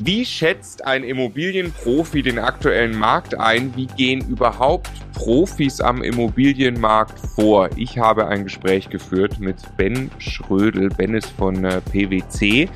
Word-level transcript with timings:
Wie 0.00 0.24
schätzt 0.24 0.84
ein 0.86 1.02
Immobilienprofi 1.02 2.22
den 2.22 2.38
aktuellen 2.38 2.96
Markt 2.96 3.34
ein? 3.34 3.74
Wie 3.74 3.86
gehen 3.86 4.20
überhaupt 4.28 4.90
Profis 5.12 5.80
am 5.80 6.04
Immobilienmarkt 6.04 7.18
vor? 7.18 7.68
Ich 7.74 7.98
habe 7.98 8.28
ein 8.28 8.44
Gespräch 8.44 8.90
geführt 8.90 9.40
mit 9.40 9.56
Ben 9.76 10.08
Schrödel. 10.18 10.90
Ben 10.90 11.14
ist 11.14 11.30
von 11.30 11.64
äh, 11.64 11.80
PwC. 11.80 12.68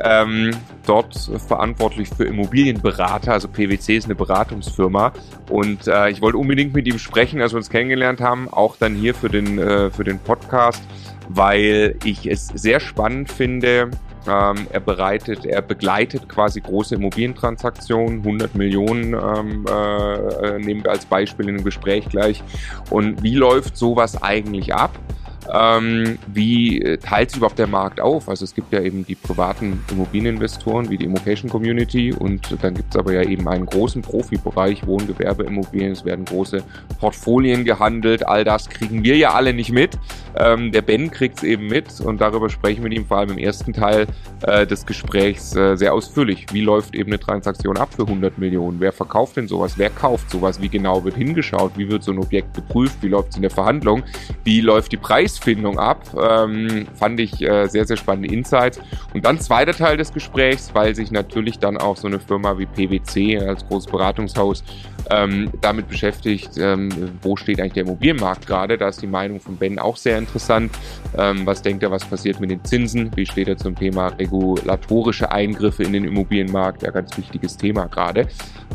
Ähm, 0.00 0.52
dort 0.86 1.14
verantwortlich 1.46 2.08
für 2.08 2.24
Immobilienberater. 2.24 3.34
Also 3.34 3.48
PwC 3.48 3.98
ist 3.98 4.06
eine 4.06 4.14
Beratungsfirma. 4.14 5.12
Und 5.50 5.86
äh, 5.86 6.08
ich 6.08 6.22
wollte 6.22 6.38
unbedingt 6.38 6.72
mit 6.72 6.86
ihm 6.86 6.98
sprechen, 6.98 7.42
als 7.42 7.52
wir 7.52 7.58
uns 7.58 7.68
kennengelernt 7.68 8.22
haben, 8.22 8.48
auch 8.48 8.76
dann 8.78 8.94
hier 8.94 9.14
für 9.14 9.28
den, 9.28 9.58
äh, 9.58 9.90
für 9.90 10.04
den 10.04 10.18
Podcast, 10.18 10.82
weil 11.28 11.96
ich 12.02 12.24
es 12.24 12.46
sehr 12.46 12.80
spannend 12.80 13.30
finde, 13.30 13.90
ähm, 14.28 14.66
er 14.70 14.80
bereitet, 14.80 15.44
er 15.44 15.62
begleitet 15.62 16.28
quasi 16.28 16.60
große 16.60 16.94
Immobilientransaktionen, 16.94 18.18
100 18.18 18.54
Millionen 18.54 19.14
ähm, 19.14 19.66
äh, 19.66 20.58
nehmen 20.58 20.84
wir 20.84 20.90
als 20.90 21.04
Beispiel 21.04 21.48
in 21.48 21.56
dem 21.56 21.64
Gespräch 21.64 22.08
gleich. 22.08 22.42
Und 22.90 23.22
wie 23.22 23.34
läuft 23.34 23.76
sowas 23.76 24.22
eigentlich 24.22 24.74
ab? 24.74 24.98
Ähm, 25.54 26.18
wie 26.32 26.80
äh, 26.80 26.96
teilt 26.96 27.30
sich 27.30 27.38
überhaupt 27.38 27.58
der 27.58 27.66
Markt 27.66 28.00
auf? 28.00 28.28
Also 28.28 28.44
es 28.44 28.54
gibt 28.54 28.72
ja 28.72 28.80
eben 28.80 29.04
die 29.04 29.14
privaten 29.14 29.84
Immobilieninvestoren 29.90 30.88
wie 30.88 30.96
die 30.96 31.04
Immocation 31.04 31.50
Community 31.50 32.12
und 32.12 32.56
dann 32.62 32.74
gibt 32.74 32.94
es 32.94 32.98
aber 32.98 33.12
ja 33.12 33.22
eben 33.22 33.46
einen 33.48 33.66
großen 33.66 34.00
Profibereich, 34.00 34.86
Wohngewerbe, 34.86 35.44
Immobilien, 35.44 35.92
es 35.92 36.06
werden 36.06 36.24
große 36.24 36.62
Portfolien 36.98 37.64
gehandelt, 37.64 38.26
all 38.26 38.44
das 38.44 38.70
kriegen 38.70 39.04
wir 39.04 39.16
ja 39.16 39.34
alle 39.34 39.52
nicht 39.52 39.72
mit. 39.72 39.98
Ähm, 40.36 40.72
der 40.72 40.80
Ben 40.80 41.10
kriegt 41.10 41.38
es 41.38 41.42
eben 41.42 41.66
mit 41.66 42.00
und 42.00 42.22
darüber 42.22 42.48
sprechen 42.48 42.82
wir 42.82 42.88
mit 42.88 42.98
ihm 42.98 43.04
vor 43.04 43.18
allem 43.18 43.32
im 43.32 43.38
ersten 43.38 43.74
Teil 43.74 44.06
äh, 44.42 44.66
des 44.66 44.86
Gesprächs 44.86 45.54
äh, 45.54 45.76
sehr 45.76 45.92
ausführlich. 45.92 46.46
Wie 46.52 46.62
läuft 46.62 46.94
eben 46.94 47.10
eine 47.10 47.20
Transaktion 47.20 47.76
ab 47.76 47.90
für 47.94 48.02
100 48.02 48.38
Millionen? 48.38 48.80
Wer 48.80 48.92
verkauft 48.92 49.36
denn 49.36 49.48
sowas? 49.48 49.74
Wer 49.76 49.90
kauft 49.90 50.30
sowas? 50.30 50.62
Wie 50.62 50.70
genau 50.70 51.04
wird 51.04 51.16
hingeschaut? 51.16 51.72
Wie 51.76 51.90
wird 51.90 52.02
so 52.02 52.12
ein 52.12 52.18
Objekt 52.18 52.54
geprüft? 52.54 52.96
Wie 53.02 53.08
läuft 53.08 53.30
es 53.30 53.36
in 53.36 53.42
der 53.42 53.50
Verhandlung? 53.50 54.02
Wie 54.44 54.62
läuft 54.62 54.92
die 54.92 54.96
Preis 54.96 55.41
Preisfindung 55.42 55.78
ab. 55.78 56.02
Ähm, 56.16 56.86
fand 56.94 57.20
ich 57.20 57.42
äh, 57.42 57.66
sehr, 57.66 57.86
sehr 57.86 57.96
spannende 57.96 58.32
Insights. 58.32 58.80
Und 59.12 59.24
dann 59.24 59.38
zweiter 59.40 59.72
Teil 59.72 59.96
des 59.96 60.12
Gesprächs, 60.12 60.70
weil 60.74 60.94
sich 60.94 61.10
natürlich 61.10 61.58
dann 61.58 61.76
auch 61.76 61.96
so 61.96 62.06
eine 62.06 62.20
Firma 62.20 62.58
wie 62.58 62.66
PwC 62.66 63.38
als 63.38 63.66
großes 63.66 63.90
Beratungshaus 63.90 64.62
ähm, 65.10 65.50
damit 65.60 65.88
beschäftigt, 65.88 66.52
ähm, 66.58 66.88
wo 67.22 67.36
steht 67.36 67.60
eigentlich 67.60 67.72
der 67.74 67.84
Immobilienmarkt 67.84 68.46
gerade. 68.46 68.78
Da 68.78 68.88
ist 68.88 69.02
die 69.02 69.06
Meinung 69.06 69.40
von 69.40 69.56
Ben 69.56 69.78
auch 69.78 69.96
sehr 69.96 70.18
interessant. 70.18 70.72
Ähm, 71.18 71.44
was 71.44 71.62
denkt 71.62 71.82
er, 71.82 71.90
was 71.90 72.04
passiert 72.04 72.40
mit 72.40 72.50
den 72.50 72.64
Zinsen? 72.64 73.10
Wie 73.16 73.26
steht 73.26 73.48
er 73.48 73.56
zum 73.56 73.74
Thema 73.74 74.08
regulatorische 74.08 75.30
Eingriffe 75.30 75.82
in 75.82 75.92
den 75.92 76.04
Immobilienmarkt? 76.04 76.82
Ja, 76.82 76.90
ganz 76.90 77.16
wichtiges 77.18 77.56
Thema 77.56 77.86
gerade. 77.86 78.28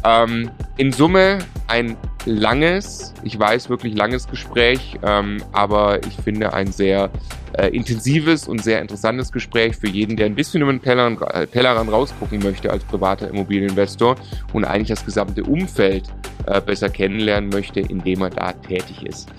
Ähm, 0.03 0.51
in 0.77 0.91
Summe 0.91 1.39
ein 1.67 1.97
langes, 2.25 3.13
ich 3.23 3.39
weiß 3.39 3.69
wirklich 3.69 3.95
langes 3.95 4.27
Gespräch, 4.27 4.99
ähm, 5.03 5.37
aber 5.53 6.03
ich 6.05 6.15
finde 6.23 6.46
ein 6.53 6.71
sehr 6.71 7.09
äh, 7.53 7.67
intensives 7.67 8.47
und 8.47 8.63
sehr 8.63 8.81
interessantes 8.81 9.31
Gespräch 9.31 9.75
für 9.75 9.87
jeden, 9.87 10.17
der 10.17 10.25
ein 10.25 10.35
bisschen 10.35 10.61
über 10.61 10.71
den 10.71 10.81
Tellerrand, 10.81 11.21
äh, 11.21 11.47
Tellerrand 11.47 11.91
rausgucken 11.91 12.39
möchte 12.39 12.71
als 12.71 12.83
privater 12.83 13.29
Immobilieninvestor 13.29 14.15
und 14.53 14.65
eigentlich 14.65 14.89
das 14.89 15.05
gesamte 15.05 15.43
Umfeld 15.43 16.09
äh, 16.45 16.61
besser 16.61 16.89
kennenlernen 16.89 17.49
möchte, 17.49 17.79
in 17.79 18.03
dem 18.03 18.21
er 18.21 18.29
da 18.29 18.53
tätig 18.53 19.05
ist. 19.05 19.29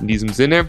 In 0.00 0.08
diesem 0.08 0.28
Sinne, 0.30 0.68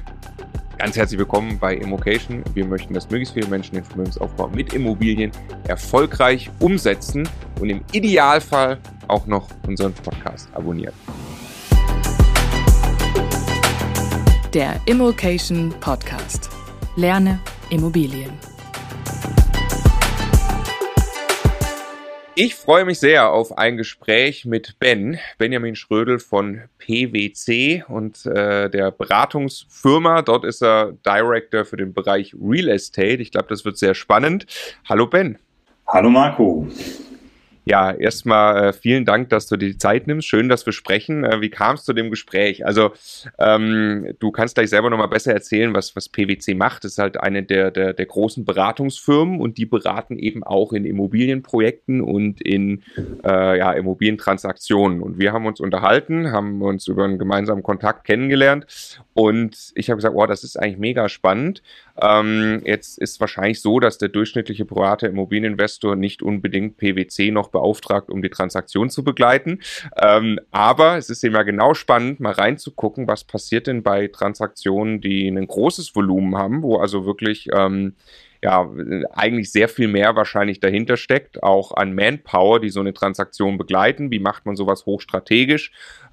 Ganz 0.80 0.96
herzlich 0.96 1.20
willkommen 1.20 1.60
bei 1.60 1.76
Immocation. 1.76 2.42
Wir 2.54 2.66
möchten, 2.66 2.94
dass 2.94 3.10
möglichst 3.10 3.34
viele 3.34 3.48
Menschen 3.48 3.76
den 3.76 3.84
Vermögensaufbau 3.84 4.48
mit 4.48 4.74
Immobilien 4.74 5.30
erfolgreich 5.68 6.50
umsetzen 6.60 7.28
und 7.60 7.70
im 7.70 7.82
Idealfall 7.92 8.78
auch 9.10 9.28
noch 9.28 9.50
unseren 9.68 9.92
Podcast 9.92 10.48
abonnieren. 10.54 10.94
Der 14.56 14.82
Immocation 14.88 15.72
Podcast. 15.80 16.50
Lerne 16.96 17.40
Immobilien. 17.70 18.32
Ich 22.34 22.56
freue 22.56 22.84
mich 22.84 23.00
sehr 23.00 23.32
auf 23.32 23.56
ein 23.60 23.78
Gespräch 23.78 24.46
mit 24.46 24.80
Ben, 24.80 25.20
Benjamin 25.38 25.76
Schrödel 25.76 26.18
von 26.18 26.64
PwC 26.80 27.84
und 27.88 28.26
äh, 28.26 28.72
der 28.72 28.90
Beratungsfirma. 28.90 30.24
Dort 30.24 30.46
ist 30.46 30.64
er 30.64 30.94
Director 31.06 31.64
für 31.64 31.78
den 31.78 31.94
Bereich 31.94 32.34
Real 32.42 32.70
Estate. 32.70 33.22
Ich 33.22 33.30
glaube, 33.30 33.50
das 33.50 33.66
wird 33.66 33.78
sehr 33.78 33.94
spannend. 33.94 34.48
Hallo 34.90 35.06
Ben. 35.06 35.38
Hallo 35.86 36.10
Marco. 36.10 36.68
Ja, 37.70 37.92
erstmal 37.92 38.70
äh, 38.70 38.74
vielen 38.74 39.06
Dank, 39.06 39.30
dass 39.30 39.46
du 39.46 39.56
dir 39.56 39.68
die 39.68 39.78
Zeit 39.78 40.08
nimmst. 40.08 40.28
Schön, 40.28 40.50
dass 40.50 40.66
wir 40.66 40.74
sprechen. 40.74 41.24
Äh, 41.24 41.40
wie 41.40 41.52
kam 41.52 41.76
es 41.76 41.84
zu 41.84 41.94
dem 41.94 42.10
Gespräch? 42.10 42.66
Also, 42.66 42.94
ähm, 43.38 44.16
du 44.18 44.32
kannst 44.32 44.56
gleich 44.56 44.72
selber 44.72 44.90
nochmal 44.90 45.08
besser 45.08 45.34
erzählen, 45.34 45.72
was, 45.72 45.96
was 45.96 46.10
PwC 46.10 46.56
macht. 46.56 46.84
Das 46.84 46.94
ist 46.94 46.98
halt 46.98 47.20
eine 47.20 47.44
der, 47.44 47.70
der, 47.70 47.94
der 47.94 48.06
großen 48.08 48.44
Beratungsfirmen 48.44 49.40
und 49.40 49.60
die 49.60 49.68
beraten 49.68 50.18
eben 50.18 50.44
auch 50.44 50.74
in 50.74 50.84
Immobilienprojekten 50.84 52.02
und 52.02 52.42
in 52.42 52.82
äh, 53.24 53.60
ja, 53.60 53.72
Immobilientransaktionen. 53.74 55.04
Und 55.04 55.20
wir 55.20 55.32
haben 55.32 55.46
uns 55.46 55.60
unterhalten, 55.60 56.32
haben 56.32 56.64
uns 56.64 56.88
über 56.88 57.04
einen 57.04 57.20
gemeinsamen 57.20 57.62
Kontakt 57.62 58.04
kennengelernt 58.04 58.66
und 59.14 59.74
ich 59.76 59.92
habe 59.92 59.98
gesagt, 59.98 60.16
oh, 60.16 60.26
das 60.26 60.44
ist 60.44 60.58
eigentlich 60.58 60.80
mega 60.80 61.08
spannend. 61.08 61.62
Ähm, 62.02 62.62
jetzt 62.66 62.98
ist 62.98 63.20
wahrscheinlich 63.20 63.62
so, 63.62 63.80
dass 63.80 63.98
der 63.98 64.10
durchschnittliche 64.10 64.66
private 64.66 65.08
Immobilieninvestor 65.08 65.96
nicht 65.96 66.22
unbedingt 66.22 66.78
PwC 66.78 67.32
noch 67.32 67.50
beauftragt, 67.50 68.10
um 68.10 68.22
die 68.22 68.30
Transaktion 68.30 68.90
zu 68.90 69.04
begleiten. 69.04 69.60
Ähm, 70.02 70.40
aber 70.52 70.98
es 70.98 71.10
ist 71.10 71.24
eben 71.24 71.36
ja 71.36 71.44
genau 71.44 71.74
spannend, 71.74 72.20
mal 72.20 72.34
reinzugucken, 72.34 73.08
was 73.08 73.24
passiert 73.24 73.68
denn 73.68 73.84
bei 73.84 74.08
Transaktionen, 74.08 75.02
die 75.02 75.28
ein 75.28 75.48
großes 75.48 75.96
Volumen 75.96 76.38
haben, 76.38 76.64
wo 76.64 76.78
also 76.78 77.06
wirklich 77.06 77.48
ähm, 77.54 77.96
ja, 78.42 78.70
eigentlich 79.12 79.52
sehr 79.52 79.68
viel 79.68 79.90
mehr 79.90 80.16
wahrscheinlich 80.16 80.62
dahinter 80.62 80.96
steckt, 80.96 81.44
auch 81.44 81.74
an 81.74 81.94
Manpower, 81.94 82.62
die 82.62 82.70
so 82.70 82.80
eine 82.80 82.94
Transaktion 82.94 83.58
begleiten. 83.58 84.12
Wie 84.12 84.20
macht 84.20 84.46
man 84.46 84.56
sowas 84.56 84.86
hochstrategisch? 84.86 85.72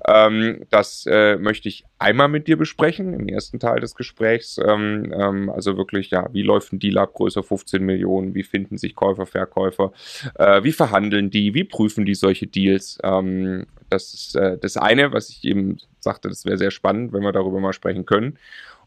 Ähm, 0.08 0.64
das 0.70 1.06
äh, 1.06 1.36
möchte 1.36 1.68
ich 1.68 1.84
einmal 1.98 2.28
mit 2.28 2.48
dir 2.48 2.56
besprechen 2.56 3.14
im 3.14 3.28
ersten 3.28 3.60
Teil 3.60 3.78
des 3.78 3.94
Gesprächs. 3.94 4.58
Ähm, 4.58 5.12
ähm, 5.16 5.50
also 5.50 5.76
wirklich, 5.76 6.10
ja, 6.10 6.28
wie 6.32 6.42
läuft 6.42 6.72
ein 6.72 6.80
Deal 6.80 6.98
ab 6.98 7.14
größer 7.14 7.44
15 7.44 7.82
Millionen? 7.84 8.34
Wie 8.34 8.42
finden 8.42 8.76
sich 8.76 8.96
Käufer, 8.96 9.26
Verkäufer? 9.26 9.92
Äh, 10.34 10.64
wie 10.64 10.72
verhandeln 10.72 11.30
die? 11.30 11.54
Wie 11.54 11.64
prüfen 11.64 12.04
die 12.04 12.14
solche 12.14 12.48
Deals? 12.48 12.98
Ähm, 13.04 13.66
das 13.88 14.14
ist 14.14 14.36
äh, 14.36 14.58
das 14.58 14.76
eine, 14.76 15.12
was 15.12 15.30
ich 15.30 15.44
eben 15.44 15.78
sagte, 16.00 16.28
das 16.28 16.44
wäre 16.44 16.58
sehr 16.58 16.72
spannend, 16.72 17.12
wenn 17.12 17.22
wir 17.22 17.32
darüber 17.32 17.60
mal 17.60 17.72
sprechen 17.72 18.04
können. 18.04 18.38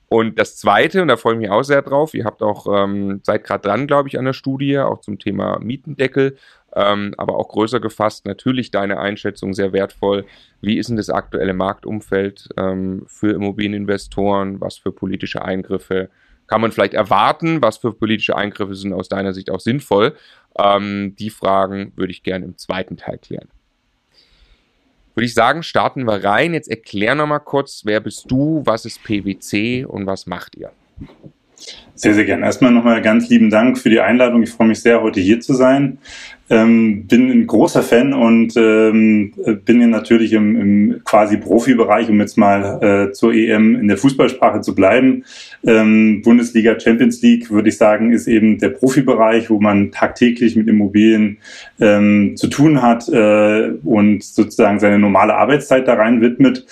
Und 0.10 0.40
das 0.40 0.58
Zweite, 0.58 1.04
und 1.04 1.08
da 1.08 1.18
freue 1.18 1.34
ich 1.36 1.40
mich 1.40 1.52
auch 1.52 1.62
sehr 1.62 1.84
drauf, 1.84 2.16
ihr 2.16 2.26
habt 2.26 2.42
auch, 2.42 2.66
ähm, 2.68 3.22
seid 3.24 3.44
gerade 3.44 3.68
dran, 3.68 3.86
glaube 3.86 4.10
ich, 4.10 4.18
an 4.18 4.26
der 4.26 4.34
Studie, 4.34 4.80
auch 4.80 5.02
zum 5.02 5.20
Thema 5.20 5.60
Mietendeckel, 5.60 6.36
ähm, 6.76 7.14
aber 7.18 7.38
auch 7.38 7.50
größer 7.50 7.80
gefasst, 7.80 8.26
natürlich 8.26 8.72
deine 8.72 9.00
Einschätzung 9.00 9.54
sehr 9.54 9.72
wertvoll. 9.72 10.26
Wie 10.62 10.80
ist 10.80 10.90
denn 10.90 10.98
das 10.98 11.12
aktuelle 11.12 11.54
Marktumfeld 11.54 12.50
ähm, 12.58 13.04
für 13.06 13.34
Immobilieninvestoren? 13.34 14.60
Was 14.60 14.78
für 14.80 14.92
politische 14.92 15.44
Eingriffe 15.44 16.10
kann 16.48 16.62
man 16.62 16.72
vielleicht 16.72 16.96
erwarten? 16.96 17.62
Was 17.62 17.78
für 17.78 17.94
politische 17.94 18.36
Eingriffe 18.36 18.74
sind 18.74 18.94
aus 18.94 19.10
deiner 19.10 19.34
Sicht 19.34 19.52
auch 19.52 19.60
sinnvoll? 19.60 20.16
Ähm, 20.58 21.16
die 21.20 21.30
Fragen 21.30 21.94
würde 21.96 22.12
ich 22.12 22.24
gerne 22.24 22.46
im 22.46 22.58
zweiten 22.58 22.98
Teil 22.98 23.20
klären 23.20 23.50
würde 25.20 25.26
ich 25.26 25.34
sagen, 25.34 25.64
starten 25.64 26.06
wir 26.06 26.24
rein. 26.24 26.54
Jetzt 26.54 26.70
erklär 26.70 27.14
noch 27.14 27.28
mal 27.28 27.40
kurz, 27.40 27.82
wer 27.84 28.00
bist 28.00 28.32
du, 28.32 28.62
was 28.64 28.86
ist 28.86 29.04
PwC 29.04 29.84
und 29.84 30.06
was 30.06 30.28
macht 30.28 30.56
ihr? 30.56 30.72
Sehr, 31.94 32.14
sehr 32.14 32.24
gern. 32.24 32.42
Erstmal 32.42 32.72
nochmal 32.72 33.02
ganz 33.02 33.28
lieben 33.28 33.50
Dank 33.50 33.78
für 33.78 33.90
die 33.90 34.00
Einladung. 34.00 34.44
Ich 34.44 34.52
freue 34.52 34.70
mich 34.70 34.80
sehr, 34.82 35.02
heute 35.02 35.20
hier 35.20 35.42
zu 35.42 35.54
sein. 35.54 35.98
Ähm, 36.50 37.06
bin 37.06 37.30
ein 37.30 37.48
großer 37.48 37.84
Fan 37.84 38.14
und 38.14 38.58
ähm, 38.58 39.34
bin 39.66 39.82
ja 39.82 39.88
natürlich 39.88 40.34
im, 40.34 40.60
im 40.60 41.02
quasi 41.04 41.38
Profibereich, 41.38 42.10
um 42.10 42.20
jetzt 42.20 42.38
mal 42.38 43.10
äh, 43.10 43.12
zur 43.12 43.34
EM 43.34 43.76
in 43.76 43.88
der 43.88 43.98
Fußballsprache 43.98 44.62
zu 44.62 44.74
bleiben. 44.74 45.26
Ähm, 45.66 46.22
Bundesliga, 46.24 46.80
Champions 46.80 47.22
League, 47.22 47.52
würde 47.52 47.70
ich 47.70 47.78
sagen, 47.78 48.14
ist 48.14 48.28
eben 48.28 48.58
der 48.58 48.70
Profibereich, 48.70 49.50
wo 49.50 49.60
man 49.60 49.92
tagtäglich 49.92 50.56
mit 50.56 50.68
Immobilien 50.68 51.38
ähm, 51.80 52.36
zu 52.36 52.48
tun 52.48 52.82
hat 52.82 53.08
äh, 53.10 53.72
und 53.84 54.24
sozusagen 54.24 54.80
seine 54.80 54.98
normale 54.98 55.36
Arbeitszeit 55.36 55.88
da 55.88 55.94
rein 55.94 56.22
widmet. 56.22 56.66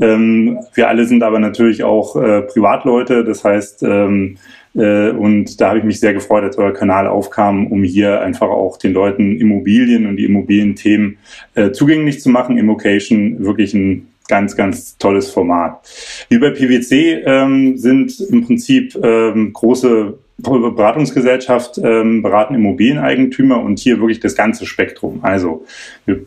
Ähm, 0.00 0.58
wir 0.74 0.88
alle 0.88 1.06
sind 1.06 1.22
aber 1.22 1.38
natürlich 1.38 1.84
auch 1.84 2.16
äh, 2.16 2.42
Privatleute, 2.42 3.24
das 3.24 3.44
heißt, 3.44 3.82
ähm, 3.82 4.36
äh, 4.36 4.61
und 4.74 5.60
da 5.60 5.68
habe 5.68 5.78
ich 5.78 5.84
mich 5.84 6.00
sehr 6.00 6.14
gefreut, 6.14 6.44
als 6.44 6.58
euer 6.58 6.72
Kanal 6.72 7.06
aufkam, 7.06 7.66
um 7.66 7.84
hier 7.84 8.20
einfach 8.20 8.48
auch 8.48 8.78
den 8.78 8.92
Leuten 8.92 9.36
Immobilien 9.36 10.06
und 10.06 10.16
die 10.16 10.24
Immobilienthemen 10.24 11.18
äh, 11.54 11.72
zugänglich 11.72 12.20
zu 12.20 12.30
machen. 12.30 12.58
Immocation 12.58 13.44
wirklich 13.44 13.74
ein 13.74 14.08
ganz, 14.28 14.56
ganz 14.56 14.96
tolles 14.96 15.30
Format. 15.30 15.86
Wir 16.28 16.40
bei 16.40 16.50
PwC 16.50 17.22
ähm, 17.26 17.76
sind 17.76 18.18
im 18.20 18.46
Prinzip 18.46 18.96
ähm, 19.02 19.52
große 19.52 20.18
Beratungsgesellschaft 20.38 21.78
ähm, 21.78 22.22
beraten 22.22 22.54
Immobilieneigentümer 22.54 23.60
und 23.60 23.78
hier 23.78 24.00
wirklich 24.00 24.20
das 24.20 24.34
ganze 24.34 24.66
Spektrum. 24.66 25.20
Also 25.22 25.64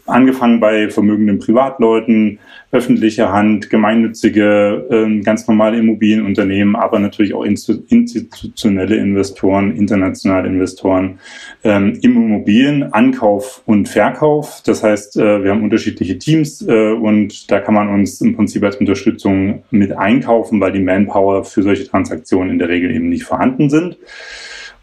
angefangen 0.06 0.60
bei 0.60 0.90
vermögenden 0.90 1.40
Privatleuten, 1.40 2.40
öffentliche 2.72 3.32
Hand, 3.32 3.70
gemeinnützige, 3.70 4.86
ähm, 4.90 5.24
ganz 5.24 5.48
normale 5.48 5.78
Immobilienunternehmen, 5.78 6.76
aber 6.76 7.00
natürlich 7.00 7.34
auch 7.34 7.44
institutionelle 7.44 8.96
Investoren, 8.98 9.76
internationale 9.76 10.48
Investoren 10.48 11.20
ähm, 11.64 11.98
im 12.02 12.16
Immobilienankauf 12.18 13.62
und 13.66 13.88
Verkauf. 13.88 14.62
Das 14.66 14.84
heißt, 14.84 15.18
äh, 15.18 15.44
wir 15.44 15.52
haben 15.52 15.64
unterschiedliche 15.64 16.18
Teams 16.18 16.62
äh, 16.68 16.92
und 16.92 17.50
da 17.52 17.60
kann 17.60 17.76
man 17.76 17.90
uns 17.90 18.20
im 18.22 18.36
Prinzip 18.36 18.64
als 18.64 18.78
Unterstützung 18.78 19.64
mit 19.72 19.92
einkaufen, 19.94 20.60
weil 20.60 20.72
die 20.72 20.80
Manpower 20.80 21.46
für 21.46 21.64
solche 21.64 21.88
Transaktionen 21.88 22.52
in 22.52 22.60
der 22.60 22.70
Regel 22.70 22.92
eben 22.92 23.10
nicht 23.10 23.24
vorhanden 23.24 23.70
sind. 23.70 23.98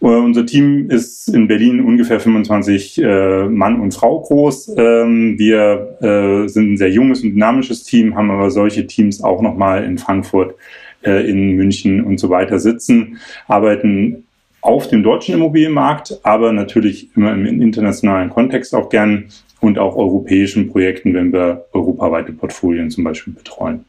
Uh, 0.03 0.17
unser 0.17 0.45
Team 0.45 0.91
ist 0.91 1.29
in 1.29 1.47
Berlin 1.47 1.81
ungefähr 1.81 2.19
25 2.19 3.01
äh, 3.01 3.45
Mann 3.45 3.81
und 3.81 3.95
Frau 3.95 4.19
groß. 4.21 4.75
Ähm, 4.77 5.39
wir 5.39 5.97
äh, 6.01 6.49
sind 6.49 6.73
ein 6.73 6.77
sehr 6.77 6.91
junges 6.91 7.23
und 7.23 7.35
dynamisches 7.35 7.85
Team, 7.85 8.17
haben 8.17 8.33
aber 8.33 8.51
solche 8.51 8.89
Teams 8.89 9.23
auch 9.23 9.41
nochmal 9.41 9.85
in 9.85 9.99
Frankfurt, 9.99 10.57
äh, 11.05 11.31
in 11.31 11.53
München 11.53 12.03
und 12.03 12.19
so 12.19 12.31
weiter 12.31 12.59
sitzen, 12.59 13.19
arbeiten 13.47 14.25
auf 14.61 14.89
dem 14.89 15.05
deutschen 15.05 15.37
Immobilienmarkt, 15.37 16.19
aber 16.25 16.53
natürlich 16.53 17.17
immer 17.17 17.33
im 17.33 17.63
internationalen 17.63 18.31
Kontext 18.31 18.75
auch 18.75 18.89
gern 18.89 19.27
und 19.61 19.79
auch 19.79 19.95
europäischen 19.95 20.69
Projekten, 20.69 21.15
wenn 21.15 21.33
wir 21.33 21.67
europaweite 21.73 22.33
Portfolien 22.33 22.91
zum 22.91 23.05
Beispiel 23.05 23.35
betreuen. 23.35 23.85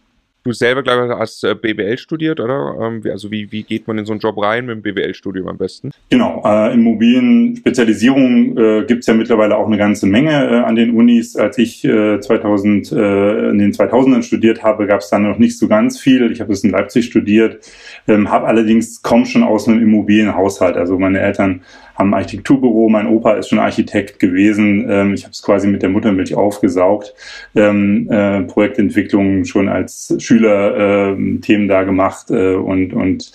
Du 0.45 0.51
selber, 0.51 0.83
glaube 0.83 1.05
ich, 1.05 1.17
hast 1.17 1.45
äh, 1.45 1.55
BWL 1.55 1.97
studiert, 1.97 2.41
oder? 2.41 2.75
Ähm, 2.81 3.01
also 3.09 3.31
wie, 3.31 3.49
wie 3.53 3.63
geht 3.63 3.87
man 3.87 3.97
in 3.97 4.05
so 4.05 4.11
einen 4.11 4.19
Job 4.19 4.37
rein 4.37 4.65
mit 4.65 4.75
dem 4.75 4.81
BWL-Studium 4.81 5.47
am 5.47 5.57
besten? 5.57 5.91
Genau, 6.09 6.43
äh, 6.45 6.73
Immobilien-Spezialisierung 6.73 8.57
äh, 8.57 8.83
gibt 8.85 9.05
ja 9.07 9.13
mittlerweile 9.13 9.55
auch 9.55 9.67
eine 9.67 9.77
ganze 9.77 10.05
Menge 10.05 10.31
äh, 10.31 10.55
an 10.63 10.75
den 10.75 10.97
Unis. 10.97 11.37
Als 11.37 11.57
ich 11.57 11.85
äh, 11.85 12.19
2000, 12.19 12.91
äh, 12.91 13.49
in 13.51 13.57
den 13.57 13.71
2000ern 13.71 14.21
studiert 14.21 14.63
habe, 14.63 14.85
gab 14.85 14.99
es 14.99 15.09
da 15.09 15.17
noch 15.17 15.37
nicht 15.37 15.57
so 15.57 15.69
ganz 15.69 15.97
viel. 15.97 16.29
Ich 16.29 16.41
habe 16.41 16.51
es 16.51 16.61
in 16.65 16.71
Leipzig 16.71 17.05
studiert, 17.05 17.65
ähm, 18.09 18.29
habe 18.29 18.45
allerdings 18.47 19.01
kaum 19.01 19.23
schon 19.23 19.43
aus 19.43 19.69
einem 19.69 19.81
Immobilienhaushalt. 19.81 20.75
Also 20.75 20.99
meine 20.99 21.21
Eltern 21.21 21.61
ein 21.95 22.13
Architekturbüro, 22.13 22.89
mein 22.89 23.07
Opa 23.07 23.33
ist 23.33 23.49
schon 23.49 23.59
Architekt 23.59 24.19
gewesen, 24.19 24.85
ähm, 24.89 25.13
ich 25.13 25.23
habe 25.23 25.31
es 25.31 25.41
quasi 25.41 25.67
mit 25.67 25.81
der 25.81 25.89
Muttermilch 25.89 26.35
aufgesaugt, 26.35 27.13
ähm, 27.55 28.09
äh, 28.09 28.41
Projektentwicklung 28.41 29.45
schon 29.45 29.69
als 29.69 30.15
Schüler 30.19 31.11
äh, 31.11 31.37
Themen 31.39 31.67
da 31.67 31.83
gemacht 31.83 32.31
äh, 32.31 32.55
und, 32.55 32.93
und 32.93 33.31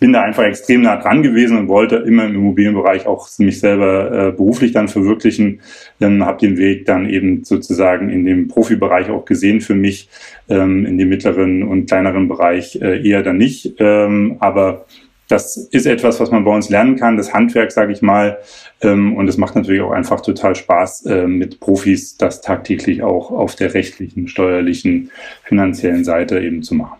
bin 0.00 0.12
da 0.12 0.22
einfach 0.22 0.44
extrem 0.44 0.82
nah 0.82 0.96
dran 0.96 1.22
gewesen 1.22 1.56
und 1.56 1.68
wollte 1.68 1.96
immer 1.96 2.26
im 2.26 2.34
Immobilienbereich 2.34 3.06
auch 3.06 3.28
mich 3.38 3.60
selber 3.60 4.28
äh, 4.28 4.32
beruflich 4.32 4.72
dann 4.72 4.88
verwirklichen. 4.88 5.60
Ähm, 6.00 6.24
habe 6.24 6.38
den 6.38 6.58
Weg 6.58 6.84
dann 6.84 7.08
eben 7.08 7.44
sozusagen 7.44 8.10
in 8.10 8.24
dem 8.24 8.48
Profibereich 8.48 9.10
auch 9.10 9.24
gesehen 9.24 9.60
für 9.60 9.74
mich, 9.74 10.08
ähm, 10.48 10.84
in 10.84 10.98
dem 10.98 11.08
mittleren 11.08 11.62
und 11.62 11.86
kleineren 11.86 12.28
Bereich 12.28 12.80
äh, 12.82 13.06
eher 13.08 13.22
dann 13.22 13.38
nicht. 13.38 13.74
Ähm, 13.78 14.36
aber 14.40 14.84
das 15.32 15.56
ist 15.56 15.86
etwas, 15.86 16.20
was 16.20 16.30
man 16.30 16.44
bei 16.44 16.54
uns 16.54 16.68
lernen 16.68 16.96
kann, 16.96 17.16
das 17.16 17.32
Handwerk, 17.32 17.72
sage 17.72 17.92
ich 17.92 18.02
mal. 18.02 18.38
Ähm, 18.82 19.16
und 19.16 19.28
es 19.28 19.38
macht 19.38 19.56
natürlich 19.56 19.80
auch 19.80 19.90
einfach 19.90 20.20
total 20.20 20.54
Spaß, 20.54 21.06
äh, 21.06 21.26
mit 21.26 21.58
Profis 21.58 22.18
das 22.18 22.42
tagtäglich 22.42 23.02
auch 23.02 23.30
auf 23.30 23.56
der 23.56 23.72
rechtlichen, 23.72 24.28
steuerlichen, 24.28 25.10
finanziellen 25.44 26.04
Seite 26.04 26.38
eben 26.38 26.62
zu 26.62 26.74
machen. 26.74 26.98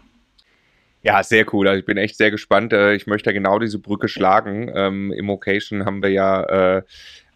Ja, 1.03 1.23
sehr 1.23 1.45
cool. 1.53 1.69
Also 1.69 1.81
ich 1.81 1.85
bin 1.85 1.99
echt 1.99 2.17
sehr 2.17 2.31
gespannt. 2.31 2.73
Äh, 2.73 2.95
ich 2.95 3.07
möchte 3.07 3.35
genau 3.35 3.59
diese 3.59 3.79
Brücke 3.79 4.09
schlagen. 4.09 4.71
Ähm, 4.75 5.13
Immocation 5.13 5.85
haben 5.85 6.03
wir 6.03 6.11
ja 6.11 6.79
äh, 6.79 6.83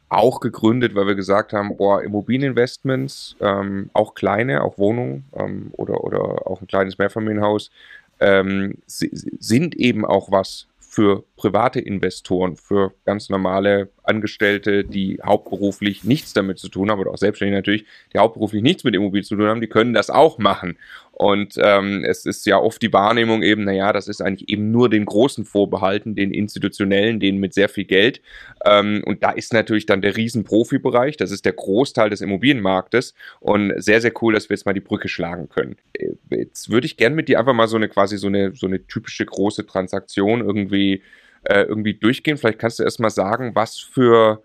auch 0.09 0.41
gegründet, 0.41 0.95
weil 0.95 1.07
wir 1.09 1.15
gesagt 1.15 1.53
haben, 1.53 1.77
boah, 1.77 2.03
Immobilieninvestments, 2.03 3.37
ähm, 3.41 3.91
auch 3.93 4.15
kleine, 4.15 4.63
auch 4.63 4.79
Wohnungen 4.79 5.25
ähm, 5.35 5.69
oder, 5.73 6.03
oder 6.05 6.47
auch 6.47 6.63
ein 6.63 6.69
kleines 6.69 6.97
Mehrfamilienhaus, 6.97 7.71
ähm, 8.19 8.79
sind 8.87 9.75
eben 9.75 10.07
auch 10.07 10.31
was 10.31 10.69
für 10.97 11.27
private 11.37 11.79
Investoren, 11.79 12.57
für 12.57 12.95
ganz 13.05 13.29
normale 13.29 13.93
Angestellte, 14.07 14.85
die 14.85 15.19
hauptberuflich 15.25 16.05
nichts 16.05 16.33
damit 16.33 16.59
zu 16.59 16.69
tun 16.69 16.91
haben, 16.91 17.01
oder 17.01 17.11
auch 17.11 17.19
Selbstständige 17.19 17.57
natürlich, 17.57 17.85
die 18.13 18.19
hauptberuflich 18.19 18.63
nichts 18.63 18.85
mit 18.85 18.95
Immobilien 18.95 19.25
zu 19.25 19.37
tun 19.37 19.47
haben, 19.47 19.61
die 19.61 19.67
können 19.67 19.95
das 19.95 20.11
auch 20.11 20.39
machen. 20.39 20.77
Und 21.17 21.55
ähm, 21.57 22.05
es 22.05 22.27
ist 22.27 22.45
ja 22.45 22.59
oft 22.59 22.83
die 22.83 22.93
Wahrnehmung 22.93 23.43
eben, 23.43 23.65
naja, 23.65 23.95
das 23.95 24.07
ist 24.07 24.21
eigentlich 24.21 24.51
eben 24.51 24.71
nur 24.71 24.91
den 24.91 25.07
Großen 25.07 25.47
vorbehalten, 25.47 26.15
den 26.15 26.31
institutionellen, 26.31 27.21
denen 27.21 27.39
mit 27.39 27.55
sehr 27.55 27.71
viel 27.71 27.85
Geld. 27.85 28.21
Ähm, 28.67 29.03
und 29.07 29.23
da 29.23 29.31
ist 29.31 29.55
natürlich 29.55 29.87
dann 29.87 30.03
der 30.03 30.15
riesen 30.19 30.45
Profibereich, 30.45 31.17
das 31.17 31.31
ist 31.31 31.47
der 31.47 31.55
Großteil 31.55 32.11
des 32.11 32.21
Immobilienmarktes. 32.21 33.15
Und 33.41 33.73
sehr, 33.83 34.03
sehr 34.03 34.13
cool, 34.21 34.35
dass 34.35 34.51
wir 34.51 34.57
jetzt 34.57 34.67
mal 34.67 34.75
die 34.75 34.81
Brücke 34.81 35.09
schlagen 35.09 35.49
können. 35.49 35.77
Äh, 35.95 36.11
jetzt 36.31 36.69
würde 36.71 36.87
ich 36.87 36.99
gerne 36.99 37.17
mit 37.17 37.29
dir 37.29 37.41
einfach 37.41 37.55
mal 37.55 37.67
so 37.67 37.77
eine 37.77 37.89
quasi 37.89 38.19
so 38.19 38.27
eine, 38.27 38.55
so 38.55 38.67
eine 38.67 38.87
typische 38.87 39.25
große 39.25 39.67
Transaktion 39.67 40.43
irgendwie, 40.43 41.01
äh, 41.49 41.63
irgendwie 41.63 41.95
durchgehen. 41.95 42.37
Vielleicht 42.37 42.59
kannst 42.59 42.79
du 42.79 42.83
erst 42.83 43.01
mal 43.01 43.11
sagen, 43.11 43.53
was 43.55 43.79
für 43.79 44.43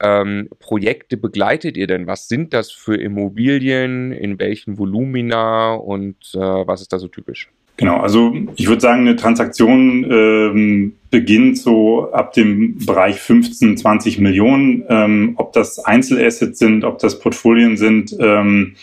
ähm, 0.00 0.48
Projekte 0.58 1.16
begleitet 1.16 1.76
ihr 1.76 1.86
denn? 1.86 2.06
Was 2.06 2.28
sind 2.28 2.52
das 2.52 2.70
für 2.70 2.96
Immobilien? 2.96 4.12
In 4.12 4.38
welchen 4.38 4.78
Volumina? 4.78 5.74
Und 5.74 6.16
äh, 6.34 6.38
was 6.38 6.80
ist 6.80 6.92
da 6.92 6.98
so 6.98 7.08
typisch? 7.08 7.50
Genau, 7.76 7.96
also 7.96 8.34
ich 8.56 8.68
würde 8.68 8.82
sagen, 8.82 9.00
eine 9.00 9.16
Transaktion 9.16 10.04
ähm, 10.10 10.92
beginnt 11.10 11.56
so 11.56 12.12
ab 12.12 12.34
dem 12.34 12.76
Bereich 12.84 13.18
15, 13.20 13.78
20 13.78 14.18
Millionen. 14.18 14.84
Ähm, 14.90 15.32
ob 15.36 15.54
das 15.54 15.78
Einzelassets 15.78 16.58
sind, 16.58 16.84
ob 16.84 16.98
das 16.98 17.18
Portfolien 17.18 17.78
sind, 17.78 18.14
ähm, 18.20 18.74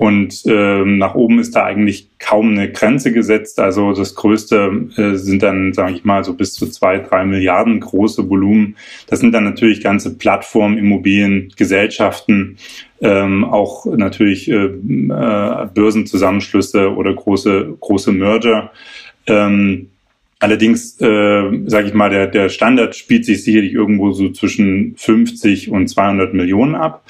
und 0.00 0.44
ähm, 0.46 0.96
nach 0.96 1.14
oben 1.14 1.40
ist 1.40 1.54
da 1.54 1.64
eigentlich 1.64 2.08
kaum 2.18 2.52
eine 2.52 2.72
Grenze 2.72 3.12
gesetzt. 3.12 3.60
Also 3.60 3.92
das 3.92 4.14
Größte 4.14 4.88
äh, 4.96 5.14
sind 5.16 5.42
dann, 5.42 5.74
sage 5.74 5.92
ich 5.92 6.04
mal, 6.04 6.24
so 6.24 6.32
bis 6.32 6.54
zu 6.54 6.68
zwei, 6.68 7.00
drei 7.00 7.26
Milliarden 7.26 7.80
große 7.80 8.30
Volumen. 8.30 8.76
Das 9.08 9.20
sind 9.20 9.32
dann 9.32 9.44
natürlich 9.44 9.82
ganze 9.82 10.16
Plattformen, 10.16 10.78
Immobilien, 10.78 11.52
Gesellschaften, 11.54 12.56
ähm, 13.02 13.44
auch 13.44 13.84
natürlich 13.84 14.50
äh, 14.50 14.68
äh, 14.68 15.68
Börsenzusammenschlüsse 15.74 16.94
oder 16.94 17.12
große, 17.12 17.76
große 17.78 18.12
Merger. 18.12 18.72
Ähm, 19.26 19.90
Allerdings, 20.42 20.98
äh, 21.02 21.50
sage 21.66 21.88
ich 21.88 21.94
mal, 21.94 22.08
der, 22.08 22.26
der 22.26 22.48
Standard 22.48 22.96
spielt 22.96 23.26
sich 23.26 23.44
sicherlich 23.44 23.74
irgendwo 23.74 24.12
so 24.12 24.30
zwischen 24.30 24.94
50 24.96 25.70
und 25.70 25.86
200 25.86 26.32
Millionen 26.32 26.74
ab. 26.74 27.04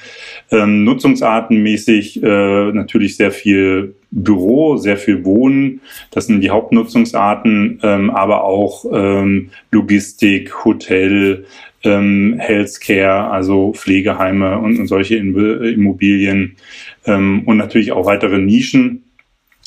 Ähm, 0.51 0.83
nutzungsartenmäßig 0.83 2.21
äh, 2.21 2.71
natürlich 2.73 3.15
sehr 3.15 3.31
viel 3.31 3.95
Büro, 4.11 4.75
sehr 4.75 4.97
viel 4.97 5.23
Wohnen. 5.23 5.79
Das 6.11 6.27
sind 6.27 6.41
die 6.41 6.49
Hauptnutzungsarten, 6.49 7.79
ähm, 7.81 8.09
aber 8.09 8.43
auch 8.43 8.83
ähm, 8.91 9.51
Logistik, 9.71 10.65
Hotel, 10.65 11.45
ähm, 11.85 12.35
Healthcare, 12.37 13.31
also 13.31 13.71
Pflegeheime 13.71 14.59
und, 14.59 14.77
und 14.77 14.87
solche 14.87 15.15
Immobilien 15.15 16.57
ähm, 17.05 17.43
und 17.45 17.55
natürlich 17.55 17.93
auch 17.93 18.05
weitere 18.05 18.39
Nischen 18.39 19.03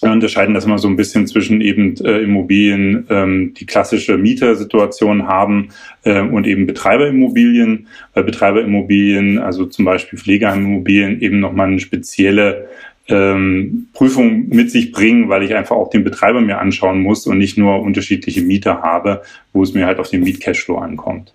wir 0.05 0.13
unterscheiden 0.13 0.55
das 0.55 0.67
immer 0.67 0.79
so 0.79 0.87
ein 0.89 0.97
bisschen 0.97 1.27
zwischen 1.27 1.61
eben 1.61 1.97
äh, 2.05 2.19
Immobilien, 2.19 3.07
ähm, 3.11 3.55
die 3.55 3.67
klassische 3.67 4.19
Mietersituation 4.19 5.27
haben 5.27 5.71
äh, 6.05 6.21
und 6.21 6.47
eben 6.47 6.67
Betreiberimmobilien, 6.67 7.89
weil 8.13 8.25
Betreiberimmobilien, 8.25 9.39
also 9.39 9.67
zum 9.67 9.85
Beispiel 9.85 10.19
Pflegeheimimmobilien, 10.19 11.21
eben 11.21 11.41
nochmal 11.41 11.69
eine 11.69 11.81
spezielle 11.81 12.69
ähm, 13.09 13.89
Prüfung 13.93 14.49
mit 14.49 14.71
sich 14.71 14.93
bringen, 14.93 15.29
weil 15.29 15.43
ich 15.43 15.55
einfach 15.55 15.77
auch 15.77 15.91
den 15.91 16.05
Betreiber 16.05 16.41
mir 16.41 16.59
anschauen 16.59 17.01
muss 17.01 17.27
und 17.27 17.39
nicht 17.39 17.59
nur 17.59 17.81
unterschiedliche 17.81 18.43
Mieter 18.43 18.83
habe, 18.83 19.23
wo 19.53 19.63
es 19.63 19.75
mir 19.75 19.87
halt 19.87 19.99
auf 19.99 20.11
den 20.11 20.23
Mietcashflow 20.23 20.79
ankommt 20.79 21.34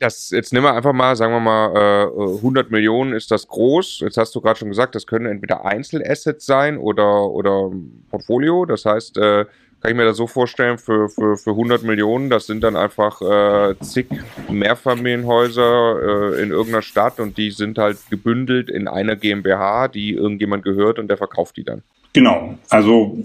das, 0.00 0.30
jetzt 0.30 0.52
nehmen 0.52 0.64
wir 0.64 0.74
einfach 0.74 0.94
mal, 0.94 1.14
sagen 1.14 1.32
wir 1.32 1.40
mal, 1.40 2.08
äh, 2.08 2.36
100 2.36 2.70
Millionen 2.70 3.12
ist 3.12 3.30
das 3.30 3.46
groß. 3.46 4.00
Jetzt 4.00 4.16
hast 4.16 4.34
du 4.34 4.40
gerade 4.40 4.58
schon 4.58 4.70
gesagt, 4.70 4.94
das 4.94 5.06
können 5.06 5.26
entweder 5.26 5.64
Einzelassets 5.66 6.46
sein 6.46 6.78
oder, 6.78 7.28
oder 7.28 7.70
Portfolio. 8.08 8.64
Das 8.64 8.86
heißt, 8.86 9.18
äh, 9.18 9.44
kann 9.80 9.90
ich 9.90 9.96
mir 9.96 10.04
das 10.06 10.16
so 10.16 10.26
vorstellen, 10.26 10.78
für, 10.78 11.08
für, 11.10 11.36
für 11.36 11.50
100 11.50 11.82
Millionen, 11.82 12.30
das 12.30 12.46
sind 12.46 12.62
dann 12.62 12.76
einfach 12.76 13.20
äh, 13.20 13.74
zig 13.80 14.06
Mehrfamilienhäuser 14.50 16.34
äh, 16.34 16.42
in 16.42 16.50
irgendeiner 16.50 16.82
Stadt 16.82 17.20
und 17.20 17.36
die 17.36 17.50
sind 17.50 17.78
halt 17.78 17.98
gebündelt 18.10 18.70
in 18.70 18.88
einer 18.88 19.16
GmbH, 19.16 19.88
die 19.88 20.12
irgendjemand 20.12 20.64
gehört 20.64 20.98
und 20.98 21.08
der 21.08 21.16
verkauft 21.16 21.56
die 21.56 21.64
dann. 21.64 21.82
Genau, 22.12 22.58
also 22.68 23.18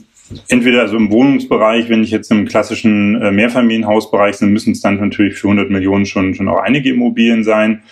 Entweder 0.48 0.82
also 0.82 0.98
im 0.98 1.12
Wohnungsbereich, 1.12 1.89
wenn 1.89 2.03
ich 2.03 2.12
jetzt 2.12 2.32
im 2.32 2.46
klassischen 2.46 3.22
äh, 3.22 3.32
Mehrfamilienhausbereich 3.32 4.39
bin, 4.39 4.53
müssen 4.53 4.72
es 4.72 4.82
dann 4.82 5.00
natürlich 5.00 5.36
für 5.36 5.48
100 5.48 5.70
Millionen 5.70 6.05
schon, 6.05 6.34
schon 6.34 6.48
auch 6.48 6.60
einige 6.60 6.89
Immobilien 6.89 7.44
sein. 7.44 7.84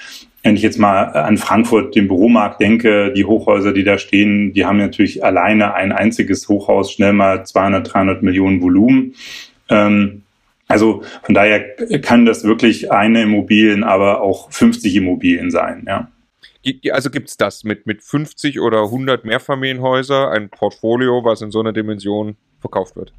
Wenn 0.42 0.56
ich 0.56 0.62
jetzt 0.62 0.80
mal 0.80 1.04
an 1.04 1.38
Frankfurt, 1.38 1.96
den 1.96 2.08
Büromarkt 2.08 2.60
denke, 2.60 3.14
die 3.14 3.24
Hochhäuser, 3.24 3.72
die 3.72 3.84
da 3.84 3.98
stehen, 3.98 4.52
die 4.54 4.66
haben 4.66 4.78
natürlich 4.78 5.24
alleine 5.24 5.74
ein 5.74 5.92
einziges 5.92 6.50
Hochhaus 6.50 6.92
schnell 6.92 7.14
mal 7.14 7.46
200, 7.46 7.94
300 7.94 8.24
Millionen 8.24 8.62
Volumen. 8.62 9.14
Ähm, 9.70 10.24
Also 10.68 11.04
von 11.24 11.36
daher 11.36 11.60
kann 12.02 12.26
das 12.26 12.46
wirklich 12.46 12.92
eine 12.92 13.24
Immobilien, 13.24 13.84
aber 13.84 14.22
auch 14.22 14.52
50 14.52 14.96
Immobilien 14.96 15.52
sein, 15.52 15.84
ja. 15.88 16.08
Also 16.92 17.10
gibt 17.10 17.30
es 17.30 17.38
das 17.38 17.64
mit, 17.64 17.86
mit 17.88 18.04
50 18.04 18.60
oder 18.60 18.84
100 18.84 19.26
Mehrfamilienhäuser, 19.26 20.32
ein 20.32 20.50
Portfolio, 20.50 21.24
was 21.24 21.42
in 21.42 21.52
so 21.52 21.60
einer 21.60 21.74
Dimension 21.74 22.38
verkauft 22.60 22.96
wird? 22.96 23.14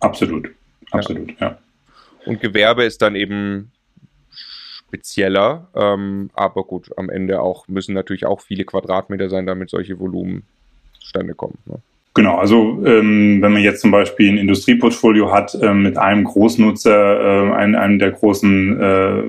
Absolut, 0.00 0.50
absolut, 0.90 1.30
ja. 1.40 1.50
ja. 1.50 1.58
Und 2.26 2.40
Gewerbe 2.40 2.84
ist 2.84 3.00
dann 3.02 3.14
eben 3.14 3.70
spezieller, 4.30 5.68
ähm, 5.74 6.30
aber 6.34 6.64
gut, 6.64 6.90
am 6.96 7.10
Ende 7.10 7.40
auch 7.40 7.68
müssen 7.68 7.94
natürlich 7.94 8.26
auch 8.26 8.40
viele 8.40 8.64
Quadratmeter 8.64 9.28
sein, 9.28 9.46
damit 9.46 9.70
solche 9.70 9.98
Volumen 9.98 10.44
zustande 11.00 11.34
kommen. 11.34 11.58
Ne? 11.66 11.80
Genau, 12.16 12.36
also 12.36 12.80
ähm, 12.86 13.42
wenn 13.42 13.52
man 13.52 13.62
jetzt 13.62 13.80
zum 13.80 13.90
Beispiel 13.90 14.30
ein 14.30 14.38
Industrieportfolio 14.38 15.32
hat 15.32 15.58
äh, 15.60 15.74
mit 15.74 15.98
einem 15.98 16.22
Großnutzer, 16.22 17.20
äh, 17.20 17.52
einem, 17.54 17.74
einem 17.74 17.98
der 17.98 18.12
großen, 18.12 18.80
äh, 18.80 19.22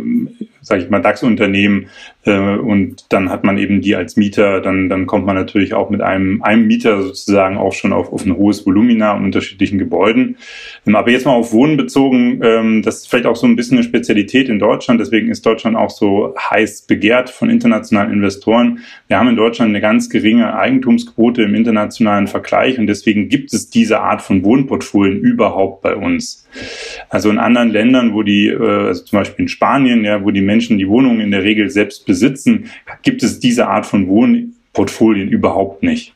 sage 0.61 0.83
ich 0.83 0.89
mal, 0.91 1.01
DAX-Unternehmen, 1.01 1.87
äh, 2.25 2.57
und 2.57 3.05
dann 3.09 3.29
hat 3.29 3.43
man 3.43 3.57
eben 3.57 3.81
die 3.81 3.95
als 3.95 4.17
Mieter, 4.17 4.59
dann, 4.59 4.89
dann 4.89 5.05
kommt 5.05 5.25
man 5.25 5.35
natürlich 5.35 5.73
auch 5.73 5.89
mit 5.89 6.01
einem, 6.01 6.41
einem 6.41 6.65
Mieter 6.67 7.01
sozusagen 7.03 7.57
auch 7.57 7.73
schon 7.73 7.93
auf, 7.93 8.11
auf 8.11 8.25
ein 8.25 8.35
hohes 8.35 8.65
Volumina 8.65 9.15
in 9.15 9.25
unterschiedlichen 9.25 9.77
Gebäuden. 9.77 10.37
Ähm, 10.85 10.95
aber 10.95 11.11
jetzt 11.11 11.25
mal 11.25 11.33
auf 11.33 11.53
Wohnen 11.53 11.77
bezogen, 11.77 12.39
ähm, 12.43 12.81
das 12.81 12.97
ist 12.97 13.09
vielleicht 13.09 13.27
auch 13.27 13.35
so 13.35 13.45
ein 13.45 13.55
bisschen 13.55 13.77
eine 13.77 13.83
Spezialität 13.83 14.49
in 14.49 14.59
Deutschland, 14.59 14.99
deswegen 14.99 15.29
ist 15.29 15.45
Deutschland 15.45 15.77
auch 15.77 15.91
so 15.91 16.33
heiß 16.37 16.83
begehrt 16.83 17.29
von 17.29 17.49
internationalen 17.49 18.11
Investoren. 18.11 18.79
Wir 19.07 19.19
haben 19.19 19.29
in 19.29 19.35
Deutschland 19.35 19.69
eine 19.69 19.81
ganz 19.81 20.09
geringe 20.09 20.55
Eigentumsquote 20.57 21.43
im 21.43 21.53
internationalen 21.53 22.27
Vergleich 22.27 22.74
und 22.79 22.87
deswegen 22.87 23.29
gibt 23.29 23.53
es 23.53 23.69
diese 23.69 23.99
Art 23.99 24.21
von 24.21 24.43
Wohnportfolien 24.43 25.19
überhaupt 25.19 25.81
bei 25.81 25.95
uns. 25.95 26.47
Also 27.09 27.29
in 27.29 27.37
anderen 27.37 27.69
Ländern, 27.69 28.13
wo 28.13 28.23
die, 28.23 28.47
äh, 28.47 28.87
also 28.87 29.03
zum 29.03 29.19
Beispiel 29.19 29.43
in 29.43 29.49
Spanien, 29.49 30.03
ja, 30.03 30.23
wo 30.23 30.31
die 30.31 30.41
Menschen 30.41 30.77
die 30.77 30.87
Wohnungen 30.87 31.21
in 31.21 31.31
der 31.31 31.43
Regel 31.43 31.69
selbst 31.69 32.05
besitzen, 32.05 32.65
gibt 33.03 33.23
es 33.23 33.39
diese 33.39 33.67
Art 33.67 33.85
von 33.85 34.07
Wohnportfolien 34.07 35.29
überhaupt 35.29 35.83
nicht. 35.83 36.13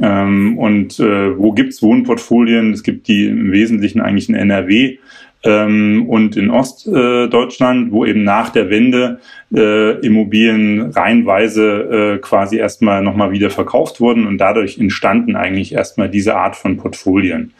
Ähm, 0.00 0.58
und 0.58 1.00
äh, 1.00 1.36
wo 1.38 1.52
gibt 1.52 1.72
es 1.72 1.82
Wohnportfolien? 1.82 2.72
Es 2.72 2.82
gibt 2.82 3.08
die 3.08 3.26
im 3.26 3.52
Wesentlichen 3.52 4.00
eigentlich 4.00 4.28
in 4.28 4.34
NRW 4.34 4.98
ähm, 5.44 6.06
und 6.08 6.36
in 6.36 6.50
Ostdeutschland, 6.50 7.88
äh, 7.88 7.92
wo 7.92 8.04
eben 8.04 8.24
nach 8.24 8.50
der 8.50 8.70
Wende 8.70 9.20
äh, 9.54 9.98
Immobilien 10.04 10.90
reihenweise 10.90 12.16
äh, 12.16 12.18
quasi 12.18 12.56
erstmal 12.56 13.02
nochmal 13.02 13.30
wieder 13.30 13.50
verkauft 13.50 14.00
wurden 14.00 14.26
und 14.26 14.38
dadurch 14.38 14.78
entstanden 14.78 15.36
eigentlich 15.36 15.72
erstmal 15.72 16.08
diese 16.08 16.36
Art 16.36 16.56
von 16.56 16.76
Portfolien. 16.76 17.52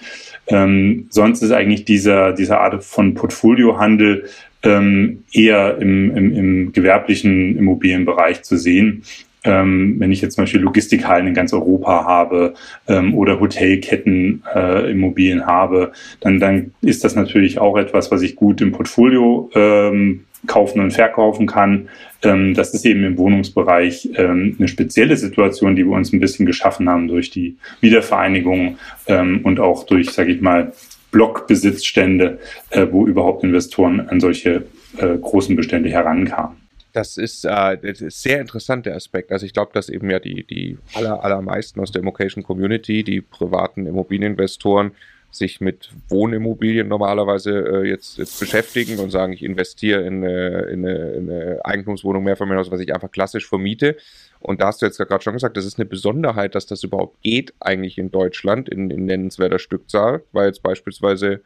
Ähm, 0.49 1.07
sonst 1.11 1.43
ist 1.43 1.53
eigentlich 1.53 1.85
dieser, 1.85 2.33
diese 2.33 2.59
Art 2.59 2.83
von 2.83 3.15
Portfoliohandel 3.15 4.25
ähm, 4.63 5.25
eher 5.33 5.79
im, 5.79 6.17
im, 6.17 6.37
im 6.37 6.73
gewerblichen 6.73 7.57
Immobilienbereich 7.57 8.43
zu 8.43 8.57
sehen. 8.57 9.05
Ähm, 9.45 9.97
wenn 9.99 10.11
ich 10.11 10.21
jetzt 10.21 10.35
zum 10.35 10.43
Beispiel 10.43 10.61
Logistikhallen 10.61 11.29
in 11.29 11.35
ganz 11.35 11.53
Europa 11.53 12.05
habe 12.05 12.55
ähm, 12.89 13.15
oder 13.15 13.39
Hotelketten 13.41 14.43
äh, 14.55 14.91
Immobilien 14.91 15.47
habe, 15.47 15.93
dann, 16.21 16.41
dann 16.41 16.73
ist 16.83 17.05
das 17.05 17.15
natürlich 17.15 17.59
auch 17.59 17.77
etwas, 17.77 18.11
was 18.11 18.23
ich 18.23 18.37
gut 18.37 18.61
im 18.61 18.73
Portfolio 18.73 19.51
ähm, 19.55 20.25
kaufen 20.47 20.81
und 20.81 20.93
verkaufen 20.93 21.47
kann. 21.47 21.89
Ähm, 22.23 22.55
das 22.55 22.75
ist 22.75 22.85
eben 22.85 23.05
im 23.05 23.17
Wohnungsbereich 23.17 24.11
ähm, 24.17 24.57
eine 24.59 24.69
spezielle 24.69 25.17
Situation, 25.17 25.77
die 25.77 25.85
wir 25.85 25.93
uns 25.93 26.13
ein 26.13 26.21
bisschen 26.21 26.47
geschaffen 26.47 26.89
haben 26.89 27.09
durch 27.09 27.31
die 27.31 27.57
Wiedervereinigung 27.81 28.79
ähm, 29.07 29.41
und 29.45 29.61
auch 29.61 29.85
durch, 29.85 30.11
sage 30.11 30.33
ich 30.33 30.41
mal, 30.41 30.73
Blockbesitzstände, 31.11 32.39
äh, 32.71 32.87
wo 32.91 33.07
überhaupt 33.07 33.43
Investoren 33.45 34.09
an 34.09 34.21
solche 34.21 34.67
äh, 34.99 35.17
großen 35.21 35.57
Bestände 35.57 35.89
herankamen. 35.91 36.58
Das 36.99 37.17
ist, 37.17 37.45
äh, 37.45 37.79
das 37.79 38.01
ist 38.01 38.23
sehr 38.25 38.41
interessanter 38.41 38.93
Aspekt. 38.93 39.31
Also 39.31 39.47
ich 39.47 39.53
glaube, 39.53 39.71
dass 39.73 39.89
eben 39.89 40.11
ja 40.11 40.19
die, 40.19 40.43
die 40.43 40.79
aller, 40.95 41.23
allermeisten 41.23 41.79
aus 41.79 41.93
der 41.93 42.03
Immocation 42.03 42.43
Community, 42.43 43.05
die 43.05 43.21
privaten 43.21 43.87
Immobilieninvestoren, 43.87 44.91
sich 45.31 45.61
mit 45.61 45.91
Wohnimmobilien 46.09 46.89
normalerweise 46.89 47.53
äh, 47.53 47.89
jetzt, 47.89 48.19
jetzt 48.19 48.41
beschäftigen 48.41 48.99
und 48.99 49.11
sagen, 49.11 49.33
ich 49.33 49.45
investiere 49.45 50.03
in 50.03 50.25
eine, 50.25 50.63
in 50.63 50.85
eine, 50.85 51.11
in 51.13 51.31
eine 51.31 51.65
Eigentumswohnung, 51.65 52.25
Mehrfamilienhaus, 52.25 52.73
was 52.73 52.81
ich 52.81 52.93
einfach 52.93 53.13
klassisch 53.13 53.49
vermiete. 53.49 53.97
Und 54.41 54.61
da 54.61 54.67
hast 54.67 54.83
du 54.83 54.87
jetzt 54.87 54.99
gerade 54.99 55.23
schon 55.23 55.35
gesagt, 55.35 55.57
das 55.57 55.67
ist 55.67 55.79
eine 55.79 55.87
Besonderheit, 55.87 56.57
dass 56.57 56.67
das 56.67 56.83
überhaupt 56.83 57.23
geht 57.23 57.55
eigentlich 57.61 57.97
in 57.99 58.11
Deutschland 58.11 58.69
in, 58.69 58.91
in 58.91 59.05
nennenswerter 59.05 59.61
Stückzahl, 59.61 60.25
weil 60.33 60.47
jetzt 60.47 60.65
beispielsweise 60.65 61.43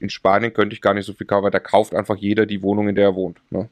in 0.00 0.10
Spanien 0.10 0.52
könnte 0.52 0.74
ich 0.74 0.82
gar 0.82 0.94
nicht 0.94 1.06
so 1.06 1.12
viel 1.12 1.28
kaufen, 1.28 1.44
weil 1.44 1.50
da 1.52 1.60
kauft 1.60 1.94
einfach 1.94 2.16
jeder 2.16 2.46
die 2.46 2.62
Wohnung, 2.62 2.88
in 2.88 2.96
der 2.96 3.04
er 3.04 3.14
wohnt. 3.14 3.38
Ne? 3.50 3.68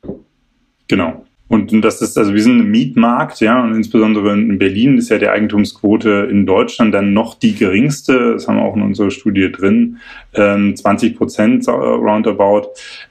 Genau. 0.88 1.24
Und 1.46 1.84
das 1.84 2.00
ist, 2.00 2.16
also 2.16 2.32
wir 2.32 2.42
sind 2.42 2.58
ein 2.58 2.70
Mietmarkt, 2.70 3.40
ja, 3.40 3.62
und 3.62 3.74
insbesondere 3.74 4.32
in 4.32 4.58
Berlin 4.58 4.96
ist 4.96 5.10
ja 5.10 5.18
die 5.18 5.28
Eigentumsquote 5.28 6.26
in 6.30 6.46
Deutschland 6.46 6.94
dann 6.94 7.12
noch 7.12 7.34
die 7.34 7.54
geringste. 7.54 8.32
Das 8.32 8.48
haben 8.48 8.56
wir 8.56 8.64
auch 8.64 8.74
in 8.74 8.82
unserer 8.82 9.10
Studie 9.10 9.52
drin. 9.52 9.98
Ähm, 10.32 10.74
20 10.74 11.16
Prozent 11.16 11.68
roundabout. 11.68 12.70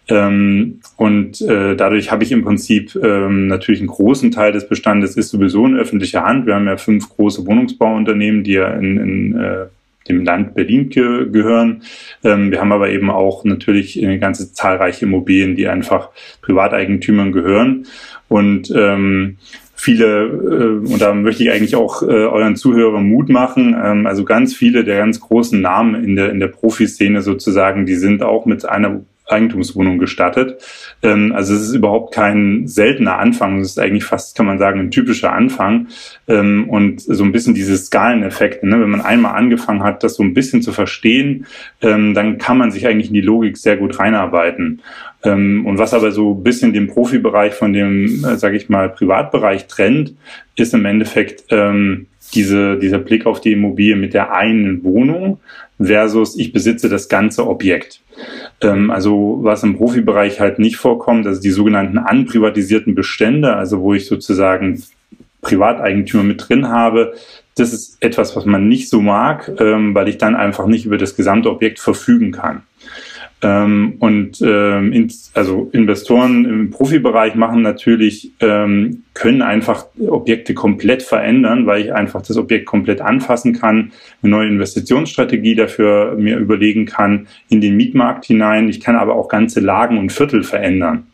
Ähm, 0.10 0.80
und 0.98 1.42
äh, 1.42 1.76
dadurch 1.76 2.12
habe 2.12 2.24
ich 2.24 2.32
im 2.32 2.44
Prinzip 2.44 2.96
ähm, 3.02 3.48
natürlich 3.48 3.82
einen 3.82 3.88
großen 3.88 4.32
Teil 4.32 4.52
des 4.52 4.68
Bestandes 4.68 5.16
ist 5.16 5.30
sowieso 5.30 5.66
in 5.68 5.78
öffentlicher 5.78 6.24
Hand. 6.24 6.48
Wir 6.48 6.56
haben 6.56 6.68
ja 6.68 6.78
fünf 6.78 7.10
große 7.10 7.46
Wohnungsbauunternehmen, 7.46 8.44
die 8.44 8.54
ja 8.54 8.74
in, 8.74 8.98
in 8.98 9.40
äh, 9.40 9.66
dem 10.08 10.24
Land 10.24 10.56
Berlin 10.56 10.90
ge 10.90 11.30
gehören. 11.30 11.84
Ähm, 12.24 12.52
wir 12.52 12.60
haben 12.60 12.72
aber 12.72 12.90
eben 12.90 13.10
auch 13.10 13.44
natürlich 13.44 14.02
eine 14.04 14.20
ganze 14.20 14.54
zahlreiche 14.54 15.06
Immobilien, 15.06 15.56
die 15.56 15.68
einfach 15.68 16.10
Privateigentümern 16.42 17.32
gehören. 17.32 17.86
Und 18.28 18.72
ähm, 18.76 19.38
viele, 19.76 20.26
äh, 20.26 20.92
und 20.92 21.02
da 21.02 21.14
möchte 21.14 21.44
ich 21.44 21.52
eigentlich 21.52 21.76
auch 21.76 22.04
äh, 22.04 22.06
euren 22.06 22.56
Zuhörern 22.56 23.06
Mut 23.06 23.30
machen, 23.30 23.76
ähm, 23.82 24.08
also 24.08 24.24
ganz 24.24 24.56
viele 24.56 24.84
der 24.84 24.98
ganz 24.98 25.20
großen 25.20 25.60
Namen 25.60 26.04
in 26.04 26.16
der, 26.16 26.32
in 26.32 26.40
der 26.40 26.48
Profiszene 26.48 27.22
sozusagen, 27.22 27.86
die 27.86 27.96
sind 27.96 28.24
auch 28.24 28.46
mit 28.46 28.66
einer 28.66 29.02
Eigentumswohnung 29.26 30.00
gestattet. 30.00 30.62
Ähm, 31.02 31.32
also 31.34 31.54
es 31.54 31.62
ist 31.62 31.74
überhaupt 31.74 32.14
kein 32.14 32.68
seltener 32.68 33.20
Anfang, 33.20 33.60
es 33.60 33.72
ist 33.72 33.80
eigentlich 33.80 34.04
fast, 34.04 34.36
kann 34.36 34.46
man 34.46 34.60
sagen, 34.60 34.80
ein 34.80 34.92
typischer 34.92 35.32
Anfang. 35.32 35.88
Ähm, 36.28 36.70
und 36.70 37.02
so 37.02 37.24
ein 37.24 37.32
bisschen 37.32 37.54
diese 37.54 37.78
Skaleneffekte, 37.78 38.68
ne? 38.68 38.82
wenn 38.82 38.90
man 38.90 39.02
einmal 39.02 39.36
angefangen 39.36 39.84
hat, 39.84 40.04
das 40.04 40.16
so 40.16 40.24
ein 40.24 40.34
bisschen 40.34 40.62
zu 40.62 40.72
verstehen, 40.72 41.46
ähm, 41.82 42.14
dann 42.14 42.38
kann 42.38 42.58
man 42.58 42.72
sich 42.72 42.88
eigentlich 42.88 43.08
in 43.08 43.14
die 43.14 43.22
Logik 43.22 43.58
sehr 43.58 43.78
gut 43.78 44.00
reinarbeiten. 44.00 44.82
Ähm, 45.24 45.66
und 45.66 45.78
was 45.78 45.94
aber 45.94 46.12
so 46.12 46.34
ein 46.34 46.44
bisschen 46.44 46.74
den 46.74 46.88
Profibereich 46.88 47.54
von 47.54 47.74
dem, 47.74 48.26
äh, 48.26 48.38
sage 48.38 48.58
ich 48.58 48.70
mal, 48.70 48.90
Privatbereich 48.90 49.68
trennt, 49.68 50.14
ist 50.56 50.74
im 50.74 50.86
Endeffekt 50.86 51.46
ähm, 51.50 52.08
diese, 52.34 52.78
dieser 52.78 53.00
Blick 53.00 53.26
auf 53.26 53.42
die 53.42 53.54
Immobilie 53.54 53.96
mit 53.96 54.14
der 54.14 54.34
einen 54.34 54.84
Wohnung 54.84 55.40
versus 55.82 56.38
ich 56.38 56.52
besitze 56.52 56.90
das 56.90 57.10
ganze 57.10 57.48
Objekt. 57.48 58.02
Ähm, 58.62 58.92
also 58.92 59.40
was 59.42 59.64
im 59.64 59.78
Profibereich 59.78 60.40
halt 60.40 60.60
nicht 60.60 60.78
vorkommt, 60.78 61.26
also 61.28 61.42
die 61.42 61.52
sogenannten 61.52 61.98
anprivatisierten 61.98 62.96
Bestände, 62.96 63.56
also 63.56 63.82
wo 63.82 63.94
ich 63.94 64.06
sozusagen 64.06 64.84
Privateigentümer 65.42 66.24
mit 66.24 66.48
drin 66.48 66.70
habe, 66.70 67.14
das 67.56 67.72
ist 67.72 67.98
etwas, 68.02 68.36
was 68.36 68.46
man 68.46 68.68
nicht 68.68 68.90
so 68.90 69.02
mag, 69.02 69.52
ähm, 69.60 69.94
weil 69.94 70.08
ich 70.08 70.18
dann 70.18 70.36
einfach 70.36 70.66
nicht 70.66 70.86
über 70.86 70.98
das 70.98 71.16
gesamte 71.16 71.52
Objekt 71.52 71.80
verfügen 71.80 72.32
kann. 72.32 72.64
Ähm, 73.44 73.96
und 74.00 74.42
ähm, 74.42 74.94
in, 74.94 75.12
also 75.34 75.70
Investoren 75.74 76.46
im 76.46 76.70
Profibereich 76.72 77.36
machen 77.36 77.62
natürlich, 77.62 78.32
ähm, 78.40 79.04
können 79.14 79.42
einfach 79.42 79.86
Objekte 80.08 80.54
komplett 80.54 81.04
verändern, 81.04 81.66
weil 81.66 81.82
ich 81.82 81.94
einfach 81.94 82.22
das 82.22 82.38
Objekt 82.38 82.66
komplett 82.66 83.02
anfassen 83.02 83.54
kann, 83.54 83.92
eine 84.22 84.32
neue 84.32 84.48
Investitionsstrategie 84.48 85.56
dafür 85.56 86.16
mir 86.18 86.38
überlegen 86.38 86.86
kann, 86.86 87.28
in 87.50 87.60
den 87.60 87.76
Mietmarkt 87.76 88.26
hinein. 88.26 88.70
Ich 88.70 88.80
kann 88.80 88.96
aber 88.96 89.16
auch 89.16 89.28
ganze 89.28 89.60
Lagen 89.60 89.98
und 89.98 90.12
Viertel 90.12 90.44
verändern. 90.44 91.08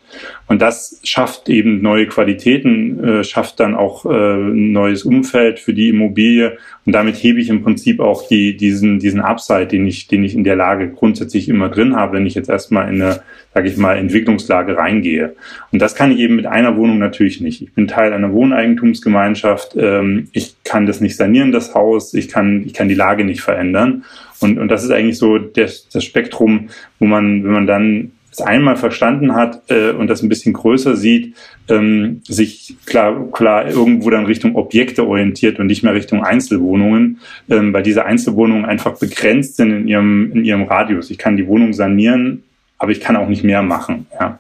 Und 0.47 0.61
das 0.61 0.99
schafft 1.03 1.49
eben 1.49 1.81
neue 1.81 2.07
Qualitäten, 2.07 3.03
äh, 3.03 3.23
schafft 3.23 3.59
dann 3.59 3.75
auch 3.75 4.05
äh, 4.05 4.09
ein 4.09 4.71
neues 4.71 5.03
Umfeld 5.03 5.59
für 5.59 5.73
die 5.73 5.89
Immobilie. 5.89 6.57
Und 6.85 6.93
damit 6.93 7.15
hebe 7.15 7.39
ich 7.39 7.49
im 7.49 7.61
Prinzip 7.61 7.99
auch 7.99 8.27
die, 8.27 8.57
diesen, 8.57 8.99
diesen 8.99 9.21
Upside, 9.21 9.67
den 9.67 9.85
ich, 9.85 10.07
den 10.07 10.23
ich 10.23 10.33
in 10.33 10.43
der 10.43 10.55
Lage 10.55 10.89
grundsätzlich 10.89 11.49
immer 11.49 11.69
drin 11.69 11.95
habe, 11.95 12.17
wenn 12.17 12.25
ich 12.25 12.33
jetzt 12.33 12.49
erstmal 12.49 12.89
in 12.89 13.01
eine, 13.01 13.21
sage 13.53 13.69
ich 13.69 13.77
mal, 13.77 13.97
Entwicklungslage 13.97 14.75
reingehe. 14.77 15.35
Und 15.71 15.81
das 15.81 15.95
kann 15.95 16.11
ich 16.11 16.19
eben 16.19 16.35
mit 16.35 16.47
einer 16.47 16.75
Wohnung 16.77 16.97
natürlich 16.97 17.41
nicht. 17.41 17.61
Ich 17.61 17.73
bin 17.73 17.87
Teil 17.87 18.11
einer 18.11 18.33
Wohneigentumsgemeinschaft. 18.33 19.75
Ähm, 19.77 20.29
ich 20.31 20.55
kann 20.63 20.85
das 20.85 21.01
nicht 21.01 21.15
sanieren, 21.15 21.51
das 21.51 21.75
Haus. 21.75 22.13
Ich 22.13 22.27
kann, 22.27 22.63
ich 22.65 22.73
kann 22.73 22.89
die 22.89 22.95
Lage 22.95 23.23
nicht 23.23 23.41
verändern. 23.41 24.03
Und, 24.39 24.57
und 24.57 24.69
das 24.69 24.83
ist 24.83 24.91
eigentlich 24.91 25.17
so 25.17 25.37
das, 25.37 25.89
das 25.89 26.03
Spektrum, 26.03 26.69
wo 26.97 27.05
man, 27.05 27.43
wenn 27.43 27.51
man 27.51 27.67
dann 27.67 28.11
es 28.39 28.45
einmal 28.45 28.75
verstanden 28.75 29.35
hat 29.35 29.61
äh, 29.69 29.91
und 29.91 30.07
das 30.07 30.21
ein 30.21 30.29
bisschen 30.29 30.53
größer 30.53 30.95
sieht, 30.95 31.35
ähm, 31.67 32.21
sich 32.27 32.75
klar, 32.85 33.29
klar 33.31 33.67
irgendwo 33.67 34.09
dann 34.09 34.25
Richtung 34.25 34.55
Objekte 34.55 35.07
orientiert 35.07 35.59
und 35.59 35.67
nicht 35.67 35.83
mehr 35.83 35.93
Richtung 35.93 36.23
Einzelwohnungen, 36.23 37.19
ähm, 37.49 37.73
weil 37.73 37.83
diese 37.83 38.05
Einzelwohnungen 38.05 38.65
einfach 38.65 38.97
begrenzt 38.97 39.57
sind 39.57 39.71
in 39.71 39.87
ihrem, 39.87 40.31
in 40.33 40.45
ihrem 40.45 40.63
Radius. 40.63 41.09
Ich 41.09 41.17
kann 41.17 41.37
die 41.37 41.47
Wohnung 41.47 41.73
sanieren, 41.73 42.43
aber 42.77 42.91
ich 42.91 43.01
kann 43.01 43.15
auch 43.15 43.27
nicht 43.27 43.43
mehr 43.43 43.61
machen. 43.61 44.07
Ja. 44.19 44.39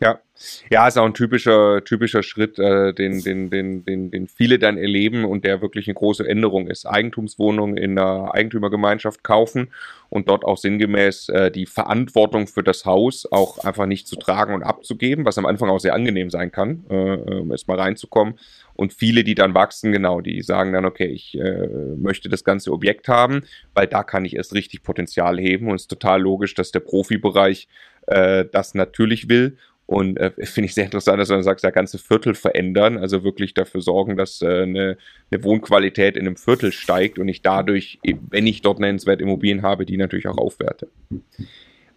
Ja, 0.00 0.20
ja, 0.70 0.86
ist 0.86 0.98
auch 0.98 1.06
ein 1.06 1.14
typischer, 1.14 1.82
typischer 1.82 2.22
Schritt, 2.22 2.58
äh, 2.58 2.92
den, 2.92 3.22
den, 3.22 3.50
den, 3.50 3.84
den, 3.84 4.10
den 4.10 4.28
viele 4.28 4.58
dann 4.58 4.76
erleben 4.76 5.24
und 5.24 5.44
der 5.44 5.62
wirklich 5.62 5.88
eine 5.88 5.94
große 5.94 6.28
Änderung 6.28 6.68
ist. 6.68 6.86
Eigentumswohnungen 6.86 7.76
in 7.76 7.98
einer 7.98 8.34
Eigentümergemeinschaft 8.34 9.24
kaufen 9.24 9.72
und 10.10 10.28
dort 10.28 10.44
auch 10.44 10.58
sinngemäß 10.58 11.30
äh, 11.30 11.50
die 11.50 11.66
Verantwortung 11.66 12.46
für 12.46 12.62
das 12.62 12.84
Haus 12.84 13.26
auch 13.30 13.58
einfach 13.64 13.86
nicht 13.86 14.06
zu 14.06 14.16
tragen 14.16 14.54
und 14.54 14.62
abzugeben, 14.62 15.24
was 15.24 15.38
am 15.38 15.46
Anfang 15.46 15.70
auch 15.70 15.80
sehr 15.80 15.94
angenehm 15.94 16.30
sein 16.30 16.52
kann, 16.52 16.84
äh, 16.90 17.14
äh 17.14 17.50
erstmal 17.50 17.80
reinzukommen. 17.80 18.34
Und 18.74 18.92
viele, 18.92 19.24
die 19.24 19.34
dann 19.34 19.54
wachsen, 19.54 19.90
genau, 19.90 20.20
die 20.20 20.42
sagen 20.42 20.74
dann, 20.74 20.84
okay, 20.84 21.06
ich 21.06 21.36
äh, 21.38 21.68
möchte 21.96 22.28
das 22.28 22.44
ganze 22.44 22.72
Objekt 22.72 23.08
haben, 23.08 23.42
weil 23.72 23.86
da 23.86 24.02
kann 24.02 24.26
ich 24.26 24.36
erst 24.36 24.52
richtig 24.52 24.82
Potenzial 24.82 25.38
heben 25.40 25.68
und 25.68 25.76
es 25.76 25.82
ist 25.82 25.90
total 25.90 26.20
logisch, 26.20 26.54
dass 26.54 26.72
der 26.72 26.80
Profibereich 26.80 27.68
äh, 28.06 28.44
das 28.50 28.74
natürlich 28.74 29.28
will 29.28 29.56
und 29.86 30.18
äh, 30.18 30.32
finde 30.42 30.66
ich 30.66 30.74
sehr 30.74 30.84
interessant, 30.84 31.20
dass 31.20 31.28
du 31.28 31.34
dann 31.34 31.44
sagst, 31.44 31.64
ja, 31.64 31.70
ganze 31.70 31.98
Viertel 31.98 32.34
verändern, 32.34 32.98
also 32.98 33.22
wirklich 33.22 33.54
dafür 33.54 33.80
sorgen, 33.80 34.16
dass 34.16 34.42
äh, 34.42 34.62
eine, 34.62 34.98
eine 35.30 35.44
Wohnqualität 35.44 36.16
in 36.16 36.26
einem 36.26 36.36
Viertel 36.36 36.72
steigt 36.72 37.20
und 37.20 37.28
ich 37.28 37.40
dadurch, 37.40 38.00
wenn 38.02 38.48
ich 38.48 38.62
dort 38.62 38.80
nennenswert 38.80 39.20
Immobilien 39.20 39.62
habe, 39.62 39.86
die 39.86 39.96
natürlich 39.96 40.26
auch 40.26 40.38
aufwerte. 40.38 40.88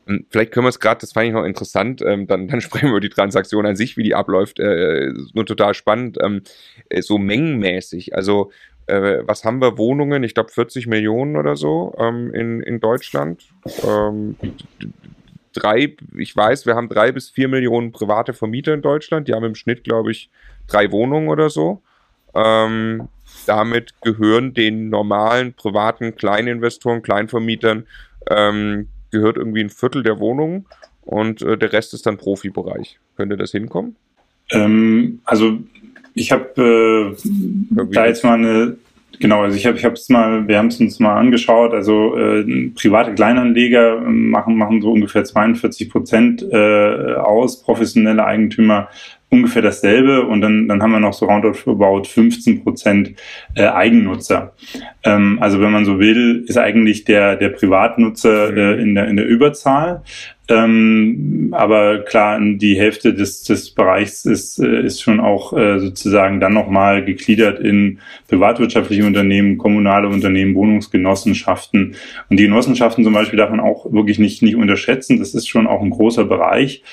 Und 0.05 0.25
vielleicht 0.29 0.51
können 0.51 0.65
wir 0.65 0.69
es 0.69 0.79
gerade, 0.79 1.01
das 1.01 1.13
fand 1.13 1.27
ich 1.27 1.33
noch 1.33 1.45
interessant, 1.45 2.03
ähm, 2.05 2.27
dann, 2.27 2.47
dann 2.47 2.61
sprechen 2.61 2.85
wir 2.85 2.91
über 2.91 2.99
die 2.99 3.09
Transaktion 3.09 3.65
an 3.65 3.75
sich, 3.75 3.97
wie 3.97 4.03
die 4.03 4.13
abläuft. 4.13 4.59
Äh, 4.59 5.11
nur 5.33 5.47
total 5.47 5.73
spannend, 5.73 6.19
ähm, 6.23 6.43
äh, 6.89 7.01
so 7.01 7.17
mengenmäßig. 7.17 8.13
Also 8.15 8.51
äh, 8.85 9.23
was 9.23 9.45
haben 9.45 9.61
wir 9.61 9.79
Wohnungen? 9.79 10.23
Ich 10.23 10.35
glaube 10.35 10.51
40 10.51 10.85
Millionen 10.85 11.37
oder 11.37 11.55
so 11.55 11.95
ähm, 11.97 12.33
in, 12.35 12.61
in 12.61 12.79
Deutschland. 12.79 13.49
Ähm, 13.83 14.35
drei, 15.59 15.95
ich 16.17 16.35
weiß, 16.35 16.65
wir 16.65 16.75
haben 16.75 16.89
drei 16.89 17.11
bis 17.11 17.29
vier 17.29 17.47
Millionen 17.47 17.91
private 17.91 18.33
Vermieter 18.33 18.73
in 18.73 18.81
Deutschland. 18.81 19.27
Die 19.27 19.33
haben 19.33 19.43
im 19.43 19.55
Schnitt, 19.55 19.83
glaube 19.83 20.11
ich, 20.11 20.29
drei 20.67 20.91
Wohnungen 20.91 21.29
oder 21.29 21.49
so. 21.49 21.81
Ähm, 22.33 23.07
damit 23.45 23.93
gehören 24.01 24.53
den 24.53 24.89
normalen 24.89 25.53
privaten 25.53 26.15
Kleininvestoren, 26.15 27.01
Kleinvermietern, 27.01 27.87
ähm, 28.29 28.87
gehört 29.11 29.37
irgendwie 29.37 29.61
ein 29.61 29.69
Viertel 29.69 30.03
der 30.03 30.19
Wohnungen 30.19 30.65
und 31.01 31.41
äh, 31.41 31.57
der 31.57 31.73
Rest 31.73 31.93
ist 31.93 32.05
dann 32.05 32.17
Profibereich. 32.17 32.99
Könnte 33.15 33.37
das 33.37 33.51
hinkommen? 33.51 33.95
Ähm, 34.51 35.21
also 35.25 35.57
ich 36.13 36.31
habe 36.31 37.15
äh, 37.15 37.85
da 37.91 38.05
jetzt 38.05 38.23
mal 38.23 38.33
eine 38.33 38.77
Genau, 39.19 39.41
also 39.41 39.57
ich 39.57 39.65
habe 39.65 39.77
ich 39.77 39.83
es 39.83 40.09
mal, 40.09 40.47
wir 40.47 40.57
haben 40.57 40.67
es 40.67 40.79
uns 40.79 40.99
mal 40.99 41.15
angeschaut. 41.17 41.73
Also 41.73 42.17
äh, 42.17 42.71
private 42.73 43.13
Kleinanleger 43.13 43.97
ähm, 43.97 44.29
machen 44.29 44.55
machen 44.55 44.81
so 44.81 44.91
ungefähr 44.91 45.25
42 45.25 45.89
Prozent 45.89 46.45
äh, 46.51 47.15
aus, 47.15 47.61
professionelle 47.61 48.23
Eigentümer 48.23 48.87
ungefähr 49.31 49.61
dasselbe 49.61 50.25
und 50.25 50.41
dann, 50.41 50.67
dann 50.67 50.81
haben 50.81 50.91
wir 50.91 50.99
noch 50.99 51.13
so 51.13 51.27
roundabout 51.27 52.05
15 52.05 52.63
Prozent 52.63 53.13
äh, 53.55 53.67
Eigennutzer. 53.67 54.53
Ähm, 55.03 55.37
also 55.39 55.61
wenn 55.61 55.71
man 55.71 55.85
so 55.85 55.99
will, 55.99 56.45
ist 56.47 56.57
eigentlich 56.57 57.03
der, 57.03 57.35
der 57.35 57.49
Privatnutzer 57.49 58.55
äh, 58.55 58.81
in, 58.81 58.95
der, 58.95 59.07
in 59.07 59.17
der 59.17 59.27
Überzahl. 59.27 60.03
Ähm, 60.49 61.49
aber 61.51 61.99
klar, 61.99 62.39
die 62.41 62.75
Hälfte 62.75 63.13
des, 63.13 63.43
des 63.43 63.69
Bereichs 63.69 64.25
ist, 64.25 64.57
äh, 64.57 64.83
ist 64.83 64.99
schon 65.01 65.19
auch 65.19 65.53
äh, 65.55 65.79
sozusagen 65.79 66.39
dann 66.39 66.53
nochmal 66.53 67.05
gegliedert 67.05 67.59
in 67.59 67.99
privatwirtschaftliche 68.27 69.05
Unternehmen, 69.05 69.59
kommunale 69.59 70.07
Unternehmen, 70.07 70.55
Wohnungsgenossenschaften. 70.55 71.95
Und 72.29 72.39
die 72.39 72.45
Genossenschaften 72.45 73.03
zum 73.03 73.13
Beispiel 73.13 73.37
darf 73.37 73.51
man 73.51 73.59
auch 73.59 73.91
wirklich 73.91 74.17
nicht, 74.17 74.41
nicht 74.41 74.55
unterschätzen. 74.55 75.19
Das 75.19 75.35
ist 75.35 75.47
schon 75.47 75.67
auch 75.67 75.83
ein 75.83 75.91
großer 75.91 76.25
Bereich 76.25 76.83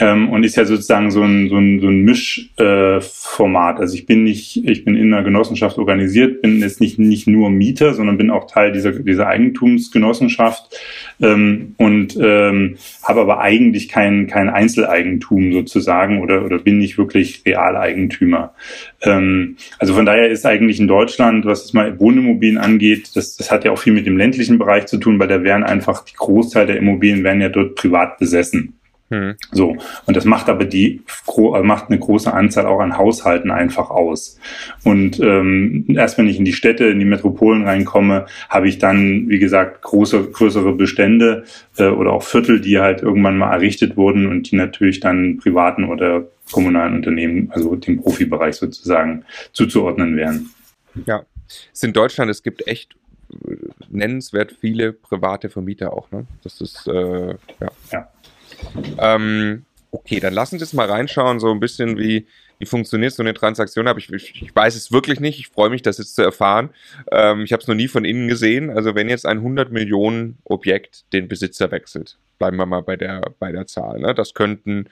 ähm, 0.00 0.28
und 0.30 0.44
ist 0.44 0.56
ja 0.56 0.64
sozusagen 0.64 1.10
so 1.10 1.22
ein, 1.22 1.48
so 1.48 1.56
ein, 1.56 1.80
so 1.80 1.88
ein 1.88 2.02
Mischformat. 2.02 3.78
Äh, 3.78 3.80
also 3.80 3.94
ich 3.94 4.06
bin 4.06 4.22
nicht, 4.22 4.68
ich 4.68 4.84
bin 4.84 4.94
in 4.94 5.12
einer 5.12 5.24
Genossenschaft 5.24 5.76
organisiert, 5.78 6.40
bin 6.40 6.60
jetzt 6.60 6.80
nicht, 6.80 6.98
nicht 6.98 7.26
nur 7.26 7.50
Mieter, 7.50 7.94
sondern 7.94 8.16
bin 8.16 8.30
auch 8.30 8.46
Teil 8.46 8.72
dieser, 8.72 8.92
dieser 8.92 9.26
Eigentumsgenossenschaft 9.26 10.76
ähm, 11.20 11.74
und 11.78 12.16
ähm, 12.20 12.76
habe 13.02 13.20
aber 13.20 13.40
eigentlich 13.40 13.88
kein, 13.88 14.28
kein 14.28 14.48
Einzeleigentum 14.48 15.52
sozusagen 15.52 16.20
oder, 16.20 16.44
oder 16.44 16.58
bin 16.58 16.78
nicht 16.78 16.96
wirklich 16.96 17.42
Realeigentümer. 17.44 18.54
Ähm, 19.02 19.56
also 19.80 19.94
von 19.94 20.06
daher 20.06 20.28
ist 20.28 20.46
eigentlich 20.46 20.78
in 20.78 20.86
Deutschland, 20.86 21.44
was 21.44 21.64
es 21.64 21.72
mal 21.72 21.98
Wohnimmobilien 21.98 22.58
angeht, 22.58 23.16
das, 23.16 23.36
das 23.36 23.50
hat 23.50 23.64
ja 23.64 23.72
auch 23.72 23.78
viel 23.78 23.92
mit 23.92 24.06
dem 24.06 24.16
ländlichen 24.16 24.58
Bereich 24.58 24.86
zu 24.86 24.98
tun, 24.98 25.18
weil 25.18 25.28
da 25.28 25.42
werden 25.42 25.64
einfach 25.64 26.04
die 26.04 26.14
Großteil 26.14 26.66
der 26.66 26.76
Immobilien 26.76 27.24
werden 27.24 27.42
ja 27.42 27.48
dort 27.48 27.74
privat 27.74 28.18
besessen. 28.18 28.77
Hm. 29.10 29.36
So. 29.52 29.76
Und 30.06 30.16
das 30.16 30.24
macht 30.24 30.48
aber 30.48 30.64
die, 30.64 31.02
äh, 31.36 31.62
macht 31.62 31.88
eine 31.88 31.98
große 31.98 32.32
Anzahl 32.32 32.66
auch 32.66 32.80
an 32.80 32.98
Haushalten 32.98 33.50
einfach 33.50 33.90
aus. 33.90 34.38
Und 34.84 35.18
ähm, 35.20 35.86
erst 35.88 36.18
wenn 36.18 36.28
ich 36.28 36.38
in 36.38 36.44
die 36.44 36.52
Städte, 36.52 36.84
in 36.86 36.98
die 36.98 37.04
Metropolen 37.06 37.64
reinkomme, 37.64 38.26
habe 38.50 38.68
ich 38.68 38.78
dann, 38.78 39.28
wie 39.28 39.38
gesagt, 39.38 39.82
große, 39.82 40.30
größere 40.30 40.74
Bestände 40.74 41.44
äh, 41.78 41.88
oder 41.88 42.12
auch 42.12 42.22
Viertel, 42.22 42.60
die 42.60 42.78
halt 42.78 43.02
irgendwann 43.02 43.38
mal 43.38 43.52
errichtet 43.52 43.96
wurden 43.96 44.26
und 44.26 44.50
die 44.50 44.56
natürlich 44.56 45.00
dann 45.00 45.38
privaten 45.38 45.84
oder 45.84 46.26
kommunalen 46.52 46.94
Unternehmen, 46.94 47.50
also 47.52 47.76
dem 47.76 48.02
Profibereich 48.02 48.56
sozusagen, 48.56 49.24
zuzuordnen 49.52 50.16
wären. 50.16 50.50
Ja. 51.06 51.22
Es 51.46 51.68
ist 51.72 51.84
in 51.84 51.92
Deutschland, 51.94 52.30
es 52.30 52.42
gibt 52.42 52.66
echt 52.66 52.94
äh, 53.32 53.54
nennenswert 53.88 54.52
viele 54.52 54.92
private 54.92 55.48
Vermieter 55.48 55.94
auch, 55.94 56.10
ne? 56.10 56.26
Das 56.42 56.60
ist 56.60 56.86
äh, 56.86 57.28
ja. 57.28 57.70
ja. 57.90 58.08
Ähm, 58.98 59.64
okay, 59.90 60.20
dann 60.20 60.34
lassen 60.34 60.58
Sie 60.58 60.64
uns 60.64 60.72
mal 60.72 60.90
reinschauen, 60.90 61.40
so 61.40 61.50
ein 61.50 61.60
bisschen 61.60 61.98
wie, 61.98 62.26
wie 62.58 62.66
funktioniert 62.66 63.12
so 63.12 63.22
eine 63.22 63.34
Transaktion. 63.34 63.88
Aber 63.88 63.98
ich, 63.98 64.12
ich 64.12 64.54
weiß 64.54 64.74
es 64.74 64.92
wirklich 64.92 65.20
nicht. 65.20 65.38
Ich 65.38 65.48
freue 65.48 65.70
mich, 65.70 65.82
das 65.82 65.98
jetzt 65.98 66.14
zu 66.14 66.22
erfahren. 66.22 66.70
Ähm, 67.10 67.42
ich 67.42 67.52
habe 67.52 67.62
es 67.62 67.68
noch 67.68 67.74
nie 67.74 67.88
von 67.88 68.04
innen 68.04 68.28
gesehen. 68.28 68.70
Also 68.70 68.94
wenn 68.94 69.08
jetzt 69.08 69.26
ein 69.26 69.38
100 69.38 69.72
Millionen 69.72 70.38
Objekt 70.44 71.04
den 71.12 71.28
Besitzer 71.28 71.70
wechselt, 71.70 72.18
bleiben 72.38 72.56
wir 72.56 72.66
mal 72.66 72.82
bei 72.82 72.96
der, 72.96 73.22
bei 73.38 73.52
der 73.52 73.66
Zahl. 73.66 74.00
Ne? 74.00 74.14
Das 74.14 74.34
könnten 74.34 74.88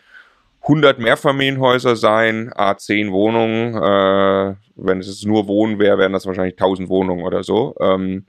100 0.63 0.99
Mehrfamilienhäuser 0.99 1.95
sein, 1.95 2.51
A10 2.51 3.13
Wohnungen. 3.13 3.75
Äh, 3.75 4.57
wenn 4.77 4.99
es 4.99 5.25
nur 5.25 5.47
Wohnen 5.47 5.79
wäre, 5.79 5.99
wären 5.99 6.13
das 6.13 6.27
wahrscheinlich 6.27 6.55
1000 6.55 6.89
Wohnungen 6.89 7.25
oder 7.25 7.43
so. 7.43 7.77
Ähm, 7.81 8.27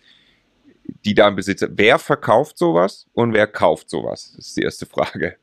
die 1.05 1.13
da 1.13 1.27
im 1.27 1.35
Besitz. 1.35 1.65
Wer 1.69 1.99
verkauft 1.99 2.57
sowas 2.57 3.07
und 3.13 3.33
wer 3.33 3.47
kauft 3.47 3.89
sowas? 3.89 4.33
Das 4.35 4.47
ist 4.47 4.57
die 4.57 4.63
erste 4.63 4.85
Frage. 4.85 5.35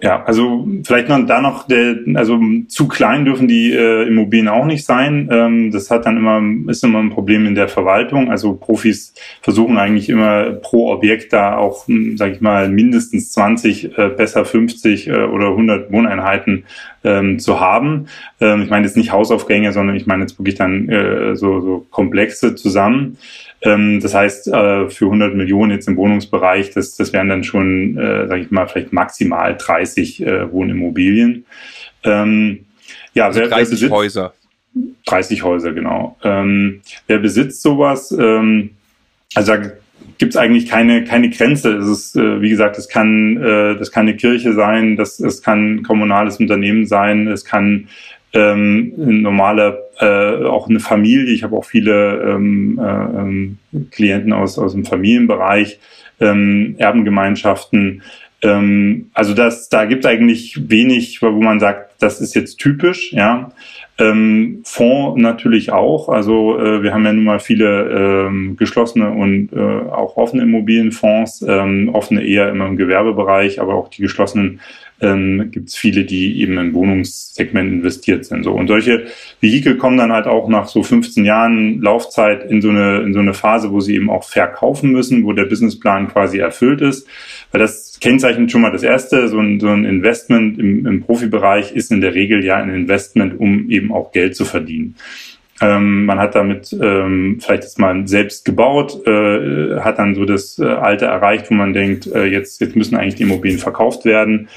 Ja, 0.00 0.22
also 0.24 0.68
vielleicht 0.84 1.08
noch 1.08 1.26
da 1.26 1.40
noch, 1.40 1.66
der, 1.66 1.96
also 2.14 2.38
zu 2.68 2.86
klein 2.86 3.24
dürfen 3.24 3.48
die 3.48 3.72
äh, 3.72 4.06
Immobilien 4.06 4.46
auch 4.46 4.64
nicht 4.64 4.84
sein. 4.84 5.28
Ähm, 5.32 5.72
das 5.72 5.90
hat 5.90 6.06
dann 6.06 6.16
immer 6.16 6.40
ist 6.70 6.84
immer 6.84 7.00
ein 7.00 7.10
Problem 7.10 7.46
in 7.46 7.56
der 7.56 7.66
Verwaltung. 7.66 8.30
Also 8.30 8.54
Profis 8.54 9.12
versuchen 9.42 9.76
eigentlich 9.76 10.08
immer 10.08 10.52
pro 10.52 10.92
Objekt 10.92 11.32
da 11.32 11.56
auch, 11.56 11.88
hm, 11.88 12.16
sage 12.16 12.34
ich 12.34 12.40
mal, 12.40 12.68
mindestens 12.68 13.32
20, 13.32 13.98
äh, 13.98 14.08
besser 14.10 14.44
50 14.44 15.08
äh, 15.08 15.12
oder 15.24 15.48
100 15.48 15.90
Wohneinheiten 15.90 16.64
ähm, 17.02 17.40
zu 17.40 17.58
haben. 17.58 18.06
Ähm, 18.40 18.62
ich 18.62 18.70
meine 18.70 18.86
jetzt 18.86 18.96
nicht 18.96 19.10
Hausaufgänge, 19.10 19.72
sondern 19.72 19.96
ich 19.96 20.06
meine 20.06 20.22
jetzt 20.22 20.38
wirklich 20.38 20.54
dann 20.54 20.88
äh, 20.88 21.34
so, 21.34 21.60
so 21.60 21.86
komplexe 21.90 22.54
zusammen. 22.54 23.18
Ähm, 23.62 24.00
das 24.00 24.14
heißt, 24.14 24.48
äh, 24.48 24.88
für 24.88 25.06
100 25.06 25.34
Millionen 25.34 25.72
jetzt 25.72 25.88
im 25.88 25.96
Wohnungsbereich, 25.96 26.70
das, 26.70 26.96
das 26.96 27.12
wären 27.12 27.28
dann 27.28 27.44
schon, 27.44 27.98
äh, 27.98 28.28
sage 28.28 28.42
ich 28.42 28.50
mal, 28.50 28.66
vielleicht 28.68 28.92
maximal 28.92 29.56
30 29.56 30.22
äh, 30.22 30.52
Wohnimmobilien. 30.52 31.44
Ähm, 32.04 32.66
ja, 33.14 33.26
also 33.26 33.40
wer, 33.40 33.48
30 33.48 33.56
wer 33.58 33.70
besitzt, 33.70 33.92
Häuser. 33.92 34.34
30 35.06 35.42
Häuser, 35.42 35.72
genau. 35.72 36.16
Ähm, 36.22 36.80
wer 37.06 37.18
besitzt 37.18 37.62
sowas? 37.62 38.12
Ähm, 38.12 38.70
also 39.34 39.54
da 39.54 39.62
gibt 40.18 40.34
es 40.34 40.36
eigentlich 40.36 40.68
keine, 40.68 41.04
keine 41.04 41.30
Grenze. 41.30 41.76
Es 41.76 41.88
ist, 41.88 42.16
äh, 42.16 42.40
wie 42.40 42.50
gesagt, 42.50 42.78
es 42.78 42.88
kann, 42.88 43.36
äh, 43.36 43.76
das 43.76 43.90
kann 43.90 44.06
eine 44.06 44.16
Kirche 44.16 44.52
sein, 44.52 44.96
das, 44.96 45.20
es 45.20 45.42
kann 45.42 45.76
ein 45.76 45.82
kommunales 45.82 46.38
Unternehmen 46.38 46.86
sein, 46.86 47.26
es 47.28 47.44
kann 47.44 47.88
ähm, 48.32 48.92
ein 48.98 49.22
normaler, 49.22 49.78
äh, 50.00 50.44
auch 50.44 50.68
eine 50.68 50.80
Familie. 50.80 51.32
Ich 51.32 51.42
habe 51.42 51.56
auch 51.56 51.64
viele 51.64 52.22
ähm, 52.22 52.78
äh, 52.82 53.20
ähm, 53.20 53.58
Klienten 53.90 54.32
aus, 54.32 54.58
aus 54.58 54.72
dem 54.72 54.84
Familienbereich, 54.84 55.78
ähm, 56.20 56.76
Erbengemeinschaften. 56.78 58.02
Ähm, 58.42 59.10
also 59.14 59.34
das, 59.34 59.68
da 59.68 59.84
gibt 59.84 60.04
es 60.04 60.10
eigentlich 60.10 60.70
wenig, 60.70 61.20
wo 61.22 61.30
man 61.30 61.58
sagt, 61.58 62.00
das 62.00 62.20
ist 62.20 62.34
jetzt 62.34 62.58
typisch, 62.58 63.12
ja. 63.12 63.50
Ähm, 64.00 64.60
Fonds 64.64 65.20
natürlich 65.20 65.72
auch. 65.72 66.08
Also 66.08 66.56
äh, 66.60 66.84
wir 66.84 66.94
haben 66.94 67.04
ja 67.04 67.12
nun 67.12 67.24
mal 67.24 67.40
viele 67.40 68.28
ähm, 68.28 68.56
geschlossene 68.56 69.10
und 69.10 69.52
äh, 69.52 69.58
auch 69.58 70.16
offene 70.16 70.44
Immobilienfonds, 70.44 71.44
ähm, 71.48 71.90
offene 71.92 72.22
eher 72.22 72.48
immer 72.48 72.66
im 72.66 72.76
Gewerbebereich, 72.76 73.60
aber 73.60 73.74
auch 73.74 73.88
die 73.88 74.02
geschlossenen 74.02 74.60
ähm, 75.00 75.50
gibt 75.50 75.68
es 75.68 75.76
viele, 75.76 76.04
die 76.04 76.40
eben 76.40 76.58
im 76.58 76.74
Wohnungssegment 76.74 77.72
investiert 77.72 78.24
sind. 78.24 78.44
So. 78.44 78.52
Und 78.52 78.68
solche 78.68 79.06
Vehikel 79.40 79.76
kommen 79.76 79.98
dann 79.98 80.12
halt 80.12 80.26
auch 80.26 80.48
nach 80.48 80.68
so 80.68 80.82
15 80.82 81.24
Jahren 81.24 81.80
Laufzeit 81.80 82.50
in 82.50 82.60
so 82.60 82.70
eine, 82.70 83.00
in 83.00 83.12
so 83.12 83.20
eine 83.20 83.34
Phase, 83.34 83.70
wo 83.70 83.80
sie 83.80 83.94
eben 83.94 84.10
auch 84.10 84.24
verkaufen 84.24 84.90
müssen, 84.90 85.24
wo 85.24 85.32
der 85.32 85.44
Businessplan 85.44 86.08
quasi 86.08 86.38
erfüllt 86.38 86.80
ist. 86.80 87.06
Weil 87.52 87.60
das 87.60 87.98
kennzeichnet 88.00 88.50
schon 88.50 88.62
mal 88.62 88.72
das 88.72 88.82
erste, 88.82 89.28
so 89.28 89.38
ein, 89.38 89.60
so 89.60 89.68
ein 89.68 89.84
Investment 89.84 90.58
im, 90.58 90.86
im 90.86 91.02
Profibereich 91.02 91.72
ist 91.72 91.92
in 91.92 92.00
der 92.00 92.14
Regel 92.14 92.44
ja 92.44 92.56
ein 92.56 92.74
Investment, 92.74 93.38
um 93.38 93.70
eben 93.70 93.92
auch 93.92 94.12
Geld 94.12 94.36
zu 94.36 94.44
verdienen. 94.44 94.96
Ähm, 95.60 96.04
man 96.04 96.20
hat 96.20 96.34
damit 96.36 96.72
ähm, 96.80 97.38
vielleicht 97.40 97.64
jetzt 97.64 97.78
mal 97.80 98.06
selbst 98.06 98.44
gebaut, 98.44 99.04
äh, 99.06 99.80
hat 99.80 99.98
dann 99.98 100.14
so 100.14 100.24
das 100.24 100.58
äh, 100.58 100.64
Alte 100.64 101.06
erreicht, 101.06 101.50
wo 101.50 101.54
man 101.54 101.72
denkt, 101.72 102.06
äh, 102.06 102.26
jetzt, 102.26 102.60
jetzt 102.60 102.76
müssen 102.76 102.96
eigentlich 102.96 103.16
die 103.16 103.24
Immobilien 103.24 103.58
verkauft 103.58 104.04
werden, 104.04 104.48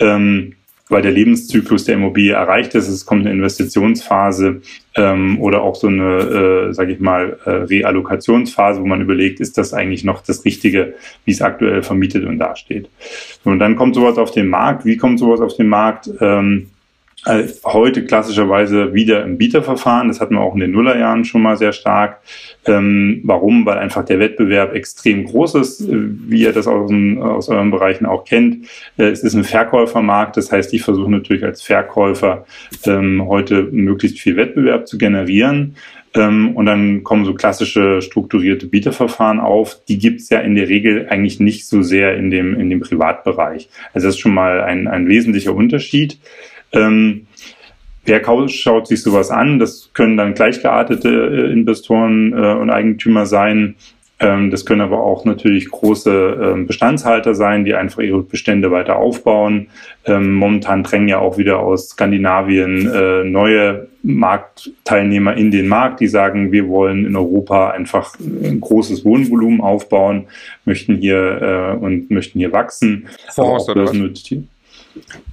ähm, 0.00 0.54
weil 0.90 1.02
der 1.02 1.12
Lebenszyklus 1.12 1.84
der 1.84 1.94
Immobilie 1.94 2.34
erreicht 2.34 2.74
ist. 2.74 2.88
Es 2.88 3.06
kommt 3.06 3.20
eine 3.22 3.34
Investitionsphase 3.34 4.60
ähm, 4.96 5.40
oder 5.40 5.62
auch 5.62 5.76
so 5.76 5.86
eine, 5.86 6.68
äh, 6.70 6.74
sage 6.74 6.92
ich 6.92 7.00
mal, 7.00 7.38
äh, 7.44 7.50
Reallokationsphase, 7.50 8.82
wo 8.82 8.86
man 8.86 9.00
überlegt, 9.00 9.40
ist 9.40 9.56
das 9.56 9.72
eigentlich 9.72 10.04
noch 10.04 10.20
das 10.20 10.44
Richtige, 10.44 10.94
wie 11.24 11.30
es 11.30 11.42
aktuell 11.42 11.82
vermietet 11.82 12.24
und 12.24 12.38
dasteht. 12.38 12.90
Und 13.44 13.60
dann 13.60 13.76
kommt 13.76 13.94
sowas 13.94 14.18
auf 14.18 14.32
den 14.32 14.48
Markt. 14.48 14.84
Wie 14.84 14.96
kommt 14.96 15.20
sowas 15.20 15.40
auf 15.40 15.56
den 15.56 15.68
Markt? 15.68 16.10
Ähm, 16.20 16.66
äh, 16.66 16.79
heute 17.26 18.04
klassischerweise 18.04 18.94
wieder 18.94 19.22
im 19.24 19.36
Bieterverfahren. 19.36 20.08
Das 20.08 20.20
hatten 20.20 20.34
wir 20.34 20.40
auch 20.40 20.54
in 20.54 20.60
den 20.60 20.70
Nullerjahren 20.70 21.24
schon 21.24 21.42
mal 21.42 21.56
sehr 21.56 21.72
stark. 21.72 22.20
Ähm, 22.66 23.20
warum? 23.24 23.66
Weil 23.66 23.78
einfach 23.78 24.04
der 24.04 24.18
Wettbewerb 24.18 24.74
extrem 24.74 25.26
groß 25.26 25.56
ist, 25.56 25.80
äh, 25.82 25.86
wie 25.92 26.42
ihr 26.42 26.52
das 26.52 26.66
aus, 26.66 26.90
aus 27.20 27.48
euren 27.48 27.70
Bereichen 27.70 28.06
auch 28.06 28.24
kennt. 28.24 28.66
Äh, 28.96 29.08
es 29.08 29.22
ist 29.22 29.34
ein 29.34 29.44
Verkäufermarkt, 29.44 30.36
das 30.36 30.50
heißt, 30.50 30.72
ich 30.72 30.82
versuche 30.82 31.10
natürlich 31.10 31.44
als 31.44 31.62
Verkäufer 31.62 32.46
ähm, 32.86 33.26
heute 33.26 33.64
möglichst 33.70 34.18
viel 34.18 34.36
Wettbewerb 34.36 34.88
zu 34.88 34.96
generieren. 34.96 35.76
Ähm, 36.14 36.56
und 36.56 36.66
dann 36.66 37.04
kommen 37.04 37.24
so 37.24 37.34
klassische 37.34 38.02
strukturierte 38.02 38.66
Bieterverfahren 38.66 39.38
auf. 39.38 39.80
Die 39.88 39.98
gibt's 39.98 40.28
ja 40.28 40.40
in 40.40 40.54
der 40.54 40.68
Regel 40.68 41.06
eigentlich 41.08 41.38
nicht 41.38 41.66
so 41.66 41.82
sehr 41.82 42.16
in 42.16 42.30
dem, 42.30 42.58
in 42.58 42.68
dem 42.68 42.80
Privatbereich. 42.80 43.68
Also 43.92 44.08
das 44.08 44.16
ist 44.16 44.20
schon 44.20 44.34
mal 44.34 44.60
ein, 44.62 44.88
ein 44.88 45.06
wesentlicher 45.06 45.54
Unterschied. 45.54 46.18
Ähm, 46.72 47.26
wer 48.04 48.48
schaut 48.48 48.86
sich 48.86 49.02
sowas 49.02 49.30
an? 49.30 49.58
Das 49.58 49.90
können 49.92 50.16
dann 50.16 50.34
gleichgeartete 50.34 51.08
äh, 51.08 51.52
Investoren 51.52 52.32
äh, 52.32 52.54
und 52.54 52.70
Eigentümer 52.70 53.26
sein. 53.26 53.76
Ähm, 54.20 54.50
das 54.50 54.66
können 54.66 54.82
aber 54.82 55.02
auch 55.02 55.24
natürlich 55.24 55.70
große 55.70 56.54
äh, 56.54 56.64
Bestandshalter 56.64 57.34
sein, 57.34 57.64
die 57.64 57.74
einfach 57.74 58.02
ihre 58.02 58.22
Bestände 58.22 58.70
weiter 58.70 58.96
aufbauen. 58.96 59.68
Ähm, 60.04 60.34
momentan 60.34 60.82
drängen 60.82 61.08
ja 61.08 61.18
auch 61.18 61.38
wieder 61.38 61.60
aus 61.60 61.90
Skandinavien 61.90 62.86
äh, 62.86 63.24
neue 63.24 63.88
Marktteilnehmer 64.02 65.34
in 65.36 65.50
den 65.50 65.68
Markt, 65.68 66.00
die 66.00 66.06
sagen, 66.06 66.52
wir 66.52 66.68
wollen 66.68 67.06
in 67.06 67.16
Europa 67.16 67.70
einfach 67.70 68.14
ein 68.20 68.60
großes 68.60 69.06
Wohnvolumen 69.06 69.62
aufbauen, 69.62 70.26
möchten 70.66 70.96
hier 70.96 71.76
äh, 71.80 71.82
und 71.82 72.10
möchten 72.10 72.38
hier 72.38 72.52
wachsen. 72.52 73.08
Fonds 73.34 73.70
oder 73.70 73.86
was? 73.86 74.34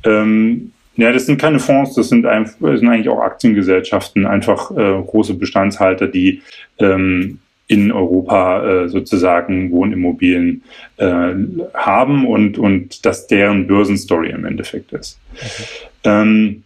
Ähm, 0.05 0.71
ja, 0.97 1.11
das 1.11 1.25
sind 1.25 1.39
keine 1.39 1.59
Fonds, 1.59 1.95
das 1.95 2.09
sind, 2.09 2.25
ein, 2.25 2.45
das 2.59 2.79
sind 2.79 2.89
eigentlich 2.89 3.09
auch 3.09 3.21
Aktiengesellschaften, 3.21 4.25
einfach 4.25 4.71
äh, 4.71 5.01
große 5.01 5.35
Bestandshalter, 5.35 6.07
die 6.07 6.41
ähm, 6.79 7.39
in 7.67 7.91
Europa 7.91 8.65
äh, 8.65 8.89
sozusagen 8.89 9.71
Wohnimmobilien 9.71 10.63
äh, 10.97 11.33
haben 11.73 12.25
und, 12.25 12.57
und 12.57 13.05
das 13.05 13.27
deren 13.27 13.67
Börsenstory 13.67 14.31
im 14.31 14.45
Endeffekt 14.45 14.93
ist. 14.93 15.19
Okay. 15.35 15.63
Ähm, 16.05 16.63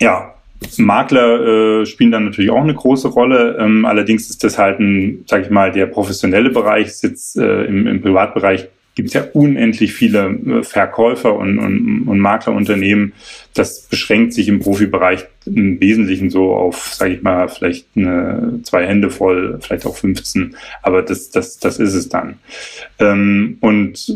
ja, 0.00 0.34
Makler 0.76 1.80
äh, 1.80 1.86
spielen 1.86 2.12
dann 2.12 2.24
natürlich 2.24 2.50
auch 2.50 2.62
eine 2.62 2.74
große 2.74 3.08
Rolle. 3.08 3.56
Ähm, 3.58 3.84
allerdings 3.84 4.30
ist 4.30 4.42
das 4.44 4.58
halt 4.58 4.80
ein, 4.80 5.24
sag 5.26 5.42
ich 5.42 5.50
mal, 5.50 5.72
der 5.72 5.86
professionelle 5.86 6.50
Bereich 6.50 6.86
ist 6.86 7.02
jetzt 7.02 7.36
äh, 7.36 7.64
im, 7.64 7.86
im 7.86 8.00
Privatbereich 8.00 8.68
gibt 8.98 9.10
es 9.10 9.14
ja 9.14 9.28
unendlich 9.32 9.92
viele 9.92 10.28
äh, 10.28 10.62
Verkäufer 10.64 11.36
und, 11.36 11.60
und, 11.60 12.08
und 12.08 12.18
Maklerunternehmen. 12.18 13.12
Das 13.54 13.82
beschränkt 13.82 14.32
sich 14.32 14.48
im 14.48 14.58
Profibereich 14.58 15.24
im 15.46 15.80
Wesentlichen 15.80 16.30
so 16.30 16.52
auf, 16.52 16.94
sage 16.94 17.14
ich 17.14 17.22
mal, 17.22 17.48
vielleicht 17.48 17.86
eine, 17.94 18.58
zwei 18.64 18.84
Hände 18.84 19.10
voll, 19.10 19.60
vielleicht 19.62 19.86
auch 19.86 19.96
15, 19.96 20.56
aber 20.82 21.02
das, 21.02 21.30
das, 21.30 21.60
das 21.60 21.78
ist 21.78 21.94
es 21.94 22.08
dann. 22.08 22.38
Ähm, 22.98 23.58
und 23.60 24.08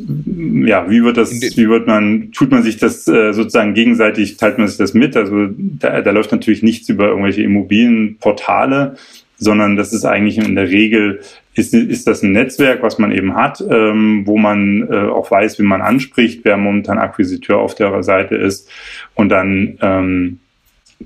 ja, 0.67 0.91
wie 0.91 1.05
wird 1.05 1.17
das, 1.17 1.31
wie 1.33 1.69
wird 1.69 1.87
man, 1.87 2.33
tut 2.33 2.51
man 2.51 2.65
sich 2.65 2.77
das 2.79 3.07
äh, 3.07 3.33
sozusagen 3.33 3.75
gegenseitig, 3.75 4.37
teilt 4.37 4.59
man 4.59 4.67
sich 4.67 4.79
das 4.79 4.95
mit? 4.95 5.17
Also 5.17 5.47
da, 5.57 6.01
da 6.01 6.11
läuft 6.11 6.33
natürlich 6.33 6.65
nichts 6.65 6.89
über 6.89 7.07
irgendwelche 7.07 7.45
Immobilienportale, 7.45 8.97
sondern 9.43 9.77
das 9.77 9.93
ist 9.93 10.05
eigentlich 10.05 10.39
in 10.39 10.55
der 10.55 10.69
Regel 10.71 11.21
ist, 11.55 11.75
ist 11.75 12.07
das 12.07 12.23
ein 12.23 12.33
Netzwerk, 12.33 12.83
was 12.83 12.99
man 12.99 13.13
eben 13.13 13.35
hat, 13.35 13.63
ähm, 13.69 14.23
wo 14.25 14.39
man 14.39 14.89
äh, 14.91 15.09
auch 15.09 15.31
weiß, 15.31 15.59
wie 15.59 15.65
man 15.65 15.83
anspricht, 15.83 16.45
wer 16.45 16.57
momentan 16.57 16.99
Akquisiteur 16.99 17.59
auf 17.59 17.75
der 17.75 18.03
Seite 18.03 18.37
ist. 18.37 18.71
Und 19.15 19.29
dann 19.29 19.79
ähm, 19.83 20.39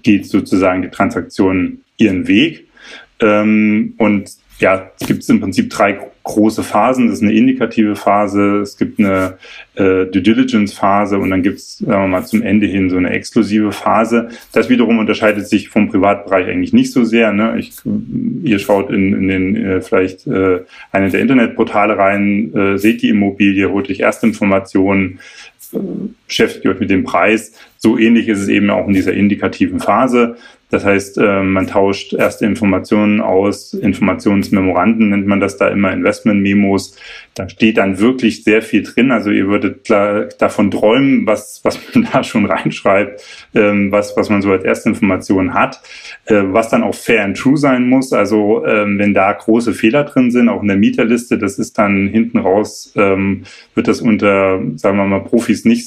geht 0.03 0.27
sozusagen 0.27 0.83
die 0.83 0.91
Transaktion 0.91 1.79
ihren 1.97 2.29
Weg. 2.29 2.69
Ähm, 3.21 3.95
und 3.97 4.31
ja, 4.59 4.91
es 5.01 5.07
gibt 5.07 5.29
im 5.29 5.41
Prinzip 5.41 5.71
drei 5.71 5.99
große 6.27 6.65
Phasen. 6.65 7.07
Das 7.07 7.19
ist 7.19 7.23
eine 7.23 7.33
indikative 7.33 7.95
Phase, 7.95 8.59
es 8.59 8.77
gibt 8.77 8.99
eine 8.99 9.39
äh, 9.77 10.07
Due 10.07 10.23
Diligence 10.23 10.73
Phase 10.73 11.19
und 11.19 11.31
dann 11.31 11.43
gibt 11.43 11.59
es, 11.59 11.79
sagen 11.79 12.03
wir 12.03 12.09
mal, 12.09 12.27
zum 12.27 12.43
Ende 12.43 12.67
hin 12.67 12.91
so 12.91 12.97
eine 12.97 13.11
exklusive 13.11 13.71
Phase. 13.71 14.29
Das 14.53 14.69
wiederum 14.69 14.99
unterscheidet 14.99 15.49
sich 15.49 15.69
vom 15.69 15.89
Privatbereich 15.89 16.49
eigentlich 16.49 16.73
nicht 16.73 16.93
so 16.93 17.05
sehr. 17.05 17.33
Ne? 17.33 17.57
Ich, 17.59 17.73
ihr 18.43 18.59
schaut 18.59 18.91
in, 18.91 19.15
in 19.15 19.29
den 19.29 19.57
äh, 19.57 19.81
vielleicht 19.81 20.27
äh, 20.27 20.61
eine 20.91 21.11
der 21.11 21.21
Internetportale 21.21 21.97
rein, 21.97 22.53
äh, 22.55 22.77
seht 22.77 23.03
die 23.03 23.11
Immobilie, 23.11 23.71
holt 23.71 23.89
euch 23.89 24.01
Erstinformationen, 24.01 25.21
äh, 25.73 25.79
beschäftigt 26.27 26.67
euch 26.67 26.81
mit 26.81 26.91
dem 26.91 27.05
Preis. 27.05 27.53
So 27.79 27.97
ähnlich 27.97 28.27
ist 28.27 28.41
es 28.41 28.49
eben 28.49 28.71
auch 28.71 28.89
in 28.89 28.95
dieser 28.95 29.13
indikativen 29.13 29.79
Phase. 29.79 30.37
Das 30.69 30.85
heißt, 30.85 31.19
äh, 31.19 31.43
man 31.43 31.69
tauscht 31.69 32.13
erste 32.13 32.45
Informationen 32.45 33.21
aus, 33.21 33.73
Informationsmemoranden 33.73 35.11
nennt 35.11 35.27
man 35.27 35.39
das 35.39 35.57
da 35.57 35.69
immer, 35.69 35.93
Investmentmemos. 35.93 36.97
Da 37.35 37.49
steht 37.49 37.77
dann 37.77 38.01
wirklich 38.01 38.43
sehr 38.43 38.63
viel 38.63 38.83
drin. 38.83 39.13
Also 39.13 39.31
ihr 39.31 39.47
würdet 39.47 39.89
davon 39.89 40.71
träumen, 40.73 41.27
was, 41.27 41.61
was 41.63 41.79
man 41.95 42.09
da 42.13 42.25
schon 42.25 42.47
reinschreibt, 42.47 43.23
ähm, 43.55 43.93
was, 43.93 44.17
was 44.17 44.29
man 44.29 44.43
so 44.43 44.51
als 44.51 44.65
Erstinformation 44.65 45.55
hat, 45.55 45.81
äh, 46.25 46.43
was 46.47 46.69
dann 46.69 46.83
auch 46.83 46.95
fair 46.95 47.25
and 47.25 47.37
true 47.37 47.57
sein 47.57 47.89
muss. 47.89 48.13
Also 48.13 48.67
ähm, 48.67 48.99
wenn 48.99 49.15
da 49.15 49.33
große 49.33 49.73
Fehler 49.73 50.03
drin 50.03 50.33
sind, 50.33 50.49
auch 50.49 50.63
in 50.63 50.69
der 50.69 50.77
Mieterliste, 50.77 51.39
das 51.39 51.61
ist 51.61 51.79
dann 51.79 52.09
hinten 52.09 52.39
raus, 52.39 52.93
ähm, 52.97 53.45
wird 53.77 53.87
das 53.87 54.01
unter, 54.01 54.61
sagen 54.75 54.97
wir 54.97 55.05
mal, 55.05 55.21
Profis 55.21 55.65
nicht 55.65 55.87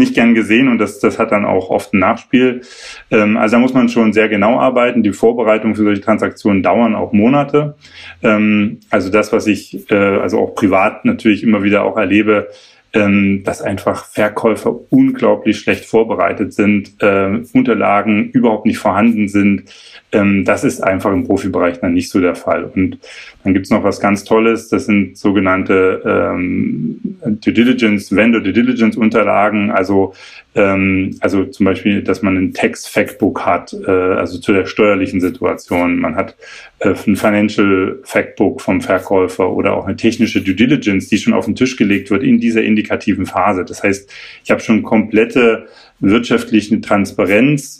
nicht 0.00 0.14
gern 0.14 0.34
gesehen 0.34 0.68
und 0.68 0.78
das, 0.78 0.98
das 0.98 1.18
hat 1.18 1.30
dann 1.30 1.44
auch 1.44 1.70
oft 1.70 1.94
ein 1.94 2.00
Nachspiel. 2.00 2.62
Ähm, 3.10 3.36
also 3.36 3.56
da 3.56 3.60
muss 3.60 3.74
man 3.74 3.88
schon 3.88 4.12
sehr 4.12 4.28
genau 4.28 4.58
arbeiten. 4.58 5.04
Die 5.04 5.12
Vorbereitungen 5.12 5.76
für 5.76 5.84
solche 5.84 6.00
Transaktionen 6.00 6.62
dauern 6.62 6.96
auch 6.96 7.12
Monate. 7.12 7.76
Ähm, 8.22 8.80
also 8.90 9.10
das, 9.10 9.32
was 9.32 9.46
ich 9.46 9.88
äh, 9.90 9.94
also 9.94 10.40
auch 10.40 10.54
privat 10.54 11.04
natürlich 11.04 11.44
immer 11.44 11.62
wieder 11.62 11.84
auch 11.84 11.96
erlebe, 11.96 12.48
ähm, 12.92 13.42
dass 13.44 13.62
einfach 13.62 14.04
Verkäufer 14.06 14.74
unglaublich 14.90 15.60
schlecht 15.60 15.84
vorbereitet 15.84 16.52
sind, 16.52 17.00
äh, 17.00 17.40
Unterlagen 17.52 18.30
überhaupt 18.30 18.66
nicht 18.66 18.78
vorhanden 18.78 19.28
sind. 19.28 19.64
Ähm, 20.12 20.44
das 20.44 20.64
ist 20.64 20.80
einfach 20.82 21.12
im 21.12 21.24
Profibereich 21.24 21.80
dann 21.80 21.94
nicht 21.94 22.10
so 22.10 22.20
der 22.20 22.34
Fall. 22.34 22.64
Und 22.64 22.98
dann 23.44 23.54
gibt's 23.54 23.70
noch 23.70 23.84
was 23.84 24.00
ganz 24.00 24.24
Tolles, 24.24 24.68
das 24.68 24.86
sind 24.86 25.16
sogenannte 25.16 26.02
ähm, 26.04 27.00
Due 27.24 27.52
Diligence, 27.52 28.14
Vendor 28.14 28.40
Due 28.40 28.52
Diligence 28.52 28.96
Unterlagen, 28.96 29.70
also 29.70 30.14
ähm, 30.54 31.16
also 31.20 31.44
zum 31.44 31.66
Beispiel, 31.66 32.02
dass 32.02 32.22
man 32.22 32.36
ein 32.36 32.54
Tax 32.54 32.86
Factbook 32.86 33.46
hat, 33.46 33.72
äh, 33.72 33.90
also 33.90 34.38
zu 34.38 34.52
der 34.52 34.66
steuerlichen 34.66 35.20
Situation. 35.20 36.00
Man 36.00 36.16
hat 36.16 36.36
äh, 36.80 36.94
ein 37.06 37.16
Financial 37.16 37.98
Factbook 38.02 38.60
vom 38.60 38.80
Verkäufer 38.80 39.50
oder 39.52 39.74
auch 39.74 39.86
eine 39.86 39.96
technische 39.96 40.42
Due 40.42 40.54
Diligence, 40.54 41.08
die 41.08 41.18
schon 41.18 41.34
auf 41.34 41.44
den 41.44 41.54
Tisch 41.54 41.76
gelegt 41.76 42.10
wird 42.10 42.24
in 42.24 42.40
dieser 42.40 42.62
indikativen 42.62 43.26
Phase. 43.26 43.64
Das 43.64 43.82
heißt, 43.82 44.10
ich 44.44 44.50
habe 44.50 44.60
schon 44.60 44.82
komplette 44.82 45.68
wirtschaftliche 46.00 46.80
Transparenz 46.80 47.79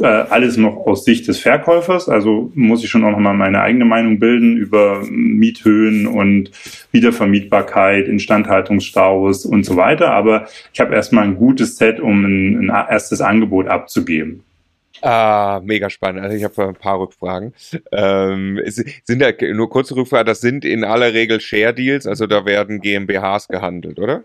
äh, 0.00 0.04
alles 0.04 0.56
noch 0.56 0.76
aus 0.86 1.04
Sicht 1.04 1.28
des 1.28 1.38
Verkäufers. 1.38 2.08
Also 2.08 2.50
muss 2.54 2.82
ich 2.82 2.90
schon 2.90 3.04
auch 3.04 3.10
nochmal 3.10 3.34
meine 3.34 3.60
eigene 3.60 3.84
Meinung 3.84 4.18
bilden 4.18 4.56
über 4.56 5.04
Miethöhen 5.08 6.06
und 6.06 6.50
Wiedervermietbarkeit, 6.92 8.08
Instandhaltungsstaus 8.08 9.46
und 9.46 9.64
so 9.64 9.76
weiter. 9.76 10.10
Aber 10.12 10.46
ich 10.72 10.80
habe 10.80 10.94
erstmal 10.94 11.24
ein 11.24 11.36
gutes 11.36 11.76
Set, 11.76 12.00
um 12.00 12.24
ein, 12.24 12.70
ein 12.70 12.86
erstes 12.88 13.20
Angebot 13.20 13.68
abzugeben. 13.68 14.42
Ah, 15.02 15.60
mega 15.64 15.88
spannend. 15.88 16.22
Also 16.22 16.36
ich 16.36 16.44
habe 16.44 16.68
ein 16.68 16.74
paar 16.74 17.00
Rückfragen. 17.00 17.54
Ähm, 17.92 18.60
sind 18.66 19.20
da 19.20 19.30
nur 19.52 19.70
kurze 19.70 19.96
Rückfragen, 19.96 20.26
das 20.26 20.40
sind 20.40 20.64
in 20.64 20.84
aller 20.84 21.14
Regel 21.14 21.40
Share 21.40 21.72
Deals, 21.72 22.06
also 22.06 22.26
da 22.26 22.44
werden 22.44 22.80
GmbHs 22.80 23.48
gehandelt, 23.48 23.98
oder? 23.98 24.24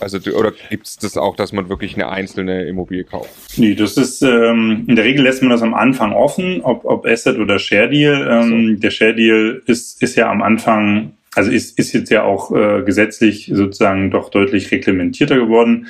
Also 0.00 0.18
oder 0.32 0.52
gibt 0.70 0.86
es 0.86 0.96
das 0.96 1.16
auch, 1.16 1.36
dass 1.36 1.52
man 1.52 1.68
wirklich 1.68 1.94
eine 1.94 2.08
einzelne 2.08 2.64
Immobilie 2.64 3.04
kauft? 3.04 3.30
Nee, 3.56 3.74
das 3.74 3.96
ist 3.96 4.22
ähm, 4.22 4.84
in 4.86 4.96
der 4.96 5.04
Regel 5.04 5.24
lässt 5.24 5.42
man 5.42 5.50
das 5.50 5.62
am 5.62 5.74
Anfang 5.74 6.12
offen, 6.12 6.60
ob, 6.62 6.84
ob 6.84 7.06
Asset 7.06 7.38
oder 7.38 7.58
Share 7.58 7.88
Deal. 7.88 8.28
Ähm, 8.30 8.74
so. 8.74 8.80
Der 8.80 8.90
Share 8.90 9.14
Deal 9.14 9.62
ist, 9.66 10.02
ist 10.02 10.16
ja 10.16 10.30
am 10.30 10.42
Anfang, 10.42 11.12
also 11.34 11.50
ist, 11.50 11.78
ist 11.78 11.92
jetzt 11.92 12.10
ja 12.10 12.24
auch 12.24 12.52
äh, 12.52 12.82
gesetzlich 12.82 13.50
sozusagen 13.52 14.10
doch 14.10 14.30
deutlich 14.30 14.70
reglementierter 14.70 15.36
geworden. 15.36 15.86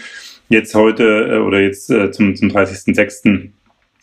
Jetzt 0.48 0.74
heute 0.74 1.04
äh, 1.04 1.38
oder 1.38 1.60
jetzt 1.60 1.90
äh, 1.90 2.10
zum, 2.10 2.34
zum 2.36 2.48
30.06 2.48 3.50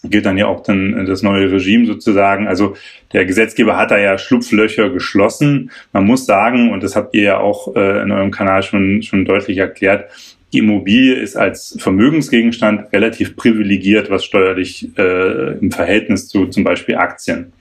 gilt 0.03 0.25
dann 0.25 0.37
ja 0.37 0.47
auch 0.47 0.61
dann 0.63 1.05
das 1.05 1.23
neue 1.23 1.51
Regime 1.51 1.85
sozusagen. 1.85 2.47
Also 2.47 2.75
der 3.13 3.25
Gesetzgeber 3.25 3.77
hat 3.77 3.91
da 3.91 3.97
ja 3.97 4.17
Schlupflöcher 4.17 4.89
geschlossen. 4.89 5.71
Man 5.93 6.05
muss 6.05 6.25
sagen, 6.25 6.71
und 6.71 6.83
das 6.83 6.95
habt 6.95 7.13
ihr 7.15 7.23
ja 7.23 7.37
auch 7.39 7.75
äh, 7.75 8.01
in 8.01 8.11
eurem 8.11 8.31
Kanal 8.31 8.63
schon, 8.63 9.01
schon 9.01 9.25
deutlich 9.25 9.57
erklärt, 9.57 10.09
die 10.53 10.59
Immobilie 10.59 11.15
ist 11.15 11.35
als 11.35 11.75
Vermögensgegenstand 11.79 12.93
relativ 12.93 13.35
privilegiert, 13.35 14.09
was 14.09 14.23
steuerlich 14.23 14.89
äh, 14.97 15.57
im 15.57 15.71
Verhältnis 15.71 16.29
zu 16.29 16.47
zum 16.47 16.63
Beispiel 16.63 16.95
Aktien. 16.95 17.51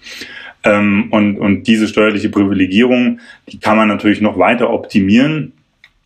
Ähm, 0.63 1.09
und, 1.11 1.39
und 1.39 1.65
diese 1.65 1.89
steuerliche 1.89 2.29
Privilegierung, 2.29 3.21
die 3.49 3.59
kann 3.59 3.77
man 3.77 3.89
natürlich 3.89 4.21
noch 4.21 4.39
weiter 4.39 4.71
optimieren. 4.71 5.53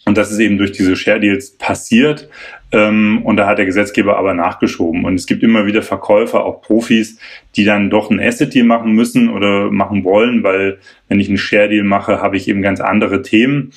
Und 0.07 0.17
das 0.17 0.33
ist 0.33 0.39
eben 0.39 0.57
durch 0.57 0.73
diese 0.73 0.97
Share 0.97 1.21
Deals 1.21 1.51
passiert. 1.51 2.29
Ähm, 2.73 3.23
und 3.25 3.37
da 3.37 3.47
hat 3.47 3.59
der 3.59 3.67
Gesetzgeber 3.67 4.17
aber 4.17 4.35
nachgeschoben. 4.35 5.05
Und 5.05 5.15
es 5.15 5.27
gibt 5.27 5.43
immer 5.43 5.67
wieder 5.67 5.83
Verkäufer, 5.83 6.45
auch 6.45 6.63
Profis, 6.63 7.19
die 7.57 7.65
dann 7.65 7.91
doch 7.91 8.11
ein 8.11 8.21
Asset 8.21 8.55
Deal 8.55 8.67
machen 8.67 8.93
müssen 8.93 9.29
oder 9.29 9.71
machen 9.71 10.05
wollen, 10.05 10.43
weil 10.43 10.79
wenn 11.09 11.21
ich 11.21 11.29
einen 11.29 11.39
Share 11.39 11.69
Deal 11.69 11.85
mache, 11.85 12.21
habe 12.21 12.37
ich 12.37 12.49
eben 12.49 12.63
ganz 12.63 12.81
andere 12.81 13.23
Themen. 13.23 13.73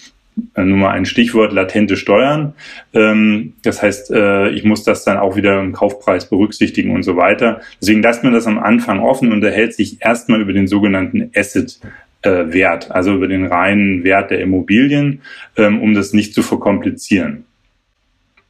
Äh, 0.55 0.63
nur 0.63 0.77
mal 0.77 0.91
ein 0.91 1.05
Stichwort, 1.05 1.53
latente 1.53 1.97
Steuern. 1.97 2.53
Ähm, 2.93 3.53
das 3.63 3.81
heißt, 3.81 4.11
äh, 4.11 4.49
ich 4.49 4.63
muss 4.63 4.83
das 4.83 5.03
dann 5.03 5.17
auch 5.17 5.35
wieder 5.35 5.59
im 5.59 5.73
Kaufpreis 5.73 6.29
berücksichtigen 6.29 6.91
und 6.91 7.03
so 7.03 7.15
weiter. 7.17 7.61
Deswegen 7.81 8.01
lässt 8.01 8.23
man 8.23 8.33
das 8.33 8.47
am 8.47 8.59
Anfang 8.59 8.99
offen 8.99 9.31
und 9.31 9.43
erhält 9.43 9.73
sich 9.73 9.97
erstmal 10.01 10.41
über 10.41 10.53
den 10.53 10.67
sogenannten 10.67 11.31
Asset 11.35 11.79
äh, 12.23 12.53
Wert, 12.53 12.91
also 12.91 13.13
über 13.13 13.27
den 13.27 13.45
reinen 13.45 14.03
Wert 14.03 14.31
der 14.31 14.39
Immobilien, 14.41 15.21
ähm, 15.57 15.81
um 15.81 15.93
das 15.93 16.13
nicht 16.13 16.33
zu 16.33 16.41
verkomplizieren. 16.41 17.45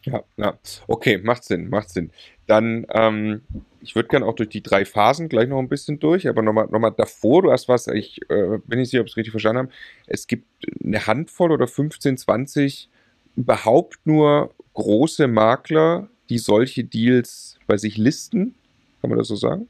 Ja, 0.06 0.24
ja. 0.38 0.58
Okay, 0.88 1.18
macht 1.18 1.44
Sinn, 1.44 1.70
macht 1.70 1.90
Sinn. 1.90 2.12
Dann, 2.48 2.86
ähm, 2.90 3.42
ich 3.82 3.96
würde 3.96 4.10
gerne 4.10 4.26
auch 4.26 4.36
durch 4.36 4.50
die 4.50 4.62
drei 4.62 4.86
Phasen 4.86 5.30
gleich 5.30 5.48
noch 5.48 5.60
ein 5.60 5.70
bisschen 5.70 6.00
durch, 6.00 6.28
aber 6.28 6.42
nochmal 6.42 6.68
noch 6.70 6.80
mal 6.80 6.92
davor, 6.92 7.44
du 7.44 7.52
hast 7.52 7.70
was, 7.70 7.88
ich 7.88 8.20
äh, 8.30 8.58
bin 8.66 8.80
nicht 8.80 8.90
sicher, 8.90 9.02
ob 9.02 9.08
ich 9.08 9.14
es 9.14 9.18
richtig 9.18 9.32
verstanden 9.32 9.60
habe. 9.60 9.70
Es 10.08 10.28
gibt 10.28 10.46
eine 10.84 11.08
Handvoll 11.08 11.52
oder 11.52 11.68
15, 11.68 12.18
20 12.18 12.90
überhaupt 13.36 14.00
nur 14.06 14.52
große 14.74 15.28
Makler, 15.28 16.10
die 16.30 16.38
solche 16.38 16.84
Deals 16.84 17.58
bei 17.68 17.78
sich 17.78 17.98
listen. 17.98 18.56
Kann 19.02 19.10
man 19.10 19.20
das 19.20 19.28
so 19.28 19.36
sagen? 19.36 19.68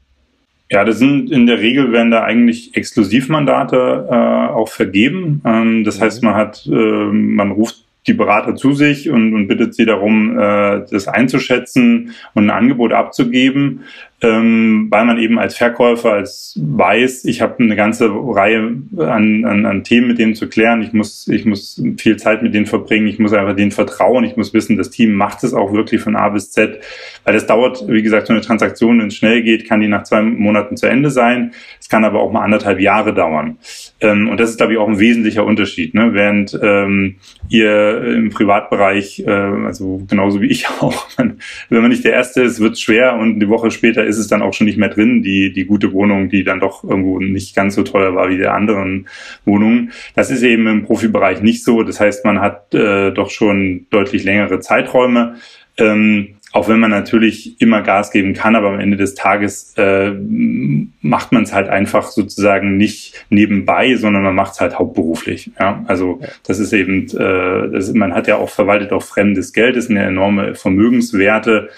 Ja, 0.70 0.84
das 0.84 0.98
sind 0.98 1.30
in 1.30 1.46
der 1.46 1.58
Regel 1.58 1.92
werden 1.92 2.10
da 2.10 2.24
eigentlich 2.24 2.76
Exklusivmandate 2.76 4.08
äh, 4.10 4.14
auch 4.52 4.68
vergeben. 4.68 5.42
Ähm, 5.44 5.84
das 5.84 5.98
mhm. 5.98 6.02
heißt, 6.02 6.22
man 6.22 6.34
hat, 6.34 6.66
äh, 6.66 6.70
man 6.72 7.52
ruft 7.52 7.83
die 8.06 8.14
Berater 8.14 8.54
zu 8.54 8.74
sich 8.74 9.10
und, 9.10 9.34
und 9.34 9.48
bittet 9.48 9.74
sie 9.74 9.86
darum, 9.86 10.38
äh, 10.38 10.82
das 10.90 11.08
einzuschätzen 11.08 12.14
und 12.34 12.44
ein 12.44 12.50
Angebot 12.50 12.92
abzugeben 12.92 13.84
ähm, 14.24 14.86
weil 14.90 15.04
man 15.04 15.18
eben 15.18 15.38
als 15.38 15.54
Verkäufer 15.54 16.14
als 16.14 16.58
weiß, 16.58 17.26
ich 17.26 17.42
habe 17.42 17.62
eine 17.62 17.76
ganze 17.76 18.10
Reihe 18.10 18.74
an, 18.96 19.44
an, 19.44 19.66
an 19.66 19.84
Themen 19.84 20.08
mit 20.08 20.18
denen 20.18 20.34
zu 20.34 20.48
klären. 20.48 20.80
Ich 20.80 20.94
muss, 20.94 21.28
ich 21.28 21.44
muss 21.44 21.82
viel 21.98 22.16
Zeit 22.16 22.42
mit 22.42 22.54
denen 22.54 22.64
verbringen. 22.64 23.06
Ich 23.06 23.18
muss 23.18 23.34
einfach 23.34 23.54
denen 23.54 23.70
vertrauen. 23.70 24.24
Ich 24.24 24.36
muss 24.36 24.54
wissen, 24.54 24.78
das 24.78 24.88
Team 24.88 25.12
macht 25.12 25.44
es 25.44 25.52
auch 25.52 25.74
wirklich 25.74 26.00
von 26.00 26.16
A 26.16 26.30
bis 26.30 26.52
Z. 26.52 26.80
Weil 27.24 27.34
das 27.34 27.46
dauert, 27.46 27.86
wie 27.86 28.02
gesagt, 28.02 28.26
so 28.26 28.32
eine 28.32 28.40
Transaktion, 28.40 28.98
wenn 28.98 29.08
es 29.08 29.16
schnell 29.16 29.42
geht, 29.42 29.68
kann 29.68 29.80
die 29.80 29.88
nach 29.88 30.04
zwei 30.04 30.22
Monaten 30.22 30.78
zu 30.78 30.86
Ende 30.86 31.10
sein. 31.10 31.52
Es 31.78 31.90
kann 31.90 32.04
aber 32.04 32.20
auch 32.20 32.32
mal 32.32 32.42
anderthalb 32.42 32.80
Jahre 32.80 33.12
dauern. 33.12 33.58
Ähm, 34.00 34.30
und 34.30 34.40
das 34.40 34.50
ist, 34.50 34.56
glaube 34.56 34.72
ich, 34.72 34.78
auch 34.78 34.88
ein 34.88 34.98
wesentlicher 34.98 35.44
Unterschied. 35.44 35.92
Ne? 35.92 36.14
Während 36.14 36.58
ähm, 36.62 37.16
ihr 37.50 38.02
im 38.04 38.30
Privatbereich, 38.30 39.22
äh, 39.26 39.30
also 39.30 40.02
genauso 40.08 40.40
wie 40.40 40.46
ich 40.46 40.66
auch, 40.80 41.08
wenn 41.18 41.36
man 41.68 41.90
nicht 41.90 42.04
der 42.04 42.14
Erste 42.14 42.40
ist, 42.40 42.60
wird 42.60 42.72
es 42.72 42.80
schwer 42.80 43.16
und 43.16 43.38
die 43.38 43.48
Woche 43.50 43.70
später 43.70 44.02
ist 44.04 44.13
ist 44.14 44.20
es 44.20 44.28
dann 44.28 44.42
auch 44.42 44.52
schon 44.52 44.66
nicht 44.66 44.78
mehr 44.78 44.88
drin, 44.88 45.22
die, 45.22 45.52
die 45.52 45.64
gute 45.64 45.92
Wohnung, 45.92 46.28
die 46.28 46.44
dann 46.44 46.60
doch 46.60 46.84
irgendwo 46.84 47.18
nicht 47.18 47.54
ganz 47.54 47.74
so 47.74 47.82
teuer 47.82 48.14
war 48.14 48.28
wie 48.28 48.36
die 48.36 48.46
anderen 48.46 49.06
Wohnungen. 49.44 49.92
Das 50.14 50.30
ist 50.30 50.42
eben 50.42 50.66
im 50.66 50.84
Profibereich 50.84 51.42
nicht 51.42 51.64
so. 51.64 51.82
Das 51.82 52.00
heißt, 52.00 52.24
man 52.24 52.40
hat 52.40 52.72
äh, 52.74 53.10
doch 53.10 53.30
schon 53.30 53.86
deutlich 53.90 54.24
längere 54.24 54.60
Zeiträume. 54.60 55.36
Ähm, 55.76 56.36
auch 56.54 56.68
wenn 56.68 56.78
man 56.78 56.92
natürlich 56.92 57.60
immer 57.60 57.82
Gas 57.82 58.12
geben 58.12 58.32
kann, 58.32 58.54
aber 58.54 58.68
am 58.68 58.78
Ende 58.78 58.96
des 58.96 59.16
Tages 59.16 59.74
äh, 59.76 60.12
macht 60.12 61.32
man 61.32 61.42
es 61.42 61.52
halt 61.52 61.68
einfach 61.68 62.06
sozusagen 62.06 62.76
nicht 62.76 63.26
nebenbei, 63.28 63.96
sondern 63.96 64.22
man 64.22 64.36
macht 64.36 64.52
es 64.52 64.60
halt 64.60 64.78
hauptberuflich. 64.78 65.50
Ja? 65.58 65.84
Also 65.88 66.20
das 66.46 66.60
ist 66.60 66.72
eben, 66.72 67.08
äh, 67.08 67.70
das, 67.72 67.92
man 67.92 68.14
hat 68.14 68.28
ja 68.28 68.36
auch 68.36 68.50
verwaltet 68.50 68.92
auch 68.92 69.02
fremdes 69.02 69.52
Geld, 69.52 69.74
das 69.74 69.86
sind 69.86 69.96
ja 69.96 70.04
enorme 70.04 70.54
Vermögenswerte, 70.54 71.70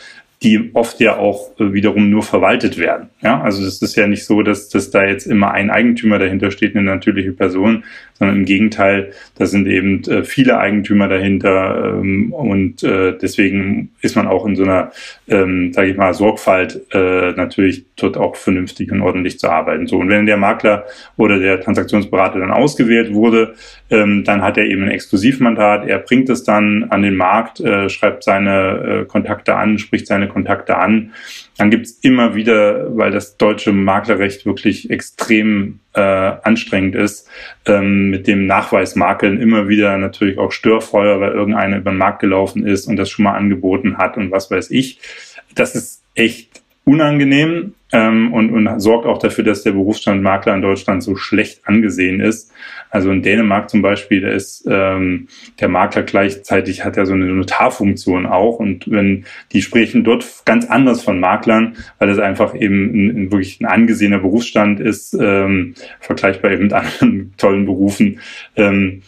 die 0.42 0.70
oft 0.74 1.00
ja 1.00 1.16
auch 1.16 1.58
äh, 1.58 1.72
wiederum 1.72 2.10
nur 2.10 2.22
verwaltet 2.22 2.78
werden. 2.78 3.08
Ja, 3.22 3.40
also 3.40 3.64
es 3.64 3.80
ist 3.80 3.96
ja 3.96 4.06
nicht 4.06 4.24
so, 4.24 4.42
dass, 4.42 4.68
dass 4.68 4.90
da 4.90 5.04
jetzt 5.04 5.26
immer 5.26 5.52
ein 5.52 5.70
Eigentümer 5.70 6.18
dahinter 6.18 6.50
steht, 6.50 6.76
eine 6.76 6.84
natürliche 6.84 7.32
Person, 7.32 7.84
sondern 8.18 8.38
im 8.38 8.44
Gegenteil, 8.44 9.12
da 9.36 9.46
sind 9.46 9.66
eben 9.66 10.02
äh, 10.04 10.24
viele 10.24 10.58
Eigentümer 10.58 11.08
dahinter 11.08 11.98
ähm, 12.00 12.32
und 12.32 12.82
äh, 12.82 13.16
deswegen 13.16 13.90
ist 14.00 14.16
man 14.16 14.26
auch 14.26 14.46
in 14.46 14.56
so 14.56 14.62
einer, 14.62 14.92
ähm, 15.28 15.72
sage 15.72 15.90
ich 15.90 15.96
mal, 15.96 16.14
Sorgfalt 16.14 16.80
äh, 16.92 17.32
natürlich 17.32 17.84
dort 17.96 18.16
auch 18.16 18.36
vernünftig 18.36 18.90
und 18.90 19.02
ordentlich 19.02 19.38
zu 19.38 19.48
arbeiten. 19.48 19.86
So 19.86 19.98
und 19.98 20.08
wenn 20.08 20.26
der 20.26 20.36
Makler 20.36 20.86
oder 21.16 21.38
der 21.38 21.60
Transaktionsberater 21.60 22.38
dann 22.38 22.52
ausgewählt 22.52 23.12
wurde, 23.12 23.54
ähm, 23.90 24.24
dann 24.24 24.42
hat 24.42 24.56
er 24.58 24.64
eben 24.64 24.84
ein 24.84 24.90
Exklusivmandat. 24.90 25.86
Er 25.86 25.98
bringt 25.98 26.28
es 26.30 26.44
dann 26.44 26.86
an 26.90 27.02
den 27.02 27.16
Markt, 27.16 27.62
schreibt 27.88 28.24
seine 28.24 29.04
Kontakte 29.08 29.56
an, 29.56 29.78
spricht 29.78 30.06
seine 30.06 30.28
Kontakte 30.28 30.76
an 30.76 31.12
dann 31.58 31.70
gibt's 31.70 31.98
immer 32.02 32.34
wieder, 32.34 32.96
weil 32.96 33.10
das 33.10 33.36
deutsche 33.36 33.72
Maklerrecht 33.72 34.44
wirklich 34.44 34.90
extrem 34.90 35.80
äh, 35.94 36.00
anstrengend 36.00 36.94
ist, 36.94 37.28
ähm, 37.64 38.10
mit 38.10 38.26
dem 38.26 38.46
Nachweismakeln 38.46 39.40
immer 39.40 39.68
wieder 39.68 39.96
natürlich 39.96 40.38
auch 40.38 40.52
Störfeuer, 40.52 41.20
weil 41.20 41.32
irgendeiner 41.32 41.78
über 41.78 41.92
den 41.92 41.98
Markt 41.98 42.20
gelaufen 42.20 42.66
ist 42.66 42.86
und 42.86 42.96
das 42.96 43.08
schon 43.08 43.24
mal 43.24 43.36
angeboten 43.36 43.96
hat 43.96 44.16
und 44.16 44.30
was 44.30 44.50
weiß 44.50 44.70
ich. 44.70 45.00
Das 45.54 45.74
ist 45.74 46.02
echt 46.14 46.62
unangenehm 46.84 47.74
ähm, 47.92 48.32
und, 48.32 48.50
und 48.50 48.80
sorgt 48.80 49.06
auch 49.06 49.18
dafür, 49.18 49.44
dass 49.44 49.62
der 49.62 49.72
Berufsstand 49.72 50.22
Makler 50.22 50.54
in 50.54 50.62
Deutschland 50.62 51.02
so 51.02 51.16
schlecht 51.16 51.60
angesehen 51.64 52.20
ist. 52.20 52.52
Also 52.90 53.10
in 53.10 53.22
Dänemark 53.22 53.70
zum 53.70 53.82
Beispiel, 53.82 54.20
da 54.20 54.28
ist 54.28 54.66
ähm, 54.68 55.28
der 55.60 55.68
Makler 55.68 56.02
gleichzeitig 56.02 56.84
hat 56.84 56.96
ja 56.96 57.06
so 57.06 57.14
eine 57.14 57.26
Notarfunktion 57.26 58.26
auch 58.26 58.58
und 58.58 58.90
wenn 58.90 59.24
die 59.52 59.62
sprechen 59.62 60.04
dort 60.04 60.24
ganz 60.44 60.66
anders 60.66 61.02
von 61.02 61.20
Maklern, 61.20 61.76
weil 61.98 62.08
das 62.08 62.18
einfach 62.18 62.54
eben 62.54 62.90
ein, 62.92 63.08
ein 63.08 63.32
wirklich 63.32 63.60
ein 63.60 63.66
angesehener 63.66 64.18
Berufsstand 64.18 64.80
ist, 64.80 65.14
ähm, 65.14 65.74
vergleichbar 66.00 66.52
eben 66.52 66.64
mit 66.64 66.72
anderen 66.72 67.34
tollen 67.36 67.66
Berufen. 67.66 68.20
Ähm, 68.56 69.02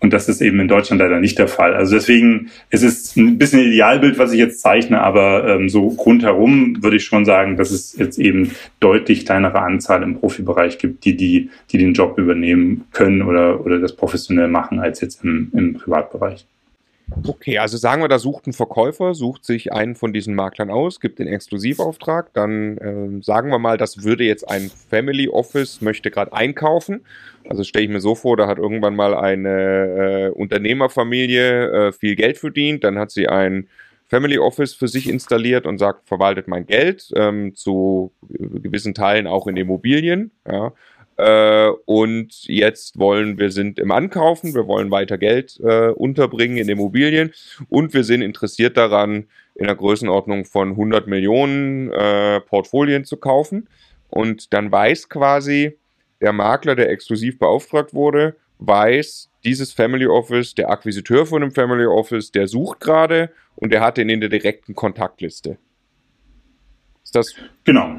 und 0.00 0.12
das 0.12 0.28
ist 0.28 0.40
eben 0.40 0.60
in 0.60 0.68
Deutschland 0.68 1.00
leider 1.00 1.18
nicht 1.18 1.38
der 1.38 1.48
Fall. 1.48 1.74
Also 1.74 1.96
deswegen, 1.96 2.50
es 2.70 2.82
ist 2.82 3.16
ein 3.16 3.36
bisschen 3.36 3.60
ein 3.60 3.66
Idealbild, 3.66 4.18
was 4.18 4.32
ich 4.32 4.38
jetzt 4.38 4.60
zeichne, 4.60 5.00
aber 5.00 5.48
ähm, 5.48 5.68
so 5.68 5.88
rundherum 5.88 6.82
würde 6.82 6.96
ich 6.96 7.04
schon 7.04 7.24
sagen, 7.24 7.56
dass 7.56 7.70
es 7.70 7.96
jetzt 7.96 8.18
eben 8.18 8.52
deutlich 8.78 9.26
kleinere 9.26 9.60
Anzahl 9.60 10.02
im 10.02 10.18
Profibereich 10.18 10.78
gibt, 10.78 11.04
die, 11.04 11.16
die, 11.16 11.50
die 11.70 11.78
den 11.78 11.94
Job 11.94 12.16
übernehmen 12.18 12.84
können 12.92 13.22
oder, 13.22 13.64
oder 13.64 13.80
das 13.80 13.96
professionell 13.96 14.48
machen, 14.48 14.78
als 14.78 15.00
jetzt 15.00 15.24
im, 15.24 15.50
im 15.52 15.74
Privatbereich. 15.74 16.46
Okay, 17.26 17.58
also 17.58 17.78
sagen 17.78 18.02
wir, 18.02 18.08
da 18.08 18.18
sucht 18.18 18.46
ein 18.46 18.52
Verkäufer, 18.52 19.14
sucht 19.14 19.44
sich 19.44 19.72
einen 19.72 19.94
von 19.94 20.12
diesen 20.12 20.34
Maklern 20.34 20.70
aus, 20.70 21.00
gibt 21.00 21.18
den 21.18 21.26
Exklusivauftrag, 21.26 22.32
dann 22.34 22.76
äh, 22.78 23.22
sagen 23.22 23.50
wir 23.50 23.58
mal, 23.58 23.78
das 23.78 24.04
würde 24.04 24.24
jetzt 24.24 24.48
ein 24.48 24.70
Family 24.90 25.28
Office, 25.28 25.80
möchte 25.80 26.10
gerade 26.10 26.32
einkaufen. 26.32 27.04
Also 27.48 27.64
stelle 27.64 27.86
ich 27.86 27.90
mir 27.90 28.00
so 28.00 28.14
vor, 28.14 28.36
da 28.36 28.46
hat 28.46 28.58
irgendwann 28.58 28.94
mal 28.94 29.14
eine 29.14 30.28
äh, 30.28 30.28
Unternehmerfamilie 30.30 31.88
äh, 31.88 31.92
viel 31.92 32.14
Geld 32.14 32.36
verdient, 32.36 32.84
dann 32.84 32.98
hat 32.98 33.10
sie 33.10 33.26
ein 33.26 33.68
Family 34.06 34.38
Office 34.38 34.74
für 34.74 34.88
sich 34.88 35.08
installiert 35.08 35.66
und 35.66 35.78
sagt, 35.78 36.08
verwaltet 36.08 36.48
mein 36.48 36.66
Geld, 36.66 37.10
ähm, 37.14 37.54
zu 37.54 38.12
gewissen 38.28 38.94
Teilen 38.94 39.26
auch 39.26 39.46
in 39.46 39.56
Immobilien. 39.56 40.30
Ja. 40.50 40.72
Äh, 41.18 41.70
und 41.84 42.44
jetzt 42.44 42.98
wollen 42.98 43.38
wir 43.38 43.50
sind 43.50 43.80
im 43.80 43.90
Ankaufen, 43.90 44.54
wir 44.54 44.68
wollen 44.68 44.92
weiter 44.92 45.18
Geld 45.18 45.58
äh, 45.62 45.88
unterbringen 45.88 46.56
in 46.56 46.68
Immobilien 46.68 47.32
und 47.68 47.92
wir 47.92 48.04
sind 48.04 48.22
interessiert 48.22 48.76
daran, 48.76 49.26
in 49.56 49.66
der 49.66 49.74
Größenordnung 49.74 50.44
von 50.44 50.70
100 50.70 51.08
Millionen 51.08 51.90
äh, 51.90 52.40
Portfolien 52.40 53.04
zu 53.04 53.16
kaufen. 53.16 53.68
Und 54.08 54.52
dann 54.52 54.70
weiß 54.70 55.08
quasi 55.08 55.76
der 56.20 56.32
Makler, 56.32 56.76
der 56.76 56.88
exklusiv 56.88 57.38
beauftragt 57.40 57.92
wurde, 57.92 58.36
weiß, 58.60 59.28
dieses 59.44 59.72
Family 59.72 60.06
Office, 60.06 60.54
der 60.54 60.70
Akquisiteur 60.70 61.26
von 61.26 61.40
dem 61.40 61.50
Family 61.50 61.86
Office, 61.86 62.30
der 62.30 62.46
sucht 62.46 62.80
gerade 62.80 63.30
und 63.56 63.72
der 63.72 63.80
hat 63.80 63.96
den 63.96 64.08
in 64.08 64.20
der 64.20 64.28
direkten 64.28 64.76
Kontaktliste. 64.76 65.58
Ist 67.02 67.16
das? 67.16 67.34
Genau. 67.64 67.98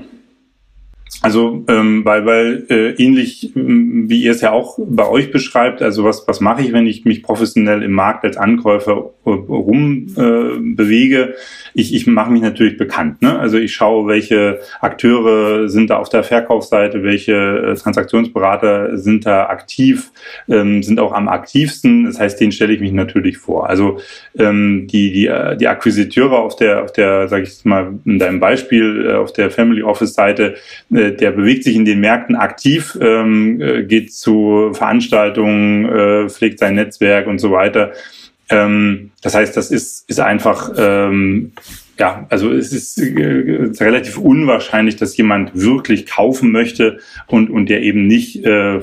Also, 1.22 1.66
ähm, 1.68 2.06
weil, 2.06 2.26
weil 2.26 2.66
äh, 2.70 2.92
ähnlich 2.92 3.52
wie 3.54 4.24
ihr 4.24 4.32
es 4.32 4.40
ja 4.42 4.52
auch 4.52 4.80
bei 4.80 5.06
euch 5.08 5.32
beschreibt, 5.32 5.82
also 5.82 6.06
was, 6.06 6.26
was 6.28 6.40
mache 6.40 6.62
ich, 6.62 6.72
wenn 6.72 6.88
ich 6.88 7.04
mich 7.04 7.24
professionell 7.24 7.84
im 7.84 7.92
Markt 7.92 8.24
als 8.24 8.38
Ankäufer 8.38 9.12
äh, 9.26 9.30
rumbewege? 9.30 11.20
Äh, 11.20 11.34
ich, 11.74 11.94
ich 11.94 12.08
mache 12.08 12.32
mich 12.32 12.42
natürlich 12.42 12.78
bekannt. 12.78 13.22
Ne? 13.22 13.38
Also 13.40 13.58
ich 13.58 13.74
schaue, 13.74 14.08
welche 14.08 14.60
Akteure 14.82 15.70
sind 15.70 15.90
da 15.90 15.98
auf 15.98 16.10
der 16.10 16.24
Verkaufsseite, 16.24 17.04
welche 17.04 17.34
äh, 17.34 17.76
Transaktionsberater 17.76 18.98
sind 18.98 19.26
da 19.26 19.48
aktiv, 19.48 20.12
ähm, 20.48 20.84
sind 20.84 21.00
auch 21.00 21.12
am 21.12 21.28
aktivsten. 21.28 22.06
Das 22.06 22.20
heißt, 22.20 22.40
denen 22.40 22.52
stelle 22.52 22.74
ich 22.74 22.82
mich 22.82 22.92
natürlich 22.92 23.38
vor. 23.38 23.70
Also 23.70 24.00
ähm, 24.38 24.88
die, 24.88 25.12
die, 25.12 25.28
äh, 25.28 25.58
die 25.58 25.68
Akquisiteure 25.68 26.40
auf 26.40 26.56
der, 26.56 26.84
auf 26.84 26.94
der, 26.94 27.28
sag 27.28 27.44
ich 27.44 27.64
mal, 27.66 28.00
in 28.06 28.20
deinem 28.20 28.40
Beispiel, 28.40 29.08
äh, 29.10 29.14
auf 29.14 29.34
der 29.34 29.52
Family 29.52 29.84
Office 29.84 30.14
Seite, 30.14 30.56
äh, 30.92 31.12
der 31.12 31.32
bewegt 31.32 31.64
sich 31.64 31.76
in 31.76 31.86
den 31.86 32.00
Märkten 32.00 32.36
aktiv, 32.36 32.98
ähm, 33.02 33.62
äh, 33.62 33.84
geht 33.84 34.14
zu 34.14 34.72
Veranstaltungen, 34.74 35.86
äh, 35.86 36.30
pflegt 36.30 36.60
sein 36.60 36.76
Netzwerk 36.76 37.28
und 37.28 37.40
so 37.40 37.52
weiter. 37.52 37.92
Ähm, 38.50 39.09
das 39.22 39.36
heißt, 39.36 39.56
das 39.56 39.72
ist, 39.72 40.10
ist 40.10 40.20
einfach, 40.20 40.72
ähm, 40.78 41.52
ja, 41.98 42.26
also 42.30 42.52
es 42.52 42.72
ist 42.72 42.98
äh, 42.98 43.70
relativ 43.84 44.18
unwahrscheinlich, 44.18 44.96
dass 44.96 45.18
jemand 45.18 45.52
wirklich 45.54 46.06
kaufen 46.06 46.52
möchte 46.52 47.00
und, 47.28 47.50
und 47.50 47.70
der 47.70 47.82
eben 47.82 48.08
nicht 48.08 48.46
äh, 48.46 48.80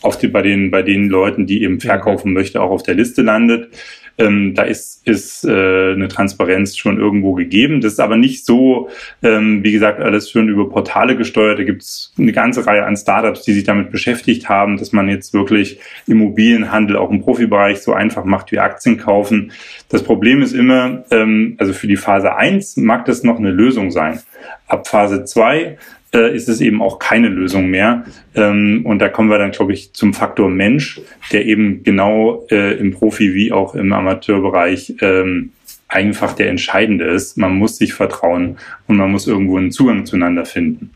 auf 0.00 0.18
die, 0.18 0.28
bei, 0.28 0.42
den, 0.42 0.70
bei 0.70 0.82
den 0.82 1.08
Leuten, 1.08 1.46
die 1.46 1.62
eben 1.62 1.80
verkaufen 1.80 2.32
möchte, 2.32 2.60
auch 2.60 2.70
auf 2.70 2.82
der 2.82 2.94
Liste 2.94 3.22
landet. 3.22 3.70
Ähm, 4.18 4.54
da 4.54 4.62
ist, 4.62 5.06
ist 5.06 5.44
äh, 5.44 5.92
eine 5.92 6.08
Transparenz 6.08 6.76
schon 6.76 6.98
irgendwo 6.98 7.32
gegeben. 7.32 7.80
Das 7.80 7.94
ist 7.94 8.00
aber 8.00 8.16
nicht 8.16 8.44
so, 8.44 8.88
ähm, 9.22 9.62
wie 9.64 9.72
gesagt, 9.72 10.00
alles 10.00 10.30
schön 10.30 10.48
über 10.48 10.68
Portale 10.68 11.16
gesteuert. 11.16 11.58
Da 11.58 11.64
gibt 11.64 11.82
es 11.82 12.12
eine 12.18 12.32
ganze 12.32 12.66
Reihe 12.66 12.84
an 12.84 12.96
Startups, 12.96 13.42
die 13.42 13.52
sich 13.52 13.64
damit 13.64 13.90
beschäftigt 13.90 14.48
haben, 14.48 14.76
dass 14.76 14.92
man 14.92 15.08
jetzt 15.08 15.32
wirklich 15.34 15.80
Immobilienhandel 16.06 16.96
auch 16.96 17.10
im 17.10 17.22
Profibereich 17.22 17.82
so 17.82 17.92
einfach 17.92 18.24
macht 18.24 18.52
wie 18.52 18.58
Aktien 18.58 18.98
kaufen. 18.98 19.52
Das 19.88 20.02
Problem 20.02 20.42
ist 20.42 20.52
immer, 20.52 21.04
ähm, 21.10 21.56
also 21.58 21.72
für 21.72 21.86
die 21.86 21.96
Phase 21.96 22.36
1 22.36 22.76
mag 22.78 23.04
das 23.06 23.22
noch 23.22 23.38
eine 23.38 23.50
Lösung 23.50 23.90
sein. 23.90 24.20
Ab 24.66 24.88
Phase 24.88 25.24
2 25.24 25.78
äh, 26.14 26.34
ist 26.34 26.48
es 26.48 26.60
eben 26.60 26.82
auch 26.82 26.98
keine 26.98 27.28
Lösung 27.28 27.68
mehr. 27.68 28.04
Ähm, 28.34 28.82
und 28.84 28.98
da 28.98 29.08
kommen 29.08 29.30
wir 29.30 29.38
dann, 29.38 29.52
glaube 29.52 29.72
ich, 29.72 29.92
zum 29.92 30.14
Faktor 30.14 30.48
Mensch, 30.48 31.00
der 31.32 31.46
eben 31.46 31.82
genau 31.82 32.46
äh, 32.50 32.74
im 32.78 32.94
Profi- 32.94 33.34
wie 33.34 33.52
auch 33.52 33.74
im 33.74 33.92
Amateurbereich 33.92 34.94
ähm, 35.00 35.52
einfach 35.88 36.32
der 36.32 36.48
entscheidende 36.48 37.06
ist. 37.06 37.36
Man 37.36 37.56
muss 37.56 37.76
sich 37.76 37.94
vertrauen 37.94 38.56
und 38.86 38.96
man 38.96 39.10
muss 39.10 39.26
irgendwo 39.26 39.58
einen 39.58 39.72
Zugang 39.72 40.06
zueinander 40.06 40.44
finden. 40.44 40.90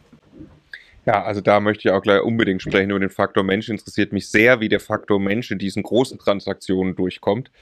Ja, 1.04 1.22
also 1.22 1.40
da 1.40 1.60
möchte 1.60 1.88
ich 1.88 1.94
auch 1.94 2.02
gleich 2.02 2.20
unbedingt 2.20 2.62
sprechen 2.62 2.90
über 2.90 2.98
den 2.98 3.10
Faktor 3.10 3.44
Mensch. 3.44 3.68
Interessiert 3.68 4.12
mich 4.12 4.28
sehr, 4.28 4.58
wie 4.58 4.68
der 4.68 4.80
Faktor 4.80 5.20
Mensch 5.20 5.52
in 5.52 5.58
diesen 5.58 5.84
großen 5.84 6.18
Transaktionen 6.18 6.96
durchkommt. 6.96 7.52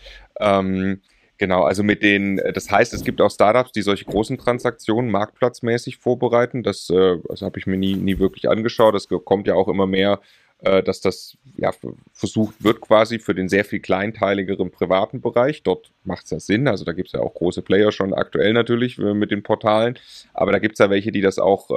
Ähm, 0.40 1.00
Genau, 1.38 1.64
also 1.64 1.82
mit 1.82 2.02
den, 2.02 2.38
äh, 2.38 2.52
das 2.52 2.70
heißt, 2.70 2.94
es 2.94 3.04
gibt 3.04 3.20
auch 3.20 3.30
Startups, 3.30 3.72
die 3.72 3.82
solche 3.82 4.04
großen 4.04 4.38
Transaktionen 4.38 5.10
marktplatzmäßig 5.10 5.98
vorbereiten. 5.98 6.62
Das, 6.62 6.88
äh, 6.90 7.18
das 7.28 7.42
habe 7.42 7.58
ich 7.58 7.66
mir 7.66 7.76
nie, 7.76 7.94
nie 7.94 8.18
wirklich 8.18 8.48
angeschaut. 8.48 8.94
Das 8.94 9.08
kommt 9.08 9.48
ja 9.48 9.54
auch 9.54 9.66
immer 9.68 9.86
mehr, 9.86 10.20
äh, 10.60 10.82
dass 10.82 11.00
das 11.00 11.36
ja 11.56 11.72
versucht 12.12 12.62
wird 12.62 12.80
quasi 12.80 13.18
für 13.18 13.34
den 13.34 13.48
sehr 13.48 13.64
viel 13.64 13.80
kleinteiligeren 13.80 14.70
privaten 14.70 15.20
Bereich. 15.20 15.64
Dort 15.64 15.90
macht 16.04 16.26
es 16.26 16.30
ja 16.30 16.40
Sinn. 16.40 16.68
Also 16.68 16.84
da 16.84 16.92
gibt 16.92 17.08
es 17.08 17.12
ja 17.12 17.20
auch 17.20 17.34
große 17.34 17.62
Player 17.62 17.90
schon 17.90 18.14
aktuell 18.14 18.52
natürlich 18.52 18.98
mit 18.98 19.32
den 19.32 19.42
Portalen. 19.42 19.98
Aber 20.34 20.52
da 20.52 20.60
gibt 20.60 20.74
es 20.74 20.78
ja 20.78 20.88
welche, 20.88 21.10
die 21.10 21.20
das 21.20 21.38
auch 21.40 21.70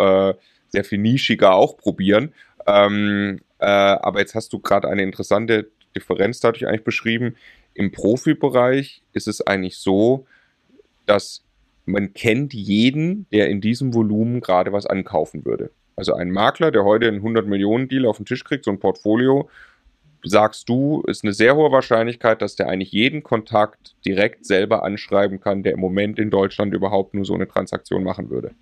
sehr 0.70 0.84
viel 0.84 1.00
nischiger 1.00 1.56
auch 1.56 1.78
probieren. 1.78 2.34
Ähm, 2.68 3.40
äh, 3.60 3.66
aber 3.66 4.20
jetzt 4.20 4.36
hast 4.36 4.54
du 4.54 4.60
gerade 4.60 4.88
eine 4.90 5.04
interessante 5.04 5.70
Differenz 5.96 6.40
dadurch 6.40 6.68
eigentlich 6.68 6.84
beschrieben 6.84 7.36
im 7.78 7.92
Profibereich 7.92 9.04
ist 9.14 9.28
es 9.28 9.46
eigentlich 9.46 9.78
so, 9.78 10.26
dass 11.06 11.44
man 11.86 12.14
kennt 12.14 12.54
jeden, 12.56 13.28
der 13.32 13.50
in 13.50 13.62
diesem 13.62 13.94
Volumen 13.94 14.42
gerade 14.42 14.74
was 14.74 14.88
ankaufen 14.88 15.46
würde. 15.46 15.70
Also 15.96 16.16
ein 16.16 16.32
Makler, 16.32 16.72
der 16.72 16.84
heute 16.84 17.08
einen 17.08 17.18
100 17.18 17.46
Millionen 17.46 17.88
Deal 17.88 18.08
auf 18.08 18.18
den 18.18 18.26
Tisch 18.26 18.44
kriegt, 18.44 18.66
so 18.66 18.72
ein 18.72 18.80
Portfolio, 18.80 19.48
sagst 20.24 20.68
du, 20.68 21.04
ist 21.06 21.24
eine 21.24 21.34
sehr 21.34 21.56
hohe 21.56 21.72
Wahrscheinlichkeit, 21.72 22.42
dass 22.42 22.56
der 22.56 22.68
eigentlich 22.68 22.92
jeden 22.92 23.22
Kontakt 23.22 23.96
direkt 24.04 24.48
selber 24.48 24.84
anschreiben 24.84 25.40
kann, 25.40 25.62
der 25.62 25.74
im 25.74 25.80
Moment 25.80 26.18
in 26.18 26.32
Deutschland 26.32 26.74
überhaupt 26.74 27.14
nur 27.14 27.26
so 27.26 27.36
eine 27.36 27.48
Transaktion 27.48 28.04
machen 28.04 28.32
würde. 28.32 28.56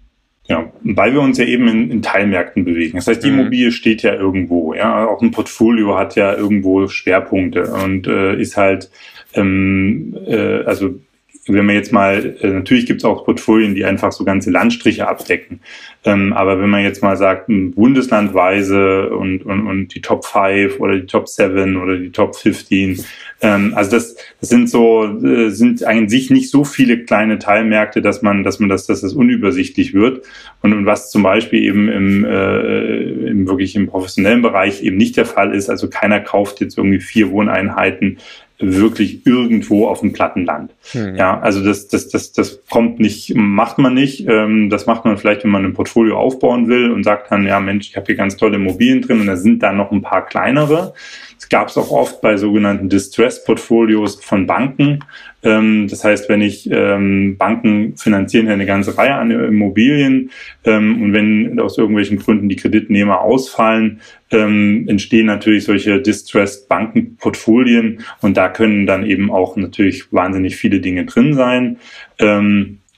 Ja, 0.48 0.72
weil 0.84 1.14
wir 1.14 1.22
uns 1.22 1.40
ja 1.40 1.46
eben 1.46 1.68
in, 1.68 1.90
in 1.90 2.02
Teilmärkten 2.04 2.66
bewegen. 2.66 2.98
Das 2.98 3.08
heißt, 3.08 3.24
die 3.24 3.32
mhm. 3.32 3.40
Immobilie 3.40 3.72
steht 3.72 4.04
ja 4.04 4.14
irgendwo. 4.14 4.76
Ja, 4.76 5.08
auch 5.08 5.22
ein 5.22 5.32
Portfolio 5.32 5.98
hat 5.98 6.16
ja 6.16 6.36
irgendwo 6.36 6.88
Schwerpunkte 6.88 7.74
und 7.84 8.06
äh, 8.06 8.40
ist 8.40 8.56
halt, 8.56 8.92
ähm, 9.34 10.16
äh, 10.28 10.64
also 10.64 11.00
wenn 11.48 11.66
man 11.66 11.76
jetzt 11.76 11.92
mal, 11.92 12.38
äh, 12.42 12.48
natürlich 12.48 12.86
gibt 12.86 13.02
es 13.02 13.06
auch 13.06 13.24
Portfolien, 13.24 13.76
die 13.76 13.86
einfach 13.86 14.12
so 14.12 14.24
ganze 14.24 14.50
Landstriche 14.50 15.08
abdecken. 15.08 15.62
Ähm, 16.04 16.34
aber 16.34 16.60
wenn 16.60 16.70
man 16.70 16.84
jetzt 16.84 17.04
mal 17.04 17.18
sagt, 17.18 17.46
bundeslandweise 17.48 19.10
und, 19.10 19.46
und, 19.46 19.68
und 19.68 19.94
die 19.94 20.02
Top 20.02 20.26
5 20.26 20.80
oder 20.80 20.98
die 20.98 21.06
Top 21.06 21.28
7 21.28 21.78
oder 21.78 21.98
die 21.98 22.12
Top 22.12 22.36
15, 22.36 23.04
ähm, 23.42 23.74
also 23.76 23.92
das, 23.92 24.16
das 24.40 24.50
sind 24.50 24.70
so, 24.70 25.06
äh, 25.24 25.50
sind 25.50 25.84
an 25.84 26.10
sich 26.10 26.32
nicht 26.32 26.50
so 26.50 26.64
viele 26.64 27.04
kleine 27.04 27.38
Teilmärkte, 27.38 28.02
dass 28.02 28.22
man, 28.22 28.44
dass 28.44 28.60
man 28.60 28.70
das, 28.70 28.88
dass 28.88 29.02
das 29.02 29.14
unübersichtlich 29.14 29.94
wird. 29.94 30.26
Und, 30.62 30.86
was 30.86 31.12
zum 31.12 31.24
Beispiel 31.24 31.64
eben 31.64 31.90
im, 31.90 32.26
äh, 32.26 33.02
im 33.30 33.48
wirklich 33.48 33.76
im 33.76 33.88
professionellen 33.88 34.42
Bereich 34.42 34.84
eben 34.84 34.98
nicht 34.98 35.18
der 35.18 35.26
Fall 35.26 35.54
ist, 35.54 35.70
also 35.70 35.90
keiner 35.90 36.20
kauft 36.20 36.60
jetzt 36.60 36.78
irgendwie 36.78 37.00
vier 37.00 37.30
Wohneinheiten 37.30 38.18
wirklich 38.60 39.26
irgendwo 39.26 39.88
auf 39.88 40.00
dem 40.00 40.14
Plattenland. 40.14 40.72
Mhm. 40.94 41.16
Ja, 41.16 41.40
also 41.40 41.64
das, 41.64 41.88
das, 41.88 42.08
das, 42.10 42.32
das 42.32 42.66
kommt 42.70 43.00
nicht, 43.00 43.34
macht 43.36 43.78
man 43.78 43.94
nicht. 43.94 44.28
Ähm, 44.28 44.70
das 44.70 44.86
macht 44.86 45.06
man 45.06 45.18
vielleicht, 45.18 45.44
wenn 45.44 45.52
man 45.52 45.66
ein 45.66 45.74
Portfolio 45.74 46.18
aufbauen 46.18 46.68
will 46.68 46.92
und 46.92 47.04
sagt 47.04 47.32
dann, 47.32 47.46
ja 47.46 47.60
Mensch, 47.60 47.90
ich 47.90 47.98
habe 47.98 48.06
hier 48.08 48.16
ganz 48.16 48.38
tolle 48.38 48.56
Immobilien 48.56 49.02
drin 49.02 49.22
und 49.22 49.28
da 49.28 49.36
sind 49.36 49.62
da 49.62 49.74
noch 49.74 49.92
ein 49.92 50.02
paar 50.02 50.26
kleinere. 50.26 50.94
Das 51.38 51.50
gab 51.50 51.68
es 51.68 51.78
auch 51.78 51.92
oft 51.92 52.22
bei 52.22 52.38
sogenannten 52.38 52.90
Distress-Portfolios 52.90 54.16
von 54.24 54.48
Banken. 54.48 55.00
Ähm, 55.46 55.88
das 55.88 56.04
heißt, 56.04 56.28
wenn 56.28 56.42
ich 56.42 56.70
ähm, 56.70 57.38
Banken 57.38 57.96
finanzieren 57.96 58.50
eine 58.50 58.66
ganze 58.66 58.98
Reihe 58.98 59.16
an 59.16 59.32
Immobilien 59.32 60.32
ähm, 60.66 61.02
und 61.02 61.14
wenn 61.14 61.60
aus 61.60 61.78
irgendwelchen 61.78 62.18
Gründen 62.18 62.50
die 62.50 62.56
Kreditnehmer 62.56 63.22
ausfallen, 63.22 64.02
ähm, 64.32 64.86
entstehen 64.90 65.28
natürlich 65.28 65.64
solche 65.64 66.02
Distressed 66.02 66.68
Bankenportfolien 66.68 68.00
und 68.22 68.36
da 68.36 68.50
können 68.50 68.88
dann 68.88 69.06
eben 69.06 69.32
auch 69.32 69.56
natürlich 69.56 70.12
wahnsinnig 70.12 70.58
viele 70.58 70.80
Dinge 70.80 71.06
drin 71.06 71.36
sein. 71.36 71.78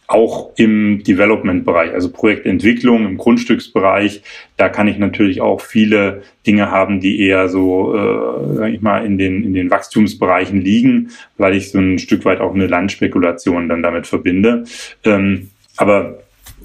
Auch 0.07 0.51
im 0.55 1.03
Development-Bereich, 1.03 1.91
also 1.91 2.09
Projektentwicklung 2.09 3.05
im 3.05 3.17
Grundstücksbereich, 3.17 4.21
da 4.55 4.69
kann 4.69 4.87
ich 4.87 4.97
natürlich 4.97 5.41
auch 5.41 5.59
viele 5.59 6.21
Dinge 6.45 6.71
haben, 6.71 7.01
die 7.01 7.19
eher 7.19 7.49
so, 7.49 7.93
äh, 7.93 8.55
sag 8.55 8.73
ich 8.73 8.81
mal, 8.81 9.05
in 9.05 9.17
den, 9.17 9.43
in 9.43 9.53
den 9.53 9.69
Wachstumsbereichen 9.69 10.61
liegen, 10.61 11.11
weil 11.37 11.55
ich 11.55 11.71
so 11.71 11.79
ein 11.79 11.99
Stück 11.99 12.23
weit 12.23 12.39
auch 12.39 12.55
eine 12.55 12.67
Landspekulation 12.67 13.67
dann 13.67 13.83
damit 13.83 14.07
verbinde. 14.07 14.63
Ähm, 15.03 15.49
aber 15.75 16.19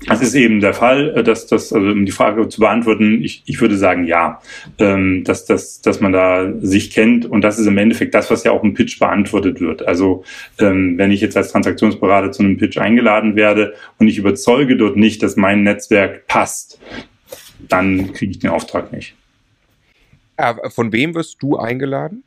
das 0.07 0.23
ist 0.23 0.35
eben 0.35 0.61
der 0.61 0.75
Fall, 0.75 1.17
äh, 1.17 1.23
dass 1.23 1.47
das, 1.47 1.73
also 1.73 1.87
um 1.91 2.07
die 2.07 2.13
Frage 2.13 2.49
zu 2.49 2.61
beantworten, 2.61 3.23
ich, 3.23 3.43
ich 3.47 3.61
würde 3.61 3.77
sagen 3.77 4.05
ja, 4.05 4.41
ähm, 4.79 5.25
dass, 5.25 5.45
dass, 5.45 5.81
dass 5.81 6.01
man 6.01 6.13
da 6.13 6.53
sich 6.61 6.91
kennt 6.91 7.27
und 7.27 7.43
das 7.43 7.59
ist 7.59 7.67
im 7.67 7.79
Endeffekt 7.79 8.15
das, 8.15 8.31
was 8.31 8.45
ja 8.45 8.53
auch 8.53 8.63
im 8.63 8.75
Pitch 8.75 8.99
beantwortet 8.99 9.61
wird. 9.61 9.87
Also 9.87 10.25
ähm, 10.59 10.99
wenn 10.99 11.11
ich 11.11 11.21
jetzt 11.21 11.37
als 11.37 11.53
Transaktionsberater 11.53 12.33
zu 12.33 12.43
einem 12.43 12.57
Pitch 12.57 12.79
eingeladen 12.79 13.37
werde 13.37 13.75
und 13.99 14.09
ich 14.09 14.19
überzeuge 14.19 14.77
dort 14.77 14.97
nicht, 14.97 15.23
dass 15.23 15.37
mein 15.37 15.63
Netzwerk 15.63 16.27
passt, 16.27 16.81
dann 17.69 18.13
kriege 18.13 18.33
ich 18.33 18.39
den 18.39 18.51
Auftrag 18.51 18.93
nicht. 18.93 19.15
Von 20.71 20.93
wem 20.93 21.15
wirst 21.15 21.43
du 21.43 21.57
eingeladen? 21.57 22.25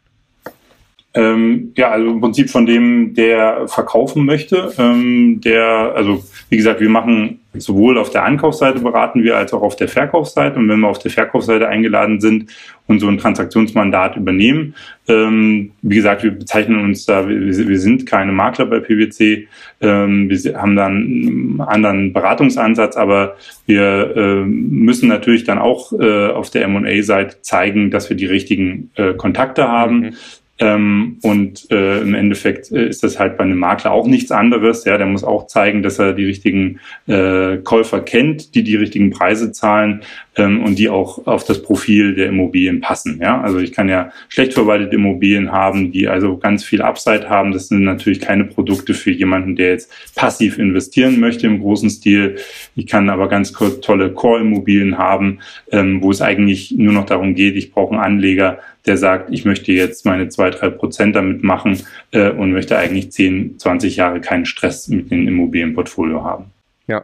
Ähm, 1.16 1.72
ja, 1.78 1.92
also 1.92 2.12
im 2.12 2.20
Prinzip 2.20 2.50
von 2.50 2.66
dem, 2.66 3.14
der 3.14 3.70
verkaufen 3.70 4.26
möchte. 4.26 4.74
Ähm, 4.78 5.40
der, 5.40 5.94
also 5.96 6.22
wie 6.50 6.58
gesagt, 6.58 6.82
wir 6.82 6.90
machen 6.90 7.40
sowohl 7.54 7.98
auf 7.98 8.10
der 8.10 8.26
Ankaufsseite 8.26 8.80
beraten 8.80 9.24
wir 9.24 9.38
als 9.38 9.54
auch 9.54 9.62
auf 9.62 9.78
der 9.78 9.88
Verkaufsseite. 9.88 10.60
Und 10.60 10.68
wenn 10.68 10.82
wir 10.82 10.90
auf 10.90 11.00
der 11.00 11.12
Verkaufsseite 11.12 11.70
eingeladen 11.70 12.20
sind 12.20 12.52
und 12.88 13.00
so 13.00 13.08
ein 13.08 13.18
Transaktionsmandat 13.18 14.18
übernehmen, 14.18 14.76
ähm, 15.08 15.72
wie 15.82 15.96
gesagt, 15.96 16.24
wir 16.24 16.32
bezeichnen 16.32 16.84
uns 16.84 17.06
da, 17.06 17.30
wir, 17.30 17.40
wir 17.40 17.80
sind 17.80 18.06
keine 18.06 18.34
Makler 18.34 18.66
bei 18.66 18.82
PwC, 18.82 19.48
ähm, 19.80 20.30
wir 20.30 20.62
haben 20.62 20.76
dann 20.76 20.92
einen 20.92 21.62
anderen 21.62 22.12
Beratungsansatz, 22.12 22.98
aber 22.98 23.38
wir 23.68 24.18
äh, 24.18 24.44
müssen 24.44 25.08
natürlich 25.08 25.46
dann 25.46 25.60
auch 25.60 25.94
äh, 25.94 26.28
auf 26.28 26.50
der 26.50 26.64
M&A-Seite 26.66 27.42
zeigen, 27.42 27.90
dass 27.90 28.10
wir 28.10 28.18
die 28.18 28.26
richtigen 28.26 28.92
äh, 28.96 29.14
Kontakte 29.14 29.70
haben. 29.70 30.00
Mhm 30.00 30.14
Ähm, 30.58 31.18
und 31.22 31.70
äh, 31.70 32.00
im 32.00 32.14
Endeffekt 32.14 32.72
äh, 32.72 32.88
ist 32.88 33.04
das 33.04 33.20
halt 33.20 33.38
bei 33.38 33.44
einem 33.44 33.58
Makler 33.58 33.92
auch 33.92 34.08
nichts 34.08 34.32
anderes. 34.32 34.86
Ja, 34.86 34.98
der 34.98 35.06
muss 35.06 35.26
auch 35.26 35.48
zeigen, 35.48 35.84
dass 35.84 36.00
er 36.00 36.14
die 36.14 36.24
richtigen 36.24 36.80
äh, 37.08 37.58
Käufer 37.58 38.00
kennt, 38.00 38.56
die 38.56 38.64
die 38.64 38.78
richtigen 38.78 39.10
Preise 39.10 39.52
zahlen 39.52 40.02
ähm, 40.38 40.64
und 40.64 40.80
die 40.80 40.88
auch 40.88 41.28
auf 41.28 41.44
das 41.44 41.62
Profil 41.62 42.16
der 42.16 42.28
Immobilien 42.28 42.80
passen. 42.80 43.20
Ja, 43.22 43.42
also 43.42 43.60
ich 43.60 43.74
kann 43.74 43.90
ja 43.90 44.12
schlecht 44.30 44.54
verwaltete 44.54 44.96
Immobilien 44.96 45.52
haben, 45.52 45.92
die 45.92 46.08
also 46.08 46.38
ganz 46.38 46.64
viel 46.64 46.82
Upside 46.82 47.30
haben. 47.30 47.52
Das 47.52 47.68
sind 47.68 47.84
natürlich 47.84 48.22
keine 48.22 48.46
Produkte 48.46 48.94
für 48.94 49.12
jemanden, 49.12 49.58
der 49.58 49.72
jetzt 49.72 49.92
passiv 50.16 50.58
investieren 50.58 51.20
möchte 51.20 51.48
im 51.48 51.60
großen 51.60 51.90
Stil. 51.90 52.38
Ich 52.78 52.88
kann 52.88 53.10
aber 53.10 53.28
ganz 53.28 53.52
tolle 53.82 54.14
Core-Immobilien 54.14 54.98
haben, 54.98 55.40
ähm, 55.70 56.02
wo 56.02 56.12
es 56.12 56.22
eigentlich 56.22 56.74
nur 56.78 56.94
noch 56.94 57.06
darum 57.06 57.36
geht, 57.36 57.58
ich 57.58 57.72
brauche 57.72 57.94
einen 57.94 58.04
Anleger, 58.04 58.60
der 58.86 58.98
sagt, 58.98 59.32
ich 59.32 59.46
möchte 59.46 59.72
jetzt 59.72 60.06
meine 60.06 60.30
zwei, 60.30 60.50
drei 60.50 60.70
Prozent 60.70 61.16
damit 61.16 61.44
machen 61.44 61.82
äh, 62.12 62.30
und 62.32 62.52
möchte 62.52 62.78
eigentlich 62.78 63.12
10, 63.12 63.60
20 63.60 63.96
Jahre 63.96 64.22
keinen 64.22 64.46
Stress 64.46 64.88
mit 64.88 65.12
dem 65.12 65.28
Immobilienportfolio 65.28 66.24
haben. 66.24 66.46
Ja. 66.88 67.04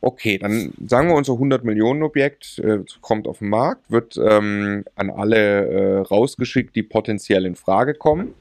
Okay, 0.00 0.36
dann 0.36 0.74
sagen 0.86 1.08
wir 1.08 1.14
unser 1.14 1.32
100 1.34 1.64
Millionen 1.64 2.02
Objekt 2.02 2.58
äh, 2.58 2.80
kommt 3.00 3.26
auf 3.26 3.38
den 3.38 3.48
Markt, 3.48 3.90
wird 3.90 4.18
ähm, 4.18 4.84
an 4.96 5.10
alle 5.10 5.66
äh, 5.66 5.98
rausgeschickt, 6.00 6.76
die 6.76 6.82
potenziell 6.82 7.46
in 7.46 7.54
Frage 7.54 7.94
kommen. 7.94 8.34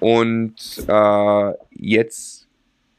Und 0.00 0.54
äh, 0.88 1.52
jetzt 1.70 2.41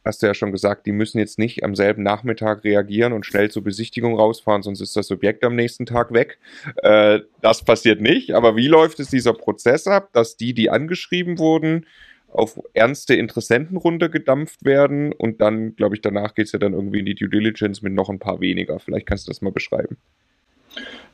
hast 0.05 0.21
du 0.21 0.27
ja 0.27 0.33
schon 0.33 0.51
gesagt, 0.51 0.85
die 0.85 0.91
müssen 0.91 1.19
jetzt 1.19 1.39
nicht 1.39 1.63
am 1.63 1.75
selben 1.75 2.03
Nachmittag 2.03 2.63
reagieren 2.63 3.13
und 3.13 3.25
schnell 3.25 3.49
zur 3.49 3.63
Besichtigung 3.63 4.15
rausfahren, 4.15 4.63
sonst 4.63 4.81
ist 4.81 4.95
das 4.95 5.11
Objekt 5.11 5.43
am 5.43 5.55
nächsten 5.55 5.85
Tag 5.85 6.13
weg. 6.13 6.39
Äh, 6.81 7.21
das 7.41 7.63
passiert 7.63 8.01
nicht. 8.01 8.31
Aber 8.31 8.55
wie 8.55 8.67
läuft 8.67 8.99
es 8.99 9.09
dieser 9.09 9.33
Prozess 9.33 9.87
ab, 9.87 10.09
dass 10.13 10.37
die, 10.37 10.53
die 10.53 10.69
angeschrieben 10.69 11.37
wurden, 11.39 11.85
auf 12.33 12.59
ernste 12.73 13.15
Interessentenrunde 13.15 14.09
gedampft 14.09 14.65
werden 14.65 15.13
und 15.13 15.39
dann, 15.39 15.75
glaube 15.75 15.95
ich, 15.95 16.01
danach 16.01 16.33
geht 16.33 16.47
es 16.47 16.51
ja 16.51 16.59
dann 16.59 16.73
irgendwie 16.73 16.99
in 16.99 17.05
die 17.05 17.15
Due 17.15 17.29
Diligence 17.29 17.81
mit 17.81 17.93
noch 17.93 18.09
ein 18.09 18.19
paar 18.19 18.41
weniger. 18.41 18.79
Vielleicht 18.79 19.05
kannst 19.05 19.27
du 19.27 19.31
das 19.31 19.41
mal 19.41 19.51
beschreiben. 19.51 19.97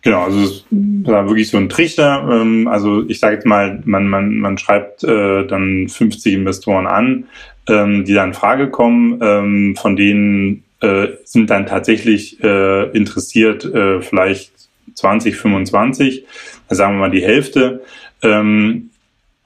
Genau, 0.02 0.24
also 0.24 0.40
es 0.40 0.66
war 0.72 1.28
wirklich 1.28 1.50
so 1.50 1.58
ein 1.58 1.70
Trichter. 1.70 2.28
Ähm, 2.32 2.68
also 2.68 3.04
ich 3.08 3.20
sage 3.20 3.36
jetzt 3.36 3.46
mal, 3.46 3.82
man, 3.86 4.08
man, 4.08 4.38
man 4.38 4.58
schreibt 4.58 5.04
äh, 5.04 5.46
dann 5.46 5.90
50 5.90 6.34
Investoren 6.34 6.88
an, 6.88 7.26
ähm, 7.68 8.06
die 8.06 8.14
dann 8.14 8.30
in 8.30 8.34
Frage 8.34 8.70
kommen. 8.70 9.20
Ähm, 9.22 9.76
von 9.76 9.96
denen 9.96 10.64
äh, 10.80 11.08
sind 11.26 11.50
dann 11.50 11.66
tatsächlich 11.66 12.42
äh, 12.42 12.90
interessiert 12.92 13.66
äh, 13.66 14.02
vielleicht 14.02 14.52
20, 14.94 15.36
25, 15.36 16.26
sagen 16.70 16.96
wir 16.96 17.00
mal 17.00 17.12
die 17.12 17.24
Hälfte. 17.24 17.82
Ähm, 18.22 18.89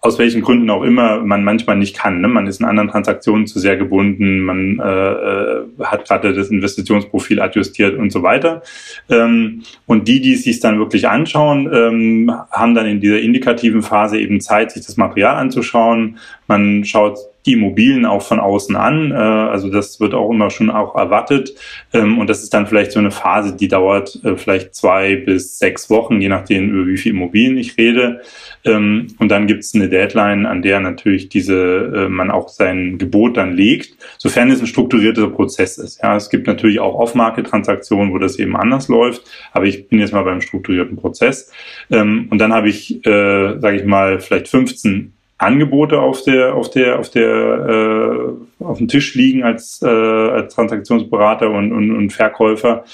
aus 0.03 0.19
welchen 0.19 0.41
Gründen 0.41 0.69
auch 0.69 0.83
immer 0.83 1.21
man 1.21 1.45
manchmal 1.45 1.77
nicht 1.77 1.95
kann. 1.95 2.19
Ne? 2.19 2.27
Man 2.27 2.45
ist 2.45 2.59
in 2.59 2.65
anderen 2.65 2.89
Transaktionen 2.89 3.47
zu 3.47 3.57
sehr 3.57 3.77
gebunden, 3.77 4.41
man 4.41 4.77
äh, 4.79 5.11
äh, 5.11 5.63
hat 5.81 6.05
gerade 6.05 6.33
das 6.33 6.49
Investitionsprofil 6.49 7.39
adjustiert 7.39 7.97
und 7.97 8.11
so 8.11 8.21
weiter. 8.21 8.63
Ähm, 9.09 9.63
und 9.85 10.09
die, 10.09 10.19
die 10.19 10.33
es 10.33 10.43
sich 10.43 10.59
dann 10.59 10.77
wirklich 10.77 11.07
anschauen, 11.07 11.69
ähm, 11.73 12.31
haben 12.51 12.75
dann 12.75 12.85
in 12.85 12.99
dieser 12.99 13.21
indikativen 13.21 13.81
Phase 13.81 14.19
eben 14.19 14.41
Zeit, 14.41 14.71
sich 14.71 14.85
das 14.85 14.97
Material 14.97 15.37
anzuschauen. 15.37 16.17
Man 16.47 16.83
schaut 16.83 17.19
die 17.45 17.53
Immobilien 17.53 18.05
auch 18.05 18.21
von 18.21 18.39
außen 18.39 18.75
an. 18.75 19.11
Äh, 19.11 19.15
also 19.15 19.69
das 19.69 19.99
wird 19.99 20.13
auch 20.13 20.29
immer 20.29 20.49
schon 20.49 20.69
auch 20.69 20.95
erwartet. 20.95 21.55
Ähm, 21.93 22.19
und 22.19 22.29
das 22.29 22.43
ist 22.43 22.53
dann 22.53 22.67
vielleicht 22.67 22.91
so 22.91 22.99
eine 22.99 23.11
Phase, 23.11 23.55
die 23.55 23.67
dauert 23.67 24.19
äh, 24.23 24.35
vielleicht 24.35 24.75
zwei 24.75 25.15
bis 25.15 25.59
sechs 25.59 25.89
Wochen, 25.89 26.21
je 26.21 26.29
nachdem, 26.29 26.71
über 26.71 26.87
wie 26.87 26.97
viele 26.97 27.15
Immobilien 27.15 27.57
ich 27.57 27.77
rede. 27.77 28.21
Ähm, 28.65 29.07
und 29.19 29.29
dann 29.29 29.47
gibt 29.47 29.63
es 29.63 29.73
eine 29.75 29.89
Deadline, 29.89 30.45
an 30.45 30.61
der 30.61 30.79
natürlich 30.79 31.29
diese, 31.29 32.05
äh, 32.05 32.09
man 32.09 32.31
auch 32.31 32.49
sein 32.49 32.97
Gebot 32.97 33.37
dann 33.37 33.53
legt, 33.53 33.97
sofern 34.17 34.49
es 34.49 34.61
ein 34.61 34.67
strukturierter 34.67 35.29
Prozess 35.29 35.77
ist. 35.77 36.01
Ja, 36.01 36.15
es 36.15 36.29
gibt 36.29 36.47
natürlich 36.47 36.79
auch 36.79 36.95
Off-Market-Transaktionen, 36.95 38.13
wo 38.13 38.17
das 38.17 38.39
eben 38.39 38.55
anders 38.55 38.87
läuft. 38.87 39.23
Aber 39.51 39.65
ich 39.65 39.87
bin 39.87 39.99
jetzt 39.99 40.13
mal 40.13 40.23
beim 40.23 40.41
strukturierten 40.41 40.97
Prozess. 40.97 41.51
Ähm, 41.91 42.27
und 42.29 42.39
dann 42.39 42.53
habe 42.53 42.69
ich, 42.69 43.05
äh, 43.05 43.59
sage 43.59 43.77
ich 43.77 43.85
mal, 43.85 44.19
vielleicht 44.19 44.47
15 44.47 45.13
Angebote 45.43 45.99
auf 45.99 46.23
der 46.23 46.55
auf 46.55 46.69
der 46.69 46.99
auf 46.99 47.09
der 47.09 47.29
äh, 47.29 48.63
auf 48.63 48.77
dem 48.77 48.87
Tisch 48.87 49.13
liegen 49.15 49.43
als 49.43 49.81
äh, 49.81 49.87
als 49.87 50.53
Transaktionsberater 50.53 51.49
und, 51.49 51.73
und, 51.73 51.91
und 51.91 52.13
Verkäufer 52.13 52.85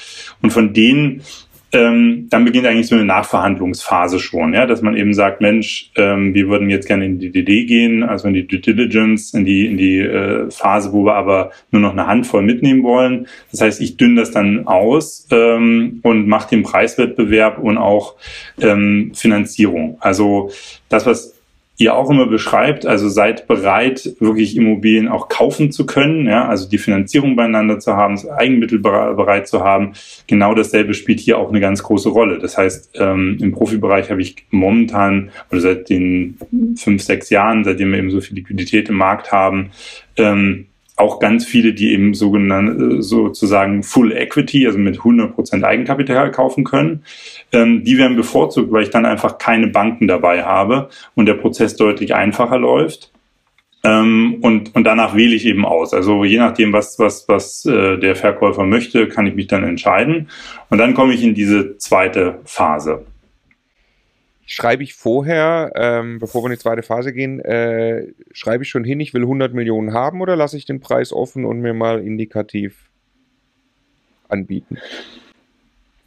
und 0.42 0.52
von 0.52 0.74
denen 0.74 1.22
ähm, 1.72 2.28
dann 2.30 2.46
beginnt 2.46 2.66
eigentlich 2.66 2.88
so 2.88 2.96
eine 2.96 3.06
Nachverhandlungsphase 3.06 4.20
schon, 4.20 4.54
ja, 4.54 4.66
dass 4.66 4.82
man 4.82 4.98
eben 4.98 5.14
sagt, 5.14 5.42
Mensch, 5.42 5.92
ähm, 5.96 6.34
wir 6.34 6.48
würden 6.48 6.70
jetzt 6.70 6.88
gerne 6.88 7.06
in 7.06 7.20
die 7.20 7.32
DD 7.32 7.66
gehen, 7.66 8.04
also 8.04 8.28
in 8.28 8.34
die 8.34 8.48
Due 8.48 8.60
Diligence, 8.60 9.34
in 9.34 9.46
die 9.46 9.68
in 9.68 9.78
die 9.78 10.00
äh, 10.00 10.50
Phase, 10.50 10.92
wo 10.94 11.06
wir 11.06 11.16
aber 11.16 11.52
nur 11.72 11.82
noch 11.82 11.92
eine 11.92 12.08
Handvoll 12.08 12.42
mitnehmen 12.42 12.84
wollen. 12.84 13.28
Das 13.52 13.62
heißt, 13.62 13.82
ich 13.82 13.98
dünne 13.98 14.22
das 14.22 14.32
dann 14.32 14.68
aus 14.68 15.28
ähm, 15.32 16.00
und 16.04 16.28
mache 16.28 16.50
den 16.50 16.64
Preiswettbewerb 16.64 17.60
und 17.60 17.78
auch 17.78 18.16
ähm, 18.60 19.12
Finanzierung. 19.14 19.98
Also 20.00 20.52
das, 20.90 21.06
was 21.06 21.39
ihr 21.80 21.96
auch 21.96 22.10
immer 22.10 22.28
beschreibt. 22.28 22.86
Also 22.86 23.08
seid 23.08 23.48
bereit, 23.48 24.16
wirklich 24.20 24.58
Immobilien 24.58 25.08
auch 25.08 25.30
kaufen 25.30 25.72
zu 25.72 25.86
können, 25.86 26.28
ja, 26.28 26.48
also 26.48 26.70
die 26.70 26.78
Finanzierung 26.78 27.38
beieinander 27.38 27.80
zu 27.80 27.96
haben, 27.96 28.16
das 28.16 28.30
Eigenmittel 28.30 28.80
bereit 28.80 29.48
zu 29.48 29.64
haben. 29.64 29.94
Genau 30.28 30.54
dasselbe 30.54 30.94
spielt 30.94 31.22
hier 31.22 31.38
auch 31.38 31.50
eine 31.50 31.62
ganz 31.62 31.82
große 31.82 32.10
Rolle. 32.10 32.38
Das 32.38 32.58
heißt, 32.58 32.98
ähm, 33.00 33.38
im 33.42 33.54
Profibereich 33.54 34.12
habe 34.12 34.22
ich 34.22 34.36
momentan 34.52 35.32
oder 35.52 35.62
seit 35.62 35.90
den 35.90 36.38
fünf, 36.76 37.02
sechs 37.02 37.30
Jahren, 37.30 37.64
seitdem 37.64 37.92
wir 37.92 38.00
eben 38.00 38.12
so 38.12 38.20
viel 38.20 38.36
Liquidität 38.36 38.90
im 38.90 38.96
Markt 38.96 39.32
haben, 39.32 39.72
ähm, 40.18 40.66
auch 41.00 41.20
ganz 41.20 41.46
viele, 41.46 41.74
die 41.74 41.94
eben 41.94 42.14
sogenannte, 42.14 42.98
äh, 42.98 43.02
sozusagen 43.02 43.84
Full 43.84 44.12
Equity, 44.12 44.68
also 44.68 44.78
mit 44.78 45.00
100% 45.00 45.64
Eigenkapital 45.64 46.32
kaufen 46.32 46.64
können. 46.64 47.04
Ähm, 47.52 47.84
die 47.84 47.98
werden 47.98 48.18
bevorzugt, 48.18 48.72
weil 48.72 48.84
ich 48.84 48.90
dann 48.90 49.06
einfach 49.06 49.38
keine 49.38 49.68
Banken 49.68 50.08
dabei 50.08 50.44
habe 50.44 50.90
und 51.16 51.26
der 51.26 51.36
Prozess 51.36 51.76
deutlich 51.76 52.16
einfacher 52.16 52.58
läuft. 52.58 53.12
Ähm, 53.84 54.40
und, 54.42 54.76
und 54.76 54.84
danach 54.84 55.16
wähle 55.16 55.36
ich 55.36 55.46
eben 55.46 55.66
aus. 55.66 55.94
Also 55.94 56.26
je 56.26 56.38
nachdem, 56.38 56.74
was, 56.74 57.00
was, 57.00 57.30
was 57.30 57.66
äh, 57.66 57.98
der 57.98 58.16
Verkäufer 58.16 58.66
möchte, 58.66 59.08
kann 59.08 59.26
ich 59.26 59.36
mich 59.36 59.48
dann 59.48 59.64
entscheiden. 59.64 60.28
Und 60.70 60.80
dann 60.80 60.94
komme 60.94 61.14
ich 61.14 61.24
in 61.24 61.34
diese 61.34 61.78
zweite 61.78 62.40
Phase 62.44 63.06
schreibe 64.50 64.82
ich 64.82 64.96
vorher, 64.96 65.72
ähm, 65.76 66.18
bevor 66.18 66.42
wir 66.42 66.48
in 66.48 66.54
die 66.54 66.58
zweite 66.58 66.82
Phase 66.82 67.14
gehen, 67.14 67.40
äh, 67.40 68.08
schreibe 68.32 68.64
ich 68.64 68.70
schon 68.70 68.84
hin, 68.84 69.00
ich 69.00 69.14
will 69.14 69.22
100 69.22 69.54
Millionen 69.54 69.94
haben 69.94 70.22
oder 70.22 70.36
lasse 70.36 70.58
ich 70.58 70.66
den 70.66 70.80
Preis 70.80 71.14
offen 71.14 71.46
und 71.46 71.62
mir 71.62 71.76
mal 71.76 72.02
indikativ 72.02 72.90
anbieten? 74.28 74.80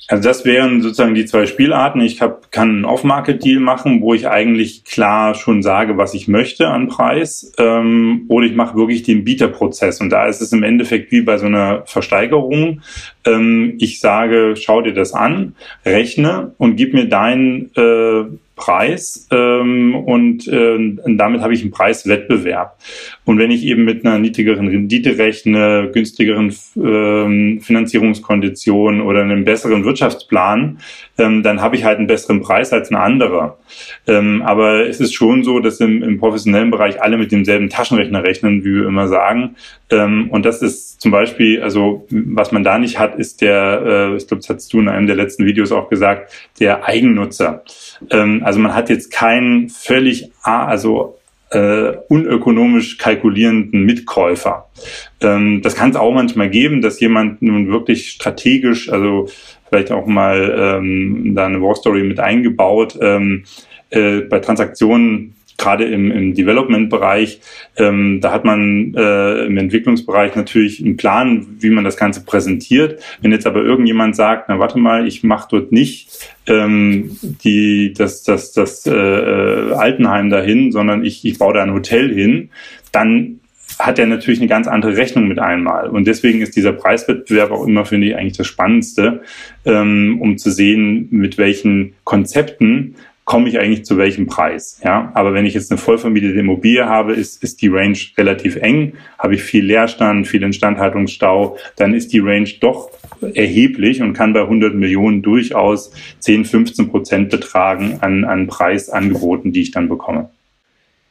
Also 0.08 0.28
das 0.28 0.44
wären 0.44 0.82
sozusagen 0.82 1.14
die 1.14 1.26
zwei 1.26 1.46
Spielarten. 1.46 2.00
Ich 2.00 2.20
hab, 2.20 2.50
kann 2.50 2.70
einen 2.70 2.84
Off-Market-Deal 2.84 3.60
machen, 3.60 4.02
wo 4.02 4.14
ich 4.14 4.28
eigentlich 4.28 4.84
klar 4.84 5.34
schon 5.34 5.62
sage, 5.62 5.96
was 5.96 6.12
ich 6.12 6.28
möchte 6.28 6.68
an 6.68 6.88
Preis. 6.88 7.52
Ähm, 7.56 8.26
oder 8.28 8.46
ich 8.46 8.54
mache 8.54 8.76
wirklich 8.76 9.04
den 9.04 9.24
Bieterprozess. 9.24 10.00
Und 10.00 10.10
da 10.10 10.26
ist 10.26 10.40
es 10.40 10.52
im 10.52 10.64
Endeffekt 10.64 11.12
wie 11.12 11.22
bei 11.22 11.38
so 11.38 11.46
einer 11.46 11.84
Versteigerung. 11.86 12.82
Ähm, 13.24 13.76
ich 13.78 14.00
sage, 14.00 14.54
schau 14.56 14.82
dir 14.82 14.92
das 14.92 15.14
an, 15.14 15.54
rechne 15.86 16.52
und 16.58 16.76
gib 16.76 16.94
mir 16.94 17.08
deinen 17.08 17.70
äh, 17.76 18.24
Preis 18.54 19.28
ähm, 19.30 19.94
und 19.94 20.46
äh, 20.46 20.78
damit 21.06 21.40
habe 21.40 21.54
ich 21.54 21.62
einen 21.62 21.70
Preiswettbewerb. 21.70 22.78
Und 23.24 23.38
wenn 23.38 23.50
ich 23.50 23.64
eben 23.64 23.84
mit 23.84 24.04
einer 24.04 24.18
niedrigeren 24.18 24.68
Rendite 24.68 25.16
rechne, 25.16 25.90
günstigeren 25.92 26.54
ähm, 26.76 27.60
Finanzierungskonditionen 27.62 29.00
oder 29.00 29.22
einem 29.22 29.44
besseren 29.44 29.84
Wirtschaftsplan, 29.84 30.78
ähm, 31.18 31.42
dann 31.42 31.62
habe 31.62 31.76
ich 31.76 31.84
halt 31.84 31.98
einen 31.98 32.06
besseren 32.06 32.42
Preis 32.42 32.72
als 32.72 32.90
ein 32.90 32.96
anderer. 32.96 33.58
Ähm, 34.06 34.42
aber 34.42 34.86
es 34.86 35.00
ist 35.00 35.14
schon 35.14 35.44
so, 35.44 35.60
dass 35.60 35.80
im, 35.80 36.02
im 36.02 36.18
professionellen 36.18 36.70
Bereich 36.70 37.00
alle 37.00 37.16
mit 37.16 37.32
demselben 37.32 37.70
Taschenrechner 37.70 38.22
rechnen, 38.22 38.64
wie 38.64 38.74
wir 38.74 38.86
immer 38.86 39.08
sagen. 39.08 39.56
Ähm, 39.90 40.28
und 40.30 40.44
das 40.44 40.62
ist 40.62 41.00
zum 41.00 41.10
Beispiel, 41.10 41.62
also 41.62 42.06
was 42.10 42.52
man 42.52 42.64
da 42.64 42.78
nicht 42.78 42.98
hat, 42.98 43.16
ist 43.16 43.40
der, 43.40 43.82
äh, 44.12 44.16
ich 44.16 44.26
glaube, 44.26 44.40
das 44.40 44.48
hast 44.48 44.72
du 44.72 44.80
in 44.80 44.88
einem 44.88 45.06
der 45.06 45.16
letzten 45.16 45.44
Videos 45.46 45.72
auch 45.72 45.88
gesagt, 45.88 46.32
der 46.60 46.86
Eigennutzer. 46.86 47.64
Ähm, 48.10 48.42
also 48.44 48.58
man 48.58 48.74
hat 48.74 48.90
jetzt 48.90 49.10
keinen 49.10 49.68
völlig, 49.68 50.30
also 50.42 51.18
äh, 51.50 51.96
unökonomisch 52.08 52.98
kalkulierenden 52.98 53.84
Mitkäufer. 53.84 54.68
Ähm, 55.20 55.60
das 55.62 55.74
kann 55.74 55.90
es 55.90 55.96
auch 55.96 56.12
manchmal 56.12 56.48
geben, 56.50 56.80
dass 56.80 57.00
jemand 57.00 57.42
nun 57.42 57.68
wirklich 57.68 58.10
strategisch, 58.10 58.90
also 58.90 59.28
vielleicht 59.68 59.92
auch 59.92 60.06
mal 60.06 60.54
ähm, 60.58 61.34
da 61.34 61.46
eine 61.46 61.60
War 61.60 61.74
Story 61.74 62.02
mit 62.02 62.20
eingebaut, 62.20 62.98
ähm, 63.00 63.44
äh, 63.90 64.20
bei 64.20 64.38
Transaktionen 64.38 65.34
gerade 65.58 65.84
im, 65.84 66.10
im 66.10 66.34
Development-Bereich, 66.34 67.40
ähm, 67.76 68.20
da 68.20 68.32
hat 68.32 68.44
man 68.44 68.94
äh, 68.94 69.44
im 69.44 69.56
Entwicklungsbereich 69.56 70.34
natürlich 70.34 70.80
einen 70.80 70.96
Plan, 70.96 71.46
wie 71.60 71.70
man 71.70 71.84
das 71.84 71.96
Ganze 71.96 72.24
präsentiert. 72.24 73.02
Wenn 73.20 73.32
jetzt 73.32 73.46
aber 73.46 73.62
irgendjemand 73.62 74.16
sagt, 74.16 74.48
na 74.48 74.58
warte 74.58 74.78
mal, 74.78 75.06
ich 75.06 75.22
mache 75.22 75.48
dort 75.50 75.72
nicht 75.72 76.08
ähm, 76.46 77.16
die, 77.22 77.92
das, 77.92 78.22
das, 78.22 78.52
das 78.52 78.86
äh, 78.86 78.92
äh, 78.92 79.72
Altenheim 79.72 80.30
dahin, 80.30 80.72
sondern 80.72 81.04
ich, 81.04 81.24
ich 81.24 81.38
baue 81.38 81.54
da 81.54 81.62
ein 81.62 81.74
Hotel 81.74 82.12
hin, 82.12 82.50
dann 82.90 83.40
hat 83.78 83.98
er 83.98 84.06
natürlich 84.06 84.40
eine 84.40 84.48
ganz 84.48 84.66
andere 84.68 84.96
Rechnung 84.96 85.28
mit 85.28 85.38
einmal. 85.38 85.88
Und 85.88 86.06
deswegen 86.06 86.40
ist 86.40 86.56
dieser 86.56 86.72
Preiswettbewerb 86.72 87.50
auch 87.50 87.66
immer, 87.66 87.84
finde 87.84 88.08
ich, 88.08 88.16
eigentlich 88.16 88.36
das 88.36 88.46
Spannendste, 88.46 89.22
ähm, 89.64 90.18
um 90.20 90.38
zu 90.38 90.50
sehen, 90.50 91.08
mit 91.10 91.38
welchen 91.38 91.94
Konzepten 92.04 92.96
komme 93.32 93.48
ich 93.48 93.58
eigentlich 93.58 93.86
zu 93.86 93.96
welchem 93.96 94.26
Preis. 94.26 94.78
Ja, 94.84 95.10
aber 95.14 95.32
wenn 95.32 95.46
ich 95.46 95.54
jetzt 95.54 95.70
eine 95.70 95.78
vollvermietete 95.78 96.38
Immobilie 96.38 96.84
habe, 96.84 97.14
ist, 97.14 97.42
ist 97.42 97.62
die 97.62 97.68
Range 97.68 97.96
relativ 98.18 98.56
eng. 98.56 98.92
Habe 99.18 99.36
ich 99.36 99.42
viel 99.42 99.64
Leerstand, 99.64 100.28
viel 100.28 100.42
Instandhaltungsstau, 100.42 101.56
dann 101.76 101.94
ist 101.94 102.12
die 102.12 102.18
Range 102.18 102.50
doch 102.60 102.90
erheblich 103.32 104.02
und 104.02 104.12
kann 104.12 104.34
bei 104.34 104.42
100 104.42 104.74
Millionen 104.74 105.22
durchaus 105.22 105.92
10, 106.18 106.44
15 106.44 106.90
Prozent 106.90 107.30
betragen 107.30 107.96
an, 108.02 108.24
an 108.24 108.48
Preisangeboten, 108.48 109.50
die 109.50 109.62
ich 109.62 109.70
dann 109.70 109.88
bekomme. 109.88 110.28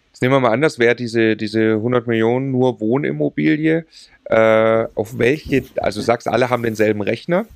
Jetzt 0.10 0.22
nehmen 0.22 0.36
wir 0.36 0.42
mal 0.42 0.52
an, 0.52 0.62
das 0.62 0.78
wäre 0.78 0.96
diese, 0.96 1.36
diese 1.36 1.72
100 1.72 2.06
Millionen 2.06 2.52
nur 2.52 2.80
Wohnimmobilie. 2.80 3.88
Äh, 4.26 4.86
auf 4.94 5.18
welche, 5.18 5.64
also 5.78 6.02
sagst 6.02 6.28
alle 6.28 6.52
haben 6.52 6.62
denselben 6.62 7.02
Rechner, 7.02 7.48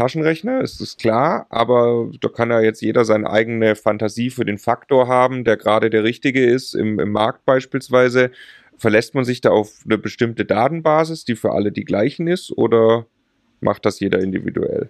Taschenrechner, 0.00 0.62
ist 0.62 0.80
das 0.80 0.96
klar, 0.96 1.46
aber 1.50 2.08
da 2.22 2.28
kann 2.28 2.50
ja 2.50 2.60
jetzt 2.60 2.80
jeder 2.80 3.04
seine 3.04 3.28
eigene 3.28 3.76
Fantasie 3.76 4.30
für 4.30 4.46
den 4.46 4.56
Faktor 4.56 5.08
haben, 5.08 5.44
der 5.44 5.58
gerade 5.58 5.90
der 5.90 6.04
richtige 6.04 6.42
ist, 6.42 6.74
im, 6.74 6.98
im 6.98 7.12
Markt 7.12 7.44
beispielsweise. 7.44 8.30
Verlässt 8.78 9.14
man 9.14 9.26
sich 9.26 9.42
da 9.42 9.50
auf 9.50 9.82
eine 9.84 9.98
bestimmte 9.98 10.46
Datenbasis, 10.46 11.26
die 11.26 11.36
für 11.36 11.52
alle 11.52 11.70
die 11.70 11.84
gleichen 11.84 12.28
ist, 12.28 12.50
oder 12.56 13.04
macht 13.60 13.84
das 13.84 14.00
jeder 14.00 14.20
individuell? 14.20 14.88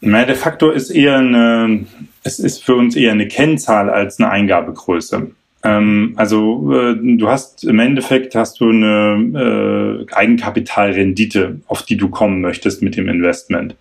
Na, 0.00 0.24
der 0.24 0.36
Faktor 0.36 0.72
ist 0.72 0.88
eher 0.88 1.18
eine, 1.18 1.84
es 2.22 2.38
ist 2.38 2.64
für 2.64 2.76
uns 2.76 2.96
eher 2.96 3.12
eine 3.12 3.28
Kennzahl 3.28 3.90
als 3.90 4.18
eine 4.18 4.30
Eingabegröße. 4.30 5.30
Ähm, 5.64 6.12
also 6.16 6.72
äh, 6.72 6.94
du 6.94 7.28
hast 7.28 7.64
im 7.64 7.78
Endeffekt 7.78 8.34
hast 8.34 8.60
du 8.60 8.68
eine 8.68 10.04
äh, 10.06 10.14
Eigenkapitalrendite, 10.14 11.60
auf 11.66 11.82
die 11.82 11.96
du 11.96 12.10
kommen 12.10 12.42
möchtest 12.42 12.82
mit 12.82 12.96
dem 12.96 13.08
Investment. 13.08 13.74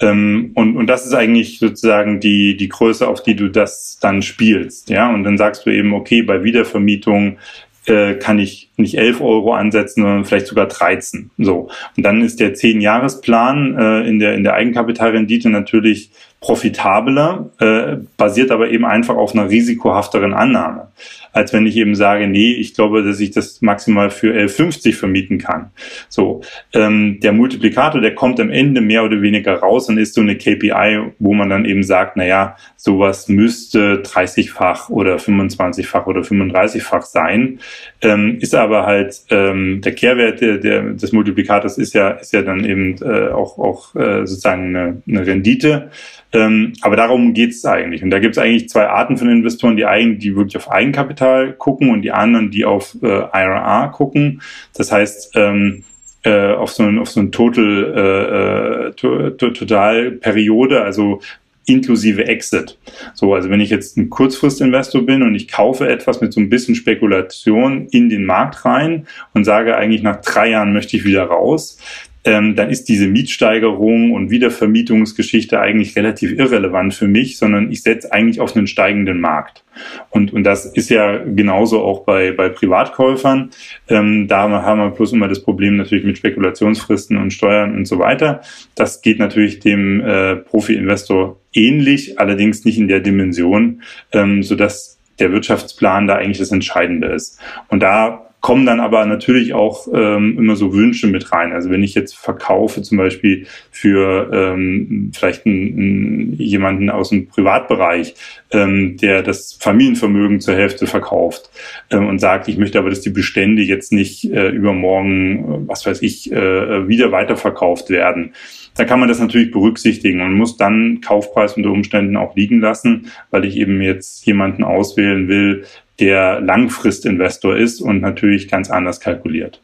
Ähm, 0.00 0.52
und, 0.54 0.76
und 0.76 0.86
das 0.86 1.06
ist 1.06 1.14
eigentlich 1.14 1.58
sozusagen 1.58 2.20
die, 2.20 2.56
die 2.56 2.68
Größe, 2.68 3.08
auf 3.08 3.22
die 3.22 3.34
du 3.34 3.48
das 3.48 3.98
dann 4.00 4.20
spielst. 4.20 4.90
Ja, 4.90 5.12
und 5.12 5.24
dann 5.24 5.38
sagst 5.38 5.64
du 5.64 5.70
eben, 5.70 5.94
okay, 5.94 6.22
bei 6.22 6.44
Wiedervermietung 6.44 7.38
äh, 7.86 8.14
kann 8.14 8.38
ich 8.38 8.70
nicht 8.82 8.98
11 8.98 9.20
Euro 9.20 9.54
ansetzen, 9.54 10.02
sondern 10.02 10.24
vielleicht 10.24 10.46
sogar 10.46 10.66
13. 10.66 11.30
So. 11.38 11.70
Und 11.96 12.02
dann 12.04 12.20
ist 12.20 12.40
der 12.40 12.54
10-Jahres-Plan 12.54 13.78
äh, 13.78 14.08
in, 14.08 14.18
der, 14.18 14.34
in 14.34 14.44
der 14.44 14.54
Eigenkapitalrendite 14.54 15.48
natürlich 15.48 16.10
profitabler, 16.40 17.50
äh, 17.60 17.98
basiert 18.16 18.50
aber 18.50 18.68
eben 18.70 18.84
einfach 18.84 19.14
auf 19.14 19.32
einer 19.32 19.48
risikohafteren 19.48 20.34
Annahme 20.34 20.88
als 21.32 21.52
wenn 21.52 21.66
ich 21.66 21.76
eben 21.76 21.94
sage, 21.94 22.28
nee, 22.28 22.52
ich 22.52 22.74
glaube, 22.74 23.02
dass 23.02 23.20
ich 23.20 23.30
das 23.30 23.62
maximal 23.62 24.10
für 24.10 24.34
11,50 24.34 24.94
vermieten 24.94 25.38
kann. 25.38 25.70
So, 26.08 26.42
ähm, 26.74 27.20
der 27.20 27.32
Multiplikator, 27.32 28.00
der 28.00 28.14
kommt 28.14 28.38
am 28.38 28.50
Ende 28.50 28.80
mehr 28.80 29.02
oder 29.04 29.22
weniger 29.22 29.54
raus 29.54 29.88
und 29.88 29.98
ist 29.98 30.14
so 30.14 30.20
eine 30.20 30.36
KPI, 30.36 31.12
wo 31.18 31.32
man 31.32 31.48
dann 31.48 31.64
eben 31.64 31.82
sagt, 31.82 32.16
na 32.16 32.26
ja, 32.26 32.56
sowas 32.76 33.28
müsste 33.28 34.02
30-fach 34.02 34.90
oder 34.90 35.16
25-fach 35.16 36.06
oder 36.06 36.20
35-fach 36.20 37.02
sein, 37.02 37.60
ähm, 38.02 38.38
ist 38.40 38.54
aber 38.54 38.71
halt 38.74 39.22
ähm, 39.30 39.80
der 39.82 39.94
Kehrwert 39.94 40.40
der, 40.40 40.58
der, 40.58 40.82
des 40.94 41.12
Multiplikators 41.12 41.78
ist 41.78 41.94
ja 41.94 42.10
ist 42.10 42.32
ja 42.32 42.42
dann 42.42 42.64
eben 42.64 42.96
äh, 43.02 43.28
auch 43.28 43.58
auch 43.58 43.94
äh, 43.94 44.26
sozusagen 44.26 44.74
eine, 44.76 45.02
eine 45.06 45.26
Rendite 45.26 45.90
ähm, 46.32 46.72
aber 46.80 46.96
darum 46.96 47.34
geht 47.34 47.50
es 47.50 47.64
eigentlich. 47.64 48.02
Und 48.02 48.10
da 48.10 48.18
gibt 48.18 48.36
es 48.36 48.42
eigentlich 48.42 48.68
zwei 48.68 48.88
Arten 48.88 49.18
von 49.18 49.28
Investoren, 49.28 49.76
die 49.76 49.84
einen, 49.84 50.18
die 50.18 50.34
wirklich 50.34 50.56
auf 50.56 50.70
Eigenkapital 50.70 51.52
gucken 51.52 51.90
und 51.90 52.02
die 52.02 52.10
anderen, 52.10 52.50
die 52.50 52.64
auf 52.64 52.96
äh, 53.02 53.06
IRR 53.06 53.90
gucken. 53.92 54.40
Das 54.74 54.90
heißt, 54.90 55.32
ähm, 55.36 55.84
äh, 56.24 56.52
auf 56.52 56.70
so 56.70 56.84
ein 56.84 56.98
auf 56.98 57.10
so 57.10 57.20
ein 57.20 57.32
Total 57.32 58.88
äh, 58.88 58.92
to, 58.94 59.30
to, 59.30 59.50
Total 59.50 60.12
Periode, 60.12 60.82
also 60.82 61.20
inklusive 61.66 62.26
Exit. 62.26 62.78
So, 63.14 63.34
also 63.34 63.50
wenn 63.50 63.60
ich 63.60 63.70
jetzt 63.70 63.96
ein 63.96 64.10
Kurzfristinvestor 64.10 65.06
bin 65.06 65.22
und 65.22 65.34
ich 65.34 65.48
kaufe 65.48 65.88
etwas 65.88 66.20
mit 66.20 66.32
so 66.32 66.40
ein 66.40 66.48
bisschen 66.48 66.74
Spekulation 66.74 67.86
in 67.88 68.08
den 68.08 68.24
Markt 68.24 68.64
rein 68.64 69.06
und 69.34 69.44
sage 69.44 69.76
eigentlich 69.76 70.02
nach 70.02 70.20
drei 70.20 70.50
Jahren 70.50 70.72
möchte 70.72 70.96
ich 70.96 71.04
wieder 71.04 71.24
raus, 71.24 71.78
ähm, 72.24 72.54
dann 72.54 72.70
ist 72.70 72.88
diese 72.88 73.08
Mietsteigerung 73.08 74.12
und 74.12 74.30
Wiedervermietungsgeschichte 74.30 75.58
eigentlich 75.60 75.96
relativ 75.96 76.38
irrelevant 76.38 76.94
für 76.94 77.08
mich, 77.08 77.36
sondern 77.36 77.72
ich 77.72 77.82
setze 77.82 78.12
eigentlich 78.12 78.40
auf 78.40 78.56
einen 78.56 78.68
steigenden 78.68 79.20
Markt. 79.20 79.64
Und, 80.10 80.32
und 80.32 80.44
das 80.44 80.66
ist 80.66 80.90
ja 80.90 81.18
genauso 81.18 81.82
auch 81.82 82.04
bei, 82.04 82.30
bei 82.30 82.48
Privatkäufern. 82.48 83.50
Ähm, 83.88 84.28
da 84.28 84.48
haben 84.62 84.78
wir 84.78 84.90
bloß 84.90 85.12
immer 85.12 85.26
das 85.26 85.42
Problem 85.42 85.76
natürlich 85.76 86.04
mit 86.04 86.16
Spekulationsfristen 86.18 87.16
und 87.16 87.32
Steuern 87.32 87.74
und 87.74 87.86
so 87.86 87.98
weiter. 87.98 88.42
Das 88.76 89.02
geht 89.02 89.18
natürlich 89.18 89.58
dem 89.58 90.00
äh, 90.00 90.36
Profi-Investor 90.36 91.40
ähnlich, 91.52 92.20
allerdings 92.20 92.64
nicht 92.64 92.78
in 92.78 92.86
der 92.86 93.00
Dimension, 93.00 93.82
ähm, 94.12 94.42
sodass 94.42 94.98
der 95.18 95.32
Wirtschaftsplan 95.32 96.06
da 96.06 96.16
eigentlich 96.16 96.38
das 96.38 96.52
Entscheidende 96.52 97.08
ist. 97.08 97.38
Und 97.68 97.82
da 97.82 98.31
kommen 98.42 98.66
dann 98.66 98.80
aber 98.80 99.06
natürlich 99.06 99.54
auch 99.54 99.86
ähm, 99.94 100.36
immer 100.36 100.56
so 100.56 100.74
Wünsche 100.74 101.06
mit 101.06 101.32
rein. 101.32 101.52
Also 101.52 101.70
wenn 101.70 101.84
ich 101.84 101.94
jetzt 101.94 102.16
verkaufe 102.16 102.82
zum 102.82 102.98
Beispiel 102.98 103.46
für 103.70 104.30
ähm, 104.32 105.12
vielleicht 105.14 105.46
einen, 105.46 106.34
jemanden 106.34 106.90
aus 106.90 107.10
dem 107.10 107.28
Privatbereich, 107.28 108.14
ähm, 108.50 108.96
der 108.96 109.22
das 109.22 109.52
Familienvermögen 109.52 110.40
zur 110.40 110.56
Hälfte 110.56 110.88
verkauft 110.88 111.50
ähm, 111.90 112.08
und 112.08 112.18
sagt, 112.18 112.48
ich 112.48 112.58
möchte 112.58 112.80
aber, 112.80 112.90
dass 112.90 113.00
die 113.00 113.10
Bestände 113.10 113.62
jetzt 113.62 113.92
nicht 113.92 114.24
äh, 114.24 114.48
übermorgen, 114.48 115.68
was 115.68 115.86
weiß 115.86 116.02
ich, 116.02 116.32
äh, 116.32 116.88
wieder 116.88 117.12
weiterverkauft 117.12 117.90
werden. 117.90 118.34
Da 118.74 118.84
kann 118.84 118.98
man 118.98 119.08
das 119.08 119.20
natürlich 119.20 119.52
berücksichtigen 119.52 120.20
und 120.20 120.34
muss 120.34 120.56
dann 120.56 121.00
Kaufpreis 121.00 121.56
unter 121.56 121.70
Umständen 121.70 122.16
auch 122.16 122.34
liegen 122.34 122.60
lassen, 122.60 123.12
weil 123.30 123.44
ich 123.44 123.56
eben 123.56 123.80
jetzt 123.82 124.26
jemanden 124.26 124.64
auswählen 124.64 125.28
will, 125.28 125.64
der 126.02 126.40
Langfristinvestor 126.40 127.56
ist 127.56 127.80
und 127.80 128.00
natürlich 128.00 128.48
ganz 128.48 128.70
anders 128.70 128.98
kalkuliert. 128.98 129.62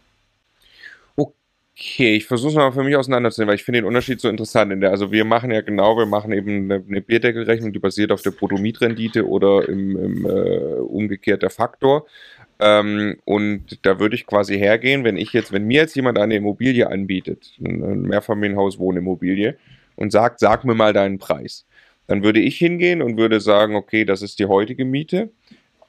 Okay, 1.16 2.14
ich 2.14 2.26
versuche 2.26 2.51
es 2.51 2.57
mal 2.57 2.70
für 2.70 2.84
mich 2.84 2.95
auseinanderzunehmen, 2.95 3.49
weil 3.49 3.57
ich 3.57 3.64
finde 3.64 3.80
den 3.80 3.86
Unterschied 3.86 4.20
so 4.20 4.28
interessant. 4.28 4.72
In 4.72 4.80
der, 4.80 4.91
also 4.91 5.11
wir 5.11 5.24
machen 5.24 5.51
ja 5.51 5.62
genau, 5.62 5.97
wir 5.97 6.07
machen 6.07 6.32
eben 6.32 6.70
eine, 6.70 6.84
eine 6.89 7.01
Bierdeckelrechnung, 7.01 7.72
die 7.72 7.80
basiert 7.80 8.12
auf 8.12 8.22
der 8.22 8.30
Bruttomietrendite 8.30 9.26
oder 9.26 9.68
im, 9.68 9.97
im 9.97 10.26
äh, 10.26 10.80
umgekehrt 10.80 11.45
Faktor. 11.53 12.07
Ähm, 12.61 13.16
und 13.24 13.84
da 13.84 13.99
würde 13.99 14.14
ich 14.14 14.26
quasi 14.26 14.59
hergehen, 14.59 15.03
wenn 15.03 15.16
ich 15.16 15.32
jetzt, 15.32 15.53
wenn 15.53 15.66
mir 15.66 15.82
jetzt 15.82 15.97
jemand 15.97 16.18
eine 16.18 16.36
Immobilie 16.36 16.89
anbietet, 16.89 17.53
ein 17.61 18.03
Mehrfamilienhaus 18.03 18.78
Wohnimmobilie, 18.78 19.57
und 19.97 20.12
sagt, 20.12 20.39
sag 20.39 20.64
mir 20.64 20.76
mal 20.76 20.93
deinen 20.93 21.18
Preis, 21.18 21.66
dann 22.07 22.22
würde 22.22 22.39
ich 22.39 22.57
hingehen 22.57 23.03
und 23.03 23.16
würde 23.16 23.41
sagen, 23.41 23.74
okay, 23.74 24.05
das 24.05 24.22
ist 24.22 24.39
die 24.39 24.47
heutige 24.47 24.84
Miete 24.84 25.30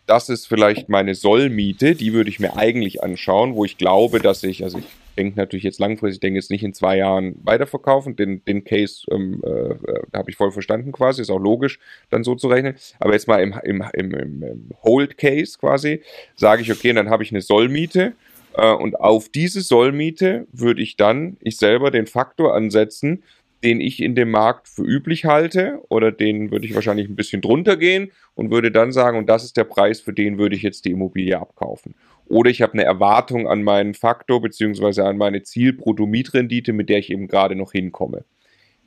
das 0.10 0.28
ist 0.28 0.48
vielleicht 0.48 0.90
meine 0.90 1.14
Sollmiete, 1.14 1.94
die 1.94 2.14
würde 2.14 2.32
ich 2.32 2.40
mir 2.40 2.58
eigentlich 2.58 3.04
anschauen, 3.04 3.54
wo 3.54 3.64
ich 3.64 3.78
glaube, 3.78 4.20
dass 4.20 4.44
ich, 4.44 4.64
also 4.64 4.80
ich 4.80 4.88
denke 5.16 5.38
natürlich 5.38 5.64
jetzt 5.64 5.80
langfristig, 5.80 6.16
ich 6.16 6.22
denke 6.22 6.40
jetzt 6.40 6.50
nicht 6.50 6.64
in 6.64 6.74
zwei 6.74 6.98
Jahren 6.98 7.36
weiterverkaufen, 7.44 8.16
den, 8.16 8.44
den 8.44 8.64
Case 8.64 9.06
ähm, 9.12 9.44
äh, 9.46 10.18
habe 10.18 10.32
ich 10.32 10.36
voll 10.36 10.52
verstanden 10.52 10.92
quasi, 10.92 11.22
ist 11.22 11.30
auch 11.30 11.38
logisch, 11.38 11.78
dann 12.10 12.24
so 12.24 12.34
zu 12.34 12.48
rechnen, 12.48 12.74
aber 13.00 13.14
jetzt 13.14 13.28
mal 13.28 13.38
im, 13.38 13.54
im, 13.64 13.84
im, 13.94 14.44
im 14.44 14.70
Hold 14.82 15.20
Case 15.20 15.60
quasi, 15.60 16.02
sage 16.36 16.64
ich, 16.64 16.72
okay, 16.72 16.92
dann 16.92 17.12
habe 17.12 17.22
ich 17.22 17.32
eine 17.32 17.42
Sollmiete 17.42 18.14
äh, 18.56 18.74
und 18.74 19.00
auf 19.00 19.30
diese 19.30 19.62
Sollmiete 19.62 20.48
würde 20.52 20.82
ich 20.82 20.98
dann, 20.98 21.38
ich 21.42 21.58
selber 21.58 21.92
den 21.92 22.08
Faktor 22.08 22.56
ansetzen, 22.56 23.22
den 23.64 23.82
ich 23.82 24.02
in 24.02 24.16
dem 24.16 24.32
Markt 24.32 24.68
für 24.68 24.84
üblich 24.84 25.26
halte 25.26 25.82
oder 25.90 26.12
den 26.12 26.52
würde 26.52 26.66
ich 26.66 26.76
wahrscheinlich 26.76 27.10
ein 27.10 27.16
bisschen 27.16 27.42
drunter 27.42 27.76
gehen 27.76 28.12
und 28.36 28.52
würde 28.52 28.72
dann 28.72 28.92
sagen, 28.92 29.18
und 29.18 29.28
das 29.28 29.44
ist 29.44 29.58
der 29.58 29.66
Preis, 29.66 30.00
für 30.00 30.14
den 30.14 30.38
würde 30.38 30.56
ich 30.56 30.64
jetzt 30.64 30.86
die 30.86 30.92
Immobilie 30.92 31.38
abkaufen. 31.38 31.96
Oder 32.26 32.50
ich 32.52 32.62
habe 32.62 32.74
eine 32.74 32.84
Erwartung 32.84 33.48
an 33.48 33.64
meinen 33.64 33.96
Faktor 33.96 34.42
beziehungsweise 34.42 35.04
an 35.04 35.18
meine 35.18 35.44
Ziel-Brutto-Mietrendite, 35.44 36.74
mit 36.74 36.90
der 36.90 37.00
ich 37.00 37.12
eben 37.12 37.28
gerade 37.28 37.56
noch 37.56 37.72
hinkomme. 37.72 38.24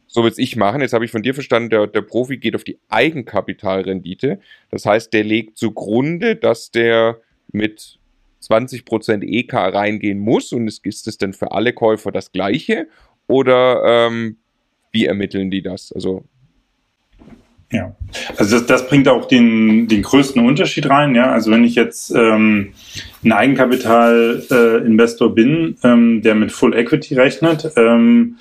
So 0.06 0.22
würde 0.22 0.40
ich 0.40 0.56
machen. 0.56 0.80
Jetzt 0.80 0.92
habe 0.92 1.04
ich 1.04 1.10
von 1.10 1.22
dir 1.22 1.34
verstanden, 1.34 1.70
der, 1.70 1.86
der 1.86 2.02
Profi 2.02 2.36
geht 2.36 2.54
auf 2.54 2.64
die 2.64 2.78
Eigenkapitalrendite. 2.88 4.40
Das 4.70 4.86
heißt, 4.86 5.12
der 5.12 5.24
legt 5.24 5.58
zugrunde, 5.58 6.36
dass 6.36 6.70
der 6.70 7.20
mit 7.50 7.98
20% 8.42 9.22
EK 9.22 9.54
reingehen 9.54 10.18
muss 10.18 10.52
und 10.52 10.68
ist, 10.68 10.84
ist 10.84 11.06
das 11.06 11.18
denn 11.18 11.32
für 11.32 11.52
alle 11.52 11.72
Käufer 11.72 12.12
das 12.12 12.32
gleiche? 12.32 12.88
Oder 13.26 13.82
ähm, 13.86 14.36
wie 14.92 15.06
ermitteln 15.06 15.50
die 15.50 15.62
das? 15.62 15.90
Also 15.92 16.24
Ja, 17.72 17.96
also 18.36 18.58
das, 18.58 18.66
das 18.66 18.86
bringt 18.86 19.08
auch 19.08 19.26
den, 19.26 19.88
den 19.88 20.02
größten 20.02 20.46
Unterschied 20.46 20.88
rein. 20.90 21.14
Ja, 21.14 21.32
also 21.32 21.50
wenn 21.50 21.64
ich 21.64 21.74
jetzt 21.74 22.10
ähm, 22.14 22.74
ein 23.24 23.32
Eigenkapital-Investor 23.32 25.30
äh, 25.30 25.34
bin, 25.34 25.78
ähm, 25.82 26.20
der 26.22 26.34
mit 26.34 26.52
Full 26.52 26.76
Equity 26.76 27.14
rechnet 27.14 27.72
ähm, 27.76 28.36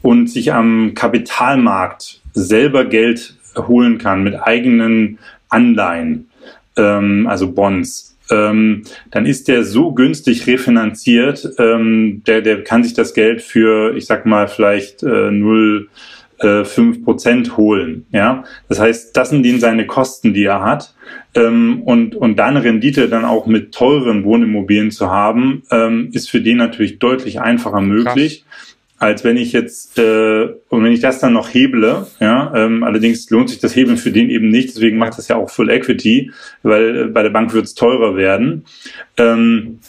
und 0.00 0.30
sich 0.30 0.52
am 0.54 0.94
Kapitalmarkt 0.94 2.22
selber 2.32 2.86
Geld 2.86 3.34
holen 3.56 3.98
kann 3.98 4.22
mit 4.22 4.40
eigenen 4.40 5.18
Anleihen, 5.50 6.30
ähm, 6.76 7.26
also 7.28 7.52
Bonds, 7.52 8.09
ähm, 8.30 8.82
dann 9.10 9.26
ist 9.26 9.48
der 9.48 9.64
so 9.64 9.92
günstig 9.92 10.46
refinanziert, 10.46 11.48
ähm, 11.58 12.22
der, 12.26 12.42
der 12.42 12.64
kann 12.64 12.84
sich 12.84 12.94
das 12.94 13.14
Geld 13.14 13.42
für, 13.42 13.96
ich 13.96 14.06
sag 14.06 14.26
mal, 14.26 14.48
vielleicht 14.48 15.02
äh, 15.02 15.30
0 15.30 15.88
äh, 16.38 16.46
5% 16.62 17.56
holen. 17.56 18.06
Ja? 18.12 18.44
Das 18.68 18.80
heißt, 18.80 19.16
das 19.16 19.30
sind 19.30 19.44
ihn 19.44 19.60
seine 19.60 19.86
Kosten, 19.86 20.32
die 20.32 20.44
er 20.44 20.62
hat. 20.62 20.94
Ähm, 21.34 21.82
und, 21.84 22.14
und 22.14 22.36
da 22.38 22.46
eine 22.46 22.64
Rendite 22.64 23.08
dann 23.08 23.24
auch 23.24 23.46
mit 23.46 23.72
teuren 23.72 24.24
Wohnimmobilien 24.24 24.90
zu 24.90 25.10
haben, 25.10 25.62
ähm, 25.70 26.10
ist 26.12 26.30
für 26.30 26.40
den 26.40 26.56
natürlich 26.56 26.98
deutlich 26.98 27.40
einfacher 27.40 27.80
möglich. 27.80 28.44
Krass 28.48 28.76
als 29.00 29.24
wenn 29.24 29.38
ich 29.38 29.52
jetzt 29.52 29.98
äh, 29.98 30.48
und 30.68 30.84
wenn 30.84 30.92
ich 30.92 31.00
das 31.00 31.18
dann 31.18 31.32
noch 31.32 31.52
heble, 31.52 32.06
ja, 32.20 32.52
ähm, 32.54 32.84
allerdings 32.84 33.28
lohnt 33.30 33.48
sich 33.48 33.58
das 33.58 33.74
Hebeln 33.74 33.96
für 33.96 34.12
den 34.12 34.28
eben 34.28 34.50
nicht, 34.50 34.68
deswegen 34.68 34.98
macht 34.98 35.16
das 35.16 35.26
ja 35.26 35.36
auch 35.36 35.50
Full 35.50 35.70
Equity, 35.70 36.30
weil 36.62 36.96
äh, 36.96 37.04
bei 37.06 37.22
der 37.22 37.30
Bank 37.30 37.54
wird 37.54 37.64
es 37.64 37.74
teurer 37.74 38.14
werden. 38.14 38.66
Ähm, 39.16 39.80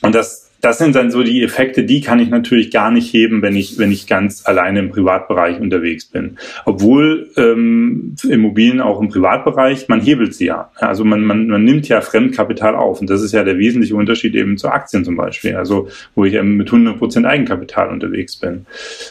und 0.00 0.14
das 0.14 0.41
das 0.62 0.78
sind 0.78 0.94
dann 0.94 1.10
so 1.10 1.24
die 1.24 1.42
Effekte, 1.42 1.82
die 1.82 2.00
kann 2.00 2.20
ich 2.20 2.30
natürlich 2.30 2.70
gar 2.70 2.92
nicht 2.92 3.12
heben, 3.12 3.42
wenn 3.42 3.56
ich, 3.56 3.78
wenn 3.78 3.90
ich 3.90 4.06
ganz 4.06 4.46
alleine 4.46 4.78
im 4.78 4.90
Privatbereich 4.90 5.60
unterwegs 5.60 6.06
bin. 6.06 6.38
Obwohl 6.64 7.30
ähm, 7.36 8.14
Immobilien 8.28 8.80
auch 8.80 9.00
im 9.00 9.08
Privatbereich, 9.08 9.88
man 9.88 10.00
hebelt 10.00 10.34
sie 10.34 10.46
ja. 10.46 10.70
Also 10.76 11.04
man, 11.04 11.24
man, 11.24 11.48
man 11.48 11.64
nimmt 11.64 11.88
ja 11.88 12.00
Fremdkapital 12.00 12.76
auf. 12.76 13.00
Und 13.00 13.10
das 13.10 13.22
ist 13.22 13.32
ja 13.32 13.42
der 13.42 13.58
wesentliche 13.58 13.96
Unterschied 13.96 14.36
eben 14.36 14.56
zu 14.56 14.68
Aktien 14.68 15.04
zum 15.04 15.16
Beispiel. 15.16 15.56
Also 15.56 15.88
wo 16.14 16.24
ich 16.24 16.34
eben 16.34 16.56
mit 16.56 16.68
100 16.68 16.96
Prozent 16.96 17.26
Eigenkapital 17.26 17.88
unterwegs 17.88 18.36
bin. 18.36 18.64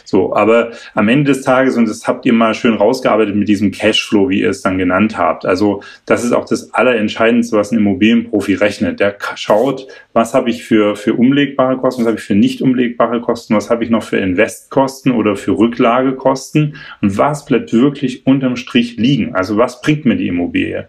So, 0.06 0.34
aber 0.34 0.70
am 0.94 1.08
Ende 1.08 1.32
des 1.32 1.42
Tages, 1.42 1.76
und 1.76 1.86
das 1.86 2.08
habt 2.08 2.24
ihr 2.24 2.32
mal 2.32 2.54
schön 2.54 2.72
rausgearbeitet 2.72 3.36
mit 3.36 3.48
diesem 3.48 3.72
Cashflow, 3.72 4.30
wie 4.30 4.40
ihr 4.40 4.48
es 4.48 4.62
dann 4.62 4.78
genannt 4.78 5.18
habt. 5.18 5.44
Also 5.44 5.82
das 6.06 6.24
ist 6.24 6.32
auch 6.32 6.46
das 6.46 6.72
Allerentscheidendste, 6.72 7.58
was 7.58 7.72
ein 7.72 7.78
Immobilienprofi 7.78 8.54
rechnet. 8.54 9.00
Der 9.00 9.16
schaut, 9.34 9.86
was 10.14 10.32
habe 10.32 10.48
ich 10.48 10.64
für, 10.64 10.96
für 10.96 11.12
umlegbare 11.42 11.76
Kosten, 11.76 12.02
was 12.02 12.08
habe 12.08 12.18
ich 12.18 12.24
für 12.24 12.34
nicht 12.34 12.62
umlegbare 12.62 13.20
Kosten, 13.20 13.54
was 13.54 13.70
habe 13.70 13.84
ich 13.84 13.90
noch 13.90 14.02
für 14.02 14.18
Investkosten 14.18 15.12
oder 15.12 15.36
für 15.36 15.52
Rücklagekosten 15.52 16.76
und 17.00 17.18
was 17.18 17.44
bleibt 17.44 17.72
wirklich 17.72 18.26
unterm 18.26 18.56
Strich 18.56 18.96
liegen. 18.96 19.34
Also 19.34 19.56
was 19.56 19.80
bringt 19.80 20.04
mir 20.04 20.16
die 20.16 20.28
Immobilie? 20.28 20.88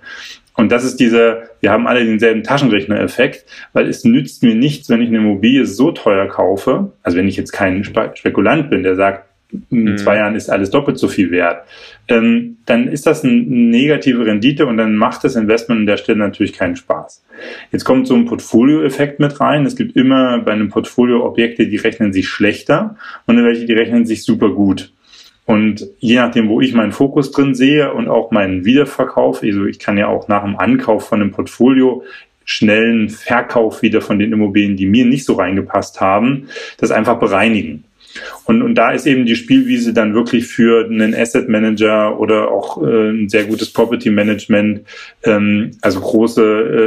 Und 0.56 0.72
das 0.72 0.84
ist 0.84 0.99
dieser, 0.99 1.43
wir 1.62 1.72
haben 1.72 1.88
alle 1.88 2.06
denselben 2.06 2.43
Taschenrechner-Effekt, 2.43 3.45
weil 3.74 3.88
es 3.88 4.04
nützt 4.04 4.43
mir 4.43 4.54
nichts, 4.54 4.88
wenn 4.89 5.01
ich 5.01 5.08
eine 5.08 5.18
Immobilie 5.18 5.66
so 5.66 5.91
teuer 5.91 6.28
kaufe, 6.28 6.91
also 7.01 7.18
wenn 7.18 7.28
ich 7.28 7.38
jetzt 7.38 7.51
kein 7.51 7.84
Spekulant 7.84 8.70
bin, 8.70 8.84
der 8.84 8.95
sagt, 8.95 9.33
in 9.70 9.84
mhm. 9.84 9.97
zwei 9.97 10.18
Jahren 10.18 10.36
ist 10.36 10.49
alles 10.49 10.70
doppelt 10.70 10.97
so 10.97 11.08
viel 11.08 11.32
wert, 11.32 11.66
ähm, 12.08 12.58
dann 12.66 12.88
ist 12.88 13.06
das 13.06 13.24
eine 13.24 13.34
negative 13.34 14.26
Rendite 14.26 14.66
und 14.66 14.78
dann 14.78 14.95
macht 14.95 15.24
das 15.24 15.36
Investment 15.36 15.82
an 15.82 15.86
der 15.86 15.97
Stelle 15.97 16.20
natürlich 16.20 16.54
keinen 16.54 16.76
Spaß. 16.76 17.24
Jetzt 17.72 17.86
kommt 17.86 18.08
so 18.08 18.16
ein 18.16 18.26
Portfolio-Effekt 18.26 19.20
mit 19.20 19.39
rein. 19.39 19.66
Es 19.66 19.76
gibt 19.76 19.95
immer 19.95 20.39
bei 20.39 20.51
einem 20.51 20.70
Portfolio 20.70 21.26
Objekte, 21.26 21.68
die 21.68 21.78
rechnen 21.78 22.14
sich 22.14 22.28
schlechter 22.28 22.95
und 23.26 23.43
welche, 23.43 23.66
die 23.66 23.74
rechnen 23.74 24.06
sich 24.06 24.24
super 24.24 24.49
gut. 24.49 24.91
Und 25.45 25.88
je 25.99 26.16
nachdem, 26.16 26.47
wo 26.47 26.62
ich 26.62 26.74
meinen 26.74 26.93
Fokus 26.93 27.32
drin 27.32 27.54
sehe 27.54 27.93
und 27.93 28.08
auch 28.08 28.32
meinen 28.32 28.64
Wiederverkauf, 28.64 29.43
also 29.43 29.66
ich 29.66 29.80
kann 29.80 29.97
ja 29.97 30.08
auch 30.08 30.28
nach 30.30 30.43
dem 30.43 30.56
Ankauf 30.56 31.08
von 31.08 31.22
einem 31.22 31.32
Portfolio 31.32 32.04
schnellen 32.45 33.10
Verkauf 33.10 33.82
wieder 33.82 34.01
von 34.01 34.20
den 34.20 34.34
Immobilien, 34.34 34.76
die 34.76 34.86
mir 34.86 35.06
nicht 35.06 35.26
so 35.26 35.34
reingepasst 35.34 36.01
haben, 36.01 36.49
das 36.78 36.91
einfach 36.91 37.20
bereinigen. 37.20 37.86
Und, 38.45 38.61
und 38.61 38.76
da 38.76 38.91
ist 38.91 39.07
eben 39.07 39.26
die 39.26 39.36
Spielwiese 39.36 39.93
dann 39.93 40.14
wirklich 40.14 40.47
für 40.47 40.86
einen 40.86 41.16
Asset 41.16 41.49
Manager 41.49 42.20
oder 42.20 42.49
auch 42.51 42.82
äh, 42.82 43.09
ein 43.09 43.30
sehr 43.30 43.45
gutes 43.45 43.72
Property 43.72 44.09
Management. 44.09 44.82
Ähm, 45.24 45.72
also 45.82 45.99
große 45.99 46.41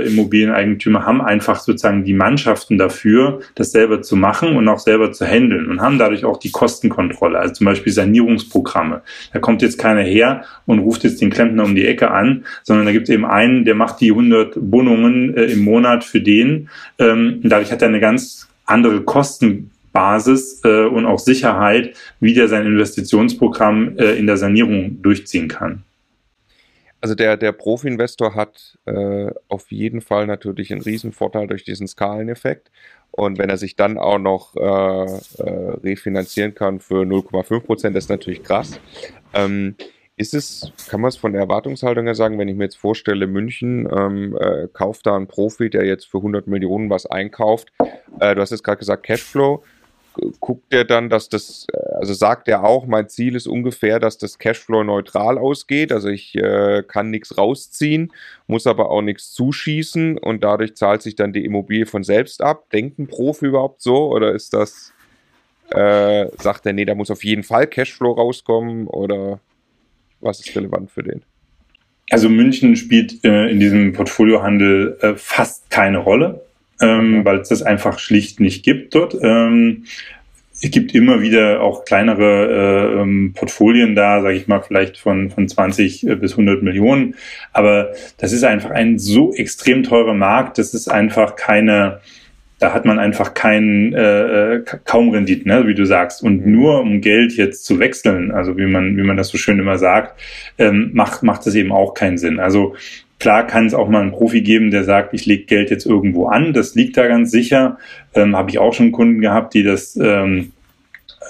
äh, 0.05 0.07
Immobilieneigentümer 0.07 1.05
haben 1.05 1.21
einfach 1.21 1.61
sozusagen 1.61 2.05
die 2.05 2.15
Mannschaften 2.15 2.79
dafür, 2.79 3.41
das 3.55 3.73
selber 3.73 4.03
zu 4.03 4.17
machen 4.17 4.57
und 4.57 4.69
auch 4.69 4.79
selber 4.79 5.13
zu 5.13 5.27
handeln 5.27 5.69
und 5.69 5.81
haben 5.81 5.99
dadurch 5.99 6.25
auch 6.25 6.39
die 6.39 6.51
Kostenkontrolle. 6.51 7.39
Also 7.39 7.55
zum 7.55 7.67
Beispiel 7.67 7.93
Sanierungsprogramme. 7.93 9.03
Da 9.33 9.39
kommt 9.39 9.63
jetzt 9.63 9.79
keiner 9.79 10.03
her 10.03 10.45
und 10.67 10.81
ruft 10.81 11.05
jetzt 11.05 11.21
den 11.21 11.31
Klempner 11.31 11.65
um 11.65 11.75
die 11.75 11.87
Ecke 11.87 12.11
an, 12.11 12.45
sondern 12.63 12.87
da 12.87 12.93
gibt 12.93 13.09
es 13.09 13.15
eben 13.15 13.25
einen, 13.25 13.65
der 13.65 13.75
macht 13.75 14.01
die 14.01 14.11
100 14.11 14.57
Wohnungen 14.57 15.37
äh, 15.37 15.45
im 15.45 15.65
Monat 15.65 16.05
für 16.05 16.21
den. 16.21 16.69
Ähm, 16.99 17.41
dadurch 17.43 17.73
hat 17.73 17.83
er 17.83 17.89
eine 17.89 18.01
ganz 18.01 18.49
andere 18.67 19.03
Kosten 19.03 19.71
Basis 19.97 20.61
äh, 20.63 20.85
und 20.85 21.07
auch 21.07 21.19
Sicherheit, 21.19 21.97
wie 22.21 22.35
der 22.35 22.49
sein 22.49 22.67
Investitionsprogramm 22.67 23.97
äh, 23.97 24.13
in 24.17 24.27
der 24.27 24.37
Sanierung 24.37 25.01
durchziehen 25.01 25.49
kann. 25.49 25.85
Also 27.01 27.15
der, 27.15 27.39
der 27.39 27.53
Profi-Investor 27.53 28.35
hat 28.35 28.77
äh, 28.85 29.31
auf 29.49 29.73
jeden 29.73 30.03
Fall 30.03 30.27
natürlich 30.27 30.71
einen 30.71 30.83
Riesenvorteil 30.83 31.47
durch 31.47 31.65
diesen 31.65 31.87
Skaleneffekt. 31.87 32.71
Und 33.11 33.39
wenn 33.39 33.49
er 33.49 33.57
sich 33.57 33.75
dann 33.75 33.97
auch 33.97 34.19
noch 34.19 34.55
äh, 34.57 34.61
äh, 34.61 35.71
refinanzieren 35.83 36.55
kann 36.55 36.81
für 36.81 37.05
0,5 37.05 37.61
Prozent, 37.61 37.97
das 37.97 38.05
ist 38.05 38.11
natürlich 38.11 38.43
krass. 38.43 38.79
Ähm, 39.33 39.77
ist 40.19 40.35
es, 40.35 40.73
kann 40.91 41.01
man 41.01 41.09
es 41.09 41.17
von 41.17 41.33
der 41.33 41.41
Erwartungshaltung 41.41 42.05
her 42.05 42.15
sagen, 42.15 42.39
wenn 42.39 42.49
ich 42.49 42.57
mir 42.57 42.65
jetzt 42.65 42.77
vorstelle, 42.77 43.27
München 43.27 43.89
ähm, 43.91 44.37
äh, 44.39 44.69
kauft 44.71 45.07
da 45.07 45.17
einen 45.17 45.27
Profi, 45.27 45.71
der 45.71 45.87
jetzt 45.87 46.07
für 46.07 46.19
100 46.19 46.47
Millionen 46.47 46.91
was 46.91 47.07
einkauft. 47.07 47.73
Du 48.19 48.41
hast 48.41 48.51
jetzt 48.51 48.65
gerade 48.65 48.79
gesagt 48.79 49.05
Cashflow 49.05 49.63
guckt 50.41 50.73
er 50.73 50.85
dann, 50.85 51.09
dass 51.09 51.29
das, 51.29 51.67
also 51.95 52.15
sagt 52.15 52.49
er 52.49 52.65
auch, 52.65 52.87
mein 52.87 53.09
Ziel 53.09 53.35
ist 53.35 53.47
ungefähr, 53.47 53.99
dass 53.99 54.19
das 54.19 54.39
Cashflow 54.39 54.85
neutral 54.85 55.39
ausgeht. 55.39 55.93
Also 55.93 56.09
ich 56.09 56.35
äh, 56.37 56.83
kann 56.87 57.11
nichts 57.11 57.37
rausziehen, 57.37 58.13
muss 58.47 58.67
aber 58.67 58.91
auch 58.91 59.03
nichts 59.03 59.33
zuschießen 59.33 60.19
und 60.19 60.45
dadurch 60.45 60.77
zahlt 60.77 61.03
sich 61.03 61.17
dann 61.17 61.33
die 61.33 61.45
Immobilie 61.45 61.87
von 61.87 62.05
selbst 62.05 62.43
ab. 62.43 62.71
Denkt 62.71 62.99
ein 62.99 63.07
Profi 63.07 63.47
überhaupt 63.47 63.83
so 63.83 64.13
oder 64.13 64.33
ist 64.33 64.53
das, 64.53 64.93
äh, 65.71 66.27
sagt 66.39 66.67
er, 66.67 66.73
nee, 66.73 66.85
da 66.85 66.95
muss 66.95 67.11
auf 67.11 67.25
jeden 67.25 67.43
Fall 67.43 67.67
Cashflow 67.67 68.13
rauskommen 68.13 68.87
oder 68.87 69.41
was 70.21 70.41
ist 70.41 70.55
relevant 70.57 70.91
für 70.91 71.03
den? 71.03 71.23
Also 72.11 72.29
München 72.29 72.77
spielt 72.77 73.25
äh, 73.25 73.49
in 73.49 73.59
diesem 73.59 73.93
Portfoliohandel 73.93 74.97
äh, 75.01 75.15
fast 75.17 75.69
keine 75.71 75.99
Rolle 75.99 76.46
ähm, 76.81 77.25
weil 77.25 77.39
es 77.39 77.49
das 77.49 77.63
einfach 77.63 77.99
schlicht 77.99 78.41
nicht 78.41 78.65
gibt 78.65 78.95
dort. 78.95 79.17
Ähm, 79.21 79.85
es 80.63 80.71
gibt 80.71 80.95
immer 80.95 81.21
wieder 81.21 81.61
auch 81.61 81.85
kleinere 81.85 82.95
äh, 82.97 83.03
ähm, 83.03 83.35
Portfolien 83.35 83.95
da, 83.95 84.23
sage 84.23 84.37
ich 84.37 84.49
mal, 84.49 84.63
vielleicht 84.63 84.97
von, 84.97 85.31
von 85.31 85.49
20 85.49 86.07
bis 86.19 86.33
100 86.33 86.63
Millionen. 86.63 87.15
Aber 87.53 87.93
das 88.19 88.33
ist 88.33 88.45
einfach 88.45 88.71
ein 88.71 88.99
so 88.99 89.35
extrem 89.35 89.83
teurer 89.83 90.15
Markt, 90.15 90.57
das 90.59 90.73
ist 90.73 90.89
einfach 90.89 91.37
keine, 91.37 92.01
da 92.59 92.73
hat 92.73 92.87
man 92.87 92.99
einfach 92.99 93.35
keinen, 93.35 93.93
äh, 93.93 94.55
äh 94.55 94.65
kaum 94.85 95.11
Renditen, 95.11 95.53
ne, 95.53 95.67
wie 95.67 95.75
du 95.75 95.85
sagst. 95.85 96.23
Und 96.23 96.47
nur 96.47 96.81
um 96.81 97.03
Geld 97.03 97.35
jetzt 97.35 97.67
zu 97.67 97.79
wechseln, 97.79 98.31
also 98.31 98.57
wie 98.57 98.67
man, 98.67 98.97
wie 98.97 99.03
man 99.03 99.19
das 99.19 99.29
so 99.29 99.37
schön 99.37 99.59
immer 99.59 99.77
sagt, 99.77 100.19
ähm, 100.57 100.91
macht, 100.95 101.23
macht 101.23 101.47
das 101.47 101.55
eben 101.55 101.71
auch 101.71 101.93
keinen 101.93 102.17
Sinn. 102.17 102.41
Also 102.41 102.75
Klar 103.19 103.47
kann 103.47 103.67
es 103.67 103.75
auch 103.75 103.89
mal 103.89 104.03
einen 104.03 104.13
Profi 104.13 104.43
geben, 104.43 104.71
der 104.71 104.85
sagt, 104.85 105.15
ich 105.15 105.27
lege 105.27 105.45
Geld 105.45 105.71
jetzt 105.71 105.87
irgendwo 105.87 106.27
an. 106.27 106.53
Das 106.53 106.75
liegt 106.75 106.97
da 106.97 107.07
ganz 107.07 107.31
sicher. 107.31 107.79
Ähm, 108.15 108.37
Habe 108.37 108.51
ich 108.51 108.59
auch 108.59 108.75
schon 108.75 108.93
Kunden 108.93 109.21
gehabt, 109.21 109.55
die 109.55 109.63
das 109.63 109.97
ähm, 109.97 110.53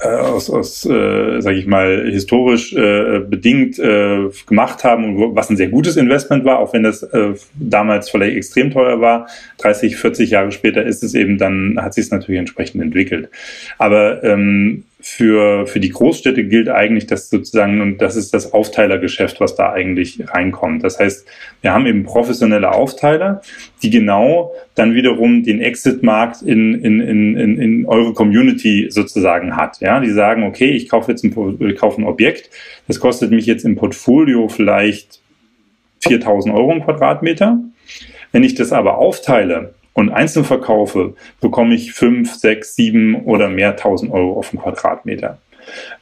äh, 0.03 0.09
aus, 0.09 0.51
aus 0.51 0.85
äh, 0.85 1.41
sage 1.41 1.57
ich 1.57 1.67
mal, 1.67 2.11
historisch 2.11 2.73
äh, 2.75 3.21
bedingt 3.21 3.79
äh, 3.79 4.29
gemacht 4.47 4.85
haben 4.85 5.05
und 5.05 5.37
was 5.37 5.49
ein 5.49 5.57
sehr 5.57 5.69
gutes 5.69 5.97
Investment 5.97 6.45
war, 6.45 6.59
auch 6.59 6.73
wenn 6.73 6.83
das 6.83 7.03
äh, 7.03 7.35
damals 7.55 8.11
vielleicht 8.11 8.37
extrem 8.37 8.71
teuer 8.71 9.01
war. 9.01 9.29
30, 9.59 9.97
40 9.97 10.31
Jahre 10.31 10.53
später 10.53 10.85
ist 10.85 11.03
es 11.03 11.15
eben 11.15 11.39
dann, 11.39 11.79
hat 11.81 11.95
sich 11.95 12.07
es 12.07 12.11
natürlich 12.11 12.41
entsprechend 12.41 12.83
entwickelt. 12.83 13.31
Aber 13.79 14.23
ähm, 14.25 14.85
für, 14.99 15.67
für 15.67 15.79
die 15.79 15.91
Großstädte 15.91 16.45
gilt 16.45 16.69
eigentlich 16.71 17.07
das 17.07 17.29
sozusagen, 17.29 17.83
und 17.83 17.99
das 17.99 18.17
ist 18.17 18.33
das 18.33 18.53
Aufteilergeschäft, 18.53 19.41
was 19.41 19.55
da 19.55 19.73
eigentlich 19.73 20.19
reinkommt. 20.27 20.83
Das 20.85 20.99
heißt, 20.99 21.29
wir 21.61 21.73
haben 21.75 21.87
eben 21.87 22.05
professionelle 22.05 22.73
Aufteiler, 22.73 23.43
die 23.83 23.91
genau 23.91 24.53
dann 24.75 24.95
wiederum 24.95 25.43
den 25.43 25.61
Exit-Markt 25.61 26.41
in, 26.43 26.75
in, 26.75 27.01
in, 27.01 27.37
in, 27.37 27.61
in 27.61 27.87
eure 27.87 28.15
Community 28.15 28.87
sozusagen 28.89 29.55
hat. 29.55 29.81
Ja, 29.81 30.01
die 30.01 30.11
sagen, 30.11 30.45
okay, 30.45 30.71
ich 30.71 30.89
kaufe 30.89 31.11
jetzt 31.11 31.25
ein, 31.25 31.59
ich 31.61 31.77
kaufe 31.77 32.01
ein 32.01 32.07
Objekt, 32.07 32.51
das 32.89 32.99
kostet 32.99 33.31
mich 33.31 33.45
jetzt 33.45 33.65
im 33.65 33.77
Portfolio 33.77 34.49
vielleicht 34.49 35.21
4000 36.01 36.55
Euro 36.55 36.73
im 36.73 36.83
Quadratmeter. 36.83 37.59
Wenn 38.33 38.45
ich 38.45 38.55
das 38.55 38.73
aber 38.73 38.99
aufteile 38.99 39.76
und 39.97 40.11
einzeln 40.11 40.45
verkaufe, 40.45 41.15
bekomme 41.41 41.75
ich 41.75 41.95
fünf, 41.95 42.35
sechs, 42.35 42.77
sieben 42.77 43.25
oder 43.25 43.49
mehr 43.49 43.77
tausend 43.77 44.13
Euro 44.13 44.39
auf 44.39 44.51
den 44.51 44.61
Quadratmeter. 44.61 45.39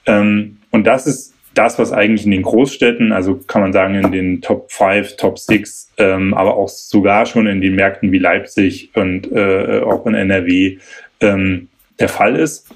Ähm, 0.05 0.59
und 0.73 0.85
das 0.85 1.07
ist 1.07 1.33
das, 1.55 1.79
was 1.79 1.93
eigentlich 1.93 2.25
in 2.25 2.33
den 2.33 2.43
Großstädten, 2.43 3.13
also 3.13 3.37
kann 3.47 3.63
man 3.63 3.73
sagen 3.73 3.95
in 3.95 4.11
den 4.11 4.43
Top 4.43 4.73
5, 4.73 5.17
Top 5.17 5.39
6, 5.39 5.93
ähm, 5.99 6.35
aber 6.35 6.57
auch 6.57 6.69
sogar 6.69 7.25
schon 7.25 7.47
in 7.47 7.61
den 7.61 7.77
Märkten 7.77 8.11
wie 8.11 8.19
Leipzig 8.19 8.91
und 8.95 9.31
äh, 9.31 9.83
auch 9.85 10.05
in 10.07 10.15
NRW 10.15 10.79
ähm, 11.21 11.69
der 12.01 12.09
Fall 12.09 12.35
ist. 12.35 12.67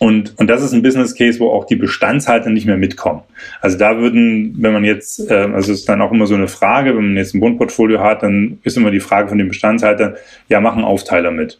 Und, 0.00 0.38
und 0.38 0.48
das 0.48 0.62
ist 0.62 0.72
ein 0.72 0.82
Business 0.82 1.14
Case, 1.14 1.40
wo 1.40 1.50
auch 1.50 1.64
die 1.64 1.74
Bestandshalter 1.74 2.50
nicht 2.50 2.66
mehr 2.66 2.76
mitkommen. 2.76 3.22
Also 3.60 3.76
da 3.76 3.98
würden, 3.98 4.54
wenn 4.58 4.72
man 4.72 4.84
jetzt, 4.84 5.28
äh, 5.28 5.34
also 5.34 5.72
es 5.72 5.80
ist 5.80 5.88
dann 5.88 6.00
auch 6.00 6.12
immer 6.12 6.26
so 6.26 6.36
eine 6.36 6.46
Frage, 6.46 6.96
wenn 6.96 7.08
man 7.08 7.16
jetzt 7.16 7.34
ein 7.34 7.40
Bundportfolio 7.40 8.00
hat, 8.00 8.22
dann 8.22 8.58
ist 8.62 8.76
immer 8.76 8.92
die 8.92 9.00
Frage 9.00 9.28
von 9.28 9.38
den 9.38 9.48
Bestandshaltern, 9.48 10.14
ja, 10.48 10.60
machen 10.60 10.84
Aufteiler 10.84 11.32
mit. 11.32 11.58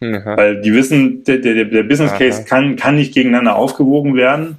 Aha. 0.00 0.36
Weil 0.36 0.60
die 0.60 0.74
wissen, 0.74 1.24
der, 1.24 1.38
der, 1.38 1.64
der 1.64 1.82
Business 1.82 2.12
Case 2.14 2.44
kann, 2.44 2.76
kann 2.76 2.96
nicht 2.96 3.14
gegeneinander 3.14 3.56
aufgewogen 3.56 4.14
werden. 4.14 4.56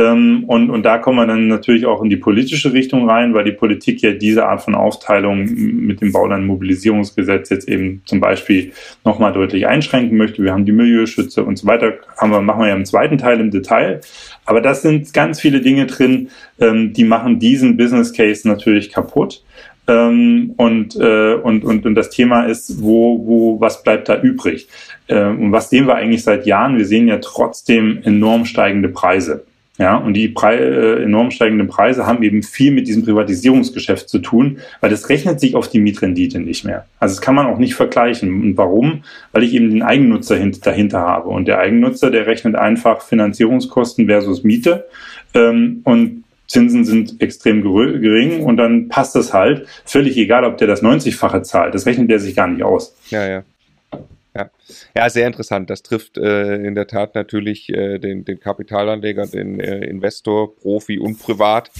Ähm, 0.00 0.44
und, 0.46 0.70
und 0.70 0.82
da 0.84 0.96
kommen 0.96 1.18
wir 1.18 1.26
dann 1.26 1.48
natürlich 1.48 1.84
auch 1.84 2.02
in 2.02 2.08
die 2.08 2.16
politische 2.16 2.72
Richtung 2.72 3.08
rein, 3.08 3.34
weil 3.34 3.44
die 3.44 3.52
Politik 3.52 4.00
ja 4.00 4.12
diese 4.12 4.46
Art 4.46 4.62
von 4.62 4.74
Aufteilung 4.74 5.44
mit 5.44 6.00
dem 6.00 6.10
Baulandmobilisierungsgesetz 6.10 7.50
jetzt 7.50 7.68
eben 7.68 8.00
zum 8.06 8.18
Beispiel 8.18 8.72
nochmal 9.04 9.34
deutlich 9.34 9.66
einschränken 9.66 10.16
möchte. 10.16 10.42
Wir 10.42 10.52
haben 10.52 10.64
die 10.64 10.72
Milieuschütze 10.72 11.44
und 11.44 11.58
so 11.58 11.66
weiter, 11.66 11.92
haben 12.16 12.30
wir, 12.30 12.40
machen 12.40 12.60
wir 12.60 12.68
ja 12.68 12.76
im 12.76 12.86
zweiten 12.86 13.18
Teil 13.18 13.40
im 13.40 13.50
Detail. 13.50 14.00
Aber 14.46 14.62
das 14.62 14.80
sind 14.80 15.12
ganz 15.12 15.38
viele 15.38 15.60
Dinge 15.60 15.84
drin, 15.84 16.30
ähm, 16.58 16.94
die 16.94 17.04
machen 17.04 17.38
diesen 17.38 17.76
Business 17.76 18.14
Case 18.14 18.48
natürlich 18.48 18.90
kaputt. 18.90 19.44
Ähm, 19.86 20.54
und, 20.56 20.96
äh, 20.96 21.34
und, 21.34 21.62
und, 21.62 21.84
und 21.84 21.94
das 21.94 22.08
Thema 22.08 22.44
ist, 22.44 22.82
wo, 22.82 23.26
wo, 23.26 23.60
was 23.60 23.82
bleibt 23.82 24.08
da 24.08 24.18
übrig? 24.18 24.68
Und 25.08 25.50
was 25.50 25.70
sehen 25.70 25.88
wir 25.88 25.96
eigentlich 25.96 26.22
seit 26.22 26.46
Jahren? 26.46 26.78
Wir 26.78 26.86
sehen 26.86 27.08
ja 27.08 27.18
trotzdem 27.18 27.98
enorm 28.04 28.44
steigende 28.44 28.88
Preise. 28.88 29.44
Ja, 29.80 29.96
und 29.96 30.12
die 30.12 30.28
Pre 30.28 30.56
äh, 30.56 31.04
enorm 31.04 31.30
steigenden 31.30 31.66
Preise 31.66 32.06
haben 32.06 32.22
eben 32.22 32.42
viel 32.42 32.70
mit 32.70 32.86
diesem 32.86 33.02
Privatisierungsgeschäft 33.02 34.10
zu 34.10 34.18
tun, 34.18 34.58
weil 34.82 34.90
das 34.90 35.08
rechnet 35.08 35.40
sich 35.40 35.54
auf 35.54 35.68
die 35.68 35.80
Mietrendite 35.80 36.38
nicht 36.38 36.66
mehr. 36.66 36.84
Also 36.98 37.14
das 37.14 37.22
kann 37.22 37.34
man 37.34 37.46
auch 37.46 37.56
nicht 37.56 37.74
vergleichen. 37.74 38.42
Und 38.42 38.58
warum? 38.58 39.04
Weil 39.32 39.42
ich 39.42 39.54
eben 39.54 39.70
den 39.70 39.82
Eigennutzer 39.82 40.36
dahinter 40.36 41.00
habe. 41.00 41.30
Und 41.30 41.48
der 41.48 41.60
Eigennutzer, 41.60 42.10
der 42.10 42.26
rechnet 42.26 42.56
einfach 42.56 43.00
Finanzierungskosten 43.00 44.04
versus 44.04 44.44
Miete. 44.44 44.84
Ähm, 45.32 45.80
und 45.84 46.24
Zinsen 46.46 46.84
sind 46.84 47.22
extrem 47.22 47.62
gering 47.62 48.42
und 48.42 48.58
dann 48.58 48.88
passt 48.88 49.14
das 49.14 49.32
halt. 49.32 49.66
Völlig 49.86 50.18
egal, 50.18 50.44
ob 50.44 50.58
der 50.58 50.66
das 50.66 50.82
90-fache 50.82 51.40
zahlt. 51.40 51.74
Das 51.74 51.86
rechnet 51.86 52.10
der 52.10 52.18
sich 52.18 52.36
gar 52.36 52.48
nicht 52.48 52.64
aus. 52.64 52.94
Ja, 53.08 53.26
ja. 53.26 53.44
Ja. 54.36 54.50
ja, 54.96 55.10
sehr 55.10 55.26
interessant. 55.26 55.70
Das 55.70 55.82
trifft 55.82 56.16
äh, 56.16 56.54
in 56.54 56.74
der 56.74 56.86
Tat 56.86 57.14
natürlich 57.14 57.68
äh, 57.70 57.98
den, 57.98 58.24
den 58.24 58.38
Kapitalanleger, 58.38 59.26
den 59.26 59.58
äh, 59.58 59.84
Investor, 59.86 60.54
Profi 60.54 60.98
und 60.98 61.18
Privat. 61.18 61.70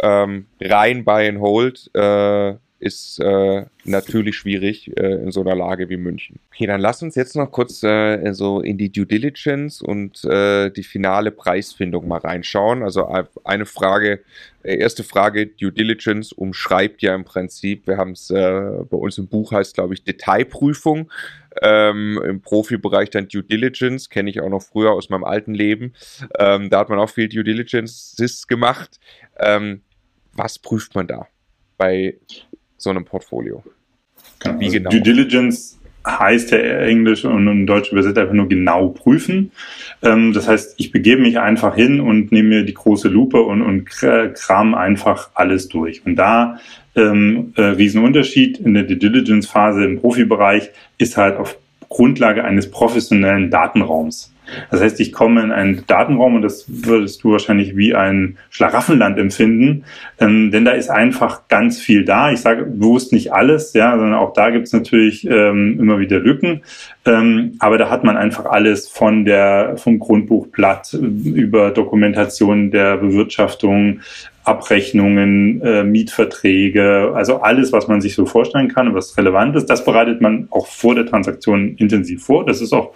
Ähm, 0.00 0.46
rein 0.60 1.04
Buy 1.04 1.28
and 1.28 1.40
Hold 1.40 1.90
äh, 1.94 2.54
ist 2.80 3.18
äh, 3.18 3.64
natürlich 3.84 4.36
schwierig 4.36 4.96
äh, 4.96 5.14
in 5.14 5.32
so 5.32 5.40
einer 5.40 5.56
Lage 5.56 5.88
wie 5.88 5.96
München. 5.96 6.38
Okay, 6.52 6.66
dann 6.66 6.80
lass 6.80 7.02
uns 7.02 7.16
jetzt 7.16 7.34
noch 7.34 7.50
kurz 7.50 7.82
äh, 7.82 8.32
so 8.32 8.60
in 8.60 8.78
die 8.78 8.92
Due 8.92 9.06
Diligence 9.06 9.82
und 9.82 10.24
äh, 10.24 10.70
die 10.70 10.84
finale 10.84 11.32
Preisfindung 11.32 12.06
mal 12.06 12.18
reinschauen. 12.18 12.82
Also 12.82 13.08
eine 13.44 13.66
Frage, 13.66 14.20
äh, 14.62 14.76
erste 14.78 15.02
Frage, 15.02 15.48
Due 15.48 15.72
Diligence 15.72 16.32
umschreibt 16.32 17.02
ja 17.02 17.14
im 17.14 17.24
Prinzip, 17.24 17.86
wir 17.88 17.96
haben 17.96 18.12
es 18.12 18.30
äh, 18.30 18.60
bei 18.88 18.96
uns 18.96 19.18
im 19.18 19.26
Buch 19.26 19.50
heißt, 19.50 19.74
glaube 19.74 19.94
ich, 19.94 20.04
Detailprüfung. 20.04 21.10
Ähm, 21.60 22.22
Im 22.24 22.40
Profibereich 22.40 23.10
dann 23.10 23.26
Due 23.26 23.42
Diligence, 23.42 24.10
kenne 24.10 24.30
ich 24.30 24.40
auch 24.40 24.48
noch 24.48 24.62
früher 24.62 24.92
aus 24.92 25.08
meinem 25.08 25.24
alten 25.24 25.54
Leben. 25.54 25.94
Ähm, 26.38 26.70
da 26.70 26.78
hat 26.78 26.88
man 26.88 27.00
auch 27.00 27.10
viel 27.10 27.28
Due 27.28 27.42
Diligence 27.42 28.46
gemacht. 28.46 29.00
Ähm, 29.40 29.82
was 30.34 30.60
prüft 30.60 30.94
man 30.94 31.08
da 31.08 31.26
bei 31.78 32.18
so 32.78 32.88
einem 32.90 33.04
Portfolio? 33.04 33.62
Genau. 34.38 34.60
Wie 34.60 34.64
also 34.66 34.78
genau? 34.78 34.90
Due 34.90 35.00
Diligence 35.02 35.78
heißt 36.06 36.52
ja 36.52 36.58
Englisch 36.58 37.24
und 37.24 37.46
in 37.48 37.66
Deutsch 37.66 37.92
übersetzt 37.92 38.16
einfach 38.18 38.32
nur 38.32 38.48
genau 38.48 38.88
prüfen. 38.88 39.52
Ähm, 40.02 40.32
das 40.32 40.48
heißt, 40.48 40.74
ich 40.78 40.90
begebe 40.90 41.20
mich 41.20 41.38
einfach 41.38 41.74
hin 41.74 42.00
und 42.00 42.32
nehme 42.32 42.48
mir 42.48 42.64
die 42.64 42.74
große 42.74 43.08
Lupe 43.08 43.42
und, 43.42 43.60
und 43.62 43.84
kram 43.86 44.74
einfach 44.74 45.30
alles 45.34 45.68
durch. 45.68 46.06
Und 46.06 46.16
da 46.16 46.60
ähm, 46.96 47.52
äh, 47.56 47.62
Riesenunterschied 47.62 48.58
in 48.58 48.74
der 48.74 48.84
Due 48.84 48.96
Diligence 48.96 49.46
Phase 49.46 49.84
im 49.84 50.00
Profibereich 50.00 50.70
ist 50.96 51.16
halt 51.16 51.36
auf 51.36 51.58
Grundlage 51.88 52.44
eines 52.44 52.70
professionellen 52.70 53.50
Datenraums. 53.50 54.32
Das 54.70 54.80
heißt, 54.80 55.00
ich 55.00 55.12
komme 55.12 55.42
in 55.42 55.52
einen 55.52 55.84
Datenraum 55.86 56.36
und 56.36 56.42
das 56.42 56.64
würdest 56.68 57.22
du 57.22 57.32
wahrscheinlich 57.32 57.76
wie 57.76 57.94
ein 57.94 58.38
Schlaraffenland 58.50 59.18
empfinden, 59.18 59.84
ähm, 60.20 60.50
denn 60.50 60.64
da 60.64 60.72
ist 60.72 60.90
einfach 60.90 61.48
ganz 61.48 61.80
viel 61.80 62.04
da. 62.04 62.30
Ich 62.30 62.40
sage 62.40 62.64
bewusst 62.64 63.12
nicht 63.12 63.32
alles, 63.32 63.72
ja, 63.74 63.96
sondern 63.96 64.14
auch 64.14 64.32
da 64.32 64.50
gibt 64.50 64.66
es 64.66 64.72
natürlich 64.72 65.26
ähm, 65.28 65.78
immer 65.80 65.98
wieder 65.98 66.18
Lücken. 66.18 66.62
Ähm, 67.06 67.54
aber 67.58 67.78
da 67.78 67.90
hat 67.90 68.04
man 68.04 68.16
einfach 68.16 68.46
alles 68.46 68.88
von 68.88 69.24
der 69.24 69.76
vom 69.76 69.98
Grundbuchblatt 69.98 70.94
über 70.94 71.70
Dokumentation 71.70 72.70
der 72.70 72.98
Bewirtschaftung, 72.98 74.00
Abrechnungen, 74.44 75.60
äh, 75.62 75.84
Mietverträge, 75.84 77.12
also 77.14 77.40
alles, 77.40 77.72
was 77.72 77.86
man 77.86 78.00
sich 78.00 78.14
so 78.14 78.24
vorstellen 78.24 78.68
kann 78.68 78.88
und 78.88 78.94
was 78.94 79.16
relevant 79.16 79.54
ist, 79.56 79.66
das 79.66 79.84
bereitet 79.84 80.20
man 80.20 80.48
auch 80.50 80.66
vor 80.66 80.94
der 80.94 81.06
Transaktion 81.06 81.76
intensiv 81.76 82.24
vor. 82.24 82.46
Das 82.46 82.60
ist 82.60 82.72
auch 82.72 82.92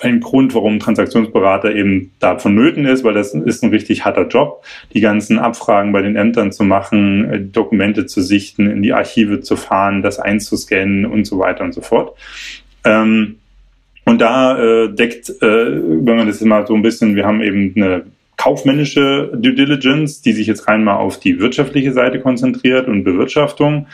ein 0.00 0.20
Grund, 0.20 0.54
warum 0.54 0.78
Transaktionsberater 0.78 1.74
eben 1.74 2.12
da 2.20 2.38
vonnöten 2.38 2.84
ist, 2.84 3.04
weil 3.04 3.14
das 3.14 3.34
ist 3.34 3.62
ein 3.62 3.70
richtig 3.70 4.04
harter 4.04 4.28
Job, 4.28 4.64
die 4.94 5.00
ganzen 5.00 5.38
Abfragen 5.38 5.92
bei 5.92 6.02
den 6.02 6.16
Ämtern 6.16 6.52
zu 6.52 6.64
machen, 6.64 7.30
äh, 7.30 7.40
Dokumente 7.40 8.06
zu 8.06 8.22
sichten, 8.22 8.70
in 8.70 8.82
die 8.82 8.92
Archive 8.92 9.40
zu 9.40 9.56
fahren, 9.56 10.02
das 10.02 10.18
einzuscannen 10.18 11.06
und 11.06 11.26
so 11.26 11.38
weiter 11.38 11.64
und 11.64 11.72
so 11.72 11.80
fort. 11.80 12.16
Ähm, 12.84 13.36
und 14.04 14.20
da 14.20 14.58
äh, 14.58 14.88
deckt, 14.88 15.28
äh, 15.28 15.42
wenn 15.42 16.16
man 16.16 16.26
das 16.26 16.40
mal 16.40 16.66
so 16.66 16.74
ein 16.74 16.82
bisschen, 16.82 17.14
wir 17.14 17.26
haben 17.26 17.42
eben 17.42 17.74
eine 17.76 18.04
kaufmännische 18.38 19.30
Due 19.34 19.52
Diligence, 19.52 20.22
die 20.22 20.32
sich 20.32 20.46
jetzt 20.46 20.68
rein 20.68 20.84
mal 20.84 20.94
auf 20.94 21.20
die 21.20 21.40
wirtschaftliche 21.40 21.92
Seite 21.92 22.20
konzentriert 22.20 22.88
und 22.88 23.04
Bewirtschaftung. 23.04 23.86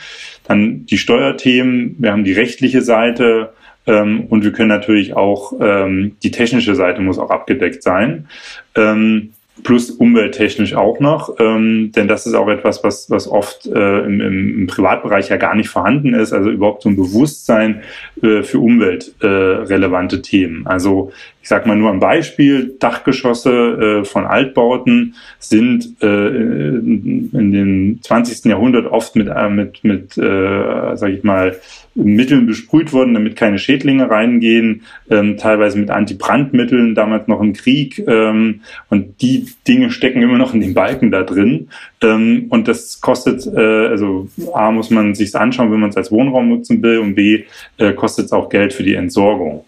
Dann 0.47 0.85
die 0.85 0.99
Steuerthemen, 0.99 1.95
wir 1.97 2.11
haben 2.11 2.23
die 2.23 2.33
rechtliche 2.33 2.81
Seite, 2.81 3.53
ähm, 3.87 4.25
und 4.29 4.43
wir 4.43 4.51
können 4.51 4.69
natürlich 4.69 5.15
auch, 5.15 5.53
ähm, 5.59 6.17
die 6.23 6.31
technische 6.31 6.75
Seite 6.75 7.01
muss 7.01 7.19
auch 7.19 7.29
abgedeckt 7.29 7.83
sein. 7.83 8.27
Ähm, 8.75 9.31
plus 9.63 9.89
umwelttechnisch 9.89 10.75
auch 10.75 10.99
noch, 10.99 11.39
ähm, 11.39 11.91
denn 11.95 12.07
das 12.07 12.25
ist 12.25 12.33
auch 12.33 12.49
etwas, 12.49 12.83
was, 12.83 13.09
was 13.09 13.27
oft 13.27 13.65
äh, 13.67 13.99
im, 13.99 14.19
im, 14.19 14.67
Privatbereich 14.67 15.29
ja 15.29 15.37
gar 15.37 15.55
nicht 15.55 15.69
vorhanden 15.69 16.13
ist, 16.13 16.33
also 16.33 16.49
überhaupt 16.49 16.83
so 16.83 16.89
ein 16.89 16.97
Bewusstsein 16.97 17.81
äh, 18.21 18.43
für 18.43 18.59
umweltrelevante 18.59 20.17
äh, 20.17 20.21
Themen. 20.21 20.67
Also 20.67 21.11
ich 21.41 21.47
sage 21.47 21.67
mal 21.67 21.77
nur 21.77 21.91
ein 21.91 21.99
Beispiel, 21.99 22.75
Dachgeschosse 22.79 24.01
äh, 24.01 24.05
von 24.05 24.25
Altbauten 24.25 25.15
sind 25.39 25.95
äh, 26.01 26.27
in, 26.27 27.29
in 27.33 27.51
dem 27.51 27.99
20. 28.01 28.45
Jahrhundert 28.45 28.87
oft 28.87 29.15
mit, 29.15 29.29
äh, 29.29 29.49
mit, 29.49 29.83
mit 29.83 30.17
äh, 30.17 30.95
sage 30.95 31.13
ich 31.13 31.23
mal, 31.23 31.55
Mitteln 31.95 32.45
besprüht 32.45 32.91
worden, 32.91 33.13
damit 33.13 33.37
keine 33.37 33.57
Schädlinge 33.57 34.09
reingehen, 34.09 34.83
ähm, 35.09 35.37
teilweise 35.37 35.79
mit 35.79 35.89
Antibrandmitteln, 35.89 36.93
damals 36.93 37.27
noch 37.27 37.39
im 37.39 37.53
Krieg. 37.53 38.03
Ähm, 38.05 38.61
und 38.89 39.21
die 39.21 39.47
Dinge 39.67 39.91
stecken 39.91 40.21
immer 40.21 40.37
noch 40.37 40.53
in 40.53 40.59
den 40.59 40.73
Balken 40.73 41.09
da 41.09 41.23
drin. 41.23 41.69
Ähm, 42.01 42.47
und 42.49 42.67
das 42.67 42.99
kostet, 42.99 43.47
äh, 43.47 43.87
also 43.87 44.27
A 44.53 44.71
muss 44.71 44.89
man 44.89 45.15
sich 45.15 45.33
anschauen, 45.35 45.71
wenn 45.71 45.79
man 45.79 45.89
es 45.89 45.97
als 45.97 46.11
Wohnraum 46.11 46.49
nutzen 46.49 46.83
will, 46.83 46.99
und 46.99 47.15
B 47.15 47.45
äh, 47.77 47.93
kostet 47.93 48.25
es 48.25 48.31
auch 48.33 48.49
Geld 48.49 48.73
für 48.73 48.83
die 48.83 48.95
Entsorgung. 48.95 49.63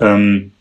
Ähm, 0.00 0.52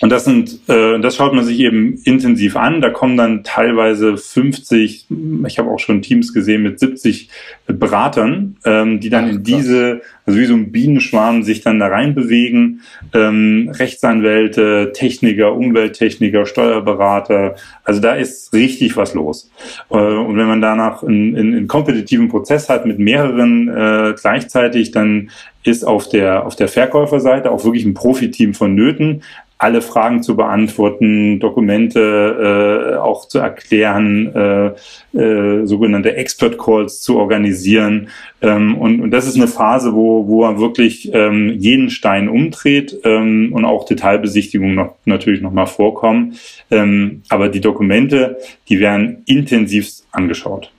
und 0.00 0.10
das 0.10 0.24
sind, 0.24 0.60
äh, 0.68 1.00
das 1.00 1.16
schaut 1.16 1.32
man 1.32 1.44
sich 1.44 1.58
eben 1.58 2.00
intensiv 2.04 2.54
an. 2.56 2.80
Da 2.80 2.90
kommen 2.90 3.16
dann 3.16 3.42
teilweise 3.42 4.16
50, 4.16 5.06
ich 5.46 5.58
habe 5.58 5.70
auch 5.70 5.80
schon 5.80 6.02
Teams 6.02 6.32
gesehen 6.32 6.62
mit 6.62 6.78
70 6.78 7.28
Beratern, 7.66 8.56
ähm, 8.64 9.00
die 9.00 9.10
dann 9.10 9.24
Ach, 9.24 9.30
in 9.30 9.42
diese, 9.42 10.02
also 10.24 10.38
wie 10.38 10.44
so 10.44 10.54
ein 10.54 10.70
Bienenschwarm 10.70 11.42
sich 11.42 11.62
dann 11.62 11.80
da 11.80 11.88
reinbewegen. 11.88 12.82
Ähm, 13.12 13.72
Rechtsanwälte, 13.74 14.92
Techniker, 14.94 15.52
Umwelttechniker, 15.54 16.46
Steuerberater. 16.46 17.56
Also 17.82 18.00
da 18.00 18.14
ist 18.14 18.52
richtig 18.52 18.96
was 18.96 19.14
los. 19.14 19.50
Äh, 19.90 19.96
und 19.96 20.36
wenn 20.36 20.46
man 20.46 20.60
danach 20.60 21.02
einen, 21.02 21.36
einen 21.36 21.66
kompetitiven 21.66 22.28
Prozess 22.28 22.68
hat 22.68 22.86
mit 22.86 23.00
mehreren 23.00 23.68
äh, 23.68 24.14
gleichzeitig, 24.14 24.92
dann 24.92 25.30
ist 25.64 25.84
auf 25.84 26.08
der, 26.08 26.46
auf 26.46 26.54
der 26.54 26.68
Verkäuferseite 26.68 27.50
auch 27.50 27.64
wirklich 27.64 27.84
ein 27.84 27.94
Profiteam 27.94 28.54
vonnöten, 28.54 29.22
alle 29.58 29.82
Fragen 29.82 30.22
zu 30.22 30.36
beantworten, 30.36 31.40
Dokumente 31.40 32.94
äh, 32.94 32.96
auch 32.96 33.26
zu 33.26 33.40
erklären, 33.40 34.32
äh, 34.34 35.18
äh, 35.18 35.66
sogenannte 35.66 36.14
Expert 36.14 36.58
Calls 36.58 37.00
zu 37.00 37.18
organisieren. 37.18 38.08
Ähm, 38.40 38.78
und, 38.78 39.00
und 39.00 39.10
das 39.10 39.26
ist 39.26 39.34
eine 39.34 39.48
Phase, 39.48 39.94
wo, 39.94 40.28
wo 40.28 40.44
er 40.44 40.60
wirklich 40.60 41.12
ähm, 41.12 41.56
jeden 41.58 41.90
Stein 41.90 42.28
umdreht 42.28 42.96
ähm, 43.02 43.52
und 43.52 43.64
auch 43.64 43.84
Detailbesichtigungen 43.84 44.76
noch, 44.76 44.94
natürlich 45.04 45.40
nochmal 45.40 45.66
vorkommen. 45.66 46.34
Ähm, 46.70 47.22
aber 47.28 47.48
die 47.48 47.60
Dokumente, 47.60 48.38
die 48.68 48.78
werden 48.78 49.22
intensivst 49.26 50.06
angeschaut. 50.12 50.70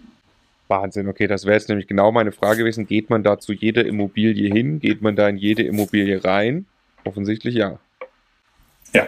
Wahnsinn, 0.70 1.08
okay, 1.08 1.28
das 1.28 1.46
wäre 1.46 1.56
jetzt 1.56 1.68
nämlich 1.68 1.88
genau 1.88 2.12
meine 2.14 2.32
Frage 2.32 2.60
gewesen. 2.60 2.88
Geht 2.88 3.10
man 3.10 3.24
da 3.24 3.40
zu 3.40 3.52
jeder 3.52 3.86
Immobilie 3.86 4.54
hin? 4.54 4.80
Geht 4.80 5.02
man 5.02 5.18
da 5.18 5.28
in 5.28 5.36
jede 5.36 5.64
Immobilie 5.64 6.24
rein? 6.24 6.66
Offensichtlich 7.04 7.56
ja. 7.56 7.80
Ja. 8.94 9.04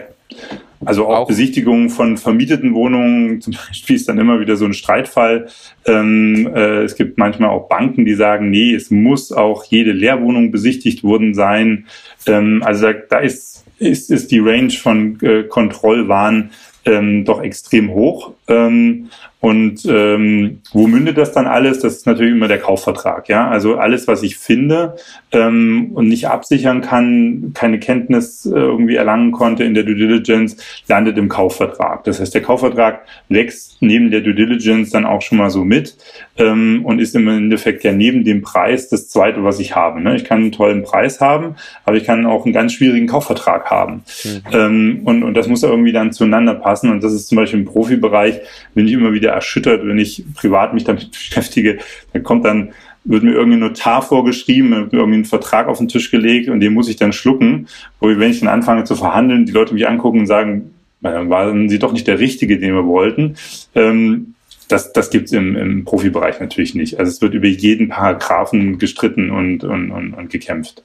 Also 0.84 1.06
auch, 1.06 1.20
auch, 1.20 1.28
Besichtigungen 1.28 1.90
von 1.90 2.16
vermieteten 2.16 2.74
Wohnungen 2.74 3.40
zum 3.40 3.54
Beispiel 3.54 3.96
ist 3.96 4.08
dann 4.08 4.18
immer 4.18 4.40
wieder 4.40 4.56
so 4.56 4.64
ein 4.64 4.74
Streitfall. 4.74 5.48
Ähm, 5.86 6.50
äh, 6.54 6.82
es 6.82 6.96
gibt 6.96 7.18
manchmal 7.18 7.50
auch 7.50 7.68
Banken, 7.68 8.04
die 8.04 8.14
sagen, 8.14 8.50
nee, 8.50 8.74
es 8.74 8.90
muss 8.90 9.32
auch 9.32 9.64
jede 9.64 9.92
Leerwohnung 9.92 10.50
besichtigt 10.50 11.04
worden 11.04 11.34
sein. 11.34 11.86
Ähm, 12.26 12.62
also 12.64 12.86
da, 12.86 12.92
da 12.92 13.18
ist, 13.18 13.64
ist, 13.78 14.10
ist 14.10 14.30
die 14.30 14.40
Range 14.40 14.70
von 14.70 15.20
äh, 15.22 15.44
Kontrollwahn 15.44 16.50
ähm, 16.84 17.24
doch 17.24 17.42
extrem 17.42 17.90
hoch. 17.90 18.32
Ähm, 18.52 19.08
und 19.42 19.84
ähm, 19.86 20.60
wo 20.72 20.86
mündet 20.86 21.18
das 21.18 21.32
dann 21.32 21.48
alles? 21.48 21.80
Das 21.80 21.94
ist 21.96 22.06
natürlich 22.06 22.30
immer 22.30 22.46
der 22.46 22.60
Kaufvertrag. 22.60 23.28
Ja, 23.28 23.48
also 23.48 23.74
alles, 23.74 24.06
was 24.06 24.22
ich 24.22 24.36
finde 24.36 24.94
ähm, 25.32 25.90
und 25.94 26.06
nicht 26.06 26.28
absichern 26.28 26.80
kann, 26.80 27.50
keine 27.52 27.80
Kenntnis 27.80 28.46
äh, 28.46 28.50
irgendwie 28.50 28.94
erlangen 28.94 29.32
konnte 29.32 29.64
in 29.64 29.74
der 29.74 29.82
Due 29.82 29.96
Diligence, 29.96 30.58
landet 30.86 31.18
im 31.18 31.28
Kaufvertrag. 31.28 32.04
Das 32.04 32.20
heißt, 32.20 32.32
der 32.32 32.42
Kaufvertrag 32.42 33.00
wächst 33.28 33.78
neben 33.80 34.12
der 34.12 34.20
Due 34.20 34.32
Diligence 34.32 34.90
dann 34.90 35.04
auch 35.04 35.22
schon 35.22 35.38
mal 35.38 35.50
so 35.50 35.64
mit 35.64 35.96
ähm, 36.36 36.82
und 36.84 37.00
ist 37.00 37.16
im 37.16 37.26
Endeffekt 37.26 37.82
ja 37.82 37.92
neben 37.92 38.22
dem 38.22 38.42
Preis 38.42 38.90
das 38.90 39.08
Zweite, 39.08 39.42
was 39.42 39.58
ich 39.58 39.74
habe. 39.74 40.00
Ne? 40.00 40.14
Ich 40.14 40.24
kann 40.24 40.38
einen 40.38 40.52
tollen 40.52 40.84
Preis 40.84 41.20
haben, 41.20 41.56
aber 41.84 41.96
ich 41.96 42.04
kann 42.04 42.26
auch 42.26 42.44
einen 42.44 42.54
ganz 42.54 42.74
schwierigen 42.74 43.08
Kaufvertrag 43.08 43.68
haben. 43.72 44.04
Mhm. 44.22 44.42
Ähm, 44.52 45.00
und, 45.04 45.24
und 45.24 45.34
das 45.34 45.48
muss 45.48 45.64
irgendwie 45.64 45.90
dann 45.90 46.12
zueinander 46.12 46.54
passen. 46.54 46.92
Und 46.92 47.02
das 47.02 47.12
ist 47.12 47.26
zum 47.26 47.34
Beispiel 47.34 47.58
im 47.58 47.66
Profibereich, 47.66 48.40
bin 48.74 48.86
ich 48.86 48.92
immer 48.92 49.12
wieder 49.12 49.30
erschüttert, 49.32 49.86
wenn 49.86 49.98
ich 49.98 50.24
privat 50.34 50.74
mich 50.74 50.84
damit 50.84 51.10
beschäftige. 51.12 51.78
Da 52.12 52.20
kommt 52.20 52.44
dann, 52.44 52.72
wird 53.04 53.24
mir 53.24 53.32
irgendein 53.32 53.60
Notar 53.60 54.02
vorgeschrieben, 54.02 54.70
wird 54.70 54.92
mir 54.92 55.00
irgendwie 55.00 55.20
ein 55.20 55.24
Vertrag 55.24 55.66
auf 55.66 55.78
den 55.78 55.88
Tisch 55.88 56.10
gelegt 56.10 56.48
und 56.48 56.60
den 56.60 56.72
muss 56.72 56.88
ich 56.88 56.96
dann 56.96 57.12
schlucken. 57.12 57.66
Wo 58.00 58.08
wenn 58.08 58.30
ich 58.30 58.40
dann 58.40 58.48
anfange 58.48 58.84
zu 58.84 58.94
verhandeln, 58.94 59.46
die 59.46 59.52
Leute 59.52 59.74
mich 59.74 59.88
angucken 59.88 60.20
und 60.20 60.26
sagen, 60.26 60.74
dann 61.00 61.30
waren 61.30 61.68
sie 61.68 61.78
doch 61.78 61.92
nicht 61.92 62.06
der 62.06 62.20
Richtige, 62.20 62.58
den 62.58 62.74
wir 62.74 62.86
wollten. 62.86 63.34
Ähm, 63.74 64.34
das, 64.68 64.92
das 64.92 65.10
gibt 65.10 65.26
es 65.26 65.32
im, 65.32 65.56
im 65.56 65.84
Profibereich 65.84 66.40
natürlich 66.40 66.74
nicht. 66.74 66.98
Also 66.98 67.10
es 67.10 67.20
wird 67.20 67.34
über 67.34 67.46
jeden 67.46 67.88
Paragraphen 67.88 68.78
gestritten 68.78 69.30
und, 69.30 69.64
und, 69.64 69.90
und, 69.90 70.14
und 70.14 70.30
gekämpft. 70.30 70.82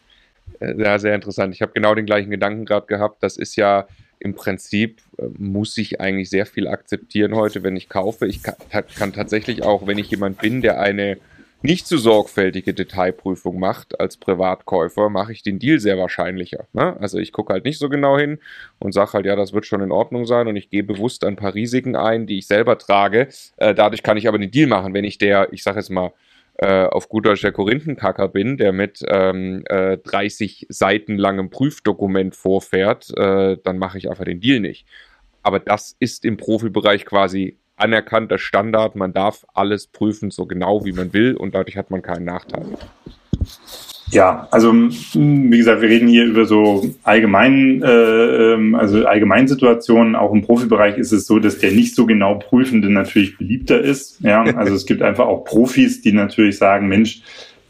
Ja, 0.60 0.98
sehr 0.98 1.16
interessant. 1.16 1.54
Ich 1.54 1.62
habe 1.62 1.72
genau 1.74 1.94
den 1.96 2.06
gleichen 2.06 2.32
Gedanken 2.32 2.66
gerade 2.66 2.88
gehabt. 2.88 3.22
Das 3.22 3.38
ist 3.38 3.56
ja 3.56 3.88
im 4.20 4.36
Prinzip 4.36 5.02
äh, 5.18 5.24
muss 5.38 5.78
ich 5.78 6.02
eigentlich 6.02 6.30
sehr 6.30 6.46
viel 6.46 6.68
akzeptieren 6.68 7.36
heute, 7.36 7.64
wenn 7.64 7.76
ich 7.76 7.90
kaufe. 7.90 8.28
Ich 8.28 8.42
kann, 8.44 9.14
tatsächlich 9.14 9.64
auch, 9.64 9.88
wenn 9.88 9.98
ich 9.98 10.10
jemand 10.10 10.40
bin, 10.40 10.62
der 10.62 10.80
eine 10.80 11.18
nicht 11.64 11.88
so 11.88 11.98
sorgfältige 11.98 12.74
Detailprüfung 12.74 13.60
macht 13.60 14.00
als 14.00 14.18
Privatkäufer, 14.18 15.10
mache 15.10 15.32
ich 15.32 15.42
den 15.42 15.58
Deal 15.58 15.80
sehr 15.80 15.98
wahrscheinlicher. 15.98 16.68
Ne? 16.74 16.96
Also 17.00 17.18
ich 17.18 17.32
gucke 17.32 17.52
halt 17.52 17.66
nicht 17.66 17.80
so 17.80 17.90
genau 17.90 18.18
hin 18.18 18.40
und 18.80 18.94
sage 18.94 19.14
halt, 19.14 19.26
ja, 19.26 19.36
das 19.36 19.54
wird 19.54 19.66
schon 19.66 19.82
in 19.82 19.92
Ordnung 19.92 20.26
sein 20.26 20.48
und 20.48 20.56
ich 20.56 20.70
gehe 20.70 20.84
bewusst 20.84 21.24
ein 21.24 21.36
paar 21.36 21.56
Risiken 21.56 21.96
ein, 21.96 22.28
die 22.28 22.38
ich 22.38 22.48
selber 22.48 22.78
trage. 22.78 23.30
Äh, 23.58 23.74
dadurch 23.74 24.04
kann 24.04 24.18
ich 24.18 24.28
aber 24.28 24.38
den 24.38 24.52
Deal 24.52 24.68
machen, 24.68 24.94
wenn 24.94 25.04
ich 25.04 25.18
der, 25.18 25.52
ich 25.52 25.64
sage 25.64 25.80
jetzt 25.80 25.90
mal, 25.90 26.14
äh, 26.58 26.86
auf 26.86 27.10
gut 27.10 27.26
Deutsch 27.26 27.42
der 27.42 27.52
Korinthenkacker 27.52 28.28
bin, 28.28 28.58
der 28.58 28.74
mit 28.74 29.04
ähm, 29.08 29.64
äh, 29.66 29.98
30 29.98 30.68
Seiten 30.70 31.18
langem 31.18 31.50
Prüfdokument 31.50 32.36
vorfährt, 32.36 33.16
äh, 33.18 33.58
dann 33.64 33.78
mache 33.78 33.98
ich 33.98 34.10
einfach 34.10 34.26
den 34.26 34.40
Deal 34.40 34.60
nicht. 34.60 34.88
Aber 35.44 35.60
das 35.60 35.96
ist 36.00 36.26
im 36.26 36.38
Profibereich 36.38 37.06
quasi 37.06 37.58
anerkannter 37.76 38.40
Standard. 38.40 38.96
Man 38.96 39.14
darf 39.14 39.46
alles 39.54 39.88
prüfen, 39.88 40.32
so 40.32 40.46
genau 40.46 40.84
wie 40.84 40.94
man 40.94 41.14
will 41.14 41.36
und 41.36 41.54
dadurch 41.54 41.78
hat 41.78 41.92
man 41.92 42.02
keinen 42.02 42.26
Nachteil. 42.26 42.66
Ja, 44.10 44.48
also 44.52 44.74
wie 44.74 45.58
gesagt, 45.58 45.82
wir 45.82 45.90
reden 45.90 46.08
hier 46.08 46.26
über 46.26 46.46
so 46.46 46.90
allgemein, 47.04 47.82
äh, 47.84 48.54
ähm, 48.54 48.76
also 48.76 49.06
Allgemeinsituationen. 49.06 50.16
Auch 50.16 50.34
im 50.34 50.44
Profibereich 50.44 50.98
ist 50.98 51.12
es 51.12 51.28
so, 51.28 51.40
dass 51.40 51.60
der 51.60 51.72
nicht 51.72 51.94
so 51.94 52.06
genau 52.06 52.36
Prüfende 52.36 52.90
natürlich 52.90 53.38
beliebter 53.38 53.82
ist. 53.82 54.22
Ja, 54.22 54.44
also 54.56 54.74
es 54.74 54.86
gibt 54.86 55.02
einfach 55.02 55.26
auch 55.26 55.44
Profis, 55.44 56.02
die 56.02 56.14
natürlich 56.14 56.58
sagen, 56.58 56.88
Mensch, 56.88 57.22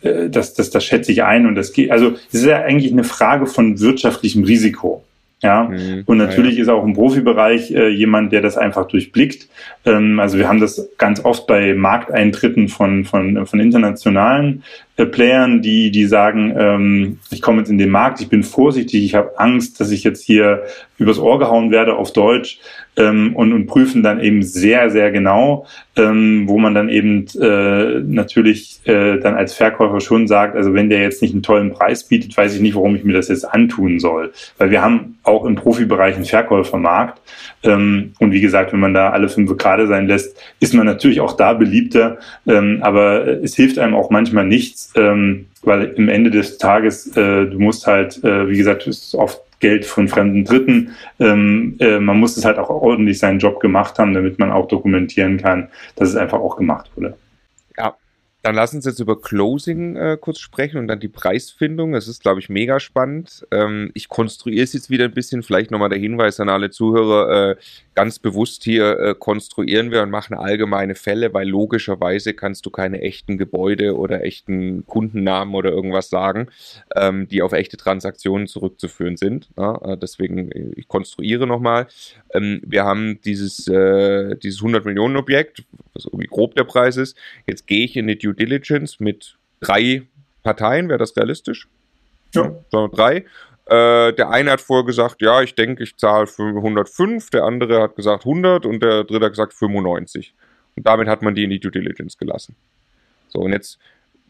äh, 0.01 0.29
das, 0.29 0.53
das, 0.53 0.69
das 0.69 0.85
schätze 0.85 1.11
ich 1.11 1.23
ein 1.23 1.47
und 1.47 1.55
das 1.55 1.73
geht. 1.73 1.89
Also 1.89 2.15
es 2.29 2.41
ist 2.41 2.45
ja 2.45 2.61
eigentlich 2.61 2.91
eine 2.91 3.03
Frage 3.03 3.47
von 3.47 3.79
wirtschaftlichem 3.79 4.43
Risiko. 4.43 5.03
Ja, 5.43 5.65
mhm, 5.65 6.01
und 6.07 6.17
natürlich 6.17 6.55
ja. 6.55 6.63
ist 6.63 6.67
auch 6.67 6.83
im 6.83 6.93
Profibereich 6.93 7.69
äh, 7.71 7.89
jemand, 7.89 8.31
der 8.31 8.41
das 8.41 8.57
einfach 8.57 8.87
durchblickt. 8.87 9.47
Ähm, 9.85 10.19
also 10.19 10.39
wir 10.39 10.47
haben 10.47 10.59
das 10.59 10.89
ganz 10.97 11.23
oft 11.23 11.45
bei 11.45 11.75
Markteintritten 11.75 12.69
von, 12.69 13.05
von, 13.05 13.45
von 13.45 13.59
internationalen 13.59 14.63
äh, 14.97 15.05
Playern, 15.05 15.61
die, 15.61 15.91
die 15.91 16.05
sagen, 16.05 16.53
ähm, 16.57 17.19
ich 17.29 17.41
komme 17.41 17.59
jetzt 17.59 17.69
in 17.69 17.77
den 17.77 17.89
Markt, 17.89 18.19
ich 18.19 18.29
bin 18.29 18.43
vorsichtig, 18.43 19.03
ich 19.03 19.15
habe 19.15 19.39
Angst, 19.39 19.79
dass 19.79 19.91
ich 19.91 20.03
jetzt 20.03 20.23
hier 20.23 20.63
übers 20.97 21.19
Ohr 21.19 21.39
gehauen 21.39 21.71
werde 21.71 21.95
auf 21.95 22.11
Deutsch 22.11 22.59
ähm, 22.97 23.35
und, 23.35 23.53
und 23.53 23.67
prüfen 23.67 24.01
dann 24.01 24.19
eben 24.19 24.41
sehr, 24.41 24.89
sehr 24.89 25.11
genau, 25.11 25.67
ähm, 25.95 26.47
wo 26.47 26.57
man 26.57 26.73
dann 26.73 26.89
eben 26.89 27.27
äh, 27.39 27.99
natürlich 27.99 28.79
äh, 28.85 29.19
dann 29.19 29.35
als 29.35 29.53
Verkäufer 29.53 30.01
schon 30.01 30.27
sagt, 30.27 30.55
also 30.55 30.73
wenn 30.73 30.89
der 30.89 31.01
jetzt 31.01 31.21
nicht 31.21 31.33
einen 31.33 31.43
tollen 31.43 31.71
Preis 31.71 32.03
bietet, 32.03 32.35
weiß 32.35 32.55
ich 32.55 32.61
nicht, 32.61 32.75
warum 32.75 32.95
ich 32.95 33.03
mir 33.03 33.13
das 33.13 33.27
jetzt 33.27 33.45
antun 33.45 33.99
soll. 33.99 34.33
Weil 34.57 34.71
wir 34.71 34.81
haben 34.81 35.17
auch 35.23 35.45
im 35.45 35.55
Profibereich 35.55 36.15
einen 36.15 36.25
Verkäufermarkt. 36.25 37.21
Ähm, 37.63 38.13
und 38.19 38.31
wie 38.31 38.41
gesagt, 38.41 38.73
wenn 38.73 38.79
man 38.79 38.93
da 38.93 39.11
alle 39.11 39.29
fünf 39.29 39.55
gerade 39.57 39.87
sein 39.87 40.07
lässt, 40.07 40.41
ist 40.59 40.73
man 40.73 40.85
natürlich 40.85 41.21
auch 41.21 41.33
da 41.37 41.53
beliebter. 41.53 42.17
Ähm, 42.47 42.79
aber 42.81 43.27
es 43.43 43.55
hilft 43.55 43.77
einem 43.77 43.93
auch 43.93 44.09
manchmal 44.09 44.45
nichts, 44.45 44.86
ähm, 44.95 45.47
weil 45.63 45.85
im 45.95 46.09
Ende 46.09 46.31
des 46.31 46.57
Tages, 46.57 47.07
äh, 47.15 47.45
du 47.45 47.59
musst 47.59 47.87
halt, 47.87 48.23
äh, 48.23 48.49
wie 48.49 48.57
gesagt, 48.57 48.87
ist 48.87 49.15
oft 49.15 49.41
Geld 49.59 49.85
von 49.85 50.07
fremden 50.07 50.45
Dritten. 50.45 50.91
Ähm, 51.19 51.75
äh, 51.79 51.99
man 51.99 52.19
muss 52.19 52.37
es 52.37 52.45
halt 52.45 52.57
auch 52.57 52.69
ordentlich 52.69 53.19
seinen 53.19 53.39
Job 53.39 53.59
gemacht 53.59 53.97
haben, 53.97 54.13
damit 54.13 54.39
man 54.39 54.51
auch 54.51 54.67
dokumentieren 54.67 55.37
kann, 55.37 55.69
dass 55.95 56.09
es 56.09 56.15
einfach 56.15 56.39
auch 56.39 56.57
gemacht 56.57 56.91
wurde. 56.95 57.15
Dann 58.47 58.55
lass 58.55 58.73
uns 58.73 58.85
jetzt 58.85 59.01
über 59.01 59.19
Closing 59.19 59.97
äh, 59.97 60.17
kurz 60.17 60.39
sprechen 60.39 60.77
und 60.77 60.87
dann 60.87 61.01
die 61.01 61.09
Preisfindung. 61.09 61.91
Das 61.91 62.07
ist, 62.07 62.21
glaube 62.21 62.39
ich, 62.39 62.47
mega 62.47 62.79
spannend. 62.79 63.45
Ähm, 63.51 63.91
ich 63.93 64.07
konstruiere 64.07 64.63
es 64.63 64.71
jetzt 64.71 64.89
wieder 64.89 65.03
ein 65.03 65.13
bisschen. 65.13 65.43
Vielleicht 65.43 65.69
nochmal 65.69 65.89
der 65.89 65.99
Hinweis 65.99 66.39
an 66.39 66.47
alle 66.47 66.69
Zuhörer. 66.69 67.49
Äh, 67.49 67.55
ganz 67.93 68.19
bewusst 68.19 68.63
hier 68.63 68.99
äh, 68.99 69.15
konstruieren 69.19 69.91
wir 69.91 70.01
und 70.01 70.11
machen 70.11 70.37
allgemeine 70.37 70.95
Fälle, 70.95 71.33
weil 71.33 71.49
logischerweise 71.49 72.35
kannst 72.35 72.65
du 72.65 72.69
keine 72.69 73.01
echten 73.01 73.37
Gebäude 73.37 73.97
oder 73.97 74.23
echten 74.23 74.85
Kundennamen 74.85 75.53
oder 75.53 75.71
irgendwas 75.71 76.09
sagen, 76.09 76.47
ähm, 76.95 77.27
die 77.27 77.41
auf 77.41 77.51
echte 77.51 77.75
Transaktionen 77.75 78.47
zurückzuführen 78.47 79.17
sind. 79.17 79.49
Ja? 79.57 79.75
Äh, 79.83 79.97
deswegen, 79.97 80.51
äh, 80.51 80.71
ich 80.77 80.87
konstruiere 80.87 81.47
nochmal. 81.47 81.87
Ähm, 82.33 82.61
wir 82.63 82.85
haben 82.85 83.19
dieses, 83.25 83.67
äh, 83.67 84.37
dieses 84.37 84.61
100 84.61 84.85
Millionen 84.85 85.17
Objekt, 85.17 85.63
was 85.97 86.05
irgendwie 86.05 86.27
grob 86.27 86.55
der 86.55 86.63
Preis 86.63 86.97
ist. 86.97 87.17
Jetzt 87.45 87.67
gehe 87.67 87.85
ich 87.85 87.95
in 87.95 88.07
die 88.07 88.17
Due 88.17 88.33
Diligence 88.33 88.99
mit 88.99 89.37
drei 89.59 90.03
Parteien, 90.43 90.89
wäre 90.89 90.99
das 90.99 91.15
realistisch? 91.17 91.67
Ja. 92.33 92.53
So, 92.71 92.87
drei. 92.87 93.25
Äh, 93.65 94.13
der 94.13 94.29
eine 94.29 94.51
hat 94.51 94.61
vorher 94.61 94.85
gesagt, 94.85 95.21
ja, 95.21 95.41
ich 95.41 95.55
denke, 95.55 95.83
ich 95.83 95.97
zahle 95.97 96.27
für 96.27 96.47
105, 96.47 97.29
der 97.31 97.43
andere 97.43 97.81
hat 97.81 97.95
gesagt 97.95 98.25
100 98.25 98.65
und 98.65 98.81
der 98.81 99.03
dritte 99.03 99.25
hat 99.25 99.33
gesagt 99.33 99.53
95. 99.53 100.33
Und 100.75 100.87
damit 100.87 101.07
hat 101.07 101.21
man 101.21 101.35
die 101.35 101.43
in 101.43 101.49
die 101.49 101.59
Due 101.59 101.71
Diligence 101.71 102.17
gelassen. 102.17 102.55
So, 103.27 103.39
und 103.39 103.51
jetzt 103.51 103.77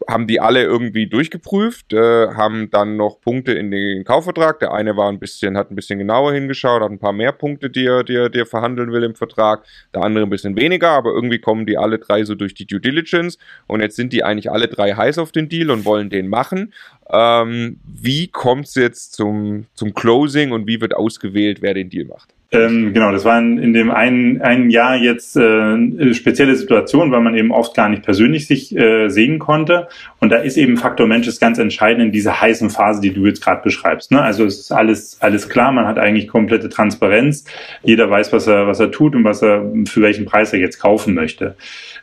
haben 0.06 0.26
die 0.26 0.40
alle 0.40 0.62
irgendwie 0.62 1.06
durchgeprüft, 1.06 1.92
äh, 1.92 2.28
haben 2.28 2.70
dann 2.70 2.96
noch 2.96 3.20
Punkte 3.20 3.52
in 3.52 3.70
den 3.70 4.04
Kaufvertrag. 4.04 4.60
Der 4.60 4.72
eine 4.72 4.96
war 4.96 5.08
ein 5.08 5.18
bisschen, 5.18 5.56
hat 5.56 5.70
ein 5.70 5.76
bisschen 5.76 5.98
genauer 5.98 6.32
hingeschaut, 6.32 6.82
hat 6.82 6.90
ein 6.90 6.98
paar 6.98 7.12
mehr 7.12 7.32
Punkte, 7.32 7.68
die 7.68 7.86
er, 7.86 8.04
die 8.04 8.14
er, 8.14 8.30
die 8.30 8.40
er 8.40 8.46
verhandeln 8.46 8.92
will 8.92 9.02
im 9.02 9.14
Vertrag. 9.14 9.64
Der 9.94 10.02
andere 10.02 10.24
ein 10.24 10.30
bisschen 10.30 10.56
weniger, 10.56 10.90
aber 10.90 11.10
irgendwie 11.10 11.40
kommen 11.40 11.66
die 11.66 11.78
alle 11.78 11.98
drei 11.98 12.24
so 12.24 12.34
durch 12.34 12.54
die 12.54 12.66
Due 12.66 12.80
Diligence. 12.80 13.38
Und 13.66 13.80
jetzt 13.80 13.96
sind 13.96 14.12
die 14.12 14.22
eigentlich 14.22 14.50
alle 14.50 14.68
drei 14.68 14.94
heiß 14.94 15.18
auf 15.18 15.32
den 15.32 15.48
Deal 15.48 15.70
und 15.70 15.84
wollen 15.84 16.10
den 16.10 16.28
machen. 16.28 16.72
Ähm, 17.10 17.80
wie 17.84 18.28
kommt 18.28 18.66
es 18.66 18.74
jetzt 18.76 19.14
zum, 19.14 19.66
zum 19.74 19.94
Closing 19.94 20.52
und 20.52 20.66
wie 20.66 20.80
wird 20.80 20.94
ausgewählt, 20.94 21.60
wer 21.60 21.74
den 21.74 21.90
Deal 21.90 22.06
macht? 22.06 22.37
Ähm, 22.50 22.94
genau, 22.94 23.12
das 23.12 23.26
war 23.26 23.38
in, 23.38 23.74
dem 23.74 23.90
einen, 23.90 24.40
einen 24.40 24.70
Jahr 24.70 24.96
jetzt 24.96 25.36
äh, 25.36 25.40
eine 25.42 26.14
spezielle 26.14 26.56
Situation, 26.56 27.12
weil 27.12 27.20
man 27.20 27.34
eben 27.34 27.50
oft 27.50 27.74
gar 27.74 27.90
nicht 27.90 28.02
persönlich 28.02 28.46
sich 28.46 28.74
äh, 28.74 29.10
sehen 29.10 29.38
konnte. 29.38 29.88
Und 30.18 30.30
da 30.30 30.36
ist 30.36 30.56
eben 30.56 30.78
Faktor 30.78 31.06
Mensch 31.06 31.28
ist 31.28 31.40
ganz 31.40 31.58
entscheidend 31.58 32.06
in 32.06 32.12
dieser 32.12 32.40
heißen 32.40 32.70
Phase, 32.70 33.02
die 33.02 33.12
du 33.12 33.26
jetzt 33.26 33.44
gerade 33.44 33.60
beschreibst. 33.62 34.12
Ne? 34.12 34.22
Also 34.22 34.46
es 34.46 34.60
ist 34.60 34.72
alles, 34.72 35.18
alles 35.20 35.50
klar, 35.50 35.72
man 35.72 35.86
hat 35.86 35.98
eigentlich 35.98 36.26
komplette 36.26 36.70
Transparenz. 36.70 37.44
Jeder 37.82 38.08
weiß, 38.08 38.32
was 38.32 38.46
er, 38.46 38.66
was 38.66 38.80
er 38.80 38.90
tut 38.90 39.14
und 39.14 39.24
was 39.24 39.42
er, 39.42 39.70
für 39.86 40.00
welchen 40.00 40.24
Preis 40.24 40.50
er 40.54 40.58
jetzt 40.58 40.78
kaufen 40.78 41.12
möchte. 41.12 41.54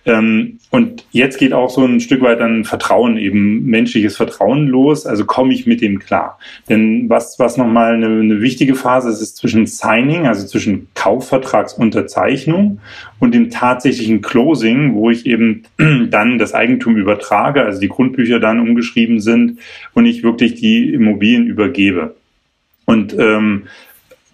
Ähm, 0.06 0.60
und 0.70 1.04
jetzt 1.12 1.40
geht 1.40 1.52
auch 1.52 1.70
so 1.70 1.84
ein 1.84 2.00
Stück 2.00 2.22
weit 2.22 2.40
dann 2.40 2.64
Vertrauen, 2.64 3.18
eben 3.18 3.66
menschliches 3.66 4.16
Vertrauen 4.16 4.68
los. 4.68 5.06
Also 5.06 5.26
komme 5.26 5.54
ich 5.54 5.66
mit 5.66 5.82
dem 5.82 6.00
klar. 6.00 6.38
Denn 6.70 7.10
was, 7.10 7.40
was 7.40 7.58
nochmal 7.58 7.96
eine, 7.96 8.08
eine 8.08 8.42
wichtige 8.42 8.76
Phase 8.76 9.10
ist, 9.10 9.22
ist 9.22 9.38
zwischen 9.38 9.66
Signing, 9.66 10.28
also 10.28 10.46
zwischen 10.46 10.88
Kaufvertragsunterzeichnung 10.94 12.80
und 13.20 13.34
dem 13.34 13.50
tatsächlichen 13.50 14.22
Closing, 14.22 14.94
wo 14.94 15.10
ich 15.10 15.26
eben 15.26 15.64
dann 16.10 16.38
das 16.38 16.54
Eigentum 16.54 16.98
übertrage, 16.98 17.64
also 17.64 17.80
die 17.80 17.90
Grundbücher 17.90 18.40
dann 18.40 18.60
umgeschrieben 18.60 19.20
sind 19.20 19.60
und 19.94 20.06
ich 20.06 20.22
wirklich 20.22 20.56
die 20.56 20.94
Immobilien 20.94 21.48
übergebe. 21.48 22.16
Und 22.86 23.18
ähm, 23.18 23.64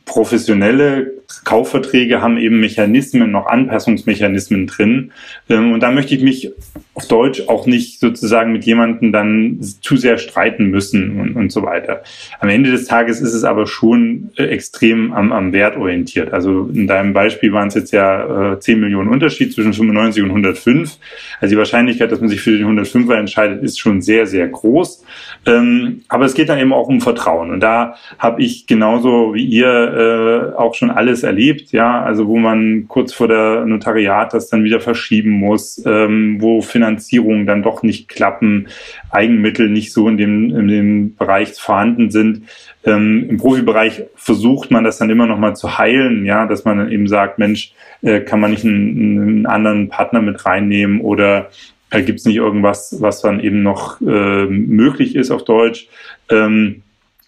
professionelle 0.03 1.20
Kaufverträge 1.43 2.21
haben 2.21 2.37
eben 2.37 2.59
Mechanismen, 2.59 3.31
noch 3.31 3.47
Anpassungsmechanismen 3.47 4.67
drin. 4.67 5.11
Ähm, 5.49 5.71
und 5.73 5.81
da 5.81 5.91
möchte 5.91 6.15
ich 6.15 6.21
mich 6.21 6.51
auf 6.93 7.07
Deutsch 7.07 7.43
auch 7.47 7.65
nicht 7.65 7.99
sozusagen 7.99 8.51
mit 8.51 8.65
jemandem 8.65 9.11
dann 9.11 9.59
zu 9.81 9.95
sehr 9.95 10.17
streiten 10.17 10.65
müssen 10.65 11.19
und, 11.19 11.35
und 11.35 11.51
so 11.51 11.63
weiter. 11.63 12.03
Am 12.39 12.49
Ende 12.49 12.71
des 12.71 12.85
Tages 12.85 13.21
ist 13.21 13.33
es 13.33 13.43
aber 13.43 13.65
schon 13.65 14.31
äh, 14.37 14.43
extrem 14.43 15.13
am, 15.13 15.31
am 15.31 15.53
Wert 15.53 15.77
orientiert. 15.77 16.33
Also 16.33 16.69
in 16.73 16.87
deinem 16.87 17.13
Beispiel 17.13 17.53
waren 17.53 17.69
es 17.69 17.75
jetzt 17.75 17.91
ja 17.91 18.53
äh, 18.53 18.59
10 18.59 18.79
Millionen 18.79 19.09
Unterschied 19.09 19.53
zwischen 19.53 19.73
95 19.73 20.23
und 20.23 20.29
105. 20.29 20.97
Also 21.39 21.53
die 21.53 21.57
Wahrscheinlichkeit, 21.57 22.11
dass 22.11 22.19
man 22.19 22.29
sich 22.29 22.41
für 22.41 22.57
den 22.57 22.67
105er 22.67 23.15
entscheidet, 23.15 23.63
ist 23.63 23.79
schon 23.79 24.01
sehr, 24.01 24.27
sehr 24.27 24.47
groß. 24.47 25.03
Ähm, 25.45 26.01
aber 26.09 26.25
es 26.25 26.33
geht 26.33 26.49
dann 26.49 26.59
eben 26.59 26.73
auch 26.73 26.87
um 26.87 27.01
Vertrauen. 27.01 27.51
Und 27.51 27.61
da 27.61 27.95
habe 28.19 28.41
ich 28.41 28.67
genauso 28.67 29.33
wie 29.33 29.45
ihr 29.45 30.53
äh, 30.53 30.57
auch 30.57 30.75
schon 30.75 30.91
alles 30.91 31.20
erlebt, 31.23 31.71
ja, 31.71 32.01
also 32.01 32.27
wo 32.27 32.37
man 32.37 32.85
kurz 32.87 33.13
vor 33.13 33.27
der 33.27 33.65
Notariat 33.65 34.33
das 34.33 34.49
dann 34.49 34.63
wieder 34.63 34.79
verschieben 34.79 35.31
muss, 35.31 35.81
ähm, 35.85 36.37
wo 36.39 36.61
Finanzierungen 36.61 37.45
dann 37.45 37.63
doch 37.63 37.83
nicht 37.83 38.07
klappen, 38.07 38.67
Eigenmittel 39.09 39.69
nicht 39.69 39.93
so 39.93 40.07
in 40.07 40.17
dem, 40.17 40.55
in 40.55 40.67
dem 40.67 41.15
Bereich 41.15 41.53
vorhanden 41.53 42.11
sind. 42.11 42.43
Ähm, 42.85 43.27
Im 43.29 43.37
Profibereich 43.37 44.03
versucht 44.15 44.71
man 44.71 44.83
das 44.83 44.97
dann 44.97 45.09
immer 45.09 45.27
noch 45.27 45.37
mal 45.37 45.55
zu 45.55 45.77
heilen, 45.77 46.25
ja, 46.25 46.45
dass 46.45 46.65
man 46.65 46.77
dann 46.77 46.91
eben 46.91 47.07
sagt, 47.07 47.39
Mensch, 47.39 47.73
äh, 48.01 48.21
kann 48.21 48.39
man 48.39 48.51
nicht 48.51 48.65
einen, 48.65 49.21
einen 49.21 49.45
anderen 49.45 49.89
Partner 49.89 50.21
mit 50.21 50.45
reinnehmen 50.45 51.01
oder 51.01 51.49
äh, 51.91 52.01
gibt 52.01 52.19
es 52.19 52.25
nicht 52.25 52.37
irgendwas, 52.37 52.97
was 52.99 53.21
dann 53.21 53.39
eben 53.39 53.61
noch 53.61 54.01
äh, 54.01 54.45
möglich 54.45 55.15
ist 55.15 55.31
auf 55.31 55.43
Deutsch? 55.45 55.87
Ähm, 56.29 56.81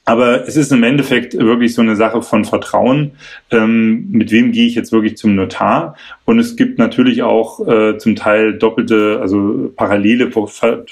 aber 0.06 0.48
es 0.48 0.58
ist 0.58 0.72
im 0.72 0.84
Endeffekt 0.84 1.34
wirklich 1.34 1.74
so 1.74 1.82
eine 1.82 1.96
Sache 1.96 2.22
von 2.22 2.44
Vertrauen. 2.44 3.12
Ähm, 3.52 4.08
mit 4.12 4.32
wem 4.32 4.52
gehe 4.52 4.68
ich 4.68 4.76
jetzt 4.76 4.92
wirklich 4.92 5.16
zum 5.16 5.36
Notar? 5.36 5.96
Und 6.26 6.40
es 6.40 6.58
gibt 6.58 6.78
natürlich 6.78 7.24
auch 7.24 7.66
äh, 7.66 7.98
zum 7.98 8.18
Teil 8.18 8.58
doppelte, 8.58 9.20
also 9.22 9.72
parallele 9.76 10.30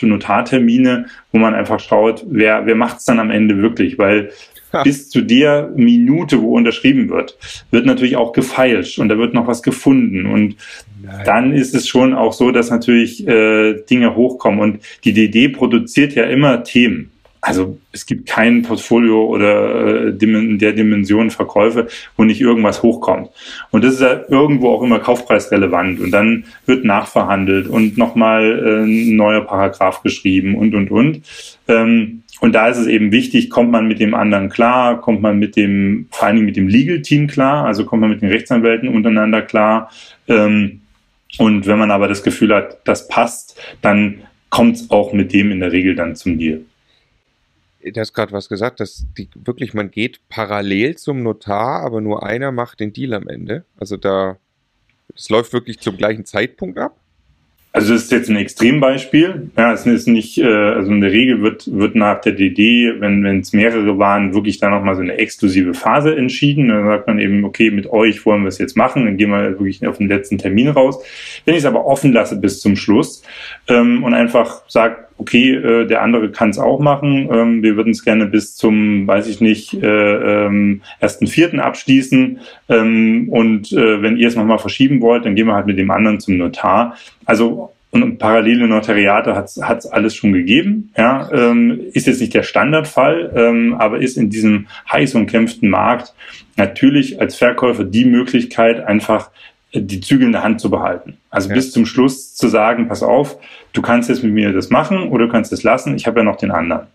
Notartermine, 0.01 1.07
wo 1.33 1.39
man 1.39 1.53
einfach 1.53 1.81
schaut, 1.81 2.25
wer, 2.29 2.65
wer 2.65 2.75
macht 2.75 2.99
es 2.99 3.05
dann 3.05 3.19
am 3.19 3.31
Ende 3.31 3.57
wirklich? 3.57 3.97
Weil 3.97 4.31
ha. 4.71 4.83
bis 4.83 5.09
zu 5.09 5.21
der 5.21 5.71
Minute, 5.75 6.41
wo 6.41 6.55
unterschrieben 6.55 7.09
wird, 7.09 7.37
wird 7.69 7.85
natürlich 7.85 8.15
auch 8.15 8.31
gefeilscht 8.31 8.97
und 8.97 9.09
da 9.09 9.17
wird 9.17 9.33
noch 9.33 9.47
was 9.47 9.61
gefunden. 9.61 10.25
Und 10.25 10.55
Nein. 11.03 11.21
dann 11.25 11.51
ist 11.51 11.75
es 11.75 11.85
schon 11.85 12.13
auch 12.13 12.31
so, 12.31 12.51
dass 12.51 12.69
natürlich 12.69 13.27
äh, 13.27 13.73
Dinge 13.89 14.15
hochkommen. 14.15 14.61
Und 14.61 14.79
die 15.03 15.11
DD 15.11 15.49
produziert 15.49 16.15
ja 16.15 16.23
immer 16.23 16.63
Themen 16.63 17.11
also 17.41 17.79
es 17.91 18.05
gibt 18.05 18.29
kein 18.29 18.61
Portfolio 18.61 19.25
oder 19.25 20.05
äh, 20.05 20.23
in 20.23 20.59
der 20.59 20.73
Dimension 20.73 21.31
Verkäufe, 21.31 21.87
wo 22.15 22.23
nicht 22.23 22.39
irgendwas 22.39 22.83
hochkommt. 22.83 23.29
Und 23.71 23.83
das 23.83 23.95
ist 23.95 24.01
ja 24.01 24.21
irgendwo 24.29 24.69
auch 24.69 24.83
immer 24.83 24.99
kaufpreisrelevant. 24.99 25.99
Und 25.99 26.11
dann 26.11 26.45
wird 26.67 26.85
nachverhandelt 26.85 27.67
und 27.67 27.97
nochmal 27.97 28.43
äh, 28.43 28.83
ein 28.85 29.15
neuer 29.15 29.41
Paragraph 29.41 30.03
geschrieben 30.03 30.55
und, 30.55 30.75
und, 30.75 30.91
und. 30.91 31.21
Ähm, 31.67 32.21
und 32.41 32.53
da 32.53 32.67
ist 32.67 32.77
es 32.77 32.87
eben 32.87 33.11
wichtig, 33.11 33.49
kommt 33.49 33.71
man 33.71 33.87
mit 33.87 33.99
dem 33.99 34.13
anderen 34.13 34.49
klar, 34.49 35.01
kommt 35.01 35.21
man 35.21 35.39
mit 35.39 35.55
dem, 35.55 36.07
vor 36.11 36.27
allen 36.27 36.35
Dingen 36.35 36.45
mit 36.45 36.57
dem 36.57 36.67
Legal-Team 36.67 37.27
klar, 37.27 37.65
also 37.65 37.85
kommt 37.85 38.01
man 38.01 38.09
mit 38.09 38.21
den 38.21 38.29
Rechtsanwälten 38.29 38.87
untereinander 38.87 39.41
klar. 39.41 39.91
Ähm, 40.27 40.81
und 41.39 41.65
wenn 41.65 41.79
man 41.79 41.91
aber 41.91 42.07
das 42.07 42.23
Gefühl 42.23 42.53
hat, 42.53 42.79
das 42.83 43.07
passt, 43.07 43.59
dann 43.81 44.21
kommt 44.49 44.75
es 44.75 44.91
auch 44.91 45.13
mit 45.13 45.33
dem 45.33 45.51
in 45.51 45.59
der 45.59 45.71
Regel 45.71 45.95
dann 45.95 46.15
zum 46.15 46.37
Deal 46.37 46.61
du 47.83 47.99
hast 47.99 48.13
gerade 48.13 48.31
was 48.31 48.49
gesagt, 48.49 48.79
dass 48.79 49.05
die 49.17 49.29
wirklich, 49.35 49.73
man 49.73 49.91
geht 49.91 50.19
parallel 50.29 50.97
zum 50.97 51.23
Notar, 51.23 51.81
aber 51.81 52.01
nur 52.01 52.23
einer 52.23 52.51
macht 52.51 52.79
den 52.79 52.93
Deal 52.93 53.13
am 53.13 53.27
Ende. 53.27 53.65
Also 53.77 53.97
da, 53.97 54.37
es 55.15 55.29
läuft 55.29 55.53
wirklich 55.53 55.79
zum 55.79 55.97
gleichen 55.97 56.25
Zeitpunkt 56.25 56.77
ab. 56.77 56.95
Also 57.73 57.93
das 57.93 58.03
ist 58.03 58.11
jetzt 58.11 58.29
ein 58.29 58.35
Extrembeispiel. 58.35 59.49
Ja, 59.57 59.71
es 59.71 59.85
ist 59.85 60.07
nicht, 60.07 60.37
äh, 60.37 60.45
also 60.45 60.91
in 60.91 60.99
der 60.99 61.11
Regel 61.11 61.41
wird, 61.41 61.71
wird 61.71 61.95
nach 61.95 62.19
der 62.19 62.33
DD, 62.33 62.99
wenn 62.99 63.23
wenn 63.23 63.39
es 63.39 63.53
mehrere 63.53 63.97
waren, 63.97 64.33
wirklich 64.33 64.59
dann 64.59 64.71
nochmal 64.71 64.95
so 64.95 65.01
eine 65.01 65.17
exklusive 65.17 65.73
Phase 65.73 66.13
entschieden. 66.13 66.67
Dann 66.67 66.85
sagt 66.85 67.07
man 67.07 67.17
eben, 67.17 67.45
okay, 67.45 67.71
mit 67.71 67.87
euch 67.87 68.25
wollen 68.25 68.41
wir 68.41 68.49
es 68.49 68.57
jetzt 68.57 68.75
machen, 68.75 69.05
dann 69.05 69.15
gehen 69.15 69.29
wir 69.29 69.51
wirklich 69.51 69.87
auf 69.87 69.99
den 69.99 70.09
letzten 70.09 70.37
Termin 70.37 70.67
raus. 70.67 71.01
Wenn 71.45 71.53
ich 71.53 71.61
es 71.61 71.65
aber 71.65 71.85
offen 71.85 72.11
lasse 72.11 72.35
bis 72.35 72.59
zum 72.59 72.75
Schluss 72.75 73.23
ähm, 73.69 74.03
und 74.03 74.13
einfach 74.13 74.63
sage, 74.67 75.07
okay, 75.21 75.53
äh, 75.53 75.85
der 75.85 76.01
andere 76.01 76.31
kann 76.31 76.49
es 76.49 76.57
auch 76.57 76.79
machen. 76.79 77.29
Ähm, 77.31 77.63
wir 77.63 77.77
würden 77.77 77.91
es 77.91 78.03
gerne 78.03 78.25
bis 78.25 78.55
zum, 78.55 79.05
weiß 79.05 79.27
ich 79.27 79.39
nicht, 79.39 79.73
äh, 79.75 79.85
ähm, 80.45 80.81
ersten 80.99 81.27
Vierten 81.27 81.59
abschließen. 81.59 82.39
Ähm, 82.69 83.29
und 83.29 83.71
äh, 83.71 84.01
wenn 84.01 84.17
ihr 84.17 84.27
es 84.27 84.35
nochmal 84.35 84.57
verschieben 84.57 84.99
wollt, 84.99 85.25
dann 85.25 85.35
gehen 85.35 85.45
wir 85.45 85.53
halt 85.53 85.67
mit 85.67 85.77
dem 85.77 85.91
anderen 85.91 86.19
zum 86.19 86.37
Notar. 86.37 86.97
Also 87.25 87.71
und 87.91 88.19
parallele 88.19 88.69
Notariate 88.69 89.35
hat 89.35 89.49
es 89.49 89.85
alles 89.85 90.15
schon 90.15 90.31
gegeben. 90.31 90.91
Ja, 90.97 91.29
ähm, 91.33 91.77
ist 91.91 92.07
jetzt 92.07 92.21
nicht 92.21 92.33
der 92.33 92.43
Standardfall, 92.43 93.33
ähm, 93.35 93.75
aber 93.77 93.99
ist 93.99 94.17
in 94.17 94.29
diesem 94.29 94.67
heiß 94.89 95.13
umkämpften 95.13 95.69
Markt 95.69 96.13
natürlich 96.55 97.19
als 97.19 97.35
Verkäufer 97.35 97.83
die 97.83 98.05
Möglichkeit, 98.05 98.79
einfach 98.85 99.29
die 99.73 100.01
Zügel 100.01 100.27
in 100.27 100.31
der 100.33 100.43
Hand 100.43 100.59
zu 100.59 100.69
behalten. 100.69 101.17
Also 101.29 101.49
ja. 101.49 101.55
bis 101.55 101.71
zum 101.71 101.85
Schluss 101.85 102.35
zu 102.35 102.47
sagen, 102.47 102.87
pass 102.87 103.03
auf, 103.03 103.37
du 103.73 103.81
kannst 103.81 104.09
jetzt 104.09 104.23
mit 104.23 104.33
mir 104.33 104.51
das 104.51 104.69
machen 104.69 105.09
oder 105.09 105.27
du 105.27 105.31
kannst 105.31 105.53
es 105.53 105.63
lassen, 105.63 105.95
ich 105.95 106.07
habe 106.07 106.19
ja 106.19 106.23
noch 106.23 106.35
den 106.35 106.51
anderen. 106.51 106.87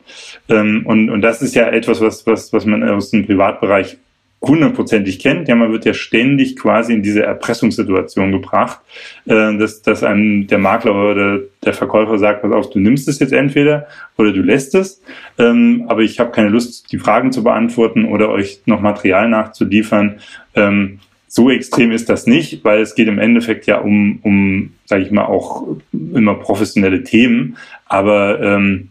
Ähm, 0.49 0.85
und, 0.85 1.09
und 1.11 1.23
das 1.23 1.41
ist 1.41 1.55
ja 1.55 1.69
etwas, 1.69 2.01
was, 2.01 2.27
was, 2.27 2.53
was 2.53 2.67
man 2.67 2.87
aus 2.89 3.11
dem 3.11 3.27
Privatbereich 3.27 3.97
hundertprozentig 4.43 5.19
kennt. 5.19 5.49
Ja, 5.49 5.55
man 5.55 5.73
wird 5.73 5.87
ja 5.87 5.95
ständig 5.95 6.57
quasi 6.57 6.93
in 6.93 7.03
diese 7.03 7.23
Erpressungssituation 7.23 8.33
gebracht, 8.33 8.81
äh, 9.25 9.57
dass, 9.57 9.83
dass 9.83 10.05
einem 10.05 10.47
der 10.47 10.59
Makler 10.59 10.95
oder 10.95 11.41
der 11.65 11.73
Verkäufer 11.73 12.19
sagt, 12.19 12.43
pass 12.43 12.53
auf, 12.53 12.71
du 12.71 12.79
nimmst 12.79 13.09
es 13.09 13.19
jetzt 13.19 13.33
entweder 13.33 13.87
oder 14.19 14.33
du 14.33 14.43
lässt 14.43 14.75
es, 14.75 15.03
ähm, 15.39 15.87
aber 15.89 16.03
ich 16.03 16.21
habe 16.21 16.31
keine 16.31 16.51
Lust, 16.51 16.93
die 16.93 16.99
Fragen 16.99 17.33
zu 17.33 17.43
beantworten 17.43 18.05
oder 18.05 18.29
euch 18.29 18.61
noch 18.67 18.81
Material 18.81 19.29
nachzuliefern. 19.29 20.21
Ähm, 20.55 21.01
so 21.29 21.51
extrem 21.51 21.93
ist 21.93 22.09
das 22.09 22.27
nicht, 22.27 22.65
weil 22.65 22.81
es 22.81 22.95
geht 22.95 23.09
im 23.09 23.19
Endeffekt 23.19 23.67
ja 23.67 23.79
um, 23.79 24.21
um 24.23 24.73
sage 24.85 25.03
ich 25.03 25.11
mal, 25.11 25.27
auch 25.27 25.67
immer 25.93 26.35
professionelle 26.35 27.03
Themen, 27.03 27.57
aber 27.87 28.41
ähm, 28.41 28.91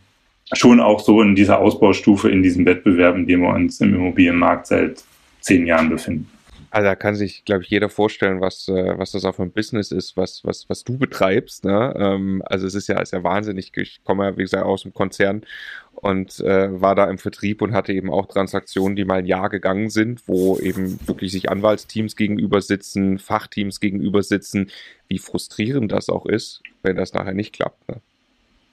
schon 0.54 0.80
auch 0.80 1.00
so 1.00 1.22
in 1.22 1.36
dieser 1.36 1.60
Ausbaustufe, 1.60 2.30
in 2.30 2.44
diesem 2.44 2.66
Wettbewerb, 2.66 3.16
in 3.16 3.28
dem 3.28 3.42
wir 3.42 3.54
uns 3.54 3.82
im 3.82 3.96
Immobilienmarkt 3.96 4.68
seit 4.68 5.04
zehn 5.42 5.66
Jahren 5.66 5.90
befinden. 5.90 6.30
Also 6.76 6.88
da 6.88 6.96
kann 6.98 7.16
sich, 7.16 7.46
glaube 7.46 7.64
ich, 7.64 7.70
jeder 7.70 7.88
vorstellen, 7.88 8.42
was, 8.42 8.68
äh, 8.68 8.98
was 8.98 9.12
das 9.12 9.24
auch 9.24 9.36
für 9.36 9.44
ein 9.44 9.52
Business 9.52 9.94
ist, 9.94 10.18
was, 10.18 10.44
was, 10.44 10.68
was 10.68 10.84
du 10.84 10.98
betreibst. 10.98 11.64
Ne? 11.64 11.94
Ähm, 11.98 12.44
also 12.48 12.68
es 12.68 12.76
ist 12.76 12.90
ja, 12.90 13.00
ist 13.00 13.14
ja 13.14 13.24
wahnsinnig. 13.24 13.72
Ich 13.78 14.04
komme 14.04 14.26
ja, 14.26 14.36
wie 14.36 14.42
gesagt, 14.42 14.66
aus 14.66 14.82
dem 14.82 14.94
Konzern 14.94 15.46
und 15.94 16.42
äh, 16.42 16.82
war 16.82 16.94
da 16.94 17.10
im 17.10 17.18
Vertrieb 17.18 17.62
und 17.62 17.74
hatte 17.74 17.94
eben 17.94 18.10
auch 18.12 18.28
Transaktionen, 18.28 18.98
die 18.98 19.06
mal 19.06 19.20
ein 19.20 19.26
Jahr 19.26 19.48
gegangen 19.48 19.90
sind, 19.90 20.28
wo 20.28 20.60
eben 20.60 21.00
wirklich 21.08 21.32
sich 21.32 21.50
Anwaltsteams 21.50 22.18
gegenüber 22.18 22.60
sitzen, 22.60 23.20
Fachteams 23.20 23.80
gegenüber 23.80 24.22
sitzen, 24.22 24.70
wie 25.08 25.20
frustrierend 25.20 25.94
das 25.94 26.10
auch 26.10 26.26
ist, 26.26 26.62
wenn 26.84 26.98
das 26.98 27.14
nachher 27.14 27.36
nicht 27.36 27.54
klappt. 27.54 27.88
Ne? 27.88 28.02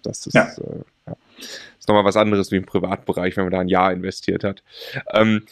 Das 0.03 0.27
ist, 0.27 0.35
ja. 0.35 0.49
Äh. 0.49 0.83
Ist 1.79 1.89
nochmal 1.89 2.05
was 2.05 2.17
anderes 2.17 2.53
wie 2.53 2.57
im 2.57 2.65
Privatbereich, 2.65 3.37
wenn 3.37 3.45
man 3.45 3.53
da 3.53 3.59
ein 3.59 3.69
Jahr 3.69 3.93
investiert 3.93 4.45
hat. 4.45 4.63
Ähm, 5.13 5.43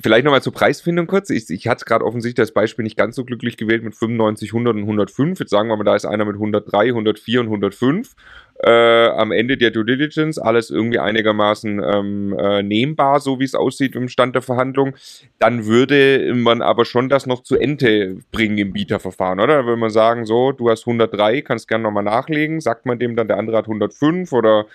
vielleicht 0.00 0.24
nochmal 0.24 0.42
zur 0.42 0.52
Preisfindung 0.52 1.08
kurz. 1.08 1.30
Ich, 1.30 1.50
ich 1.50 1.66
hatte 1.66 1.84
gerade 1.84 2.04
offensichtlich 2.04 2.46
das 2.46 2.54
Beispiel 2.54 2.84
nicht 2.84 2.96
ganz 2.96 3.16
so 3.16 3.24
glücklich 3.24 3.56
gewählt 3.56 3.82
mit 3.82 3.96
95, 3.96 4.50
100 4.50 4.74
und 4.76 4.82
105. 4.82 5.40
Jetzt 5.40 5.50
sagen 5.50 5.68
wir 5.68 5.76
mal, 5.76 5.84
da 5.84 5.96
ist 5.96 6.04
einer 6.04 6.24
mit 6.24 6.36
103, 6.36 6.88
104 6.88 7.40
und 7.40 7.46
105. 7.46 8.14
Äh, 8.62 9.08
am 9.08 9.32
Ende 9.32 9.56
der 9.56 9.72
Due 9.72 9.84
Diligence 9.84 10.38
alles 10.38 10.70
irgendwie 10.70 11.00
einigermaßen 11.00 11.82
ähm, 11.82 12.38
äh, 12.38 12.62
nehmbar, 12.62 13.18
so 13.18 13.40
wie 13.40 13.44
es 13.44 13.56
aussieht 13.56 13.96
im 13.96 14.08
Stand 14.08 14.36
der 14.36 14.42
Verhandlung, 14.42 14.94
dann 15.40 15.66
würde 15.66 16.32
man 16.34 16.62
aber 16.62 16.84
schon 16.84 17.08
das 17.08 17.26
noch 17.26 17.42
zu 17.42 17.56
Ende 17.56 18.18
bringen 18.30 18.58
im 18.58 18.72
Bieterverfahren, 18.72 19.40
oder? 19.40 19.58
Da 19.58 19.66
würde 19.66 19.80
man 19.80 19.90
sagen, 19.90 20.24
so, 20.24 20.52
du 20.52 20.70
hast 20.70 20.86
103, 20.86 21.42
kannst 21.42 21.66
gerne 21.66 21.82
nochmal 21.82 22.04
nachlegen, 22.04 22.60
sagt 22.60 22.86
man 22.86 23.00
dem 23.00 23.16
dann, 23.16 23.26
der 23.26 23.38
andere 23.38 23.56
hat 23.56 23.64
105 23.64 24.32
oder 24.32 24.66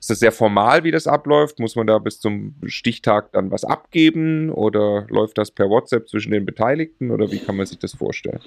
ist 0.00 0.08
das 0.08 0.18
sehr 0.18 0.32
formal, 0.32 0.82
wie 0.82 0.90
das 0.90 1.06
abläuft? 1.06 1.58
Muss 1.58 1.76
man 1.76 1.86
da 1.86 1.98
bis 1.98 2.20
zum 2.20 2.54
Stichtag 2.64 3.32
dann 3.32 3.50
was 3.50 3.64
abgeben 3.64 4.50
oder 4.50 5.06
läuft 5.10 5.36
das 5.36 5.50
per 5.50 5.68
WhatsApp 5.68 6.08
zwischen 6.08 6.32
den 6.32 6.46
Beteiligten 6.46 7.10
oder 7.10 7.30
wie 7.30 7.38
kann 7.38 7.56
man 7.56 7.66
sich 7.66 7.78
das 7.78 7.94
vorstellen? 7.94 8.40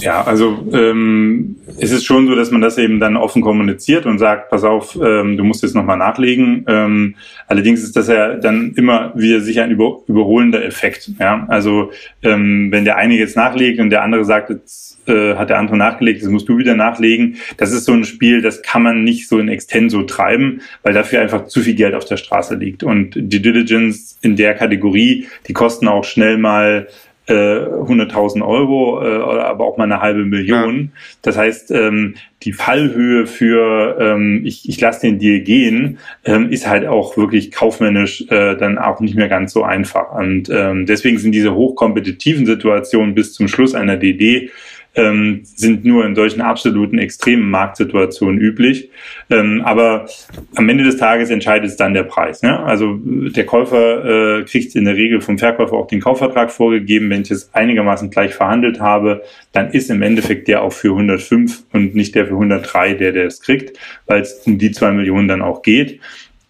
Ja, 0.00 0.22
also 0.24 0.68
ähm, 0.72 1.56
es 1.78 1.90
ist 1.90 2.04
schon 2.04 2.26
so, 2.26 2.34
dass 2.34 2.50
man 2.50 2.60
das 2.60 2.78
eben 2.78 3.00
dann 3.00 3.16
offen 3.16 3.42
kommuniziert 3.42 4.06
und 4.06 4.18
sagt, 4.18 4.50
pass 4.50 4.62
auf, 4.62 4.96
ähm, 4.96 5.36
du 5.36 5.44
musst 5.44 5.62
jetzt 5.62 5.74
nochmal 5.74 5.96
nachlegen. 5.96 6.64
Ähm, 6.68 7.14
allerdings 7.46 7.82
ist 7.82 7.96
das 7.96 8.08
ja 8.08 8.34
dann 8.34 8.72
immer 8.76 9.12
wieder 9.16 9.40
sicher 9.40 9.64
ein 9.64 9.70
über, 9.70 10.00
überholender 10.06 10.64
Effekt. 10.64 11.10
Ja? 11.18 11.46
Also 11.48 11.92
ähm, 12.22 12.70
wenn 12.70 12.84
der 12.84 12.96
eine 12.96 13.14
jetzt 13.14 13.36
nachlegt 13.36 13.80
und 13.80 13.90
der 13.90 14.02
andere 14.02 14.24
sagt, 14.24 14.50
jetzt 14.50 14.98
äh, 15.06 15.34
hat 15.34 15.50
der 15.50 15.58
andere 15.58 15.76
nachgelegt, 15.76 16.20
jetzt 16.20 16.30
musst 16.30 16.48
du 16.48 16.58
wieder 16.58 16.74
nachlegen. 16.74 17.36
Das 17.56 17.72
ist 17.72 17.84
so 17.84 17.92
ein 17.92 18.04
Spiel, 18.04 18.42
das 18.42 18.62
kann 18.62 18.82
man 18.82 19.04
nicht 19.04 19.28
so 19.28 19.38
in 19.38 19.48
Extenso 19.48 20.02
treiben, 20.02 20.60
weil 20.82 20.94
dafür 20.94 21.20
einfach 21.20 21.46
zu 21.46 21.60
viel 21.60 21.74
Geld 21.74 21.94
auf 21.94 22.04
der 22.04 22.16
Straße 22.16 22.54
liegt. 22.56 22.82
Und 22.82 23.12
die 23.16 23.40
Diligence 23.40 24.18
in 24.20 24.36
der 24.36 24.54
Kategorie, 24.54 25.26
die 25.46 25.52
kosten 25.52 25.88
auch 25.88 26.04
schnell 26.04 26.38
mal 26.38 26.88
100.000 27.32 28.38
äh, 28.38 28.42
Euro, 28.42 29.02
äh, 29.02 29.40
aber 29.42 29.64
auch 29.64 29.76
mal 29.76 29.84
eine 29.84 30.00
halbe 30.00 30.24
Million. 30.24 30.76
Ja. 30.80 31.00
Das 31.22 31.36
heißt, 31.36 31.70
ähm, 31.72 32.14
die 32.42 32.52
Fallhöhe 32.52 33.26
für 33.26 33.96
ähm, 33.98 34.42
ich, 34.44 34.68
ich 34.68 34.80
lasse 34.80 35.00
den 35.00 35.18
Deal 35.18 35.40
gehen, 35.40 35.98
ähm, 36.24 36.50
ist 36.50 36.68
halt 36.68 36.86
auch 36.86 37.16
wirklich 37.16 37.50
kaufmännisch 37.50 38.24
äh, 38.28 38.56
dann 38.56 38.78
auch 38.78 39.00
nicht 39.00 39.16
mehr 39.16 39.28
ganz 39.28 39.52
so 39.52 39.64
einfach. 39.64 40.12
Und 40.12 40.48
ähm, 40.50 40.86
deswegen 40.86 41.18
sind 41.18 41.32
diese 41.32 41.54
hochkompetitiven 41.54 42.46
Situationen 42.46 43.14
bis 43.14 43.32
zum 43.32 43.48
Schluss 43.48 43.74
einer 43.74 43.96
DD 43.96 44.50
ähm, 44.96 45.42
sind 45.44 45.84
nur 45.84 46.04
in 46.04 46.14
solchen 46.14 46.40
absoluten 46.40 46.98
extremen 46.98 47.50
Marktsituationen 47.50 48.40
üblich. 48.40 48.90
Ähm, 49.30 49.62
aber 49.64 50.06
am 50.54 50.68
Ende 50.68 50.84
des 50.84 50.96
Tages 50.96 51.30
entscheidet 51.30 51.70
es 51.70 51.76
dann 51.76 51.94
der 51.94 52.04
Preis. 52.04 52.42
Ne? 52.42 52.58
Also 52.60 52.98
der 53.02 53.44
Käufer 53.44 54.38
äh, 54.40 54.44
kriegt 54.44 54.74
in 54.74 54.86
der 54.86 54.96
Regel 54.96 55.20
vom 55.20 55.38
Verkäufer 55.38 55.74
auch 55.74 55.86
den 55.86 56.00
Kaufvertrag 56.00 56.50
vorgegeben. 56.50 57.10
Wenn 57.10 57.22
ich 57.22 57.30
es 57.30 57.54
einigermaßen 57.54 58.10
gleich 58.10 58.34
verhandelt 58.34 58.80
habe, 58.80 59.22
dann 59.52 59.70
ist 59.70 59.90
im 59.90 60.02
Endeffekt 60.02 60.48
der 60.48 60.62
auch 60.62 60.72
für 60.72 60.88
105 60.88 61.64
und 61.72 61.94
nicht 61.94 62.14
der 62.14 62.26
für 62.26 62.34
103, 62.34 62.94
der 62.94 63.12
der 63.12 63.26
es 63.26 63.40
kriegt, 63.40 63.78
weil 64.06 64.22
es 64.22 64.42
um 64.46 64.58
die 64.58 64.70
zwei 64.70 64.90
Millionen 64.92 65.28
dann 65.28 65.42
auch 65.42 65.62
geht. 65.62 66.00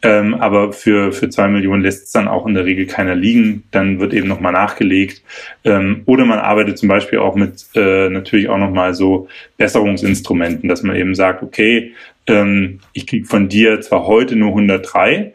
Ähm, 0.03 0.35
aber 0.35 0.73
für, 0.73 1.13
für 1.13 1.31
zwei 1.31 1.49
Millionen 1.49 1.83
lässt 1.83 2.05
es 2.05 2.13
dann 2.13 2.29
auch 2.29 2.47
in 2.47 2.55
der 2.55 2.67
Regel 2.67 2.87
keiner 2.87 3.15
liegen. 3.15 3.65
Dann 3.71 3.99
wird 3.99 4.13
eben 4.13 4.29
nochmal 4.29 4.53
nachgelegt. 4.53 5.23
Ähm, 5.65 6.03
oder 6.05 6.25
man 6.27 6.39
arbeitet 6.39 6.79
zum 6.79 6.89
Beispiel 6.89 7.19
auch 7.19 7.35
mit 7.35 7.67
äh, 7.75 8.11
natürlich 8.11 8.49
auch 8.49 8.59
nochmal 8.59 8.95
so 8.95 9.29
Besserungsinstrumenten, 9.57 10.69
dass 10.69 10.83
man 10.83 10.97
eben 10.97 11.15
sagt, 11.15 11.43
okay, 11.43 11.95
ähm, 12.27 12.81
ich 12.93 13.07
krieg 13.07 13.27
von 13.27 13.49
dir 13.49 13.81
zwar 13.81 14.07
heute 14.07 14.37
nur 14.37 14.51
103, 14.51 15.33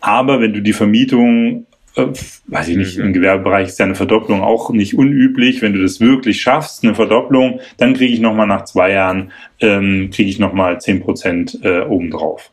aber 0.00 0.40
wenn 0.40 0.52
du 0.52 0.60
die 0.60 0.74
Vermietung 0.74 1.66
äh, 1.96 2.06
weiß 2.46 2.68
ich 2.68 2.76
nicht, 2.76 2.98
mhm. 2.98 3.04
im 3.04 3.12
Gewerbebereich 3.14 3.68
ist 3.68 3.78
ja 3.78 3.86
eine 3.86 3.94
Verdopplung 3.94 4.42
auch 4.42 4.70
nicht 4.70 4.98
unüblich. 4.98 5.62
Wenn 5.62 5.72
du 5.72 5.80
das 5.80 6.00
wirklich 6.00 6.40
schaffst, 6.42 6.84
eine 6.84 6.94
Verdopplung, 6.94 7.60
dann 7.78 7.94
kriege 7.94 8.12
ich 8.12 8.20
nochmal 8.20 8.46
nach 8.46 8.64
zwei 8.64 8.92
Jahren, 8.92 9.32
ähm, 9.60 10.10
kriege 10.12 10.28
ich 10.28 10.38
nochmal 10.38 10.80
zehn 10.80 11.00
Prozent 11.00 11.58
äh, 11.62 11.80
obendrauf 11.80 12.50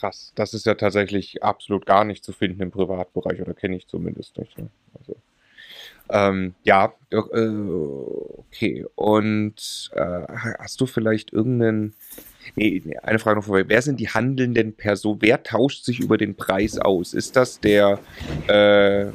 krass. 0.00 0.32
Das 0.34 0.54
ist 0.54 0.66
ja 0.66 0.74
tatsächlich 0.74 1.42
absolut 1.42 1.86
gar 1.86 2.04
nicht 2.04 2.24
zu 2.24 2.32
finden 2.32 2.62
im 2.62 2.70
Privatbereich 2.70 3.40
oder 3.40 3.54
kenne 3.54 3.76
ich 3.76 3.86
zumindest 3.86 4.38
nicht. 4.38 4.58
Ne? 4.58 4.70
Also, 4.98 5.16
ähm, 6.12 6.54
ja, 6.64 6.92
äh, 7.10 7.16
okay. 7.16 8.84
Und 8.96 9.90
äh, 9.94 10.26
hast 10.58 10.80
du 10.80 10.86
vielleicht 10.86 11.32
irgendeinen. 11.32 11.94
Nee, 12.56 12.82
nee, 12.84 12.96
eine 12.96 13.18
Frage 13.18 13.38
noch 13.38 13.46
vorweg. 13.46 13.66
Wer 13.68 13.82
sind 13.82 14.00
die 14.00 14.08
handelnden 14.08 14.74
Personen? 14.74 15.20
Wer 15.22 15.42
tauscht 15.42 15.84
sich 15.84 16.00
über 16.00 16.16
den 16.16 16.34
Preis 16.34 16.78
aus? 16.78 17.12
Ist 17.12 17.36
das 17.36 17.60
der 17.60 18.00
äh, 18.48 19.06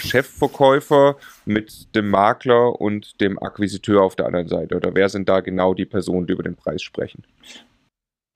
Chefverkäufer 0.00 1.18
mit 1.44 1.94
dem 1.94 2.08
Makler 2.08 2.80
und 2.80 3.20
dem 3.20 3.38
Akquisiteur 3.38 4.02
auf 4.02 4.16
der 4.16 4.26
anderen 4.26 4.48
Seite? 4.48 4.76
Oder 4.76 4.94
wer 4.94 5.08
sind 5.08 5.28
da 5.28 5.40
genau 5.40 5.74
die 5.74 5.84
Personen, 5.84 6.26
die 6.26 6.32
über 6.32 6.42
den 6.42 6.56
Preis 6.56 6.82
sprechen? 6.82 7.22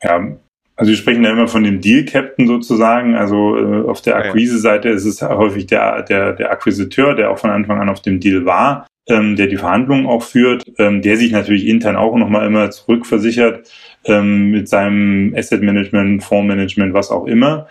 Ja, 0.03 0.37
also 0.83 0.91
wir 0.91 0.97
sprechen 0.97 1.23
ja 1.23 1.31
immer 1.31 1.47
von 1.47 1.63
dem 1.63 1.81
Deal-Captain 1.81 2.49
sozusagen. 2.49 3.15
Also 3.15 3.57
äh, 3.57 3.89
auf 3.89 4.03
der 4.03 4.17
Akquise-Seite 4.17 4.89
ist 4.89 5.05
es 5.05 5.23
häufig 5.23 5.69
der, 5.69 6.03
der, 6.03 6.33
der 6.33 6.51
Akquisiteur, 6.51 7.15
der 7.15 7.31
auch 7.31 7.39
von 7.39 7.51
Anfang 7.51 7.81
an 7.81 7.89
auf 7.89 8.03
dem 8.03 8.19
Deal 8.19 8.47
war, 8.47 8.89
ähm, 9.07 9.37
der 9.37 9.47
die 9.47 9.59
Verhandlungen 9.59 10.07
auch 10.07 10.25
führt, 10.25 10.65
ähm, 10.79 11.01
der 11.01 11.17
sich 11.19 11.31
natürlich 11.31 11.69
intern 11.69 11.95
auch 11.95 12.17
nochmal 12.17 12.49
immer 12.49 12.73
zurückversichert 12.73 13.71
ähm, 14.07 14.51
mit 14.51 14.69
seinem 14.69 15.33
Asset-Management, 15.37 16.25
Fondsmanagement, 16.25 16.95
was 16.95 17.13
auch 17.13 17.27
immer. 17.27 17.69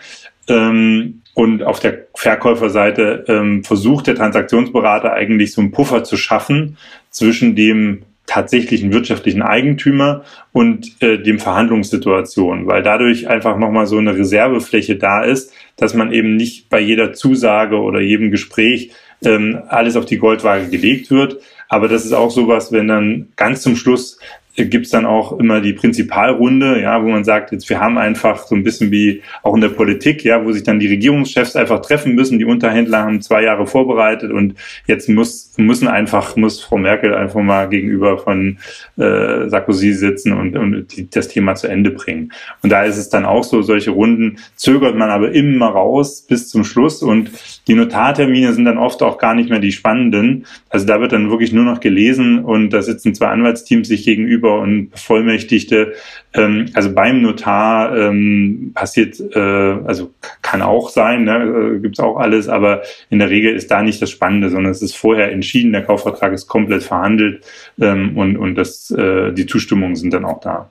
Ähm, 0.48 1.20
und 1.34 1.64
auf 1.64 1.80
der 1.80 2.06
Verkäuferseite 2.14 3.26
ähm, 3.28 3.62
versucht 3.62 4.06
der 4.06 4.14
Transaktionsberater 4.14 5.12
eigentlich 5.12 5.52
so 5.52 5.60
einen 5.60 5.70
Puffer 5.70 6.02
zu 6.02 6.16
schaffen 6.16 6.78
zwischen 7.10 7.56
dem 7.56 8.04
tatsächlichen 8.26 8.92
wirtschaftlichen 8.92 9.42
Eigentümer 9.42 10.24
und 10.52 11.02
äh, 11.02 11.18
dem 11.18 11.38
Verhandlungssituation, 11.38 12.66
weil 12.66 12.82
dadurch 12.82 13.28
einfach 13.28 13.58
nochmal 13.58 13.86
so 13.86 13.98
eine 13.98 14.16
Reservefläche 14.16 14.96
da 14.96 15.22
ist, 15.22 15.52
dass 15.76 15.94
man 15.94 16.12
eben 16.12 16.36
nicht 16.36 16.68
bei 16.68 16.80
jeder 16.80 17.12
Zusage 17.12 17.80
oder 17.80 18.00
jedem 18.00 18.30
Gespräch 18.30 18.92
ähm, 19.24 19.62
alles 19.68 19.96
auf 19.96 20.06
die 20.06 20.18
Goldwaage 20.18 20.68
gelegt 20.68 21.10
wird. 21.10 21.40
Aber 21.68 21.88
das 21.88 22.04
ist 22.04 22.12
auch 22.12 22.30
sowas, 22.30 22.70
wenn 22.70 22.88
dann 22.88 23.28
ganz 23.36 23.62
zum 23.62 23.76
Schluss 23.76 24.18
gibt's 24.54 24.90
dann 24.90 25.06
auch 25.06 25.38
immer 25.38 25.60
die 25.60 25.72
Prinzipalrunde, 25.72 26.80
ja, 26.80 27.02
wo 27.02 27.08
man 27.08 27.24
sagt, 27.24 27.52
jetzt 27.52 27.68
wir 27.70 27.80
haben 27.80 27.96
einfach 27.96 28.46
so 28.46 28.54
ein 28.54 28.62
bisschen 28.62 28.90
wie 28.90 29.22
auch 29.42 29.54
in 29.54 29.62
der 29.62 29.70
Politik, 29.70 30.24
ja, 30.24 30.44
wo 30.44 30.52
sich 30.52 30.62
dann 30.62 30.78
die 30.78 30.88
Regierungschefs 30.88 31.56
einfach 31.56 31.80
treffen 31.80 32.14
müssen. 32.14 32.38
Die 32.38 32.44
Unterhändler 32.44 33.02
haben 33.02 33.22
zwei 33.22 33.42
Jahre 33.42 33.66
vorbereitet 33.66 34.30
und 34.30 34.54
jetzt 34.86 35.08
muss 35.08 35.54
müssen 35.56 35.88
einfach 35.88 36.36
muss 36.36 36.62
Frau 36.62 36.78
Merkel 36.78 37.14
einfach 37.14 37.40
mal 37.40 37.68
gegenüber 37.68 38.18
von 38.18 38.58
äh, 38.96 39.48
Sarkozy 39.48 39.92
sitzen 39.92 40.32
und, 40.32 40.56
und 40.56 40.96
die, 40.96 41.08
das 41.08 41.28
Thema 41.28 41.54
zu 41.54 41.68
Ende 41.68 41.90
bringen. 41.90 42.32
Und 42.62 42.70
da 42.70 42.84
ist 42.84 42.96
es 42.96 43.08
dann 43.08 43.24
auch 43.24 43.44
so, 43.44 43.62
solche 43.62 43.90
Runden 43.90 44.38
zögert 44.56 44.96
man 44.96 45.10
aber 45.10 45.32
immer 45.32 45.66
raus 45.66 46.26
bis 46.28 46.48
zum 46.48 46.64
Schluss 46.64 47.02
und 47.02 47.30
die 47.68 47.74
Notartermine 47.74 48.52
sind 48.52 48.64
dann 48.64 48.78
oft 48.78 49.02
auch 49.02 49.18
gar 49.18 49.34
nicht 49.34 49.50
mehr 49.50 49.60
die 49.60 49.72
spannenden. 49.72 50.46
Also 50.68 50.86
da 50.86 51.00
wird 51.00 51.12
dann 51.12 51.30
wirklich 51.30 51.52
nur 51.52 51.64
noch 51.64 51.80
gelesen 51.80 52.44
und 52.44 52.70
da 52.70 52.82
sitzen 52.82 53.14
zwei 53.14 53.28
Anwaltsteams 53.28 53.88
sich 53.88 54.04
gegenüber 54.04 54.41
Gegenüber 54.42 54.60
und 54.60 54.90
Bevollmächtigte. 54.90 55.94
Ähm, 56.34 56.66
also 56.74 56.92
beim 56.92 57.22
Notar 57.22 57.96
ähm, 57.96 58.72
passiert, 58.74 59.18
äh, 59.20 59.38
also 59.38 60.12
kann 60.42 60.62
auch 60.62 60.90
sein, 60.90 61.24
ne, 61.24 61.76
äh, 61.76 61.80
gibt 61.80 62.00
auch 62.00 62.16
alles, 62.16 62.48
aber 62.48 62.82
in 63.10 63.18
der 63.18 63.30
Regel 63.30 63.54
ist 63.54 63.70
da 63.70 63.82
nicht 63.82 64.02
das 64.02 64.10
Spannende, 64.10 64.50
sondern 64.50 64.72
es 64.72 64.82
ist 64.82 64.96
vorher 64.96 65.30
entschieden, 65.30 65.72
der 65.72 65.84
Kaufvertrag 65.84 66.32
ist 66.32 66.46
komplett 66.46 66.82
verhandelt 66.82 67.44
ähm, 67.80 68.16
und, 68.16 68.36
und 68.36 68.56
das, 68.56 68.90
äh, 68.90 69.32
die 69.32 69.46
Zustimmungen 69.46 69.96
sind 69.96 70.12
dann 70.12 70.24
auch 70.24 70.40
da. 70.40 70.70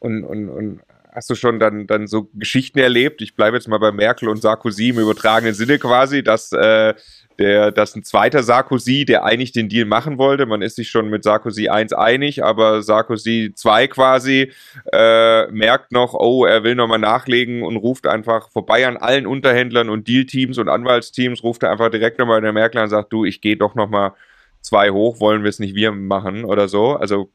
Und, 0.00 0.24
und, 0.24 0.48
und 0.48 0.80
hast 1.12 1.28
du 1.28 1.34
schon 1.34 1.58
dann, 1.58 1.86
dann 1.86 2.06
so 2.06 2.28
Geschichten 2.34 2.78
erlebt? 2.78 3.20
Ich 3.20 3.34
bleibe 3.34 3.56
jetzt 3.56 3.68
mal 3.68 3.78
bei 3.78 3.90
Merkel 3.90 4.28
und 4.28 4.40
Sarkozy 4.40 4.90
im 4.90 5.00
übertragenen 5.00 5.54
Sinne 5.54 5.78
quasi, 5.78 6.22
dass 6.22 6.52
äh, 6.52 6.94
der, 7.38 7.70
dass 7.70 7.94
ein 7.94 8.02
zweiter 8.02 8.42
Sarkozy, 8.42 9.04
der 9.04 9.24
eigentlich 9.24 9.52
den 9.52 9.68
Deal 9.68 9.84
machen 9.84 10.18
wollte, 10.18 10.46
man 10.46 10.60
ist 10.60 10.76
sich 10.76 10.90
schon 10.90 11.08
mit 11.08 11.22
Sarkozy 11.22 11.68
1 11.68 11.92
einig, 11.92 12.42
aber 12.42 12.82
Sarkozy 12.82 13.52
2 13.54 13.86
quasi 13.88 14.52
äh, 14.92 15.46
merkt 15.48 15.92
noch, 15.92 16.14
oh, 16.14 16.44
er 16.44 16.64
will 16.64 16.74
nochmal 16.74 16.98
nachlegen 16.98 17.62
und 17.62 17.76
ruft 17.76 18.06
einfach 18.06 18.50
vorbei 18.50 18.86
an 18.86 18.96
allen 18.96 19.26
Unterhändlern 19.26 19.88
und 19.88 20.08
Dealteams 20.08 20.58
und 20.58 20.68
Anwaltsteams, 20.68 21.42
ruft 21.44 21.62
er 21.62 21.70
einfach 21.70 21.90
direkt 21.90 22.18
nochmal 22.18 22.40
der 22.40 22.52
Merkel 22.52 22.82
und 22.82 22.88
sagt, 22.88 23.12
du, 23.12 23.24
ich 23.24 23.40
gehe 23.40 23.56
doch 23.56 23.76
nochmal 23.76 24.12
zwei 24.60 24.90
hoch, 24.90 25.20
wollen 25.20 25.44
wir 25.44 25.50
es 25.50 25.60
nicht 25.60 25.76
wir 25.76 25.92
machen 25.92 26.44
oder 26.44 26.68
so. 26.68 26.96
Also 26.96 27.30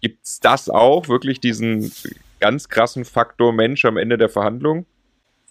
gibt's 0.00 0.40
das 0.40 0.70
auch, 0.70 1.08
wirklich 1.08 1.40
diesen 1.40 1.92
ganz 2.40 2.70
krassen 2.70 3.04
Faktor 3.04 3.52
Mensch 3.52 3.84
am 3.84 3.98
Ende 3.98 4.16
der 4.16 4.30
Verhandlung? 4.30 4.86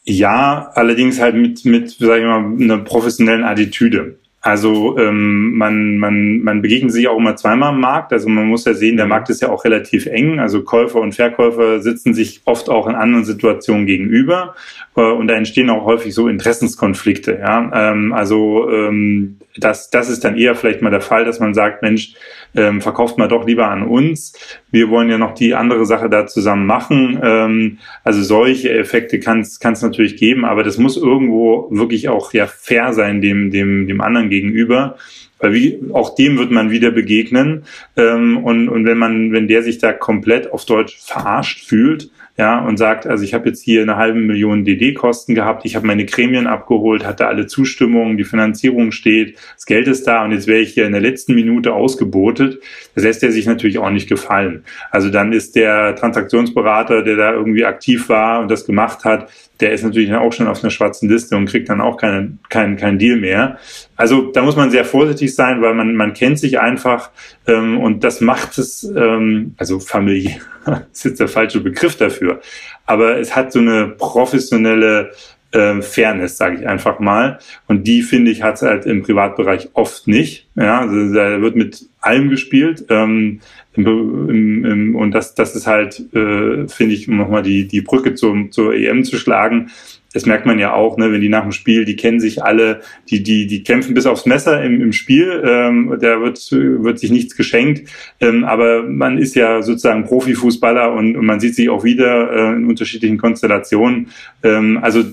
Ja, 0.03 0.71
allerdings 0.75 1.19
halt 1.19 1.35
mit, 1.35 1.65
mit, 1.65 1.91
sag 1.91 2.19
ich 2.19 2.25
mal, 2.25 2.53
einer 2.59 2.77
professionellen 2.79 3.43
Attitüde. 3.43 4.17
Also 4.41 4.97
ähm, 4.97 5.57
man, 5.57 5.97
man, 5.97 6.39
man 6.39 6.61
begegnet 6.61 6.93
sich 6.93 7.09
auch 7.09 7.17
immer 7.17 7.35
zweimal 7.35 7.73
im 7.73 7.81
Markt. 7.81 8.13
Also 8.13 8.29
man 8.29 8.47
muss 8.47 8.63
ja 8.63 8.73
sehen, 8.73 8.95
der 8.95 9.05
mhm. 9.05 9.09
Markt 9.09 9.29
ist 9.29 9.41
ja 9.41 9.49
auch 9.49 9.65
relativ 9.65 10.05
eng. 10.05 10.39
Also 10.39 10.63
Käufer 10.63 11.01
und 11.01 11.13
Verkäufer 11.13 11.81
sitzen 11.81 12.13
sich 12.13 12.41
oft 12.45 12.69
auch 12.69 12.87
in 12.87 12.95
anderen 12.95 13.25
Situationen 13.25 13.85
gegenüber. 13.85 14.55
Äh, 14.95 15.01
und 15.01 15.27
da 15.27 15.33
entstehen 15.33 15.69
auch 15.69 15.83
häufig 15.83 16.13
so 16.13 16.29
Interessenskonflikte. 16.29 17.37
Ja? 17.37 17.91
Ähm, 17.91 18.13
also 18.13 18.69
ähm, 18.69 19.39
das, 19.57 19.89
das 19.89 20.09
ist 20.09 20.23
dann 20.23 20.37
eher 20.37 20.55
vielleicht 20.55 20.81
mal 20.81 20.89
der 20.89 21.01
Fall, 21.01 21.25
dass 21.25 21.41
man 21.41 21.53
sagt, 21.53 21.81
Mensch, 21.81 22.13
ähm, 22.55 22.81
verkauft 22.81 23.17
mal 23.17 23.27
doch 23.27 23.45
lieber 23.45 23.69
an 23.69 23.83
uns. 23.83 24.33
Wir 24.71 24.89
wollen 24.89 25.09
ja 25.09 25.17
noch 25.17 25.33
die 25.33 25.53
andere 25.53 25.85
Sache 25.85 26.09
da 26.09 26.27
zusammen 26.27 26.65
machen. 26.65 27.19
Ähm, 27.21 27.77
also 28.03 28.21
solche 28.21 28.71
Effekte 28.71 29.19
kann 29.19 29.41
es 29.41 29.81
natürlich 29.81 30.17
geben, 30.17 30.45
aber 30.45 30.63
das 30.63 30.77
muss 30.77 30.97
irgendwo 30.97 31.67
wirklich 31.71 32.09
auch 32.09 32.33
ja 32.33 32.47
fair 32.47 32.93
sein 32.93 33.21
dem, 33.21 33.51
dem, 33.51 33.87
dem 33.87 34.01
anderen 34.01 34.29
gegenüber. 34.29 34.97
Weil 35.39 35.53
wie, 35.53 35.79
auch 35.93 36.15
dem 36.15 36.37
wird 36.37 36.51
man 36.51 36.69
wieder 36.69 36.91
begegnen. 36.91 37.63
Ähm, 37.95 38.37
und, 38.43 38.67
und 38.67 38.85
wenn 38.85 38.97
man, 38.97 39.31
wenn 39.31 39.47
der 39.47 39.63
sich 39.63 39.77
da 39.77 39.93
komplett 39.93 40.51
auf 40.51 40.65
Deutsch 40.65 40.97
verarscht 40.99 41.65
fühlt, 41.65 42.09
ja, 42.39 42.57
und 42.57 42.77
sagt, 42.77 43.05
also 43.05 43.21
ich 43.25 43.33
habe 43.33 43.49
jetzt 43.49 43.61
hier 43.61 43.81
eine 43.81 43.97
halbe 43.97 44.17
Million 44.17 44.63
DD-Kosten 44.63 45.35
gehabt, 45.35 45.65
ich 45.65 45.75
habe 45.75 45.85
meine 45.85 46.05
Gremien 46.05 46.47
abgeholt, 46.47 47.05
hatte 47.05 47.27
alle 47.27 47.47
Zustimmungen, 47.47 48.15
die 48.15 48.23
Finanzierung 48.23 48.93
steht, 48.93 49.37
das 49.55 49.65
Geld 49.65 49.89
ist 49.89 50.07
da 50.07 50.23
und 50.23 50.31
jetzt 50.31 50.47
wäre 50.47 50.61
ich 50.61 50.73
hier 50.73 50.85
in 50.85 50.93
der 50.93 51.01
letzten 51.01 51.35
Minute 51.35 51.73
ausgebotet. 51.73 52.61
Das 52.99 53.05
lässt 53.05 53.23
er 53.23 53.31
sich 53.31 53.45
natürlich 53.45 53.79
auch 53.79 53.89
nicht 53.89 54.09
gefallen. 54.09 54.65
Also 54.91 55.09
dann 55.09 55.31
ist 55.31 55.55
der 55.55 55.95
Transaktionsberater, 55.95 57.01
der 57.01 57.15
da 57.15 57.31
irgendwie 57.31 57.63
aktiv 57.63 58.09
war 58.09 58.41
und 58.41 58.51
das 58.51 58.65
gemacht 58.65 59.05
hat, 59.05 59.29
der 59.61 59.71
ist 59.71 59.83
natürlich 59.83 60.13
auch 60.13 60.33
schon 60.33 60.47
auf 60.47 60.61
einer 60.61 60.69
schwarzen 60.69 61.07
Liste 61.07 61.37
und 61.37 61.45
kriegt 61.45 61.69
dann 61.69 61.79
auch 61.79 61.95
keinen 61.95 62.39
kein, 62.49 62.75
kein 62.75 62.99
Deal 62.99 63.15
mehr. 63.15 63.57
Also 63.95 64.33
da 64.33 64.41
muss 64.41 64.57
man 64.57 64.69
sehr 64.69 64.83
vorsichtig 64.83 65.33
sein, 65.33 65.61
weil 65.61 65.73
man, 65.75 65.95
man 65.95 66.13
kennt 66.13 66.39
sich 66.39 66.59
einfach 66.59 67.11
ähm, 67.47 67.79
und 67.79 68.03
das 68.03 68.19
macht 68.19 68.57
es, 68.57 68.83
ähm, 68.83 69.55
also 69.57 69.79
Familie 69.79 70.35
ist 70.91 71.05
jetzt 71.05 71.21
der 71.21 71.29
falsche 71.29 71.61
Begriff 71.61 71.95
dafür, 71.95 72.41
aber 72.85 73.17
es 73.17 73.33
hat 73.33 73.53
so 73.53 73.59
eine 73.59 73.95
professionelle 73.97 75.11
äh, 75.51 75.81
Fairness, 75.81 76.35
sage 76.35 76.57
ich 76.59 76.67
einfach 76.67 76.99
mal. 76.99 77.39
Und 77.67 77.87
die, 77.87 78.01
finde 78.01 78.29
ich, 78.29 78.43
hat 78.43 78.55
es 78.55 78.61
halt 78.61 78.85
im 78.85 79.03
Privatbereich 79.03 79.69
oft 79.73 80.05
nicht. 80.07 80.47
Ja, 80.55 80.81
also 80.81 81.13
da 81.13 81.41
wird 81.41 81.55
mit 81.55 81.88
allem 82.01 82.29
gespielt. 82.29 82.85
Ähm, 82.89 83.39
im, 83.73 83.85
im, 84.29 84.65
im, 84.65 84.95
und 84.95 85.11
das, 85.11 85.35
das 85.35 85.55
ist 85.55 85.67
halt, 85.67 85.99
äh, 86.13 86.67
finde 86.67 86.95
ich, 86.95 87.07
um 87.07 87.17
nochmal 87.17 87.43
die, 87.43 87.67
die 87.67 87.81
Brücke 87.81 88.15
zum, 88.15 88.51
zur 88.51 88.73
EM 88.73 89.03
zu 89.03 89.17
schlagen. 89.17 89.69
Das 90.11 90.25
merkt 90.25 90.47
man 90.47 90.57
ja 90.57 90.73
auch, 90.73 90.97
ne, 90.97 91.11
wenn 91.11 91.21
die 91.21 91.29
nach 91.29 91.43
dem 91.43 91.51
Spiel, 91.51 91.85
die 91.85 91.95
kennen 91.95 92.19
sich 92.19 92.43
alle, 92.43 92.81
die, 93.09 93.21
die, 93.21 93.45
die 93.45 93.63
kämpfen 93.63 93.93
bis 93.93 94.07
aufs 94.07 94.25
Messer 94.25 94.63
im, 94.63 94.81
im 94.81 94.91
Spiel, 94.91 95.43
ähm, 95.45 95.97
da 96.01 96.19
wird, 96.19 96.51
wird 96.51 96.97
sich 96.97 97.11
nichts 97.11 97.35
geschenkt, 97.35 97.87
ähm, 98.19 98.43
aber 98.43 98.83
man 98.83 99.19
ist 99.19 99.35
ja 99.35 99.61
sozusagen 99.61 100.05
Profifußballer 100.05 100.91
und, 100.93 101.15
und 101.15 101.25
man 101.25 101.39
sieht 101.39 101.53
sich 101.53 101.69
auch 101.69 101.83
wieder 101.83 102.31
äh, 102.31 102.55
in 102.55 102.65
unterschiedlichen 102.65 103.19
Konstellationen. 103.19 104.07
Ähm, 104.41 104.79
also 104.81 105.03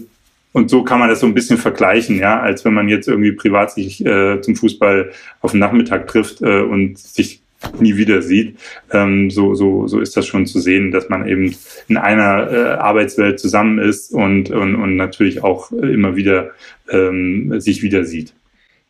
und 0.56 0.70
so 0.70 0.82
kann 0.84 0.98
man 0.98 1.10
das 1.10 1.20
so 1.20 1.26
ein 1.26 1.34
bisschen 1.34 1.58
vergleichen, 1.58 2.18
ja, 2.18 2.40
als 2.40 2.64
wenn 2.64 2.72
man 2.72 2.88
jetzt 2.88 3.08
irgendwie 3.08 3.32
privat 3.32 3.72
sich 3.72 4.02
äh, 4.06 4.40
zum 4.40 4.56
Fußball 4.56 5.10
auf 5.42 5.50
den 5.50 5.60
Nachmittag 5.60 6.06
trifft 6.06 6.40
äh, 6.40 6.62
und 6.62 6.96
sich 6.96 7.42
nie 7.78 7.98
wieder 7.98 8.22
sieht. 8.22 8.56
Ähm, 8.90 9.30
so, 9.30 9.54
so, 9.54 9.86
so 9.86 10.00
ist 10.00 10.16
das 10.16 10.26
schon 10.26 10.46
zu 10.46 10.58
sehen, 10.58 10.92
dass 10.92 11.10
man 11.10 11.28
eben 11.28 11.54
in 11.88 11.98
einer 11.98 12.50
äh, 12.50 12.56
Arbeitswelt 12.78 13.38
zusammen 13.38 13.78
ist 13.78 14.14
und, 14.14 14.48
und, 14.50 14.76
und 14.76 14.96
natürlich 14.96 15.44
auch 15.44 15.72
immer 15.72 16.16
wieder 16.16 16.52
ähm, 16.88 17.60
sich 17.60 17.82
wieder 17.82 18.06
sieht 18.06 18.32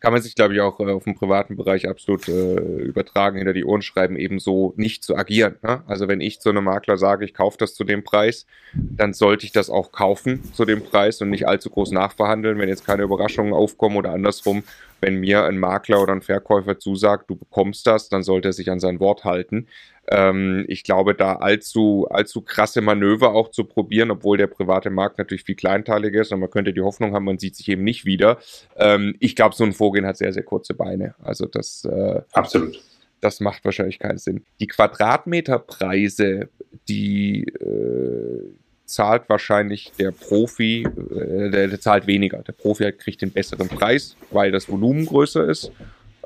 kann 0.07 0.13
man 0.13 0.23
sich, 0.23 0.37
glaube 0.37 0.55
ich, 0.55 0.61
auch 0.61 0.79
äh, 0.79 0.93
auf 0.93 1.03
dem 1.03 1.17
privaten 1.17 1.57
Bereich 1.57 1.89
absolut 1.89 2.29
äh, 2.29 2.55
übertragen, 2.55 3.39
hinter 3.39 3.53
die 3.53 3.65
Ohren 3.65 3.83
schreiben, 3.83 4.15
eben 4.15 4.39
so 4.39 4.73
nicht 4.77 5.03
zu 5.03 5.17
agieren. 5.17 5.57
Ne? 5.65 5.83
Also 5.89 6.07
wenn 6.07 6.21
ich 6.21 6.39
zu 6.39 6.49
einem 6.49 6.63
Makler 6.63 6.97
sage, 6.97 7.25
ich 7.25 7.35
kaufe 7.35 7.59
das 7.59 7.75
zu 7.75 7.83
dem 7.83 8.05
Preis, 8.05 8.47
dann 8.73 9.15
sollte 9.15 9.47
ich 9.47 9.51
das 9.51 9.69
auch 9.69 9.91
kaufen 9.91 10.45
zu 10.53 10.65
dem 10.65 10.85
Preis 10.85 11.21
und 11.23 11.31
nicht 11.31 11.49
allzu 11.49 11.71
groß 11.71 11.91
nachverhandeln, 11.91 12.57
wenn 12.61 12.69
jetzt 12.69 12.87
keine 12.87 13.03
Überraschungen 13.03 13.53
aufkommen 13.53 13.97
oder 13.97 14.13
andersrum. 14.13 14.63
Wenn 15.01 15.17
mir 15.17 15.43
ein 15.43 15.59
Makler 15.59 16.01
oder 16.01 16.13
ein 16.13 16.23
Verkäufer 16.23 16.79
zusagt, 16.79 17.29
du 17.29 17.35
bekommst 17.35 17.85
das, 17.89 18.09
dann 18.09 18.23
sollte 18.23 18.51
er 18.51 18.53
sich 18.53 18.71
an 18.71 18.79
sein 18.79 19.01
Wort 19.01 19.25
halten. 19.25 19.67
Ähm, 20.09 20.65
ich 20.69 20.85
glaube, 20.85 21.15
da 21.15 21.37
allzu, 21.37 22.07
allzu 22.11 22.43
krasse 22.43 22.81
Manöver 22.81 23.33
auch 23.33 23.51
zu 23.51 23.65
probieren, 23.65 24.11
obwohl 24.11 24.39
der 24.39 24.47
private 24.47 24.91
Markt 24.91 25.19
natürlich 25.19 25.45
viel 25.45 25.57
kleinteiliger 25.57 26.21
ist 26.21 26.33
und 26.33 26.41
man 26.41 26.51
könnte 26.51 26.73
die 26.73 26.81
Hoffnung 26.81 27.15
haben, 27.15 27.25
man 27.25 27.39
sieht 27.39 27.57
sich 27.57 27.69
eben 27.69 27.85
nicht 27.85 28.05
wieder. 28.05 28.39
Ähm, 28.77 29.17
ich 29.21 29.37
glaube, 29.37 29.55
so 29.55 29.65
ein 29.65 29.73
Vorgehen 29.73 30.07
hat 30.07 30.17
sehr, 30.17 30.33
sehr 30.33 30.45
kurze 30.45 30.75
Beine. 30.75 31.15
Also 31.23 31.47
das. 31.47 31.85
Äh, 31.85 32.23
Absolut. 32.33 32.81
Das 33.21 33.41
macht 33.41 33.65
wahrscheinlich 33.65 33.99
keinen 33.99 34.19
Sinn. 34.19 34.45
Die 34.61 34.67
Quadratmeterpreise, 34.67 36.51
die 36.87 37.45
äh, 37.45 38.53
zahlt 38.85 39.29
wahrscheinlich 39.29 39.93
der 39.99 40.13
Profi, 40.13 40.83
äh, 40.85 41.51
der, 41.51 41.69
der, 41.69 41.81
zahlt 41.81 42.07
weniger. 42.07 42.43
Der 42.43 42.53
Profi 42.53 42.93
kriegt 42.93 43.23
den 43.23 43.33
besseren 43.33 43.69
Preis, 43.69 44.17
weil 44.31 44.53
das 44.53 44.69
Volumen 44.69 45.07
größer 45.07 45.49
ist. 45.49 45.73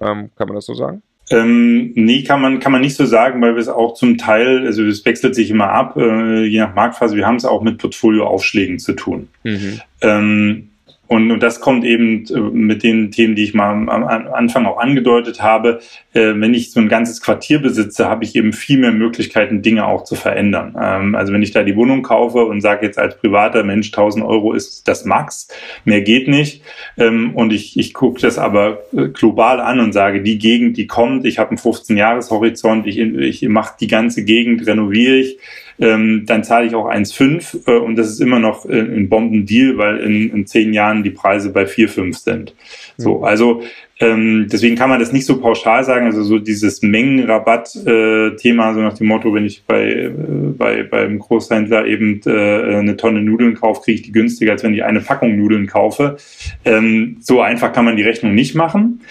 Ähm, 0.01 0.31
kann 0.37 0.49
man 0.49 0.57
das 0.57 0.67
so 0.67 0.75
sagen? 0.75 1.03
Ähm, 1.31 1.93
nee, 1.95 2.25
kann 2.25 2.43
man, 2.43 2.59
kann 2.59 2.73
man 2.73 2.81
nicht 2.81 2.97
so 2.97 3.07
sagen, 3.07 3.41
weil 3.41 3.55
wir 3.55 3.61
es 3.61 3.69
auch 3.69 3.95
zum 3.95 4.19
Teil, 4.19 4.67
also 4.67 4.85
es 4.85 5.05
wechselt 5.05 5.37
sich 5.37 5.51
immer 5.51 5.71
ab, 5.71 5.97
äh, 5.97 6.45
je 6.45 6.59
nach 6.59 6.75
Marktphase. 6.75 7.17
Wir 7.17 7.27
haben 7.27 7.37
es 7.37 7.45
auch 7.45 7.63
mit 7.63 7.79
Portfolioaufschlägen 7.79 8.81
zu 8.81 8.95
tun. 8.95 9.29
Mhm. 9.45 9.81
Ähm, 10.03 10.71
und, 11.11 11.33
und 11.33 11.43
das 11.43 11.61
kommt 11.61 11.85
eben 11.85 12.25
äh, 12.27 12.39
mit 12.39 12.85
den 12.85 13.11
Themen, 13.11 13.35
die 13.35 13.43
ich 13.43 13.53
mal 13.53 13.73
am, 13.73 13.89
Anfang 13.89 14.65
auch 14.65 14.79
angedeutet 14.79 15.43
habe. 15.43 15.81
Äh, 16.13 16.35
wenn 16.37 16.55
ich 16.55 16.71
so 16.71 16.79
ein 16.79 16.89
ganzes 16.89 17.21
Quartier 17.21 17.59
besitze, 17.59 18.09
habe 18.09 18.23
ich 18.23 18.37
eben 18.37 18.53
viel 18.53 18.79
mehr 18.79 18.93
Möglichkeiten, 18.93 19.61
Dinge 19.61 19.89
auch 19.89 20.05
zu 20.05 20.15
verändern. 20.15 20.77
Ähm, 20.81 21.17
also 21.17 21.33
wenn 21.33 21.43
ich 21.43 21.51
da 21.51 21.65
die 21.65 21.75
Wohnung 21.75 22.03
kaufe 22.03 22.45
und 22.45 22.61
sage 22.61 22.87
jetzt 22.87 22.97
als 22.97 23.19
privater 23.19 23.65
Mensch, 23.65 23.89
1000 23.89 24.25
Euro 24.25 24.53
ist 24.53 24.87
das 24.87 25.05
Max, 25.05 25.49
mehr 25.85 26.01
geht 26.03 26.29
nicht. 26.29 26.63
Ähm, 26.97 27.35
und 27.35 27.53
ich, 27.53 27.77
ich 27.77 27.93
gucke 27.93 28.21
das 28.21 28.39
aber 28.39 28.79
äh, 28.97 29.09
global 29.09 29.59
an 29.59 29.81
und 29.81 29.93
sage, 29.93 30.23
die 30.23 30.39
Gegend, 30.39 30.77
die 30.77 30.87
kommt, 30.87 31.27
ich 31.27 31.41
habe 31.41 31.51
einen 31.51 31.59
15-Jahres-Horizont, 31.59 32.87
ich, 32.87 32.99
ich 33.01 33.43
mache 33.49 33.75
die 33.81 33.89
ganze 33.89 34.23
Gegend, 34.25 34.65
renoviere 34.65 35.17
ich 35.17 35.39
ähm, 35.81 36.25
dann 36.27 36.45
zahle 36.45 36.67
ich 36.67 36.75
auch 36.75 36.89
1,5 36.89 37.67
äh, 37.67 37.79
und 37.79 37.97
das 37.97 38.09
ist 38.09 38.21
immer 38.21 38.39
noch 38.39 38.67
äh, 38.67 38.81
ein 38.81 39.09
Bombendeal, 39.09 39.79
weil 39.79 39.99
in, 39.99 40.31
in 40.31 40.47
zehn 40.47 40.73
Jahren 40.73 41.03
die 41.03 41.11
Preise 41.11 41.51
bei 41.51 41.65
4,5 41.65 42.19
sind. 42.19 42.55
So, 42.97 43.19
mhm. 43.19 43.25
also 43.25 43.63
ähm, 44.03 44.47
deswegen 44.51 44.77
kann 44.77 44.89
man 44.89 44.99
das 44.99 45.13
nicht 45.13 45.27
so 45.27 45.39
pauschal 45.41 45.85
sagen. 45.85 46.07
Also 46.07 46.23
so 46.23 46.39
dieses 46.39 46.81
Mengenrabatt-Thema, 46.81 48.71
äh, 48.71 48.75
so 48.75 48.81
nach 48.81 48.95
dem 48.95 49.07
Motto, 49.09 49.35
wenn 49.35 49.45
ich 49.45 49.65
bei, 49.67 49.93
äh, 49.93 50.11
bei 50.57 50.83
beim 50.85 51.19
Großhändler 51.19 51.87
eben 51.87 52.21
äh, 52.25 52.77
eine 52.77 52.97
Tonne 52.97 53.21
Nudeln 53.21 53.55
kaufe, 53.55 53.83
kriege 53.83 53.97
ich 53.97 54.03
die 54.03 54.13
günstiger, 54.13 54.53
als 54.53 54.63
wenn 54.63 54.73
ich 54.73 54.85
eine 54.85 55.01
Packung 55.01 55.37
Nudeln 55.37 55.67
kaufe. 55.67 56.17
Ähm, 56.65 57.19
so 57.21 57.43
einfach 57.43 57.75
kann 57.75 57.85
man 57.85 57.97
die 57.97 58.03
Rechnung 58.03 58.35
nicht 58.35 58.55
machen. 58.55 59.03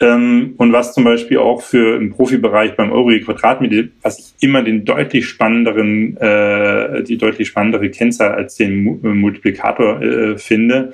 Ähm, 0.00 0.54
und 0.58 0.72
was 0.72 0.94
zum 0.94 1.04
Beispiel 1.04 1.38
auch 1.38 1.62
für 1.62 1.96
im 1.96 2.10
Profibereich 2.10 2.76
beim 2.76 2.92
Euro 2.92 3.10
je 3.10 3.20
Quadratmeter, 3.20 3.88
was 4.02 4.18
ich 4.18 4.48
immer 4.48 4.62
den 4.62 4.84
deutlich 4.84 5.26
spannenderen, 5.26 6.16
äh, 6.18 7.02
die 7.02 7.18
deutlich 7.18 7.48
spannendere 7.48 7.90
Kennzahl 7.90 8.32
als 8.32 8.54
den 8.54 9.00
Multiplikator 9.02 10.00
äh, 10.00 10.38
finde, 10.38 10.92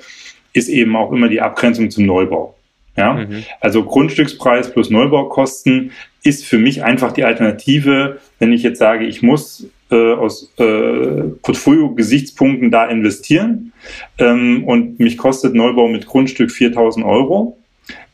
ist 0.53 0.69
eben 0.69 0.95
auch 0.95 1.11
immer 1.11 1.27
die 1.27 1.41
Abgrenzung 1.41 1.91
zum 1.91 2.05
Neubau. 2.05 2.55
Ja, 2.97 3.13
mhm. 3.13 3.43
also 3.59 3.83
Grundstückspreis 3.83 4.71
plus 4.71 4.89
Neubaukosten 4.89 5.91
ist 6.23 6.45
für 6.45 6.57
mich 6.57 6.83
einfach 6.83 7.11
die 7.11 7.25
Alternative, 7.25 8.19
wenn 8.39 8.53
ich 8.53 8.63
jetzt 8.63 8.79
sage, 8.79 9.05
ich 9.05 9.21
muss 9.21 9.69
äh, 9.91 10.13
aus 10.13 10.51
äh, 10.57 11.23
Portfolio-Gesichtspunkten 11.41 12.71
da 12.71 12.85
investieren 12.85 13.73
ähm, 14.17 14.63
und 14.63 14.99
mich 14.99 15.17
kostet 15.17 15.53
Neubau 15.53 15.89
mit 15.89 16.07
Grundstück 16.07 16.51
4000 16.51 17.05
Euro 17.05 17.57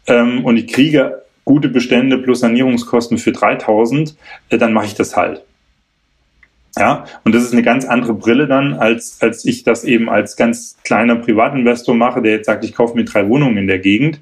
ähm, 0.07 0.45
und 0.45 0.57
ich 0.57 0.67
kriege 0.67 1.23
gute 1.45 1.69
Bestände 1.69 2.17
plus 2.17 2.41
Sanierungskosten 2.41 3.17
für 3.17 3.31
3000, 3.31 4.15
äh, 4.49 4.57
dann 4.57 4.73
mache 4.73 4.85
ich 4.85 4.95
das 4.95 5.15
halt. 5.15 5.43
Ja, 6.77 7.05
und 7.25 7.35
das 7.35 7.43
ist 7.43 7.51
eine 7.51 7.63
ganz 7.63 7.85
andere 7.85 8.13
Brille 8.13 8.47
dann, 8.47 8.73
als, 8.73 9.21
als 9.21 9.43
ich 9.43 9.63
das 9.63 9.83
eben 9.83 10.09
als 10.09 10.37
ganz 10.37 10.77
kleiner 10.85 11.17
Privatinvestor 11.17 11.95
mache, 11.95 12.21
der 12.21 12.31
jetzt 12.33 12.45
sagt, 12.45 12.63
ich 12.63 12.73
kaufe 12.73 12.95
mir 12.95 13.03
drei 13.03 13.27
Wohnungen 13.27 13.57
in 13.57 13.67
der 13.67 13.79
Gegend. 13.79 14.21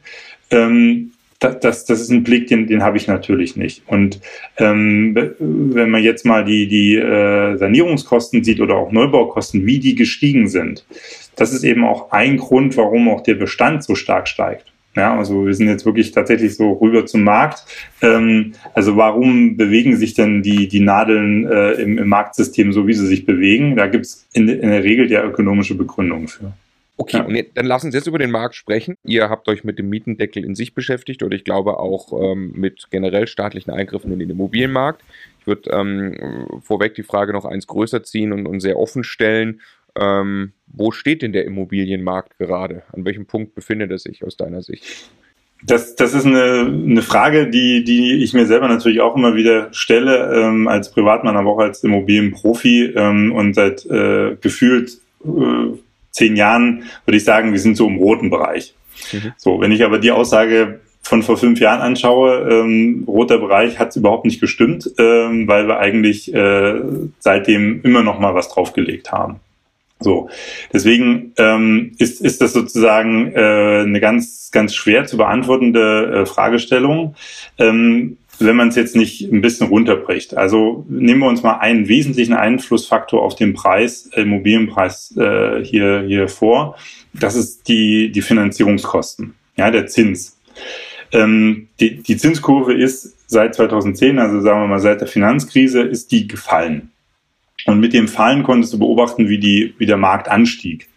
Ähm, 0.50 1.12
das, 1.40 1.86
das, 1.86 2.02
ist 2.02 2.10
ein 2.10 2.24
Blick, 2.24 2.48
den, 2.48 2.68
den 2.68 2.84
habe 2.84 2.98
ich 2.98 3.08
natürlich 3.08 3.56
nicht. 3.56 3.84
Und 3.88 4.20
ähm, 4.58 5.16
wenn 5.40 5.90
man 5.90 6.04
jetzt 6.04 6.26
mal 6.26 6.44
die, 6.44 6.68
die 6.68 6.96
äh, 6.96 7.56
Sanierungskosten 7.56 8.44
sieht 8.44 8.60
oder 8.60 8.76
auch 8.76 8.92
Neubaukosten, 8.92 9.66
wie 9.66 9.80
die 9.80 9.96
gestiegen 9.96 10.50
sind, 10.50 10.86
das 11.38 11.54
ist 11.54 11.64
eben 11.64 11.86
auch 11.86 12.12
ein 12.12 12.36
Grund, 12.38 12.76
warum 12.76 13.08
auch 13.08 13.22
der 13.22 13.36
Bestand 13.36 13.84
so 13.84 13.96
stark 13.96 14.28
steigt. 14.28 14.69
Ja, 14.96 15.18
also 15.18 15.46
wir 15.46 15.54
sind 15.54 15.68
jetzt 15.68 15.86
wirklich 15.86 16.12
tatsächlich 16.12 16.56
so 16.56 16.74
rüber 16.74 17.06
zum 17.06 17.24
Markt. 17.24 17.64
Ähm, 18.02 18.54
also 18.74 18.98
warum 18.98 19.56
bewegen 19.56 19.96
sich 19.96 20.16
denn 20.16 20.42
die, 20.42 20.68
die 20.68 20.80
Nadeln 20.80 21.46
äh, 21.48 21.74
im, 21.74 21.98
im 21.98 22.08
Marktsystem 22.08 22.74
so, 22.74 22.88
wie 22.88 22.94
sie 22.94 23.08
sich 23.08 23.26
bewegen? 23.26 23.76
Da 23.76 23.88
gibt 23.88 24.06
es 24.06 24.28
in, 24.34 24.50
in 24.50 24.70
der 24.70 24.84
Regel 24.84 25.10
ja 25.12 25.24
ökonomische 25.24 25.76
Begründungen 25.76 26.28
für. 26.28 26.54
Okay, 27.00 27.18
ja. 27.20 27.24
und 27.24 27.38
dann 27.54 27.66
lassen 27.66 27.92
Sie 27.92 27.98
jetzt 27.98 28.08
über 28.08 28.18
den 28.18 28.30
Markt 28.30 28.56
sprechen. 28.56 28.96
Ihr 29.06 29.30
habt 29.30 29.48
euch 29.48 29.64
mit 29.64 29.80
dem 29.80 29.88
Mietendeckel 29.88 30.44
in 30.44 30.54
sich 30.54 30.74
beschäftigt 30.74 31.24
oder 31.24 31.34
ich 31.34 31.46
glaube 31.46 31.80
auch 31.80 32.12
ähm, 32.12 32.52
mit 32.56 32.88
generell 32.92 33.26
staatlichen 33.26 33.72
Eingriffen 33.72 34.12
in 34.12 34.20
den 34.20 34.30
Immobilienmarkt. 34.30 35.02
Ich 35.40 35.48
würde 35.48 35.70
ähm, 35.70 36.60
vorweg 36.62 36.96
die 36.96 37.04
Frage 37.04 37.32
noch 37.32 37.46
eins 37.46 37.68
größer 37.68 38.04
ziehen 38.04 38.34
und, 38.34 38.48
und 38.48 38.60
sehr 38.60 38.78
offen 38.78 39.06
stellen. 39.06 39.62
Ähm, 40.00 40.54
wo 40.68 40.92
steht 40.92 41.22
denn 41.22 41.34
der 41.34 41.46
Immobilienmarkt 41.46 42.38
gerade? 42.38 42.84
An 42.94 43.06
welchem 43.06 43.26
Punkt 43.26 43.56
befindet 43.56 43.92
er 43.92 43.98
sich 43.98 44.24
aus 44.24 44.38
deiner 44.38 44.62
Sicht? 44.62 44.84
Das, 45.62 45.96
das 45.96 46.14
ist 46.14 46.26
eine, 46.26 46.62
eine 46.62 47.02
Frage, 47.02 47.50
die, 47.50 47.84
die 47.84 48.24
ich 48.24 48.34
mir 48.34 48.46
selber 48.46 48.70
natürlich 48.70 49.02
auch 49.02 49.16
immer 49.18 49.36
wieder 49.36 49.68
stelle, 49.74 50.34
ähm, 50.34 50.70
als 50.70 50.92
Privatmann, 50.92 51.36
aber 51.36 51.52
auch 51.52 51.60
als 51.60 51.84
Immobilienprofi 51.84 52.94
ähm, 52.96 53.34
und 53.34 53.56
seit 53.56 53.86
äh, 53.86 54.38
gefühlt 54.40 55.00
äh, 55.26 55.78
zehn 56.12 56.38
Jahren 56.38 56.84
würde 57.06 57.18
ich 57.18 57.26
sagen, 57.26 57.52
wir 57.52 57.60
sind 57.60 57.76
so 57.76 57.88
im 57.88 57.98
roten 57.98 58.30
Bereich. 58.30 58.74
Mhm. 59.12 59.34
So, 59.36 59.60
wenn 59.60 59.74
ich 59.74 59.84
aber 59.84 60.00
die 60.00 60.12
Aussage 60.12 60.80
von 61.02 61.24
vor 61.24 61.38
fünf 61.38 61.60
Jahren 61.60 61.82
anschaue, 61.82 62.48
ähm, 62.50 63.04
roter 63.06 63.40
Bereich 63.40 63.80
hat 63.80 63.90
es 63.90 63.96
überhaupt 63.98 64.26
nicht 64.26 64.40
gestimmt, 64.40 64.90
ähm, 64.98 65.48
weil 65.48 65.68
wir 65.68 65.80
eigentlich 65.80 66.34
äh, 66.34 66.82
seitdem 67.20 67.82
immer 67.84 68.04
noch 68.04 68.20
mal 68.20 68.34
was 68.34 68.50
draufgelegt 68.50 69.12
haben. 69.12 69.42
So, 70.00 70.30
deswegen 70.72 71.34
ähm, 71.38 71.92
ist, 71.98 72.22
ist 72.22 72.42
das 72.42 72.54
sozusagen 72.54 73.34
äh, 73.34 73.84
eine 73.86 74.00
ganz, 74.00 74.50
ganz 74.52 74.74
schwer 74.74 75.06
zu 75.06 75.18
beantwortende 75.18 76.22
äh, 76.22 76.26
Fragestellung. 76.26 77.16
Ähm, 77.58 78.18
wenn 78.40 78.56
man 78.56 78.70
es 78.70 78.76
jetzt 78.76 78.96
nicht 78.96 79.22
ein 79.22 79.42
bisschen 79.42 79.68
runterbricht. 79.68 80.38
Also 80.38 80.86
nehmen 80.88 81.20
wir 81.20 81.28
uns 81.28 81.44
mal 81.44 81.58
einen 81.58 81.88
wesentlichen 81.88 82.34
Einflussfaktor 82.34 83.22
auf 83.22 83.36
den 83.36 83.54
Preis, 83.54 84.10
äh, 84.14 84.22
Immobilienpreis 84.22 85.16
äh, 85.18 85.64
hier, 85.64 86.04
hier 86.08 86.28
vor. 86.30 86.78
Das 87.14 87.36
ist 87.36 87.68
die, 87.68 88.12
die 88.12 88.22
Finanzierungskosten, 88.22 89.36
ja, 89.58 89.70
der 89.72 89.88
Zins. 89.88 90.38
Ähm, 91.12 91.68
die, 91.80 92.02
die 92.02 92.18
Zinskurve 92.18 92.74
ist 92.74 93.16
seit 93.28 93.56
2010, 93.56 94.20
also 94.20 94.42
sagen 94.42 94.62
wir 94.62 94.68
mal 94.68 94.80
seit 94.80 95.02
der 95.02 95.08
Finanzkrise, 95.08 95.82
ist 95.82 96.12
die 96.12 96.28
gefallen. 96.28 96.92
Und 97.66 97.80
mit 97.80 97.94
dem 97.94 98.08
Fallen 98.08 98.44
konntest 98.44 98.74
du 98.74 98.80
beobachten, 98.80 99.30
wie, 99.30 99.40
die, 99.40 99.74
wie 99.78 99.86
der 99.86 99.98
Markt 99.98 100.30
anstieg. 100.30 100.88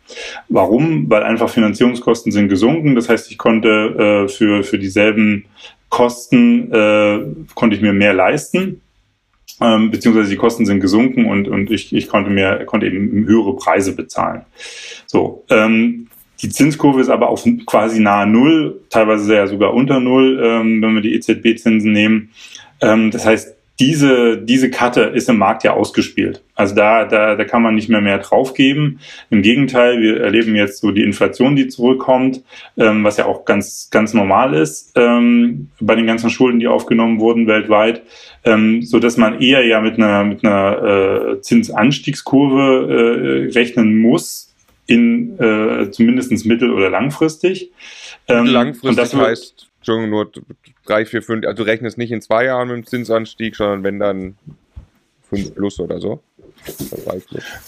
Warum? 0.49 1.09
Weil 1.11 1.23
einfach 1.23 1.49
Finanzierungskosten 1.49 2.33
sind 2.33 2.49
gesunken. 2.49 2.95
Das 2.95 3.09
heißt, 3.09 3.31
ich 3.31 3.39
konnte 3.39 4.27
äh, 4.27 4.29
für, 4.29 4.63
für 4.63 4.79
dieselben 4.79 5.47
Kosten 5.89 6.73
äh, 6.73 7.21
konnte 7.55 7.77
ich 7.77 7.83
mir 7.83 7.93
mehr 7.93 8.15
leisten, 8.15 8.81
ähm, 9.61 9.91
beziehungsweise 9.91 10.31
die 10.31 10.37
Kosten 10.37 10.65
sind 10.65 10.81
gesunken 10.81 11.27
und, 11.27 11.49
und 11.49 11.71
ich, 11.71 11.93
ich 11.93 12.09
konnte 12.09 12.31
mir 12.31 12.65
konnte 12.65 12.87
eben 12.87 13.27
höhere 13.27 13.55
Preise 13.57 13.95
bezahlen. 13.95 14.43
So, 15.07 15.45
ähm, 15.51 16.09
die 16.41 16.49
Zinskurve 16.49 17.01
ist 17.03 17.11
aber 17.11 17.29
auf 17.29 17.45
quasi 17.67 18.01
nahe 18.01 18.27
Null, 18.27 18.81
teilweise 18.89 19.35
ja 19.35 19.47
sogar 19.47 19.75
unter 19.75 20.01
Null, 20.01 20.43
ähm, 20.43 20.81
wenn 20.81 20.95
wir 20.95 21.03
die 21.03 21.15
EZB-Zinsen 21.15 21.93
nehmen. 21.93 22.31
Ähm, 22.81 23.11
das 23.11 23.27
heißt, 23.27 23.55
diese, 23.83 24.39
diese 24.39 24.71
Karte 24.71 25.01
ist 25.01 25.29
im 25.29 25.39
Markt 25.39 25.65
ja 25.65 25.73
ausgespielt. 25.73 26.45
Also 26.55 26.77
da, 26.77 27.05
da, 27.05 27.35
da 27.35 27.45
kann 27.45 27.63
man 27.63 27.75
nicht 27.75 27.89
mehr 27.89 28.01
mehr 28.01 28.19
draufgeben. 28.19 29.01
Im 29.29 29.43
Gegenteil, 29.43 30.01
wir 30.01 30.21
erleben 30.21 30.55
jetzt 30.55 30.81
so 30.81 30.93
die 30.93 31.03
Inflation, 31.03 31.57
die 31.57 31.67
zurückkommt, 31.67 32.45
ähm, 32.77 33.03
was 33.03 33.17
ja 33.17 33.27
auch 33.27 33.45
ganz, 33.45 33.89
ganz 33.91 34.15
normal 34.15 34.55
ist 34.55 34.93
ähm, 34.95 35.71
bei 35.81 35.97
den 35.97 36.07
ganzen 36.07 36.31
Schulden, 36.31 36.61
die 36.61 36.69
aufgenommen 36.69 37.19
wurden 37.19 37.49
weltweit, 37.49 38.03
ähm, 38.45 38.83
so 38.83 39.01
dass 39.01 39.17
man 39.17 39.41
eher 39.41 39.67
ja 39.67 39.81
mit 39.81 39.97
einer, 39.97 40.23
mit 40.23 40.45
einer 40.45 41.33
äh, 41.33 41.41
Zinsanstiegskurve 41.41 43.49
äh, 43.51 43.53
rechnen 43.53 43.99
muss, 43.99 44.55
in 44.87 45.41
äh, 45.41 45.91
zumindest 45.91 46.47
mittel- 46.47 46.73
oder 46.73 46.89
langfristig. 46.89 47.73
Ähm, 48.29 48.47
langfristig 48.47 49.13
heißt 49.13 49.67
Entschuldigung, 49.79 50.11
nur 50.11 50.31
drei, 50.85 51.05
vier, 51.07 51.23
fünf, 51.23 51.47
also 51.47 51.63
du 51.63 51.71
rechnest 51.71 51.99
nicht 51.99 52.13
in 52.13 52.23
zwei 52.23 52.45
Jahren 52.47 52.69
mit 52.69 52.77
dem 52.77 52.87
Zinsanstieg, 52.87 53.57
sondern 53.57 53.85
wenn 53.85 53.99
dann 53.99 54.37
fünf 55.23 55.55
plus 55.55 55.81
oder 55.81 56.01
so. 56.01 56.23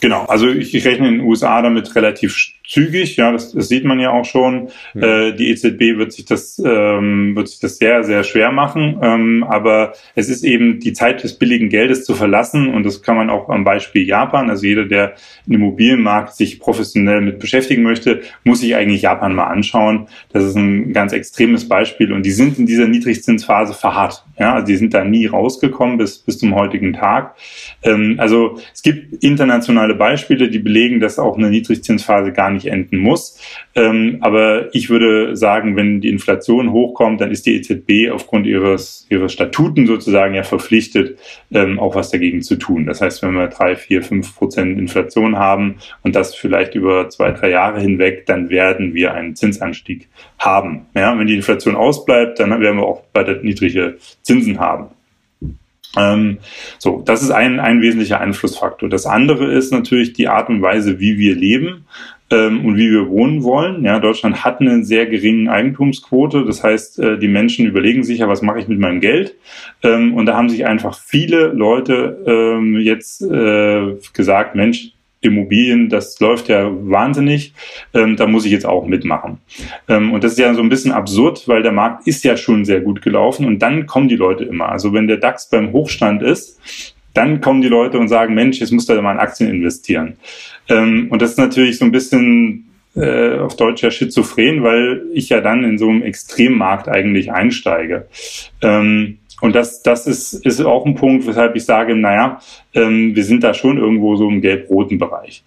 Genau, 0.00 0.24
also 0.26 0.48
ich, 0.48 0.74
ich 0.74 0.84
rechne 0.84 1.08
in 1.08 1.18
den 1.18 1.26
USA 1.26 1.62
damit 1.62 1.94
relativ 1.96 2.54
zügig, 2.66 3.16
ja, 3.16 3.30
das, 3.30 3.52
das 3.52 3.68
sieht 3.68 3.84
man 3.84 4.00
ja 4.00 4.10
auch 4.10 4.24
schon. 4.24 4.68
Mhm. 4.94 5.02
Äh, 5.02 5.32
die 5.32 5.50
EZB 5.50 5.98
wird 5.98 6.12
sich 6.12 6.24
das 6.24 6.60
ähm, 6.64 7.36
wird 7.36 7.48
sich 7.48 7.60
das 7.60 7.76
sehr 7.76 8.04
sehr 8.04 8.24
schwer 8.24 8.52
machen, 8.52 8.98
ähm, 9.02 9.44
aber 9.48 9.92
es 10.14 10.28
ist 10.28 10.44
eben 10.44 10.80
die 10.80 10.92
Zeit 10.92 11.22
des 11.22 11.38
billigen 11.38 11.68
Geldes 11.68 12.04
zu 12.04 12.14
verlassen 12.14 12.72
und 12.72 12.84
das 12.84 13.02
kann 13.02 13.16
man 13.16 13.30
auch 13.30 13.48
am 13.48 13.64
Beispiel 13.64 14.06
Japan. 14.06 14.48
Also 14.48 14.66
jeder, 14.66 14.84
der 14.86 15.14
im 15.46 15.54
Immobilienmarkt 15.54 16.34
sich 16.34 16.58
professionell 16.58 17.20
mit 17.20 17.38
beschäftigen 17.38 17.82
möchte, 17.82 18.22
muss 18.44 18.60
sich 18.60 18.74
eigentlich 18.74 19.02
Japan 19.02 19.34
mal 19.34 19.48
anschauen. 19.48 20.08
Das 20.32 20.44
ist 20.44 20.56
ein 20.56 20.92
ganz 20.92 21.12
extremes 21.12 21.68
Beispiel 21.68 22.12
und 22.12 22.24
die 22.24 22.32
sind 22.32 22.58
in 22.58 22.66
dieser 22.66 22.86
Niedrigzinsphase 22.86 23.74
verharrt. 23.74 24.24
Ja, 24.38 24.54
also 24.54 24.66
die 24.66 24.76
sind 24.76 24.94
da 24.94 25.04
nie 25.04 25.26
rausgekommen 25.26 25.98
bis 25.98 26.18
bis 26.18 26.38
zum 26.38 26.54
heutigen 26.54 26.94
Tag. 26.94 27.34
Ähm, 27.82 28.16
also 28.18 28.58
es 28.72 28.82
gibt 28.85 29.24
internationale 29.24 29.94
Beispiele, 29.94 30.51
die 30.51 30.59
belegen, 30.59 31.01
dass 31.01 31.19
auch 31.19 31.39
eine 31.39 31.48
Niedrigzinsphase 31.48 32.32
gar 32.32 32.51
nicht 32.51 32.66
enden 32.66 32.98
muss. 32.98 33.40
Ähm, 33.74 34.19
aber 34.20 34.73
ich 34.74 34.90
würde 34.90 35.36
sagen, 35.36 35.74
wenn 35.74 36.02
die 36.02 36.11
Inflation 36.11 36.70
hochkommt, 36.70 37.20
dann 37.20 37.31
ist 37.31 37.47
die 37.47 37.56
EZB 37.56 38.12
aufgrund 38.12 38.47
ihres, 38.47 39.06
ihres 39.09 39.32
Statuten 39.32 39.86
sozusagen 39.86 40.35
ja 40.35 40.43
verpflichtet, 40.43 41.19
ähm, 41.51 41.81
auch 41.81 41.94
was 41.94 42.11
dagegen 42.11 42.43
zu 42.43 42.56
tun. 42.56 42.85
Das 42.85 43.01
heißt, 43.01 43.23
wenn 43.23 43.32
wir 43.32 43.48
drei, 43.48 43.74
vier, 43.74 44.02
fünf 44.02 44.36
Prozent 44.36 44.78
Inflation 44.78 45.39
haben 45.39 45.77
und 46.02 46.15
das 46.15 46.35
vielleicht 46.35 46.74
über 46.74 47.09
zwei, 47.09 47.32
drei 47.32 47.51
Jahre 47.51 47.81
hinweg, 47.81 48.27
dann 48.27 48.51
werden 48.51 48.93
wir 48.93 49.15
einen 49.15 49.35
Zinsanstieg 49.35 50.09
haben. 50.39 50.86
Ja, 50.94 51.19
wenn 51.19 51.27
die 51.27 51.36
Inflation 51.36 51.74
ausbleibt, 51.74 52.39
dann 52.39 52.51
werden 52.61 52.77
wir 52.77 52.86
auch 52.86 53.02
weiter 53.15 53.36
niedrige 53.43 53.97
Zinsen 54.20 54.61
haben. 54.61 54.90
Ähm, 55.96 56.38
so, 56.78 57.02
das 57.04 57.22
ist 57.22 57.30
ein, 57.30 57.60
ein 57.60 57.80
wesentlicher 57.80 58.20
Einflussfaktor. 58.20 58.88
Das 58.88 59.06
andere 59.06 59.52
ist 59.52 59.72
natürlich 59.72 60.12
die 60.12 60.28
Art 60.28 60.48
und 60.48 60.62
Weise, 60.62 61.00
wie 61.00 61.18
wir 61.18 61.34
leben 61.34 61.84
ähm, 62.30 62.64
und 62.64 62.76
wie 62.76 62.90
wir 62.90 63.08
wohnen 63.08 63.42
wollen. 63.42 63.84
Ja, 63.84 63.98
Deutschland 63.98 64.44
hat 64.44 64.60
eine 64.60 64.84
sehr 64.84 65.06
geringe 65.06 65.50
Eigentumsquote. 65.50 66.44
Das 66.44 66.62
heißt, 66.62 66.98
äh, 66.98 67.18
die 67.18 67.28
Menschen 67.28 67.66
überlegen 67.66 68.02
sich 68.02 68.18
ja, 68.18 68.28
was 68.28 68.42
mache 68.42 68.60
ich 68.60 68.68
mit 68.68 68.78
meinem 68.78 69.00
Geld? 69.00 69.34
Ähm, 69.82 70.14
und 70.14 70.26
da 70.26 70.36
haben 70.36 70.48
sich 70.48 70.66
einfach 70.66 70.98
viele 70.98 71.48
Leute 71.48 72.24
ähm, 72.26 72.78
jetzt 72.78 73.22
äh, 73.22 73.96
gesagt, 74.12 74.54
Mensch, 74.54 74.93
Immobilien, 75.24 75.88
das 75.88 76.18
läuft 76.20 76.48
ja 76.48 76.70
wahnsinnig, 76.70 77.55
ähm, 77.92 78.16
da 78.16 78.26
muss 78.26 78.44
ich 78.44 78.52
jetzt 78.52 78.66
auch 78.66 78.86
mitmachen. 78.86 79.38
Ähm, 79.88 80.12
und 80.12 80.24
das 80.24 80.32
ist 80.32 80.38
ja 80.38 80.55
so 80.55 80.62
ein 80.62 80.68
bisschen 80.68 80.92
absurd, 80.92 81.46
weil 81.48 81.62
der 81.62 81.72
Markt 81.72 82.06
ist 82.06 82.24
ja 82.24 82.36
schon 82.36 82.64
sehr 82.64 82.80
gut 82.80 83.02
gelaufen 83.02 83.46
und 83.46 83.60
dann 83.60 83.86
kommen 83.86 84.09
die 84.09 84.16
Leute 84.16 84.44
immer. 84.44 84.68
Also 84.68 84.92
wenn 84.92 85.06
der 85.06 85.16
DAX 85.16 85.48
beim 85.48 85.72
Hochstand 85.72 86.22
ist, 86.22 86.60
dann 87.14 87.40
kommen 87.40 87.62
die 87.62 87.68
Leute 87.68 87.98
und 87.98 88.09
sagen, 88.09 88.34
Mensch, 88.34 88.59
jetzt 88.59 88.72
musst 88.72 88.88
du 88.88 88.94
da 88.94 89.01
mal 89.01 89.12
in 89.12 89.20
Aktien 89.20 89.51
investieren. 89.51 90.16
Ähm, 90.68 91.09
und 91.10 91.22
das 91.22 91.32
ist 91.32 91.38
natürlich 91.38 91.78
so 91.78 91.84
ein 91.84 91.92
bisschen 91.92 92.73
äh, 92.94 93.38
auf 93.38 93.56
Deutsch 93.56 93.82
ja 93.82 93.90
schizophren, 93.90 94.62
weil 94.62 95.02
ich 95.12 95.28
ja 95.28 95.40
dann 95.40 95.64
in 95.64 95.78
so 95.78 95.88
einem 95.88 96.02
Extremmarkt 96.02 96.88
eigentlich 96.88 97.32
einsteige. 97.32 98.06
Ähm, 98.62 99.18
und 99.40 99.54
das, 99.54 99.82
das 99.82 100.06
ist, 100.06 100.32
ist 100.46 100.60
auch 100.62 100.86
ein 100.86 100.94
Punkt, 100.94 101.26
weshalb 101.26 101.56
ich 101.56 101.64
sage, 101.64 101.96
naja, 101.96 102.40
ähm, 102.72 103.14
wir 103.14 103.24
sind 103.24 103.42
da 103.42 103.52
schon 103.52 103.78
irgendwo 103.78 104.16
so 104.16 104.28
im 104.28 104.40
gelb-roten 104.40 104.96
Bereich. 104.96 105.44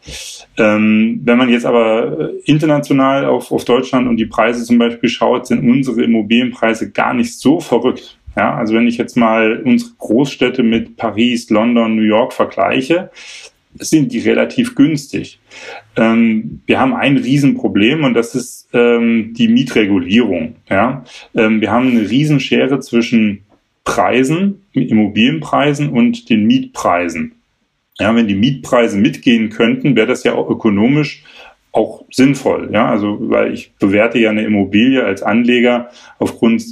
Ähm, 0.57 1.21
wenn 1.23 1.37
man 1.37 1.49
jetzt 1.49 1.65
aber 1.65 2.29
international 2.45 3.25
auf, 3.25 3.51
auf 3.51 3.65
Deutschland 3.65 4.07
und 4.07 4.17
die 4.17 4.25
Preise 4.25 4.63
zum 4.65 4.77
Beispiel 4.77 5.09
schaut, 5.09 5.47
sind 5.47 5.67
unsere 5.67 6.03
Immobilienpreise 6.03 6.91
gar 6.91 7.13
nicht 7.13 7.39
so 7.39 7.59
verrückt. 7.59 8.19
Ja, 8.35 8.53
also 8.55 8.75
wenn 8.75 8.85
ich 8.85 8.97
jetzt 8.97 9.17
mal 9.17 9.63
unsere 9.65 9.93
Großstädte 9.97 10.61
mit 10.61 10.95
Paris, 10.95 11.49
London, 11.49 11.95
New 11.95 12.03
York 12.03 12.33
vergleiche, 12.33 13.09
sind 13.79 14.11
die 14.11 14.19
relativ 14.19 14.75
günstig. 14.75 15.39
Ähm, 15.95 16.61
wir 16.65 16.79
haben 16.79 16.93
ein 16.93 17.17
Riesenproblem 17.17 18.03
und 18.03 18.13
das 18.13 18.35
ist 18.35 18.67
ähm, 18.73 19.33
die 19.37 19.47
Mietregulierung. 19.47 20.55
Ja? 20.69 21.03
Ähm, 21.35 21.61
wir 21.61 21.71
haben 21.71 21.89
eine 21.89 22.09
Riesenschere 22.09 22.79
zwischen 22.79 23.43
Preisen, 23.83 24.65
Immobilienpreisen 24.73 25.89
und 25.89 26.29
den 26.29 26.45
Mietpreisen. 26.45 27.33
Ja, 27.99 28.15
wenn 28.15 28.27
die 28.27 28.35
Mietpreise 28.35 28.97
mitgehen 28.97 29.49
könnten, 29.49 29.95
wäre 29.95 30.07
das 30.07 30.23
ja 30.23 30.33
auch 30.33 30.49
ökonomisch 30.49 31.23
auch 31.71 32.03
sinnvoll. 32.11 32.69
Ja, 32.73 32.89
also 32.89 33.17
weil 33.29 33.53
ich 33.53 33.73
bewerte 33.79 34.19
ja 34.19 34.29
eine 34.29 34.43
Immobilie 34.43 35.03
als 35.03 35.23
Anleger 35.23 35.89
aufgrund 36.19 36.63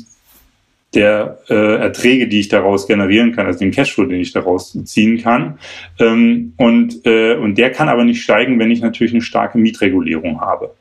der 0.96 1.40
äh, 1.50 1.76
Erträge, 1.76 2.28
die 2.28 2.40
ich 2.40 2.48
daraus 2.48 2.88
generieren 2.88 3.36
kann, 3.36 3.46
also 3.46 3.60
den 3.60 3.72
Cashflow, 3.72 4.06
den 4.06 4.22
ich 4.22 4.32
daraus 4.32 4.78
ziehen 4.86 5.22
kann. 5.22 5.60
Ähm, 6.00 6.54
und, 6.58 7.06
äh, 7.06 7.36
und 7.36 7.58
der 7.58 7.72
kann 7.72 7.90
aber 7.90 8.04
nicht 8.04 8.22
steigen, 8.22 8.58
wenn 8.60 8.72
ich 8.72 8.82
natürlich 8.82 9.14
eine 9.14 9.22
starke 9.22 9.58
Mietregulierung 9.58 10.42
habe. 10.42 10.74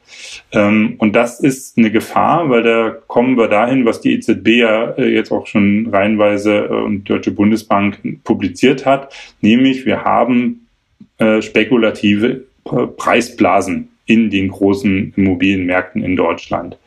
Ähm, 0.52 0.94
und 0.98 1.14
das 1.16 1.40
ist 1.40 1.76
eine 1.76 1.90
Gefahr, 1.90 2.48
weil 2.48 2.62
da 2.62 2.90
kommen 3.06 3.36
wir 3.36 3.48
dahin, 3.48 3.84
was 3.84 4.00
die 4.00 4.14
EZB 4.14 4.48
ja 4.48 4.90
äh, 4.92 5.12
jetzt 5.12 5.32
auch 5.32 5.46
schon 5.46 5.88
reihenweise 5.90 6.56
äh, 6.56 6.68
und 6.68 7.08
Deutsche 7.10 7.32
Bundesbank 7.32 7.98
publiziert 8.24 8.86
hat, 8.86 9.12
nämlich 9.40 9.84
wir 9.84 10.04
haben 10.04 10.66
äh, 11.18 11.42
spekulative 11.42 12.44
Preisblasen 12.96 13.90
in 14.06 14.30
den 14.30 14.48
großen 14.48 15.12
Immobilienmärkten 15.16 16.02
in 16.02 16.16
Deutschland. 16.16 16.78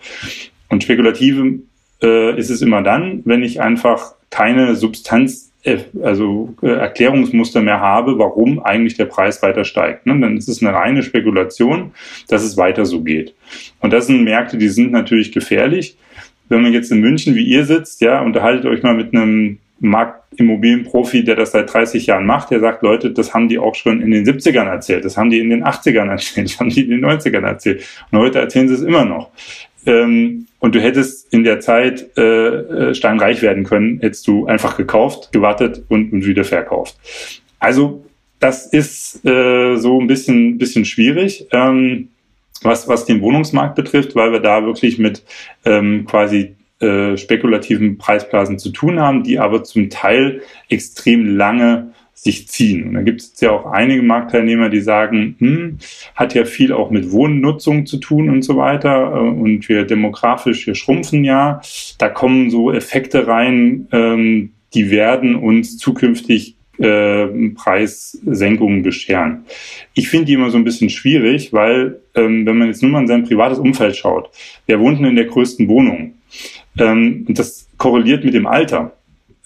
Und 0.69 0.83
spekulative 0.83 1.59
äh, 2.01 2.37
ist 2.37 2.49
es 2.49 2.61
immer 2.61 2.81
dann, 2.81 3.21
wenn 3.25 3.43
ich 3.43 3.61
einfach 3.61 4.13
keine 4.29 4.75
Substanz, 4.75 5.51
äh, 5.63 5.77
also 6.01 6.53
äh, 6.61 6.67
Erklärungsmuster 6.67 7.61
mehr 7.61 7.79
habe, 7.79 8.17
warum 8.19 8.59
eigentlich 8.59 8.95
der 8.95 9.05
Preis 9.05 9.41
weiter 9.41 9.63
steigt. 9.63 10.05
Ne? 10.05 10.19
Dann 10.19 10.37
ist 10.37 10.49
es 10.49 10.61
eine 10.61 10.73
reine 10.73 11.03
Spekulation, 11.03 11.91
dass 12.27 12.43
es 12.43 12.57
weiter 12.57 12.85
so 12.85 13.01
geht. 13.01 13.33
Und 13.79 13.93
das 13.93 14.07
sind 14.07 14.23
Märkte, 14.23 14.57
die 14.57 14.69
sind 14.69 14.91
natürlich 14.91 15.31
gefährlich. 15.31 15.97
Wenn 16.49 16.61
man 16.61 16.73
jetzt 16.73 16.91
in 16.91 17.01
München 17.01 17.35
wie 17.35 17.43
ihr 17.43 17.65
sitzt, 17.65 18.01
ja, 18.01 18.21
unterhaltet 18.21 18.65
euch 18.65 18.83
mal 18.83 18.93
mit 18.93 19.13
einem 19.13 19.59
Marktimmobilienprofi, 19.79 21.23
der 21.23 21.35
das 21.35 21.51
seit 21.51 21.71
30 21.71 22.07
Jahren 22.07 22.25
macht, 22.25 22.51
der 22.51 22.59
sagt, 22.59 22.81
Leute, 22.81 23.11
das 23.11 23.33
haben 23.33 23.47
die 23.47 23.59
auch 23.59 23.75
schon 23.75 24.01
in 24.01 24.11
den 24.11 24.25
70ern 24.25 24.65
erzählt, 24.65 25.05
das 25.05 25.17
haben 25.17 25.29
die 25.29 25.39
in 25.39 25.49
den 25.49 25.63
80ern 25.63 26.09
erzählt, 26.09 26.47
das 26.47 26.59
haben 26.59 26.69
die 26.69 26.83
in 26.83 26.89
den 26.89 27.05
90ern 27.05 27.45
erzählt. 27.45 27.83
Und 28.11 28.19
heute 28.19 28.39
erzählen 28.39 28.67
sie 28.67 28.75
es 28.75 28.81
immer 28.81 29.05
noch. 29.05 29.29
Ähm, 29.87 30.47
und 30.59 30.75
du 30.75 30.81
hättest 30.81 31.33
in 31.33 31.43
der 31.43 31.59
Zeit 31.59 32.17
äh, 32.17 32.21
äh, 32.21 32.93
steinreich 32.93 33.41
werden 33.41 33.63
können, 33.63 33.99
hättest 33.99 34.27
du 34.27 34.45
einfach 34.45 34.77
gekauft, 34.77 35.31
gewartet 35.31 35.83
und, 35.87 36.11
und 36.11 36.25
wieder 36.25 36.43
verkauft. 36.43 36.97
Also 37.59 38.05
das 38.39 38.67
ist 38.67 39.25
äh, 39.25 39.77
so 39.77 39.99
ein 39.99 40.07
bisschen, 40.07 40.57
bisschen 40.57 40.85
schwierig, 40.85 41.47
ähm, 41.51 42.09
was, 42.61 42.87
was 42.87 43.05
den 43.05 43.21
Wohnungsmarkt 43.21 43.75
betrifft, 43.75 44.15
weil 44.15 44.31
wir 44.31 44.39
da 44.39 44.65
wirklich 44.65 44.99
mit 44.99 45.23
ähm, 45.63 46.05
quasi 46.05 46.55
äh, 46.79 47.17
spekulativen 47.17 47.97
Preisblasen 47.97 48.59
zu 48.59 48.69
tun 48.69 48.99
haben, 48.99 49.23
die 49.23 49.39
aber 49.39 49.63
zum 49.63 49.89
Teil 49.89 50.41
extrem 50.69 51.37
lange 51.37 51.93
sich 52.17 52.47
ziehen. 52.47 52.87
Und 52.87 52.93
da 52.95 53.01
gibt 53.01 53.21
es 53.21 53.39
ja 53.39 53.51
auch 53.51 53.67
einige 53.67 54.01
Marktteilnehmer, 54.01 54.69
die 54.69 54.81
sagen, 54.81 55.35
hm, 55.39 55.77
hat 56.15 56.33
ja 56.33 56.45
viel 56.45 56.73
auch 56.73 56.89
mit 56.89 57.11
Wohnnutzung 57.11 57.85
zu 57.85 57.97
tun 57.97 58.29
und 58.29 58.41
so 58.41 58.57
weiter. 58.57 59.13
Äh, 59.13 59.19
und 59.19 59.69
wir 59.69 59.85
demografisch, 59.85 60.65
wir 60.65 60.75
schrumpfen 60.75 61.23
ja. 61.23 61.61
Da 61.99 62.09
kommen 62.09 62.49
so 62.49 62.71
Effekte 62.71 63.27
rein, 63.27 63.87
ähm, 63.91 64.51
die 64.73 64.89
werden 64.89 65.35
uns 65.35 65.77
zukünftig 65.77 66.55
äh, 66.79 67.27
Preissenkungen 67.55 68.83
bescheren. 68.83 69.45
Ich 69.93 70.09
finde 70.09 70.25
die 70.25 70.33
immer 70.33 70.49
so 70.49 70.57
ein 70.57 70.63
bisschen 70.63 70.89
schwierig, 70.89 71.53
weil 71.53 71.99
ähm, 72.15 72.45
wenn 72.45 72.57
man 72.57 72.67
jetzt 72.67 72.81
nur 72.81 72.91
mal 72.91 73.01
in 73.01 73.07
sein 73.07 73.23
privates 73.23 73.59
Umfeld 73.59 73.95
schaut, 73.95 74.29
wer 74.65 74.79
wohnt 74.79 74.99
denn 74.99 75.05
in 75.05 75.15
der 75.15 75.25
größten 75.25 75.67
Wohnung? 75.67 76.13
Ähm, 76.77 77.25
das 77.29 77.67
korreliert 77.77 78.23
mit 78.23 78.33
dem 78.33 78.47
Alter 78.47 78.96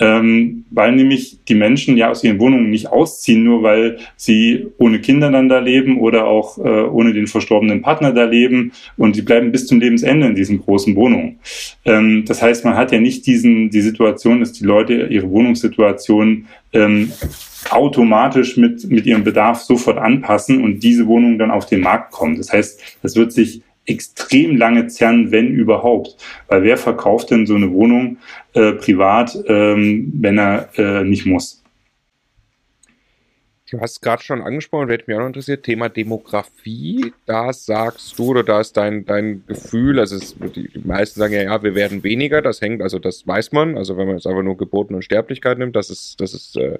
ähm, 0.01 0.65
weil 0.71 0.93
nämlich 0.93 1.37
die 1.47 1.53
Menschen 1.53 1.95
ja 1.95 2.09
aus 2.09 2.23
ihren 2.23 2.39
Wohnungen 2.39 2.71
nicht 2.71 2.87
ausziehen, 2.87 3.43
nur 3.43 3.61
weil 3.61 3.99
sie 4.17 4.65
ohne 4.79 4.99
Kinder 4.99 5.29
dann 5.29 5.47
da 5.47 5.59
leben 5.59 5.99
oder 5.99 6.25
auch 6.25 6.57
äh, 6.57 6.61
ohne 6.61 7.13
den 7.13 7.27
verstorbenen 7.27 7.83
Partner 7.83 8.11
da 8.11 8.23
leben 8.23 8.71
und 8.97 9.15
sie 9.15 9.21
bleiben 9.21 9.51
bis 9.51 9.67
zum 9.67 9.79
Lebensende 9.79 10.25
in 10.25 10.33
diesen 10.33 10.59
großen 10.59 10.95
Wohnungen. 10.95 11.37
Ähm, 11.85 12.25
das 12.25 12.41
heißt, 12.41 12.65
man 12.65 12.75
hat 12.75 12.91
ja 12.91 12.99
nicht 12.99 13.27
diesen, 13.27 13.69
die 13.69 13.81
Situation, 13.81 14.39
dass 14.39 14.53
die 14.53 14.65
Leute 14.65 15.07
ihre 15.11 15.29
Wohnungssituation 15.29 16.47
ähm, 16.73 17.11
automatisch 17.69 18.57
mit, 18.57 18.89
mit 18.89 19.05
ihrem 19.05 19.23
Bedarf 19.23 19.61
sofort 19.61 19.99
anpassen 19.99 20.63
und 20.63 20.81
diese 20.81 21.05
Wohnungen 21.05 21.37
dann 21.37 21.51
auf 21.51 21.67
den 21.67 21.81
Markt 21.81 22.11
kommen. 22.11 22.37
Das 22.37 22.51
heißt, 22.51 22.81
das 23.03 23.15
wird 23.15 23.33
sich 23.33 23.61
extrem 23.85 24.57
lange 24.57 24.87
zerren, 24.87 25.31
wenn 25.31 25.47
überhaupt. 25.47 26.15
Weil 26.47 26.63
wer 26.63 26.77
verkauft 26.77 27.31
denn 27.31 27.45
so 27.45 27.55
eine 27.55 27.71
Wohnung 27.71 28.17
äh, 28.53 28.73
privat, 28.73 29.37
ähm, 29.47 30.11
wenn 30.15 30.37
er 30.37 30.69
äh, 30.77 31.03
nicht 31.03 31.25
muss? 31.25 31.61
Du 33.71 33.79
hast 33.79 34.01
gerade 34.01 34.21
schon 34.21 34.41
angesprochen, 34.41 34.89
hätte 34.89 35.05
mich 35.07 35.15
auch 35.15 35.21
noch 35.21 35.27
interessiert, 35.27 35.63
Thema 35.63 35.87
Demografie. 35.87 37.13
Da 37.25 37.53
sagst 37.53 38.19
du, 38.19 38.25
oder 38.25 38.43
da 38.43 38.59
ist 38.59 38.75
dein, 38.75 39.05
dein 39.05 39.45
Gefühl, 39.47 39.97
also 39.97 40.17
es, 40.17 40.35
die, 40.37 40.67
die 40.67 40.85
meisten 40.85 41.21
sagen 41.21 41.33
ja, 41.33 41.43
ja, 41.43 41.63
wir 41.63 41.73
werden 41.73 42.03
weniger, 42.03 42.41
das 42.41 42.59
hängt, 42.59 42.81
also 42.81 42.99
das 42.99 43.25
weiß 43.25 43.53
man, 43.53 43.77
also 43.77 43.95
wenn 43.95 44.07
man 44.07 44.17
jetzt 44.17 44.27
einfach 44.27 44.43
nur 44.43 44.57
Geburten 44.57 44.93
und 44.93 45.05
Sterblichkeit 45.05 45.57
nimmt, 45.57 45.77
das 45.77 45.89
ist, 45.89 46.19
das 46.19 46.33
ist 46.33 46.57
äh, 46.57 46.79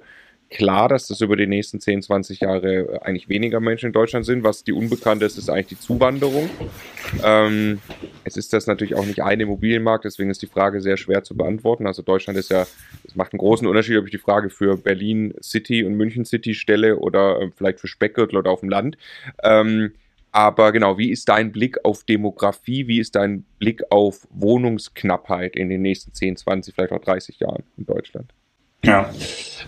klar, 0.52 0.88
dass 0.88 1.08
das 1.08 1.20
über 1.20 1.36
die 1.36 1.46
nächsten 1.46 1.80
10, 1.80 2.02
20 2.02 2.40
Jahre 2.40 3.00
eigentlich 3.02 3.28
weniger 3.28 3.60
Menschen 3.60 3.86
in 3.86 3.92
Deutschland 3.92 4.24
sind. 4.24 4.44
Was 4.44 4.62
die 4.62 4.72
Unbekannte 4.72 5.24
ist, 5.24 5.38
ist 5.38 5.50
eigentlich 5.50 5.78
die 5.78 5.80
Zuwanderung. 5.80 6.48
Ähm, 7.24 7.80
es 8.24 8.36
ist 8.36 8.52
das 8.52 8.66
natürlich 8.66 8.94
auch 8.94 9.04
nicht 9.04 9.22
ein 9.22 9.40
Immobilienmarkt, 9.40 10.04
deswegen 10.04 10.30
ist 10.30 10.42
die 10.42 10.46
Frage 10.46 10.80
sehr 10.80 10.96
schwer 10.96 11.24
zu 11.24 11.36
beantworten. 11.36 11.86
Also 11.86 12.02
Deutschland 12.02 12.38
ist 12.38 12.50
ja, 12.50 12.66
es 13.04 13.16
macht 13.16 13.32
einen 13.32 13.38
großen 13.38 13.66
Unterschied, 13.66 13.96
ob 13.96 14.04
ich 14.04 14.12
die 14.12 14.18
Frage 14.18 14.50
für 14.50 14.76
Berlin 14.76 15.34
City 15.42 15.84
und 15.84 15.94
München 15.94 16.24
City 16.24 16.54
stelle 16.54 16.98
oder 16.98 17.40
äh, 17.40 17.50
vielleicht 17.56 17.80
für 17.80 17.88
Speckgürtel 17.88 18.38
oder 18.38 18.50
auf 18.50 18.60
dem 18.60 18.68
Land. 18.68 18.96
Ähm, 19.42 19.92
aber 20.30 20.72
genau, 20.72 20.96
wie 20.96 21.10
ist 21.10 21.28
dein 21.28 21.52
Blick 21.52 21.84
auf 21.84 22.04
Demografie? 22.04 22.86
Wie 22.88 23.00
ist 23.00 23.16
dein 23.16 23.44
Blick 23.58 23.82
auf 23.90 24.26
Wohnungsknappheit 24.30 25.56
in 25.56 25.68
den 25.68 25.82
nächsten 25.82 26.14
10, 26.14 26.36
20, 26.36 26.74
vielleicht 26.74 26.92
auch 26.92 27.00
30 27.00 27.38
Jahren 27.40 27.64
in 27.76 27.84
Deutschland? 27.84 28.32
Ja, 28.84 29.10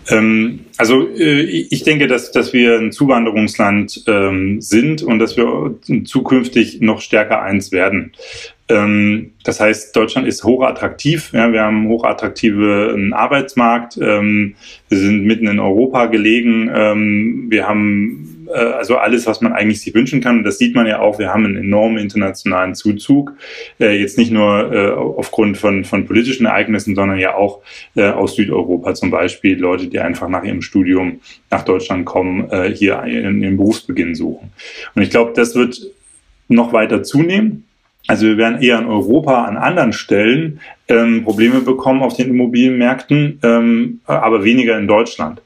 ähm, 0.09 0.65
also 0.77 1.07
äh, 1.07 1.41
ich 1.41 1.83
denke, 1.83 2.07
dass, 2.07 2.31
dass 2.31 2.53
wir 2.53 2.77
ein 2.77 2.91
Zuwanderungsland 2.91 4.03
ähm, 4.07 4.61
sind 4.61 5.01
und 5.01 5.19
dass 5.19 5.37
wir 5.37 5.79
zukünftig 6.03 6.81
noch 6.81 7.01
stärker 7.01 7.41
eins 7.41 7.71
werden. 7.71 8.11
Ähm, 8.67 9.33
das 9.43 9.59
heißt, 9.59 9.95
Deutschland 9.95 10.27
ist 10.27 10.43
hochattraktiv. 10.43 11.31
Ja, 11.33 11.51
wir 11.51 11.61
haben 11.61 11.87
hochattraktiven 11.87 13.13
Arbeitsmarkt. 13.13 13.97
Ähm, 13.97 14.55
wir 14.89 14.97
sind 14.97 15.23
mitten 15.23 15.47
in 15.47 15.59
Europa 15.59 16.07
gelegen. 16.07 16.69
Ähm, 16.73 17.45
wir 17.49 17.67
haben 17.67 18.34
also 18.53 18.97
alles, 18.97 19.25
was 19.27 19.41
man 19.41 19.53
eigentlich 19.53 19.81
sich 19.81 19.93
wünschen 19.93 20.21
kann. 20.21 20.39
Und 20.39 20.43
das 20.43 20.57
sieht 20.57 20.75
man 20.75 20.87
ja 20.87 20.99
auch. 20.99 21.19
Wir 21.19 21.33
haben 21.33 21.45
einen 21.45 21.57
enormen 21.57 21.97
internationalen 21.97 22.75
Zuzug. 22.75 23.33
Äh, 23.79 23.99
jetzt 23.99 24.17
nicht 24.17 24.31
nur 24.31 24.73
äh, 24.73 24.91
aufgrund 24.91 25.57
von, 25.57 25.83
von 25.83 26.05
politischen 26.05 26.45
Ereignissen, 26.45 26.95
sondern 26.95 27.19
ja 27.19 27.35
auch 27.35 27.61
äh, 27.95 28.09
aus 28.09 28.35
Südeuropa 28.35 28.93
zum 28.93 29.11
Beispiel. 29.11 29.59
Leute, 29.59 29.87
die 29.87 29.99
einfach 29.99 30.29
nach 30.29 30.43
ihrem 30.43 30.61
Studium 30.61 31.19
nach 31.49 31.63
Deutschland 31.63 32.05
kommen, 32.05 32.49
äh, 32.49 32.71
hier 32.73 33.01
den 33.05 33.57
Berufsbeginn 33.57 34.15
suchen. 34.15 34.51
Und 34.95 35.01
ich 35.01 35.09
glaube, 35.09 35.33
das 35.35 35.55
wird 35.55 35.79
noch 36.47 36.73
weiter 36.73 37.03
zunehmen. 37.03 37.65
Also 38.07 38.27
wir 38.27 38.37
werden 38.37 38.61
eher 38.61 38.79
in 38.79 38.85
Europa 38.85 39.45
an 39.45 39.57
anderen 39.57 39.93
Stellen 39.93 40.59
ähm, 40.87 41.23
Probleme 41.23 41.61
bekommen 41.61 42.03
auf 42.03 42.15
den 42.15 42.29
Immobilienmärkten, 42.29 43.39
ähm, 43.43 43.99
aber 44.05 44.43
weniger 44.43 44.77
in 44.77 44.87
Deutschland. 44.87 45.41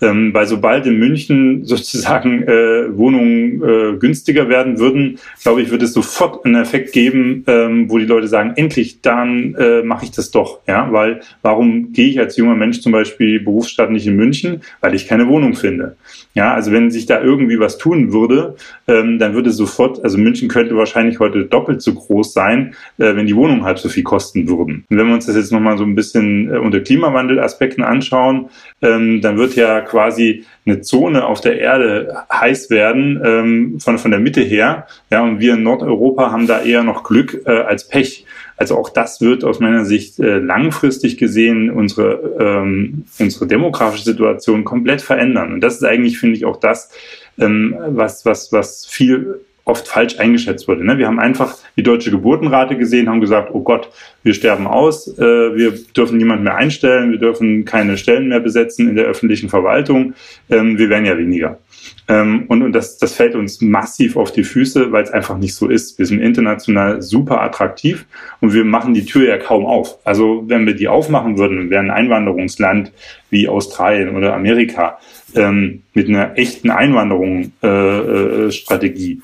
Ähm, 0.00 0.32
weil 0.32 0.46
sobald 0.46 0.86
in 0.86 0.98
München 0.98 1.64
sozusagen 1.64 2.42
äh, 2.42 2.96
Wohnungen 2.96 3.62
äh, 3.62 3.98
günstiger 3.98 4.48
werden 4.48 4.78
würden, 4.78 5.18
glaube 5.42 5.62
ich, 5.62 5.70
wird 5.70 5.82
es 5.82 5.92
sofort 5.92 6.44
einen 6.44 6.56
Effekt 6.56 6.92
geben, 6.92 7.44
ähm, 7.46 7.90
wo 7.90 7.98
die 7.98 8.06
Leute 8.06 8.28
sagen, 8.28 8.52
endlich, 8.56 9.00
dann 9.02 9.54
äh, 9.54 9.82
mache 9.82 10.04
ich 10.04 10.10
das 10.10 10.30
doch. 10.30 10.60
Ja, 10.66 10.92
weil 10.92 11.20
warum 11.42 11.92
gehe 11.92 12.08
ich 12.08 12.18
als 12.18 12.36
junger 12.36 12.54
Mensch 12.54 12.80
zum 12.80 12.92
Beispiel 12.92 13.40
berufsstaatlich 13.40 14.06
in 14.06 14.16
München? 14.16 14.62
Weil 14.80 14.94
ich 14.94 15.06
keine 15.06 15.28
Wohnung 15.28 15.54
finde. 15.54 15.96
Ja, 16.34 16.54
also 16.54 16.70
wenn 16.70 16.90
sich 16.90 17.06
da 17.06 17.20
irgendwie 17.20 17.58
was 17.58 17.76
tun 17.76 18.12
würde, 18.12 18.54
ähm, 18.86 19.18
dann 19.18 19.34
würde 19.34 19.50
sofort, 19.50 20.02
also 20.04 20.16
München 20.16 20.48
könnte 20.48 20.76
wahrscheinlich 20.76 21.18
heute 21.18 21.44
doppelt 21.44 21.82
so 21.82 21.92
groß 21.92 22.32
sein, 22.32 22.74
äh, 22.98 23.16
wenn 23.16 23.26
die 23.26 23.34
Wohnungen 23.34 23.64
halb 23.64 23.78
so 23.80 23.88
viel 23.88 24.04
kosten 24.04 24.48
würden. 24.48 24.84
Und 24.88 24.96
wenn 24.96 25.08
wir 25.08 25.14
uns 25.14 25.26
das 25.26 25.36
jetzt 25.36 25.50
nochmal 25.50 25.76
so 25.76 25.84
ein 25.84 25.96
bisschen 25.96 26.52
äh, 26.52 26.58
unter 26.58 26.80
Klimawandelaspekten 26.80 27.82
anschauen, 27.82 28.48
ähm, 28.80 29.20
dann 29.20 29.38
wird 29.38 29.49
ja 29.56 29.80
quasi 29.80 30.44
eine 30.66 30.80
Zone 30.80 31.24
auf 31.24 31.40
der 31.40 31.58
Erde 31.58 32.24
heiß 32.32 32.70
werden 32.70 33.20
ähm, 33.24 33.80
von, 33.80 33.98
von 33.98 34.10
der 34.10 34.20
Mitte 34.20 34.40
her. 34.40 34.86
Ja, 35.10 35.22
und 35.22 35.40
wir 35.40 35.54
in 35.54 35.62
Nordeuropa 35.62 36.30
haben 36.30 36.46
da 36.46 36.62
eher 36.62 36.82
noch 36.82 37.04
Glück 37.04 37.42
äh, 37.46 37.50
als 37.50 37.88
Pech. 37.88 38.26
Also 38.56 38.76
auch 38.76 38.90
das 38.90 39.22
wird 39.22 39.42
aus 39.42 39.58
meiner 39.58 39.84
Sicht 39.86 40.18
äh, 40.18 40.38
langfristig 40.38 41.16
gesehen 41.16 41.70
unsere, 41.70 42.36
ähm, 42.38 43.04
unsere 43.18 43.46
demografische 43.46 44.04
Situation 44.04 44.64
komplett 44.64 45.00
verändern. 45.00 45.54
Und 45.54 45.62
das 45.62 45.76
ist 45.76 45.84
eigentlich, 45.84 46.18
finde 46.18 46.36
ich, 46.36 46.44
auch 46.44 46.58
das, 46.58 46.90
ähm, 47.38 47.74
was, 47.88 48.26
was, 48.26 48.52
was 48.52 48.84
viel 48.84 49.40
oft 49.70 49.88
falsch 49.88 50.18
eingeschätzt 50.18 50.68
wurde. 50.68 50.84
Ne? 50.84 50.98
Wir 50.98 51.06
haben 51.06 51.18
einfach 51.18 51.56
die 51.76 51.82
deutsche 51.82 52.10
Geburtenrate 52.10 52.76
gesehen, 52.76 53.08
haben 53.08 53.20
gesagt, 53.20 53.50
oh 53.54 53.62
Gott, 53.62 53.88
wir 54.22 54.34
sterben 54.34 54.66
aus, 54.66 55.08
äh, 55.18 55.22
wir 55.22 55.72
dürfen 55.96 56.18
niemand 56.18 56.42
mehr 56.42 56.56
einstellen, 56.56 57.12
wir 57.12 57.18
dürfen 57.18 57.64
keine 57.64 57.96
Stellen 57.96 58.28
mehr 58.28 58.40
besetzen 58.40 58.88
in 58.88 58.96
der 58.96 59.06
öffentlichen 59.06 59.48
Verwaltung, 59.48 60.14
ähm, 60.50 60.76
wir 60.76 60.90
werden 60.90 61.06
ja 61.06 61.16
weniger. 61.16 61.58
Ähm, 62.08 62.44
und 62.48 62.62
und 62.62 62.72
das, 62.72 62.98
das 62.98 63.14
fällt 63.14 63.34
uns 63.34 63.60
massiv 63.60 64.16
auf 64.16 64.32
die 64.32 64.44
Füße, 64.44 64.92
weil 64.92 65.04
es 65.04 65.10
einfach 65.10 65.38
nicht 65.38 65.54
so 65.54 65.68
ist. 65.68 65.98
Wir 65.98 66.06
sind 66.06 66.20
international 66.20 67.02
super 67.02 67.40
attraktiv 67.40 68.06
und 68.40 68.52
wir 68.52 68.64
machen 68.64 68.94
die 68.94 69.04
Tür 69.04 69.28
ja 69.28 69.38
kaum 69.38 69.64
auf. 69.64 69.98
Also 70.04 70.44
wenn 70.46 70.66
wir 70.66 70.74
die 70.74 70.88
aufmachen 70.88 71.38
würden, 71.38 71.70
wäre 71.70 71.82
ein 71.82 71.90
Einwanderungsland 71.90 72.92
wie 73.30 73.48
Australien 73.48 74.16
oder 74.16 74.34
Amerika 74.34 74.98
ähm, 75.34 75.82
mit 75.94 76.08
einer 76.08 76.36
echten 76.36 76.70
Einwanderungsstrategie, 76.70 79.12
äh, 79.12 79.16
äh, 79.16 79.20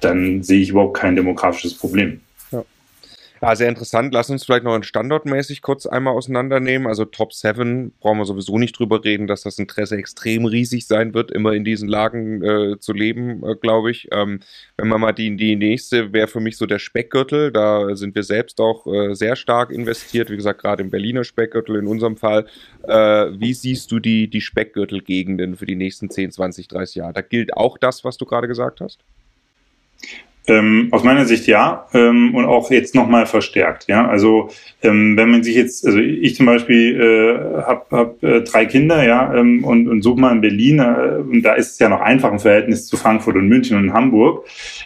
dann 0.00 0.42
sehe 0.42 0.60
ich 0.60 0.70
überhaupt 0.70 0.96
kein 0.96 1.16
demografisches 1.16 1.74
Problem. 1.74 2.20
Ja, 3.42 3.56
sehr 3.56 3.70
interessant. 3.70 4.12
Lass 4.12 4.28
uns 4.28 4.44
vielleicht 4.44 4.64
noch 4.64 4.74
ein 4.74 4.82
standortmäßig 4.82 5.62
kurz 5.62 5.86
einmal 5.86 6.12
auseinandernehmen. 6.12 6.86
Also 6.86 7.06
Top 7.06 7.32
7 7.32 7.90
brauchen 7.98 8.18
wir 8.18 8.26
sowieso 8.26 8.58
nicht 8.58 8.78
drüber 8.78 9.02
reden, 9.02 9.26
dass 9.26 9.40
das 9.42 9.58
Interesse 9.58 9.96
extrem 9.96 10.44
riesig 10.44 10.86
sein 10.86 11.14
wird, 11.14 11.30
immer 11.30 11.54
in 11.54 11.64
diesen 11.64 11.88
Lagen 11.88 12.42
äh, 12.42 12.78
zu 12.78 12.92
leben, 12.92 13.42
äh, 13.42 13.56
glaube 13.56 13.92
ich. 13.92 14.08
Ähm, 14.12 14.40
wenn 14.76 14.88
man 14.88 15.00
mal 15.00 15.12
die, 15.12 15.34
die 15.36 15.56
nächste 15.56 16.12
wäre 16.12 16.28
für 16.28 16.40
mich 16.40 16.58
so 16.58 16.66
der 16.66 16.78
Speckgürtel. 16.78 17.50
Da 17.50 17.96
sind 17.96 18.14
wir 18.14 18.24
selbst 18.24 18.60
auch 18.60 18.86
äh, 18.86 19.14
sehr 19.14 19.36
stark 19.36 19.70
investiert. 19.70 20.28
Wie 20.28 20.36
gesagt, 20.36 20.60
gerade 20.60 20.82
im 20.82 20.90
Berliner 20.90 21.24
Speckgürtel 21.24 21.76
in 21.76 21.86
unserem 21.86 22.18
Fall. 22.18 22.44
Äh, 22.82 22.92
wie 23.40 23.54
siehst 23.54 23.90
du 23.90 24.00
die, 24.00 24.28
die 24.28 24.42
Speckgürtelgegenden 24.42 25.56
für 25.56 25.64
die 25.64 25.76
nächsten 25.76 26.10
10, 26.10 26.32
20, 26.32 26.68
30 26.68 26.96
Jahre? 26.96 27.14
Da 27.14 27.22
gilt 27.22 27.54
auch 27.54 27.78
das, 27.78 28.04
was 28.04 28.18
du 28.18 28.26
gerade 28.26 28.48
gesagt 28.48 28.82
hast? 28.82 29.00
Ähm, 30.50 30.88
aus 30.90 31.04
meiner 31.04 31.26
Sicht 31.26 31.46
ja 31.46 31.86
ähm, 31.94 32.34
und 32.34 32.44
auch 32.44 32.72
jetzt 32.72 32.96
nochmal 32.96 33.26
verstärkt. 33.26 33.86
Ja, 33.86 34.08
also 34.08 34.50
ähm, 34.82 35.16
wenn 35.16 35.30
man 35.30 35.44
sich 35.44 35.54
jetzt, 35.54 35.86
also 35.86 36.00
ich 36.00 36.34
zum 36.34 36.46
Beispiel 36.46 37.00
äh, 37.00 37.62
habe 37.62 37.84
hab, 37.92 38.22
äh, 38.24 38.40
drei 38.42 38.66
Kinder, 38.66 39.06
ja, 39.06 39.32
ähm, 39.32 39.62
und, 39.62 39.86
und 39.86 40.02
suche 40.02 40.20
mal 40.20 40.32
in 40.32 40.40
Berlin 40.40 40.80
äh, 40.80 41.20
und 41.20 41.42
da 41.42 41.52
ist 41.52 41.74
es 41.74 41.78
ja 41.78 41.88
noch 41.88 42.00
einfach 42.00 42.32
im 42.32 42.40
Verhältnis 42.40 42.88
zu 42.88 42.96
Frankfurt 42.96 43.36
und 43.36 43.48
München 43.48 43.78
und 43.78 43.92
Hamburg 43.92 44.44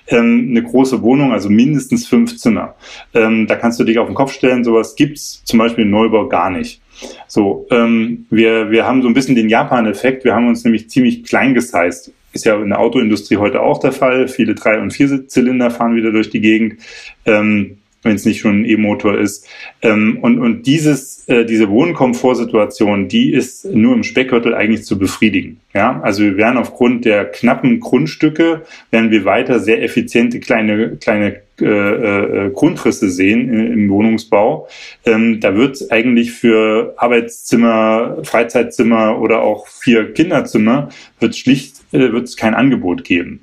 ähm, 0.09 0.49
eine 0.51 0.63
große 0.63 1.01
Wohnung, 1.01 1.33
also 1.33 1.49
mindestens 1.49 2.07
fünf 2.07 2.37
Zimmer. 2.37 2.75
Ähm, 3.15 3.47
da 3.47 3.57
kannst 3.57 3.81
du 3.81 3.85
dich 3.85 3.99
auf 3.99 4.07
den 4.07 4.15
Kopf 4.15 4.33
stellen. 4.33 4.65
Sowas 4.65 4.97
gibt's 4.97 5.43
zum 5.45 5.59
Beispiel 5.59 5.85
in 5.85 5.91
Neubau 5.91 6.29
gar 6.29 6.51
nicht. 6.51 6.83
So, 7.27 7.67
ähm, 7.71 8.27
wir, 8.29 8.71
wir 8.71 8.87
haben 8.87 9.01
so 9.01 9.09
ein 9.09 9.15
bisschen 9.15 9.35
den 9.35 9.49
Japan-Effekt. 9.49 10.25
Wir 10.25 10.35
haben 10.35 10.47
uns 10.47 10.63
nämlich 10.65 10.91
ziemlich 10.91 11.25
klein 11.25 11.55
gesized 11.55 12.13
ist 12.35 12.45
ja 12.45 12.61
in 12.61 12.69
der 12.69 12.81
Autoindustrie 12.81 13.37
heute 13.37 13.61
auch 13.61 13.79
der 13.79 13.93
Fall. 13.93 14.29
Viele 14.29 14.55
Drei- 14.55 14.81
und 14.81 14.93
Vierzylinder 14.93 15.71
fahren 15.71 15.95
wieder 15.95 16.13
durch 16.13 16.31
die 16.31 16.41
Gegend, 16.41 16.81
ähm, 17.25 17.79
wenn 18.03 18.17
es 18.17 18.25
nicht 18.25 18.41
schon 18.41 18.61
ein 18.61 18.65
E-Motor 18.65 19.19
ist. 19.19 19.49
Ähm, 19.81 20.19
und, 20.21 20.39
und 20.39 20.67
dieses, 20.67 21.27
äh, 21.29 21.45
diese 21.45 21.71
Wohnkomfortsituation, 21.71 23.09
die 23.09 23.33
ist 23.33 23.65
nur 23.65 23.95
im 23.95 24.03
Speckgürtel 24.03 24.55
eigentlich 24.55 24.85
zu 24.85 24.99
befriedigen. 24.99 25.61
Ja, 25.73 26.01
also 26.03 26.23
wir 26.23 26.37
werden 26.37 26.59
aufgrund 26.59 27.05
der 27.05 27.25
knappen 27.25 27.81
Grundstücke, 27.81 28.63
werden 28.91 29.11
wir 29.11 29.25
weiter 29.25 29.59
sehr 29.59 29.83
effiziente 29.83 30.39
kleine, 30.41 30.97
kleine 30.97 31.41
äh, 31.61 31.67
äh, 31.67 32.51
Grundrisse 32.51 33.11
sehen 33.11 33.49
im 33.49 33.89
Wohnungsbau. 33.89 34.67
Ähm, 35.07 35.39
da 35.39 35.55
wird 35.57 35.79
eigentlich 35.91 36.33
für 36.33 36.95
Arbeitszimmer, 36.97 38.19
Freizeitzimmer 38.25 39.21
oder 39.21 39.43
auch 39.43 39.69
vier 39.69 40.13
Kinderzimmer 40.13 40.89
wird 41.21 41.37
schlicht 41.37 41.84
äh, 41.95 42.13
wird 42.13 42.25
es 42.25 42.37
kein 42.37 42.55
Angebot 42.55 43.05
geben. 43.05 43.41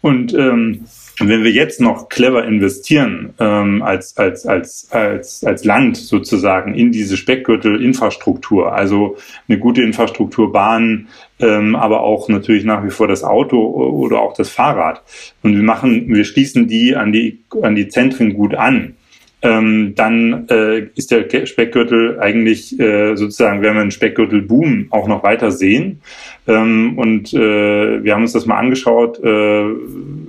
Und 0.00 0.34
ähm, 0.34 0.84
wenn 1.18 1.44
wir 1.44 1.52
jetzt 1.52 1.80
noch 1.80 2.08
clever 2.08 2.44
investieren 2.44 3.34
ähm, 3.38 3.82
als, 3.82 4.16
als, 4.16 4.46
als, 4.46 4.88
als, 4.90 5.44
als 5.44 5.64
Land 5.64 5.96
sozusagen 5.96 6.74
in 6.74 6.90
diese 6.90 7.16
Speckgürtel-Infrastruktur, 7.16 8.72
also 8.72 9.16
eine 9.48 9.58
gute 9.58 9.82
Infrastruktur, 9.82 10.52
Bahn, 10.52 11.08
ähm, 11.38 11.76
aber 11.76 12.00
auch 12.00 12.28
natürlich 12.28 12.64
nach 12.64 12.84
wie 12.84 12.90
vor 12.90 13.08
das 13.08 13.24
Auto 13.24 13.58
oder 13.58 14.20
auch 14.20 14.34
das 14.34 14.48
Fahrrad. 14.48 15.02
Und 15.42 15.54
wir 15.54 15.62
machen, 15.62 16.08
wir 16.08 16.24
schließen 16.24 16.66
die 16.66 16.96
an 16.96 17.12
die, 17.12 17.40
an 17.62 17.74
die 17.74 17.88
Zentren 17.88 18.34
gut 18.34 18.54
an 18.54 18.94
ähm, 19.42 19.94
dann 19.96 20.48
äh, 20.48 20.86
ist 20.94 21.10
der 21.10 21.46
Speckgürtel 21.46 22.20
eigentlich 22.20 22.78
äh, 22.78 23.16
sozusagen, 23.16 23.60
werden 23.60 23.74
wir 23.74 23.82
einen 23.82 23.90
Speckgürtel-Boom 23.90 24.86
auch 24.90 25.08
noch 25.08 25.24
weiter 25.24 25.50
sehen. 25.50 26.00
Ähm, 26.46 26.96
und 26.96 27.34
äh, 27.34 28.04
wir 28.04 28.14
haben 28.14 28.22
uns 28.22 28.32
das 28.32 28.46
mal 28.46 28.58
angeschaut, 28.58 29.22
äh, 29.22 29.64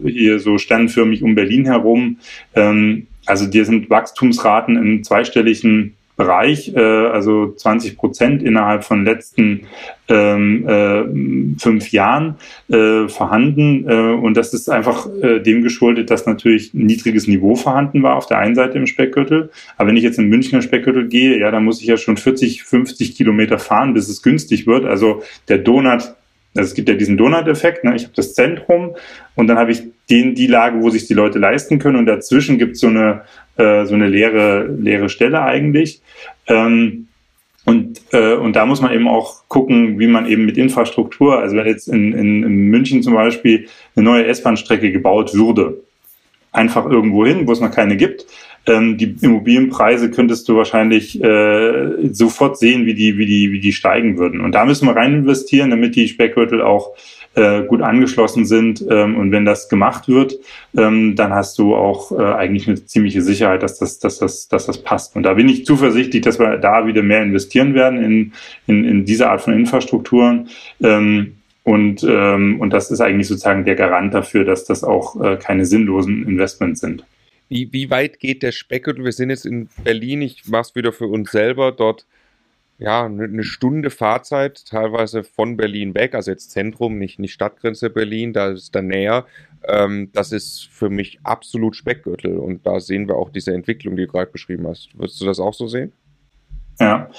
hier 0.06 0.40
so 0.40 0.58
sternförmig 0.58 1.22
um 1.22 1.36
Berlin 1.36 1.66
herum. 1.66 2.18
Ähm, 2.56 3.08
also 3.26 3.46
dir 3.46 3.66
sind 3.66 3.90
Wachstumsraten 3.90 4.78
im 4.78 5.04
zweistelligen 5.04 5.96
Bereich, 6.16 6.74
äh, 6.76 6.80
also 6.80 7.54
20 7.54 7.98
Prozent 7.98 8.44
innerhalb 8.44 8.84
von 8.84 9.04
letzten 9.04 9.62
ähm, 10.10 10.68
äh, 10.68 11.60
fünf 11.60 11.92
Jahren 11.92 12.36
äh, 12.70 13.08
vorhanden. 13.08 13.90
Äh, 13.90 14.14
und 14.14 14.38
das 14.38 14.54
ist 14.54 14.70
einfach 14.70 15.08
äh, 15.22 15.40
dem 15.40 15.64
geschuldet, 15.64 16.12
dass 16.12 16.26
natürlich 16.26 16.74
ein 16.74 16.86
niedriges 16.86 17.28
Niveau 17.28 17.56
vorhanden 17.56 18.04
war 18.04 18.16
auf 18.16 18.28
der 18.28 18.38
einen 18.38 18.54
Seite 18.54 18.78
im 18.78 18.86
Speckgürtel. 18.86 19.50
Aber 19.78 19.90
wenn 19.90 19.98
ich 19.98 20.04
jetzt 20.04 20.20
in 20.20 20.30
Münchner 20.30 20.62
Speckgürtel 20.62 21.08
gehe, 21.08 21.40
ja, 21.40 21.50
dann 21.50 21.66
muss 21.66 21.82
ich 21.82 21.88
ja 21.88 21.98
schon 21.98 22.18
40, 22.18 22.64
50 22.64 23.16
Kilometer 23.16 23.58
fahren, 23.58 23.94
bis 23.94 24.08
es 24.08 24.22
günstig 24.22 24.68
wird. 24.68 24.86
Also 24.86 25.24
der 25.48 25.58
Donut 25.58 26.14
also 26.56 26.68
es 26.68 26.74
gibt 26.74 26.90
ja 26.90 26.96
diesen 26.96 27.18
Donut-Effekt. 27.18 27.84
Ne? 27.84 27.96
Ich 27.96 28.04
habe 28.04 28.14
das 28.16 28.34
Zentrum 28.34 28.96
und 29.36 29.48
dann 29.48 29.58
habe 29.58 29.72
ich 29.72 29.84
den, 30.10 30.36
die 30.36 30.48
Lage, 30.48 30.82
wo 30.82 30.90
sich 30.90 31.08
die 31.08 31.14
Leute 31.14 31.40
leisten 31.40 31.80
können 31.80 31.98
und 31.98 32.06
dazwischen 32.06 32.58
gibt 32.58 32.74
es 32.74 32.82
so 32.82 32.88
eine 32.88 33.24
äh, 33.58 33.86
so 33.86 33.94
eine 33.94 34.08
leere, 34.08 34.66
leere 34.66 35.10
Stelle 35.10 35.42
eigentlich. 35.44 36.02
Ähm, 36.48 37.08
und, 37.66 38.02
äh, 38.12 38.34
und 38.34 38.56
da 38.56 38.66
muss 38.66 38.82
man 38.82 38.92
eben 38.92 39.08
auch 39.08 39.48
gucken, 39.48 40.00
wie 40.00 40.08
man 40.08 40.26
eben 40.26 40.46
mit 40.46 40.58
Infrastruktur, 40.58 41.40
also 41.40 41.56
wenn 41.56 41.66
jetzt 41.66 41.88
in, 41.88 42.14
in, 42.14 42.44
in 42.44 42.68
München 42.70 43.04
zum 43.04 43.14
Beispiel 43.14 43.68
eine 43.96 44.06
neue 44.06 44.26
S-Bahn-Strecke 44.26 44.92
gebaut 44.92 45.34
würde, 45.34 45.78
einfach 46.52 46.86
irgendwo 46.86 47.26
hin, 47.26 47.48
wo 47.48 47.52
es 47.52 47.62
noch 47.62 47.72
keine 47.72 47.96
gibt, 47.96 48.26
ähm, 48.66 48.98
die 48.98 49.16
Immobilienpreise 49.22 50.10
könntest 50.10 50.48
du 50.48 50.56
wahrscheinlich 50.56 51.22
äh, 51.22 52.10
sofort 52.12 52.58
sehen, 52.58 52.86
wie 52.86 52.94
die, 52.94 53.18
wie 53.18 53.26
die, 53.26 53.52
wie 53.52 53.60
die 53.60 53.74
steigen 53.74 54.18
würden. 54.18 54.42
Und 54.42 54.54
da 54.54 54.66
müssen 54.66 54.88
wir 54.88 54.96
rein 54.96 55.14
investieren, 55.14 55.70
damit 55.70 55.96
die 55.96 56.08
Speckgürtel 56.08 56.62
auch 56.62 56.96
äh, 57.36 57.64
gut 57.64 57.82
angeschlossen 57.82 58.46
sind. 58.46 58.86
Ähm, 58.90 59.18
und 59.18 59.32
wenn 59.32 59.46
das 59.46 59.68
gemacht 59.68 60.08
wird, 60.08 60.36
ähm, 60.78 61.16
dann 61.16 61.34
hast 61.34 61.58
du 61.60 61.76
auch 61.76 62.12
äh, 62.12 62.24
eigentlich 62.24 62.68
eine 62.68 62.86
ziemliche 62.86 63.22
Sicherheit, 63.22 63.64
dass 63.64 63.80
das, 63.80 64.00
dass, 64.00 64.20
das, 64.20 64.48
dass 64.48 64.66
das 64.66 64.78
passt. 64.78 65.16
Und 65.16 65.24
da 65.24 65.34
bin 65.34 65.50
ich 65.50 65.66
zuversichtlich, 65.66 66.22
dass 66.22 66.40
wir 66.40 66.58
da 66.58 66.86
wieder 66.86 67.04
mehr 67.04 67.24
investieren 67.24 67.74
werden 67.74 68.02
in, 68.04 68.34
in, 68.68 68.86
in 68.86 69.06
diese 69.06 69.30
Art 69.30 69.42
von 69.42 69.54
Infrastrukturen. 69.54 70.48
Ähm, 70.82 71.36
und, 71.64 72.06
ähm, 72.08 72.60
und 72.60 72.72
das 72.72 72.92
ist 72.92 73.02
eigentlich 73.02 73.28
sozusagen 73.28 73.66
der 73.66 73.76
Garant 73.76 74.14
dafür, 74.14 74.44
dass 74.44 74.66
das 74.66 74.84
auch 74.84 75.20
äh, 75.22 75.38
keine 75.38 75.66
sinnlosen 75.66 76.28
Investments 76.28 76.82
sind. 76.82 77.06
Wie, 77.50 77.72
wie 77.72 77.90
weit 77.90 78.20
geht 78.20 78.44
der 78.44 78.52
Speckgürtel? 78.52 79.06
Wir 79.06 79.12
sind 79.12 79.30
jetzt 79.30 79.46
in 79.46 79.70
Berlin, 79.84 80.22
ich 80.22 80.48
mache 80.48 80.62
es 80.62 80.76
wieder 80.76 80.92
für 80.92 81.08
uns 81.08 81.32
selber, 81.32 81.72
dort 81.72 82.06
ja, 82.80 83.06
eine 83.06 83.44
Stunde 83.44 83.90
Fahrzeit, 83.90 84.66
teilweise 84.66 85.24
von 85.24 85.56
Berlin 85.56 85.94
weg, 85.94 86.16
also 86.16 86.32
jetzt 86.32 86.52
Zentrum, 86.52 86.98
nicht, 86.98 87.20
nicht 87.20 87.34
Stadtgrenze 87.34 87.90
Berlin, 87.90 88.34
da 88.34 88.50
ist 88.50 88.74
dann 88.76 88.88
näher. 88.88 89.26
Ähm, 89.66 90.10
das 90.12 90.32
ist 90.32 90.68
für 90.70 90.90
mich 90.90 91.20
absolut 91.24 91.76
Speckgürtel 91.76 92.38
und 92.38 92.66
da 92.66 92.80
sehen 92.80 93.08
wir 93.08 93.16
auch 93.16 93.30
diese 93.30 93.54
Entwicklung, 93.54 93.96
die 93.96 94.06
du 94.06 94.12
gerade 94.12 94.32
beschrieben 94.32 94.68
hast. 94.68 94.90
Würdest 94.98 95.22
du 95.22 95.26
das 95.26 95.40
auch 95.40 95.54
so 95.54 95.68
sehen? 95.68 95.94
Ja, 96.80 97.10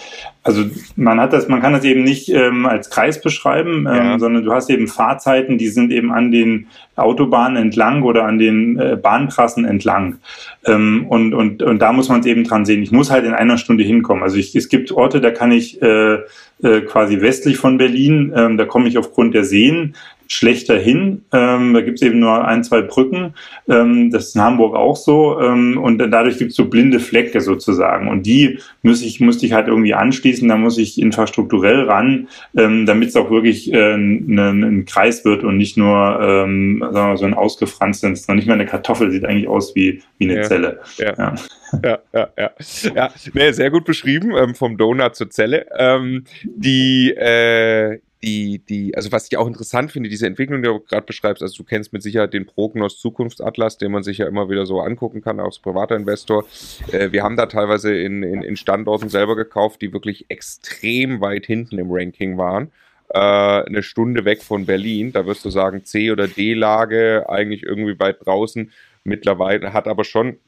also 0.43 0.65
man 0.97 1.21
hat 1.21 1.33
das, 1.33 1.49
man 1.49 1.63
kann 1.63 1.73
das 1.73 1.85
eben 1.85 2.03
nicht 2.03 2.29
ähm, 2.29 2.67
als 2.67 2.91
Kreis 2.91 3.21
beschreiben, 3.21 3.87
ähm, 3.89 3.95
ja. 3.95 4.19
sondern 4.19 4.45
du 4.45 4.53
hast 4.53 4.69
eben 4.69 4.89
Fahrzeiten, 4.89 5.59
die 5.59 5.69
sind 5.69 5.93
eben 5.93 6.13
an 6.13 6.33
den 6.33 6.67
Autobahnen 6.97 7.57
entlang 7.57 8.03
oder 8.03 8.25
an 8.25 8.39
den 8.39 8.79
äh, 8.79 8.97
Bahntrassen 9.01 9.65
entlang. 9.65 10.19
Ähm, 10.67 11.07
und, 11.09 11.35
und, 11.35 11.63
und 11.63 11.79
da 11.81 11.93
muss 11.93 12.09
man 12.09 12.21
es 12.21 12.27
eben 12.27 12.45
dran 12.45 12.65
sehen. 12.65 12.83
Ich 12.83 12.93
muss 12.93 13.11
halt 13.11 13.25
in 13.25 13.33
einer 13.33 13.57
Stunde 13.57 13.85
hinkommen. 13.85 14.23
Also 14.23 14.37
ich, 14.37 14.55
es 14.57 14.69
gibt 14.69 14.91
Orte, 14.93 15.21
da 15.21 15.31
kann 15.31 15.53
ich 15.53 15.81
äh, 15.81 16.19
äh, 16.63 16.81
quasi 16.83 17.21
westlich 17.21 17.57
von 17.57 17.79
Berlin, 17.79 18.33
ähm, 18.37 18.57
da 18.57 18.65
komme 18.65 18.89
ich 18.89 18.99
aufgrund 18.99 19.35
der 19.35 19.45
Seen 19.45 19.95
schlechter 20.29 20.79
hin. 20.79 21.23
Ähm, 21.33 21.75
da 21.75 21.81
gibt 21.81 22.01
es 22.01 22.07
eben 22.07 22.19
nur 22.19 22.47
ein, 22.47 22.65
zwei 22.65 22.83
Brücken. 22.83 23.35
Ähm, 23.69 24.11
das 24.11 24.29
ist 24.29 24.37
in 24.37 24.43
Hamburg 24.43 24.75
auch 24.75 24.97
so. 24.97 25.41
Ähm, 25.41 25.79
und 25.79 25.99
dadurch 25.99 26.39
gibt 26.39 26.51
es 26.51 26.57
so 26.57 26.67
blinde 26.67 27.01
Flecke 27.01 27.41
sozusagen. 27.41 28.09
Und 28.09 28.27
die 28.27 28.59
muss 28.83 29.03
ich, 29.03 29.21
musste 29.21 29.47
ich 29.47 29.53
halt 29.53 29.69
irgendwie 29.69 29.95
anschließen. 29.95 30.49
Da 30.49 30.57
muss 30.57 30.79
ich 30.79 31.01
infrastrukturell 31.01 31.85
ran, 31.85 32.29
ähm, 32.57 32.87
damit 32.87 33.11
es 33.11 33.17
auch 33.17 33.31
wirklich 33.31 33.73
äh, 33.73 33.95
ein, 33.95 34.39
ein, 34.39 34.85
Kreis 34.85 35.25
wird 35.25 35.45
und 35.45 35.57
nicht 35.57 35.77
nur 35.77 36.19
ähm, 36.21 36.85
sagen 36.93 37.13
wir, 37.13 37.17
so 37.17 37.25
ein 37.25 37.35
ausgefranstes, 37.35 38.29
noch 38.29 38.35
nicht 38.35 38.47
mal 38.47 38.55
eine 38.55 38.67
Kartoffel, 38.67 39.11
sieht 39.11 39.25
eigentlich 39.25 39.49
aus 39.49 39.75
wie, 39.75 40.03
wie 40.19 40.25
eine 40.25 40.37
ja. 40.37 40.43
Zelle. 40.43 40.81
Ja. 40.99 41.15
ja. 41.17 41.35
ja, 41.83 41.99
ja, 42.13 42.29
ja. 42.37 42.51
ja 42.95 43.11
nee, 43.33 43.53
sehr 43.53 43.71
gut 43.71 43.85
beschrieben, 43.85 44.33
ähm, 44.37 44.55
vom 44.55 44.77
Donut 44.77 45.15
zur 45.17 45.31
Zelle. 45.31 45.67
Ähm, 45.77 46.25
die, 46.45 47.11
äh, 47.11 47.99
die, 48.25 48.59
die, 48.59 48.97
also 48.97 49.13
was 49.13 49.27
ich 49.31 49.37
auch 49.37 49.47
interessant 49.47 49.93
finde, 49.93 50.09
diese 50.09 50.27
Entwicklung, 50.27 50.63
die 50.63 50.69
du 50.69 50.81
gerade 50.81 51.05
beschreibst, 51.05 51.43
also 51.43 51.57
du 51.59 51.65
kennst 51.65 51.93
mit 51.93 52.03
Sicherheit 52.03 52.33
den 52.33 52.47
Prognos 52.47 52.99
Zukunftsatlas, 52.99 53.77
den 53.77 53.93
man 53.93 54.03
sich 54.03 54.19
ja 54.19 54.27
immer 54.27 54.49
wieder 54.49 54.65
so 54.65 54.81
angucken 54.81 55.21
kann 55.21 55.41
als 55.41 55.59
privater 55.59 55.95
Investor. 55.95 56.47
Äh, 56.91 57.13
wir 57.13 57.23
haben 57.23 57.37
da 57.37 57.47
teilweise 57.47 57.95
in, 57.95 58.23
in, 58.23 58.43
in 58.43 58.57
Standorten 58.57 59.11
selber 59.11 59.37
gekauft, 59.37 59.83
die 59.83 59.93
wirklich 59.93 60.25
extrem 60.31 61.21
weit 61.21 61.45
hinten 61.45 61.79
im 61.79 61.89
Ranking 61.91 62.39
waren. 62.39 62.73
Äh, 63.11 63.19
eine 63.19 63.83
Stunde 63.83 64.25
weg 64.25 64.43
von 64.43 64.65
Berlin, 64.65 65.13
da 65.13 65.27
wirst 65.27 65.45
du 65.45 65.51
sagen 65.51 65.85
C- 65.85 66.11
oder 66.11 66.27
D-Lage, 66.27 67.27
eigentlich 67.29 67.63
irgendwie 67.63 67.99
weit 68.01 68.25
draußen. 68.25 68.73
Mittlerweile 69.05 69.75
hat 69.75 69.87
aber 69.87 70.05
schon 70.05 70.39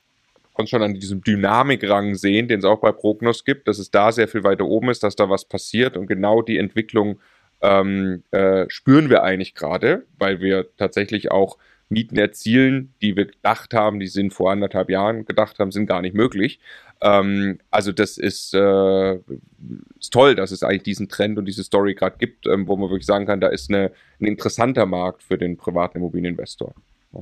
konnte 0.55 0.71
schon 0.71 0.83
an 0.83 0.95
diesem 0.95 1.23
Dynamikrang 1.23 2.15
sehen, 2.15 2.49
den 2.49 2.61
es 2.61 2.65
auch 2.65 2.81
bei 2.81 2.91
Prognos 2.91 3.45
gibt, 3.45 3.69
dass 3.69 3.79
es 3.79 3.91
da 3.91 4.11
sehr 4.11 4.27
viel 4.27 4.43
weiter 4.43 4.65
oben 4.65 4.89
ist, 4.89 5.03
dass 5.03 5.15
da 5.15 5.29
was 5.29 5.45
passiert 5.45 5.99
und 5.99 6.07
genau 6.07 6.41
die 6.41 6.57
Entwicklung 6.57 7.21
ähm, 7.63 8.23
äh, 8.31 8.67
spüren 8.69 9.11
wir 9.11 9.23
eigentlich 9.23 9.55
gerade, 9.55 10.05
weil 10.19 10.41
wir 10.41 10.67
tatsächlich 10.77 11.31
auch 11.31 11.59
Mieten 11.89 12.17
erzielen, 12.17 12.95
die 13.01 13.17
wir 13.17 13.27
gedacht 13.27 13.73
haben, 13.73 14.01
die 14.01 14.09
sind 14.09 14.35
vor 14.35 14.51
anderthalb 14.51 14.91
Jahren 14.91 15.25
gedacht 15.25 15.59
haben, 15.59 15.71
sind 15.71 15.87
gar 15.87 16.03
nicht 16.03 16.15
möglich. 16.15 16.59
Ähm, 17.01 17.61
also 17.71 17.93
das 17.93 18.19
ist, 18.19 18.55
äh, 18.55 19.15
ist 19.99 20.13
toll, 20.13 20.35
dass 20.35 20.51
es 20.51 20.63
eigentlich 20.63 20.83
diesen 20.83 21.09
Trend 21.09 21.39
und 21.39 21.45
diese 21.45 21.63
Story 21.63 21.95
gerade 21.95 22.17
gibt, 22.19 22.47
ähm, 22.47 22.67
wo 22.67 22.77
man 22.77 22.91
wirklich 22.91 23.07
sagen 23.07 23.27
kann, 23.27 23.41
da 23.41 23.49
ist 23.49 23.71
eine, 23.71 23.93
ein 24.21 24.27
interessanter 24.27 24.87
Markt 24.87 25.23
für 25.23 25.39
den 25.39 25.57
privaten 25.57 25.99
Immobilieninvestor. 25.99 26.75
Ja. 27.13 27.21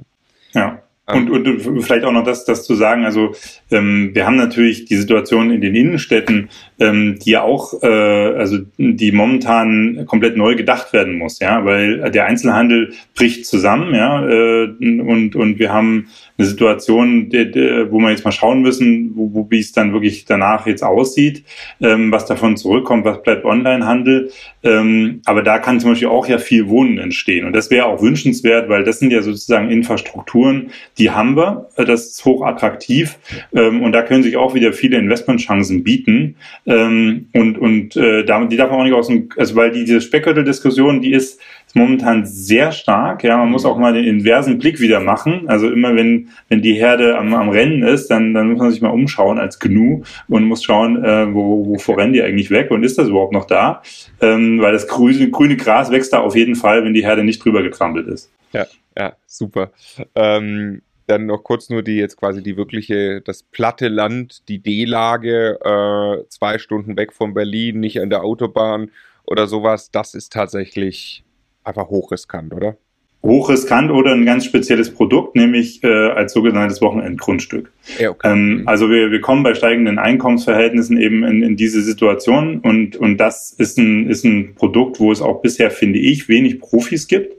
ja. 0.53 0.83
Und, 1.07 1.29
und 1.29 1.83
vielleicht 1.83 2.05
auch 2.05 2.13
noch 2.13 2.25
das, 2.25 2.47
das 2.47 2.65
zu 2.65 2.75
sagen, 2.75 3.05
also 3.05 3.35
ähm, 3.71 4.13
wir 4.15 4.25
haben 4.25 4.37
natürlich 4.37 4.87
die 4.87 4.97
Situation 4.97 5.51
in 5.51 5.61
den 5.61 5.75
Innenstädten, 5.75 6.49
ähm, 6.81 7.19
die 7.19 7.33
ja 7.33 7.43
auch, 7.43 7.83
äh, 7.83 7.87
also 7.87 8.61
die 8.79 9.13
momentan 9.13 10.07
komplett 10.07 10.39
neu 10.39 10.55
gedacht 10.55 10.95
werden 10.95 11.19
muss, 11.19 11.41
ja, 11.41 11.63
weil 11.67 12.11
der 12.11 12.25
Einzelhandel 12.25 12.95
bricht 13.15 13.45
zusammen, 13.45 13.95
ja, 13.95 14.27
äh, 14.27 14.65
und, 14.81 15.37
und 15.37 15.59
wir 15.59 15.75
haben 15.75 16.09
eine 16.37 16.47
Situation, 16.49 17.29
die, 17.29 17.51
die, 17.51 17.87
wo 17.91 17.99
wir 17.99 18.11
jetzt 18.11 18.25
mal 18.25 18.33
schauen 18.33 18.63
müssen, 18.63 19.13
wo, 19.15 19.33
wo 19.33 19.51
wie 19.51 19.61
es 19.61 19.73
dann 19.73 19.93
wirklich 19.93 20.25
danach 20.25 20.67
jetzt 20.67 20.83
aussieht, 20.83 21.45
ähm, 21.81 22.11
was 22.11 22.27
davon 22.27 22.57
zurückkommt, 22.57 23.05
was 23.05 23.23
bleibt 23.23 23.45
Onlinehandel. 23.45 24.31
Ähm, 24.65 25.21
aber 25.27 25.43
da 25.43 25.59
kann 25.59 25.79
zum 25.79 25.91
Beispiel 25.91 26.09
auch 26.09 26.27
ja 26.27 26.39
viel 26.39 26.69
Wohnen 26.69 26.99
entstehen. 26.99 27.45
Und 27.45 27.55
das 27.55 27.71
wäre 27.71 27.87
auch 27.87 28.03
wünschenswert, 28.03 28.69
weil 28.69 28.83
das 28.83 28.99
sind 28.99 29.13
ja 29.13 29.23
sozusagen 29.23 29.71
Infrastrukturen, 29.71 30.71
die 30.99 31.11
haben 31.11 31.37
wir. 31.37 31.69
Das 31.77 32.07
ist 32.07 32.25
hoch 32.25 32.43
attraktiv. 32.43 33.19
Ähm, 33.55 33.83
und 33.83 33.93
da 33.93 34.03
können 34.03 34.23
sich 34.23 34.37
auch 34.37 34.55
wieder 34.55 34.73
viele 34.73 34.99
Investmentchancen 34.99 35.85
bieten. 35.85 36.37
Ähm, 36.67 37.29
und 37.33 37.59
und 37.59 37.97
äh, 37.97 38.25
die 38.25 38.57
darf 38.57 38.71
man 38.71 38.81
auch 38.81 38.85
nicht 38.85 38.95
aus 38.95 39.09
dem, 39.09 39.29
also 39.37 39.57
weil 39.57 39.73
die, 39.73 39.85
diese 39.85 40.01
Speckgürtel-Diskussion, 40.01 41.01
die 41.01 41.13
ist 41.13 41.41
momentan 41.75 42.27
sehr 42.27 42.73
stark. 42.73 43.25
Ja, 43.25 43.37
man 43.37 43.51
muss 43.51 43.65
auch 43.65 43.79
mal 43.79 43.93
den 43.93 44.05
inversen 44.05 44.59
Blick 44.59 44.81
wieder 44.81 45.01
machen. 45.01 45.49
Also 45.49 45.71
immer 45.71 45.97
wenn, 45.97 46.29
wenn 46.49 46.63
die 46.63 46.75
Herde 46.75 47.19
am, 47.19 47.35
am 47.35 47.49
Rennen 47.49 47.83
ist, 47.83 48.09
dann, 48.09 48.35
dann 48.35 48.51
muss 48.51 48.59
man 48.59 48.71
sich 48.71 48.81
mal 48.81 48.91
umschauen 48.91 49.39
als 49.39 49.59
Gnu 49.59 50.03
und 50.29 50.45
muss 50.45 50.63
schauen, 50.63 51.05
äh, 51.05 51.33
wo, 51.35 51.67
wo 51.67 51.93
rennen 51.93 52.13
die 52.13 52.23
eigentlich 52.23 52.51
weg 52.51 52.71
und 52.71 52.85
ist 52.85 52.99
das 52.99 53.09
überhaupt 53.09 53.33
noch 53.33 53.47
da? 53.47 53.83
Ähm, 54.21 54.61
weil 54.61 54.73
das 54.73 54.87
grüne, 54.87 55.31
grüne 55.31 55.57
Gras 55.57 55.91
wächst 55.91 56.13
da 56.13 56.21
auf 56.21 56.37
jeden 56.37 56.55
Fall, 56.55 56.85
wenn 56.85 56.95
die 56.95 57.05
Herde 57.05 57.25
nicht 57.25 57.45
drüber 57.45 57.63
getrampelt 57.63 58.07
ist. 58.07 58.31
Ja, 58.53 58.67
ja, 58.97 59.15
super. 59.27 59.73
Ähm 60.15 60.83
dann 61.07 61.27
noch 61.27 61.45
kurz 61.45 61.69
nur 61.69 61.83
die 61.83 61.97
jetzt 61.97 62.17
quasi 62.17 62.43
die 62.43 62.57
wirkliche, 62.57 63.21
das 63.21 63.43
platte 63.43 63.89
Land, 63.89 64.49
die 64.49 64.61
D-Lage, 64.61 65.59
äh, 65.63 66.29
zwei 66.29 66.59
Stunden 66.59 66.97
weg 66.97 67.13
von 67.13 67.35
Berlin, 67.35 67.81
nicht 67.81 68.01
an 68.01 68.11
der 68.11 68.25
Autobahn 68.25 68.91
oder 69.27 69.47
sowas, 69.47 69.91
das 69.91 70.15
ist 70.15 70.33
tatsächlich 70.33 71.24
einfach 71.65 71.89
hochriskant, 71.89 72.55
oder? 72.55 72.77
hochriskant 73.25 73.91
oder 73.91 74.13
ein 74.13 74.27
ganz 74.27 74.45
spezielles 74.45 74.93
Produkt, 74.93 75.35
nämlich 75.35 75.83
äh, 75.83 75.89
als 75.89 76.35
sogenanntes 76.35 76.83
Wochenendgrundstück. 76.83 77.73
Ja, 77.99 78.11
okay. 78.11 78.31
ähm, 78.31 78.63
also 78.67 78.91
wir, 78.91 79.11
wir 79.11 79.21
kommen 79.23 79.43
bei 79.43 79.55
steigenden 79.55 79.99
Einkommensverhältnissen 79.99 81.01
eben 81.01 81.25
in, 81.25 81.43
in 81.43 81.57
diese 81.57 81.83
Situation 81.83 82.61
und, 82.61 82.97
und 82.97 83.17
das 83.17 83.53
ist 83.53 83.79
ein, 83.79 84.09
ist 84.11 84.25
ein 84.25 84.55
Produkt, 84.55 85.01
wo 85.01 85.11
es 85.11 85.23
auch 85.23 85.41
bisher, 85.41 85.71
finde 85.71 85.99
ich, 85.99 86.29
wenig 86.29 86.61
Profis 86.61 87.09
gibt. 87.09 87.35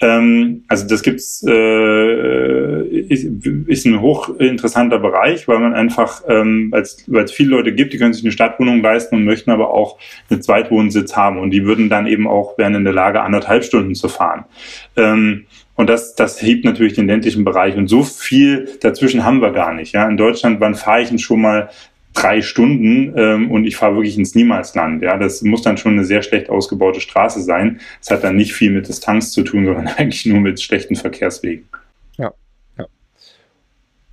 Ähm, 0.00 0.64
also 0.68 0.86
das 0.86 1.02
gibt's 1.02 1.44
äh, 1.46 2.82
ist, 2.82 3.24
ist 3.66 3.86
ein 3.86 4.00
hochinteressanter 4.00 4.98
Bereich, 4.98 5.46
weil 5.46 5.58
man 5.58 5.74
einfach, 5.74 6.22
ähm, 6.28 6.72
weil 6.72 7.24
es 7.24 7.32
viele 7.32 7.50
Leute 7.50 7.74
gibt, 7.74 7.92
die 7.92 7.98
können 7.98 8.14
sich 8.14 8.24
eine 8.24 8.32
Stadtwohnung 8.32 8.82
leisten 8.82 9.16
und 9.16 9.24
möchten 9.24 9.50
aber 9.50 9.70
auch 9.70 9.98
einen 10.30 10.42
Zweitwohnsitz 10.42 11.16
haben 11.16 11.38
und 11.38 11.50
die 11.50 11.66
würden 11.66 11.90
dann 11.90 12.06
eben 12.06 12.26
auch 12.26 12.56
wären 12.56 12.74
in 12.74 12.84
der 12.84 12.94
Lage, 12.94 13.20
anderthalb 13.20 13.64
Stunden 13.64 13.94
zu 13.94 14.08
fahren. 14.08 14.44
Ähm, 14.96 15.46
und 15.80 15.88
das, 15.88 16.14
das 16.14 16.42
hebt 16.42 16.66
natürlich 16.66 16.92
den 16.92 17.06
ländlichen 17.06 17.42
Bereich. 17.42 17.74
Und 17.74 17.88
so 17.88 18.02
viel 18.02 18.68
dazwischen 18.82 19.24
haben 19.24 19.40
wir 19.40 19.50
gar 19.50 19.72
nicht. 19.72 19.92
Ja, 19.92 20.06
in 20.06 20.18
Deutschland, 20.18 20.60
wann 20.60 20.74
fahre 20.74 21.00
ich 21.00 21.08
denn 21.08 21.18
schon 21.18 21.40
mal 21.40 21.70
drei 22.14 22.42
Stunden 22.42 23.12
ähm, 23.16 23.50
und 23.50 23.64
ich 23.64 23.76
fahre 23.76 23.94
wirklich 23.94 24.18
ins 24.18 24.34
Niemalsland. 24.34 25.02
Ja, 25.02 25.16
das 25.16 25.42
muss 25.42 25.62
dann 25.62 25.76
schon 25.76 25.92
eine 25.92 26.04
sehr 26.04 26.22
schlecht 26.22 26.50
ausgebaute 26.50 27.00
Straße 27.00 27.42
sein. 27.42 27.80
Das 28.00 28.10
hat 28.10 28.24
dann 28.24 28.36
nicht 28.36 28.52
viel 28.52 28.70
mit 28.70 28.88
Distanz 28.88 29.32
zu 29.32 29.42
tun, 29.42 29.64
sondern 29.64 29.86
eigentlich 29.96 30.26
nur 30.26 30.40
mit 30.40 30.60
schlechten 30.60 30.96
Verkehrswegen. 30.96 31.68
Ja, 32.16 32.32
ja. 32.78 32.86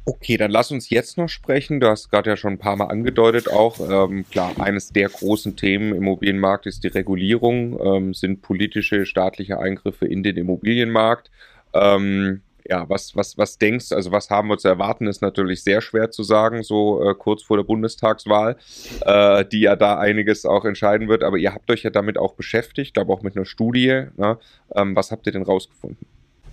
Okay, 0.06 0.38
dann 0.38 0.52
lass 0.52 0.72
uns 0.72 0.90
jetzt 0.90 1.18
noch 1.18 1.28
sprechen. 1.28 1.80
Du 1.80 1.88
hast 1.88 2.10
gerade 2.10 2.30
ja 2.30 2.38
schon 2.38 2.54
ein 2.54 2.60
paar 2.60 2.76
Mal 2.76 2.86
angedeutet 2.86 3.50
auch. 3.50 3.80
Ähm, 3.80 4.26
klar, 4.30 4.54
eines 4.60 4.90
der 4.90 5.10
großen 5.10 5.56
Themen 5.56 5.92
im 5.92 5.98
Immobilienmarkt 5.98 6.68
ist 6.68 6.84
die 6.84 6.90
Regulierung, 6.90 7.80
ähm, 7.84 8.14
sind 8.14 8.42
politische, 8.42 9.06
staatliche 9.06 9.60
Eingriffe 9.60 10.06
in 10.06 10.24
den 10.24 10.38
Immobilienmarkt. 10.38 11.32
Ähm, 11.74 12.42
ja, 12.70 12.90
was, 12.90 13.16
was, 13.16 13.38
was 13.38 13.58
denkst, 13.58 13.92
also 13.92 14.12
was 14.12 14.30
haben 14.30 14.50
wir 14.50 14.58
zu 14.58 14.68
erwarten, 14.68 15.08
ist 15.08 15.22
natürlich 15.22 15.64
sehr 15.64 15.82
schwer 15.82 16.12
zu 16.12 16.24
sagen, 16.24 16.64
so 16.64 17.04
äh, 17.04 17.14
kurz 17.16 17.44
vor 17.44 17.58
der 17.58 17.64
Bundestagswahl, 17.64 18.58
äh, 19.06 19.46
die 19.46 19.62
ja 19.62 19.76
da 19.76 19.98
einiges 19.98 20.46
auch 20.46 20.66
entscheiden 20.66 21.08
wird. 21.08 21.24
Aber 21.24 21.38
ihr 21.38 21.54
habt 21.54 21.70
euch 21.72 21.84
ja 21.84 21.90
damit 21.90 22.18
auch 22.18 22.34
beschäftigt, 22.34 22.94
glaube 22.94 23.14
auch 23.14 23.22
mit 23.22 23.36
einer 23.36 23.46
Studie. 23.46 24.06
Ne? 24.18 24.38
Ähm, 24.76 24.96
was 24.96 25.12
habt 25.12 25.26
ihr 25.28 25.34
denn 25.34 25.44
rausgefunden? 25.44 26.06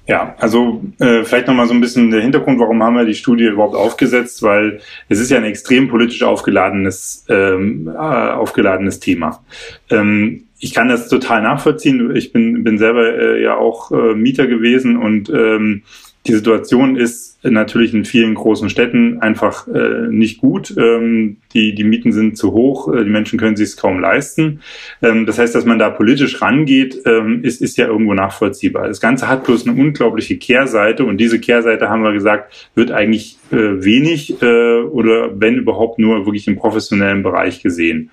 Ja, 0.07 0.35
also 0.39 0.83
äh, 0.99 1.25
vielleicht 1.25 1.47
nochmal 1.47 1.67
so 1.67 1.73
ein 1.73 1.81
bisschen 1.81 2.11
der 2.11 2.21
Hintergrund, 2.21 2.61
warum 2.61 2.83
haben 2.83 2.97
wir 2.97 3.07
die 3.07 3.15
Studie 3.15 3.45
überhaupt 3.45 3.75
aufgesetzt, 3.75 4.43
weil 4.43 4.81
es 5.09 5.19
ist 5.19 5.31
ja 5.31 5.39
ein 5.39 5.45
extrem 5.45 5.89
politisch 5.89 6.23
aufgeladenes, 6.23 7.25
ähm, 7.31 7.89
äh, 7.89 7.99
aufgeladenes 7.99 9.01
Thema. 9.01 9.43
Ähm, 9.91 10.44
ich 10.65 10.73
kann 10.73 10.89
das 10.89 11.11
total 11.11 11.43
nachvollziehen. 11.43 12.17
Ich 12.17 12.33
bin, 12.33 12.65
bin 12.65 12.79
selber 12.79 13.19
äh, 13.19 13.43
ja 13.43 13.55
auch 13.55 13.93
äh, 13.93 14.15
Mieter 14.15 14.47
gewesen 14.47 14.97
und 14.97 15.29
ähm, 15.29 15.83
die 16.27 16.33
Situation 16.33 16.97
ist 16.97 17.45
natürlich 17.45 17.93
in 17.93 18.07
vielen 18.07 18.33
großen 18.33 18.71
Städten 18.71 19.21
einfach 19.21 19.69
äh, 19.69 20.09
nicht 20.09 20.41
gut. 20.41 20.75
Ähm, 20.79 21.37
die, 21.53 21.75
die 21.75 21.85
Mieten 21.85 22.13
sind 22.13 22.39
zu 22.39 22.53
hoch, 22.53 22.91
äh, 22.91 23.05
die 23.05 23.11
Menschen 23.11 23.39
können 23.39 23.57
sich 23.57 23.69
es 23.69 23.77
kaum 23.77 24.01
leisten. 24.01 24.61
Ähm, 25.03 25.27
das 25.27 25.39
heißt, 25.39 25.55
dass 25.55 25.67
man 25.67 25.79
da 25.79 25.91
politisch 25.91 26.41
rangeht, 26.41 26.99
ähm, 27.05 27.45
ist, 27.45 27.61
ist 27.61 27.77
ja 27.77 27.87
irgendwo 27.87 28.15
nachvollziehbar. 28.15 28.89
Das 28.89 29.03
Ganze 29.03 29.29
hat 29.29 29.45
bloß 29.45 29.69
eine 29.69 29.79
unglaubliche 29.79 30.39
Kehrseite 30.39 31.05
und 31.05 31.19
diese 31.19 31.41
Kehrseite, 31.41 31.91
haben 31.91 32.05
wir 32.05 32.13
gesagt, 32.15 32.71
wird 32.75 32.91
eigentlich 32.91 33.37
äh, 33.53 33.85
wenig 33.85 34.41
äh, 34.41 34.81
oder 34.81 35.39
wenn 35.39 35.57
überhaupt 35.57 35.99
nur 35.99 36.25
wirklich 36.25 36.49
im 36.49 36.57
professionellen 36.57 37.23
Bereich 37.23 37.63
gesehen. 37.63 38.09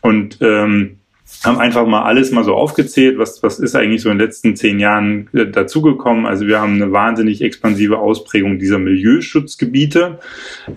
Und 0.00 0.38
ähm, 0.40 0.96
haben 1.44 1.58
einfach 1.58 1.86
mal 1.86 2.02
alles 2.02 2.30
mal 2.30 2.44
so 2.44 2.54
aufgezählt, 2.54 3.18
was, 3.18 3.42
was 3.42 3.58
ist 3.58 3.74
eigentlich 3.74 4.02
so 4.02 4.10
in 4.10 4.18
den 4.18 4.26
letzten 4.26 4.54
zehn 4.56 4.78
Jahren 4.78 5.28
äh, 5.32 5.46
dazugekommen. 5.46 6.26
Also 6.26 6.46
wir 6.46 6.60
haben 6.60 6.74
eine 6.74 6.92
wahnsinnig 6.92 7.42
expansive 7.42 7.98
Ausprägung 7.98 8.58
dieser 8.58 8.78
Milieuschutzgebiete. 8.78 10.20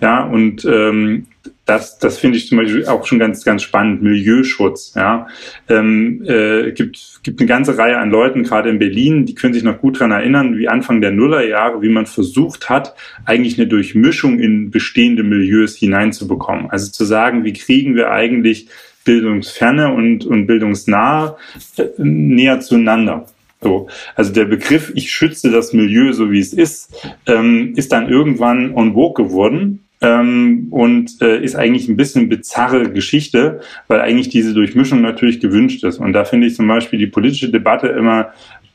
Ja, 0.00 0.24
und 0.24 0.64
ähm, 0.64 1.26
das, 1.66 1.98
das 1.98 2.18
finde 2.18 2.38
ich 2.38 2.48
zum 2.48 2.58
Beispiel 2.58 2.86
auch 2.86 3.06
schon 3.06 3.18
ganz, 3.18 3.44
ganz 3.44 3.62
spannend. 3.62 4.00
Milieuschutz, 4.02 4.94
ja. 4.94 5.26
Ähm, 5.68 6.22
äh, 6.24 6.72
gibt, 6.72 7.20
gibt 7.24 7.40
eine 7.40 7.48
ganze 7.48 7.76
Reihe 7.76 7.98
an 7.98 8.10
Leuten, 8.10 8.44
gerade 8.44 8.70
in 8.70 8.78
Berlin, 8.78 9.26
die 9.26 9.34
können 9.34 9.52
sich 9.52 9.64
noch 9.64 9.80
gut 9.80 9.98
dran 9.98 10.12
erinnern, 10.12 10.56
wie 10.58 10.68
Anfang 10.68 11.00
der 11.00 11.10
Nullerjahre, 11.10 11.82
wie 11.82 11.88
man 11.88 12.06
versucht 12.06 12.70
hat, 12.70 12.94
eigentlich 13.24 13.58
eine 13.58 13.66
Durchmischung 13.66 14.38
in 14.38 14.70
bestehende 14.70 15.24
Milieus 15.24 15.76
hineinzubekommen. 15.76 16.70
Also 16.70 16.90
zu 16.90 17.04
sagen, 17.04 17.44
wie 17.44 17.52
kriegen 17.52 17.96
wir 17.96 18.12
eigentlich 18.12 18.68
bildungsferne 19.06 19.94
und, 19.94 20.26
und 20.26 20.46
bildungsnahe 20.46 21.36
äh, 21.78 21.84
näher 21.96 22.60
zueinander. 22.60 23.24
So. 23.62 23.88
Also 24.14 24.32
der 24.32 24.44
Begriff, 24.44 24.92
ich 24.94 25.10
schütze 25.10 25.50
das 25.50 25.72
Milieu 25.72 26.12
so 26.12 26.30
wie 26.30 26.40
es 26.40 26.52
ist, 26.52 26.94
ähm, 27.26 27.72
ist 27.76 27.92
dann 27.92 28.10
irgendwann 28.10 28.74
on 28.74 28.92
vogue 28.92 29.24
geworden. 29.24 29.80
Ähm, 30.02 30.66
und 30.72 31.22
äh, 31.22 31.42
ist 31.42 31.56
eigentlich 31.56 31.88
ein 31.88 31.96
bisschen 31.96 32.28
bizarre 32.28 32.90
Geschichte, 32.90 33.62
weil 33.88 34.02
eigentlich 34.02 34.28
diese 34.28 34.52
Durchmischung 34.52 35.00
natürlich 35.00 35.40
gewünscht 35.40 35.84
ist. 35.84 35.96
Und 35.96 36.12
da 36.12 36.26
finde 36.26 36.48
ich 36.48 36.54
zum 36.54 36.68
Beispiel 36.68 36.98
die 36.98 37.06
politische 37.06 37.48
Debatte 37.48 37.86
immer 37.86 38.34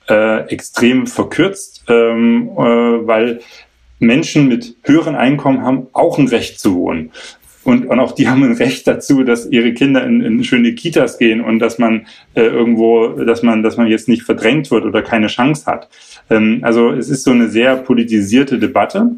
äh, 0.10 0.48
extrem 0.48 1.06
verkürzt, 1.06 1.84
ähm, 1.88 2.50
äh, 2.58 2.62
weil 3.08 3.42
Menschen 4.00 4.48
mit 4.48 4.76
höheren 4.84 5.16
Einkommen 5.16 5.62
haben 5.62 5.88
auch 5.94 6.18
ein 6.18 6.28
Recht 6.28 6.60
zu 6.60 6.74
wohnen. 6.74 7.12
Und, 7.64 7.86
und 7.86 8.00
auch 8.00 8.14
die 8.14 8.28
haben 8.28 8.44
ein 8.44 8.54
Recht 8.54 8.88
dazu, 8.88 9.24
dass 9.24 9.46
ihre 9.46 9.74
Kinder 9.74 10.04
in, 10.04 10.22
in 10.22 10.44
schöne 10.44 10.74
Kitas 10.74 11.20
gehen 11.20 11.42
und 11.42 11.60
dass 11.60 11.78
man 11.78 12.08
äh, 12.34 12.42
irgendwo, 12.42 13.10
dass 13.10 13.44
man, 13.44 13.62
dass 13.62 13.78
man 13.78 13.88
jetzt 13.88 14.08
nicht 14.08 14.24
verdrängt 14.24 14.72
wird 14.72 14.86
oder 14.86 15.02
keine 15.04 15.28
Chance 15.28 15.66
hat. 15.68 15.90
Ähm, 16.30 16.60
also 16.64 16.92
es 16.92 17.10
ist 17.10 17.24
so 17.24 17.32
eine 17.32 17.50
sehr 17.50 17.76
politisierte 17.78 18.58
Debatte. 18.58 19.12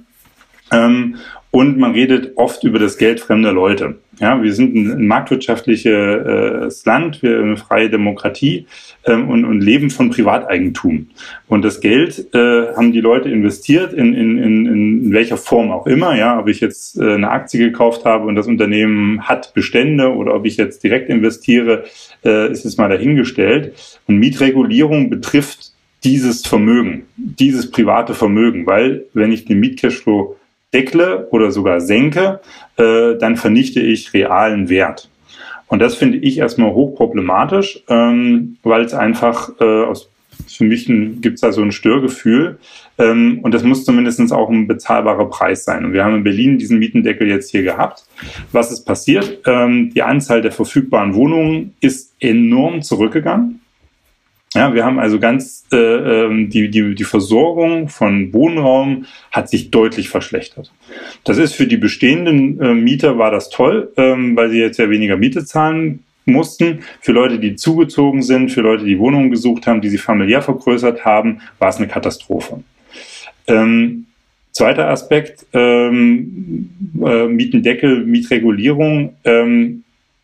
Ähm, 0.72 1.16
und 1.54 1.78
man 1.78 1.92
redet 1.92 2.32
oft 2.36 2.64
über 2.64 2.80
das 2.80 2.98
Geld 2.98 3.20
fremder 3.20 3.54
Leute. 3.54 4.00
Ja, 4.20 4.42
wir 4.42 4.52
sind 4.56 4.76
ein, 4.76 5.06
marktwirtschaftliches 5.06 5.86
äh, 5.86 6.90
Land, 6.90 7.22
wir 7.22 7.40
eine 7.40 7.58
freie 7.58 7.92
Demokratie 7.92 8.66
ähm, 9.06 9.30
und, 9.30 9.46
und 9.46 9.62
leben 9.62 9.92
von 9.92 10.10
Privateigentum. 10.10 11.10
Und 11.48 11.64
das 11.64 11.80
Geld 11.80 12.34
äh, 12.34 12.74
haben 12.76 12.92
die 12.92 13.02
Leute 13.02 13.30
investiert 13.30 13.94
in, 13.94 14.16
in, 14.16 14.40
in, 14.40 14.66
in 14.66 15.14
welcher 15.14 15.38
Form 15.38 15.72
auch 15.72 15.86
immer. 15.86 16.18
Ja, 16.18 16.40
ob 16.40 16.48
ich 16.48 16.60
jetzt 16.60 17.00
äh, 17.00 17.14
eine 17.14 17.30
Aktie 17.30 17.60
gekauft 17.60 18.04
habe 18.04 18.26
und 18.26 18.34
das 18.34 18.48
Unternehmen 18.48 19.22
hat 19.28 19.54
Bestände 19.54 20.12
oder 20.12 20.34
ob 20.34 20.48
ich 20.48 20.58
jetzt 20.58 20.84
direkt 20.84 21.10
investiere, 21.10 21.84
äh, 22.26 22.52
ist 22.52 22.66
es 22.66 22.78
mal 22.78 22.90
dahingestellt. 22.90 24.00
Und 24.08 24.18
Mietregulierung 24.18 25.12
betrifft 25.12 25.72
dieses 26.04 26.48
Vermögen, 26.48 27.04
dieses 27.16 27.70
private 27.70 28.16
Vermögen, 28.16 28.66
weil 28.66 29.06
wenn 29.14 29.32
ich 29.32 29.46
den 29.46 29.60
Mietcashflow 29.60 30.36
deckle 30.74 31.28
oder 31.32 31.52
sogar 31.52 31.82
senke, 31.82 32.40
äh, 32.78 33.16
dann 33.18 33.38
vernichte 33.38 33.80
ich 33.80 34.14
realen 34.14 34.70
Wert. 34.70 35.10
Und 35.68 35.80
das 35.80 35.96
finde 35.96 36.18
ich 36.18 36.38
erstmal 36.38 36.74
hochproblematisch, 36.74 37.84
ähm, 37.88 38.58
weil 38.64 38.84
es 38.84 38.94
einfach 38.94 39.50
äh, 39.60 39.84
aus 39.84 40.10
für 40.48 40.66
mich 40.66 40.86
gibt 40.88 41.36
es 41.36 41.42
da 41.42 41.52
so 41.52 41.62
ein 41.62 41.72
Störgefühl. 41.72 42.60
Ähm, 42.98 43.40
und 43.42 43.54
das 43.54 43.64
muss 43.64 43.86
zumindest 43.86 44.32
auch 44.32 44.50
ein 44.50 44.68
bezahlbarer 44.68 45.30
Preis 45.30 45.66
sein. 45.66 45.86
Und 45.86 45.94
wir 45.94 46.04
haben 46.04 46.16
in 46.16 46.24
Berlin 46.24 46.58
diesen 46.58 46.80
Mietendeckel 46.80 47.28
jetzt 47.28 47.50
hier 47.50 47.64
gehabt. 47.64 48.06
Was 48.52 48.72
ist 48.72 48.86
passiert? 48.86 49.40
Ähm, 49.46 49.92
die 49.94 50.04
Anzahl 50.04 50.42
der 50.42 50.52
verfügbaren 50.52 51.16
Wohnungen 51.16 51.74
ist 51.82 52.14
enorm 52.20 52.82
zurückgegangen. 52.82 53.62
Ja, 54.54 54.74
wir 54.74 54.86
haben 54.86 55.00
also 55.00 55.20
ganz 55.20 55.66
äh, 55.72 55.78
ähm, 55.78 56.50
die, 56.50 56.70
die, 56.70 56.94
die 56.94 57.04
Versorgung 57.04 57.90
von 57.90 58.32
Wohnraum 58.34 59.06
hat 59.32 59.50
sich 59.50 59.72
deutlich 59.72 60.10
verschlechtert. 60.10 60.72
Das 61.24 61.38
ist 61.38 61.56
für 61.56 61.66
die 61.66 61.78
bestehenden 61.78 62.62
äh, 62.62 62.74
Mieter 62.76 63.18
war 63.18 63.32
das 63.32 63.50
toll, 63.50 63.92
ähm, 63.98 64.36
weil 64.36 64.52
sie 64.52 64.60
jetzt 64.60 64.78
ja 64.78 64.90
weniger 64.90 65.18
Miete 65.18 65.44
zahlen 65.44 66.04
mussten. 66.26 66.82
Für 67.02 67.14
Leute, 67.14 67.40
die 67.40 67.56
zugezogen 67.56 68.22
sind, 68.22 68.52
für 68.52 68.62
Leute, 68.62 68.86
die 68.86 69.00
Wohnungen 69.00 69.32
gesucht 69.32 69.66
haben, 69.66 69.82
die 69.82 69.90
sie 69.90 69.98
familiär 69.98 70.42
vergrößert 70.42 71.04
haben, 71.04 71.42
war 71.58 71.70
es 71.70 71.78
eine 71.78 71.88
Katastrophe. 71.88 72.64
Ähm, 73.48 74.06
zweiter 74.52 74.90
Aspekt, 74.90 75.48
ähm, 75.54 76.70
äh, 77.04 77.28
Mietendeckel, 77.28 78.06
Mietregulierung. 78.06 79.16
Ähm, 79.24 79.84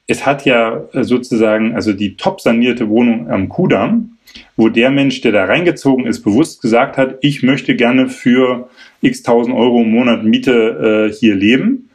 es 0.10 0.26
hat 0.26 0.44
ja 0.44 0.86
sozusagen, 0.91 1.76
also 1.76 1.94
die 1.94 2.18
top 2.18 2.41
sanierte 2.41 2.90
Wohnung 2.90 3.30
am 3.30 3.48
Kudamm, 3.48 4.18
wo 4.57 4.68
der 4.68 4.90
Mensch, 4.90 5.22
der 5.22 5.31
da 5.31 5.45
reingezogen 5.45 6.07
ist, 6.07 6.23
bewusst 6.23 6.64
gesagt 6.64 6.98
hat, 6.98 7.19
ich 7.22 7.44
möchte 7.44 7.76
gerne 7.76 8.10
für 8.10 8.69
x 9.02 9.22
tausend 9.22 9.56
Euro 9.56 9.84
im 9.84 9.91
Monat 9.91 10.23
Miete 10.23 11.10
äh, 11.11 11.14
hier 11.14 11.36
leben, 11.36 11.91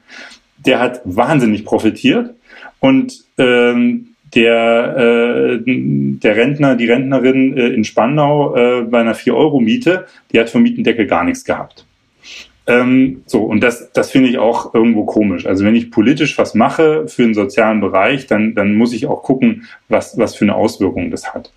der 0.65 0.79
hat 0.79 1.01
wahnsinnig 1.05 1.65
profitiert 1.65 2.35
und 2.79 3.25
ähm, 3.37 4.11
der, 4.37 4.97
äh, 4.97 5.63
der 5.67 6.37
Rentner, 6.37 6.77
die 6.77 6.87
Rentnerin 6.87 7.57
äh, 7.57 7.69
in 7.69 7.83
Spandau 7.83 8.55
äh, 8.55 8.83
bei 8.83 9.01
einer 9.01 9.17
4-Euro-Miete, 9.17 10.07
die 10.33 10.39
hat 10.39 10.51
vom 10.51 10.63
Mietendeckel 10.63 11.07
gar 11.09 11.25
nichts 11.25 11.45
gehabt. 11.45 11.85
Ähm, 12.67 13.23
so, 13.27 13.43
und 13.43 13.61
das, 13.61 13.93
das 13.93 14.11
finde 14.11 14.31
ich 14.31 14.39
auch 14.39 14.75
irgendwo 14.75 15.05
komisch. 15.05 15.47
Also 15.47 15.65
wenn 15.65 15.75
ich 15.75 15.91
politisch 15.91 16.39
was 16.39 16.55
mache 16.55 17.07
für 17.09 17.23
den 17.23 17.35
sozialen 17.35 17.81
Bereich, 17.81 18.27
dann, 18.27 18.55
dann 18.55 18.75
muss 18.75 18.95
ich 18.95 19.07
auch 19.07 19.23
gucken, 19.23 19.65
was, 19.89 20.17
was 20.17 20.35
für 20.35 20.47
eine 20.47 20.55
Auswirkung 20.55 21.11
das 21.11 21.35
hat. 21.35 21.53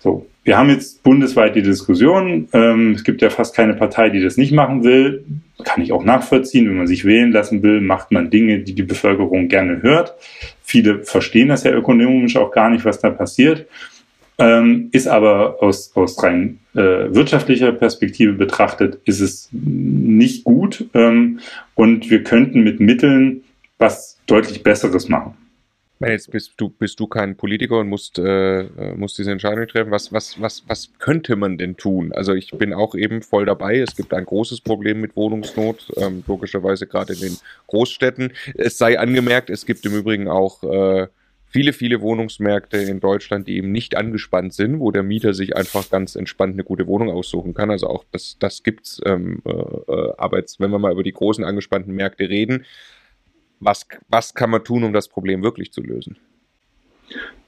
So, 0.00 0.26
wir 0.42 0.58
haben 0.58 0.68
jetzt 0.68 1.02
bundesweit 1.02 1.56
die 1.56 1.62
Diskussion. 1.62 2.48
Ähm, 2.52 2.92
es 2.92 3.04
gibt 3.04 3.22
ja 3.22 3.30
fast 3.30 3.56
keine 3.56 3.72
Partei, 3.72 4.10
die 4.10 4.22
das 4.22 4.36
nicht 4.36 4.52
machen 4.52 4.84
will. 4.84 5.24
Kann 5.64 5.82
ich 5.82 5.92
auch 5.92 6.04
nachvollziehen. 6.04 6.68
Wenn 6.68 6.76
man 6.76 6.86
sich 6.86 7.06
wählen 7.06 7.32
lassen 7.32 7.62
will, 7.62 7.80
macht 7.80 8.12
man 8.12 8.28
Dinge, 8.28 8.58
die 8.58 8.74
die 8.74 8.82
Bevölkerung 8.82 9.48
gerne 9.48 9.80
hört. 9.80 10.14
Viele 10.62 11.04
verstehen 11.04 11.48
das 11.48 11.64
ja 11.64 11.72
ökonomisch 11.72 12.36
auch 12.36 12.50
gar 12.50 12.68
nicht, 12.68 12.84
was 12.84 12.98
da 12.98 13.08
passiert. 13.08 13.66
Ähm, 14.36 14.88
ist 14.92 15.06
aber 15.06 15.62
aus, 15.62 15.92
aus 15.94 16.20
rein 16.22 16.58
äh, 16.74 16.78
wirtschaftlicher 17.14 17.72
Perspektive 17.72 18.32
betrachtet, 18.32 18.98
ist 19.04 19.20
es 19.20 19.48
nicht 19.52 20.42
gut. 20.42 20.86
Ähm, 20.92 21.38
und 21.74 22.10
wir 22.10 22.24
könnten 22.24 22.64
mit 22.64 22.80
Mitteln 22.80 23.42
was 23.78 24.18
deutlich 24.26 24.62
Besseres 24.62 25.08
machen 25.08 25.34
jetzt 26.00 26.30
bist 26.30 26.52
du, 26.56 26.68
bist 26.68 26.98
du 27.00 27.06
kein 27.06 27.36
Politiker 27.36 27.78
und 27.78 27.88
musst, 27.88 28.18
äh, 28.18 28.62
äh, 28.62 28.94
musst 28.96 29.18
diese 29.18 29.32
Entscheidung 29.32 29.66
treffen. 29.66 29.90
Was, 29.90 30.12
was, 30.12 30.40
was, 30.40 30.64
was 30.66 30.90
könnte 30.98 31.36
man 31.36 31.58
denn 31.58 31.76
tun? 31.76 32.12
Also 32.12 32.34
ich 32.34 32.50
bin 32.50 32.72
auch 32.72 32.94
eben 32.94 33.22
voll 33.22 33.46
dabei. 33.46 33.78
Es 33.78 33.96
gibt 33.96 34.12
ein 34.12 34.24
großes 34.24 34.60
Problem 34.60 35.00
mit 35.00 35.16
Wohnungsnot, 35.16 35.92
ähm, 35.96 36.24
logischerweise 36.26 36.86
gerade 36.86 37.14
in 37.14 37.20
den 37.20 37.36
Großstädten. 37.68 38.32
Es 38.54 38.78
sei 38.78 38.98
angemerkt, 38.98 39.50
es 39.50 39.66
gibt 39.66 39.84
im 39.86 39.94
Übrigen 39.94 40.28
auch 40.28 40.62
äh, 40.62 41.06
viele, 41.54 41.72
viele 41.72 42.00
Wohnungsmärkte 42.00 42.78
in 42.78 42.98
Deutschland, 42.98 43.46
die 43.46 43.58
eben 43.58 43.70
nicht 43.70 43.96
angespannt 43.96 44.52
sind, 44.54 44.80
wo 44.80 44.90
der 44.90 45.04
Mieter 45.04 45.34
sich 45.34 45.56
einfach 45.56 45.88
ganz 45.88 46.16
entspannt 46.16 46.54
eine 46.54 46.64
gute 46.64 46.88
Wohnung 46.88 47.10
aussuchen 47.10 47.54
kann. 47.54 47.70
Also 47.70 47.86
auch 47.86 48.04
das, 48.10 48.36
das 48.40 48.64
gibt's. 48.64 49.00
Ähm, 49.06 49.40
äh, 49.44 49.50
äh 49.52 50.12
aber 50.18 50.38
jetzt, 50.38 50.58
wenn 50.58 50.72
wir 50.72 50.80
mal 50.80 50.90
über 50.90 51.04
die 51.04 51.12
großen 51.12 51.44
angespannten 51.44 51.94
Märkte 51.94 52.28
reden, 52.28 52.64
was, 53.60 53.86
was 54.08 54.34
kann 54.34 54.50
man 54.50 54.64
tun, 54.64 54.82
um 54.82 54.92
das 54.92 55.06
Problem 55.06 55.44
wirklich 55.44 55.70
zu 55.70 55.80
lösen? 55.80 56.16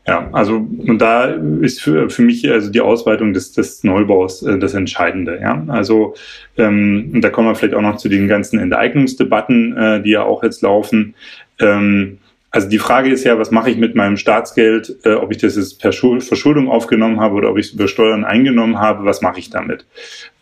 Ja, 0.06 0.30
also 0.30 0.54
und 0.54 0.98
da 0.98 1.24
ist 1.62 1.82
für, 1.82 2.08
für 2.08 2.22
mich 2.22 2.48
also 2.48 2.70
die 2.70 2.80
Ausweitung 2.80 3.32
des, 3.32 3.54
des 3.54 3.82
Neubaus 3.82 4.40
äh, 4.44 4.56
das 4.56 4.74
Entscheidende. 4.74 5.40
Ja, 5.40 5.64
also 5.66 6.14
ähm, 6.56 7.10
und 7.12 7.22
da 7.22 7.30
kommen 7.30 7.48
wir 7.48 7.56
vielleicht 7.56 7.74
auch 7.74 7.82
noch 7.82 7.96
zu 7.96 8.08
den 8.08 8.28
ganzen 8.28 8.60
Enteignungsdebatten, 8.60 9.76
äh, 9.76 10.02
die 10.04 10.10
ja 10.10 10.22
auch 10.22 10.44
jetzt 10.44 10.62
laufen. 10.62 11.16
Ähm, 11.58 12.18
also 12.56 12.70
die 12.70 12.78
Frage 12.78 13.10
ist 13.10 13.22
ja, 13.24 13.38
was 13.38 13.50
mache 13.50 13.70
ich 13.70 13.76
mit 13.76 13.94
meinem 13.94 14.16
Staatsgeld, 14.16 14.96
äh, 15.04 15.12
ob 15.12 15.30
ich 15.30 15.36
das 15.36 15.56
jetzt 15.56 15.78
per 15.78 15.92
Verschuldung 15.92 16.70
aufgenommen 16.70 17.20
habe 17.20 17.34
oder 17.34 17.50
ob 17.50 17.58
ich 17.58 17.66
es 17.66 17.72
über 17.74 17.86
Steuern 17.86 18.24
eingenommen 18.24 18.78
habe, 18.78 19.04
was 19.04 19.20
mache 19.20 19.38
ich 19.38 19.50
damit? 19.50 19.84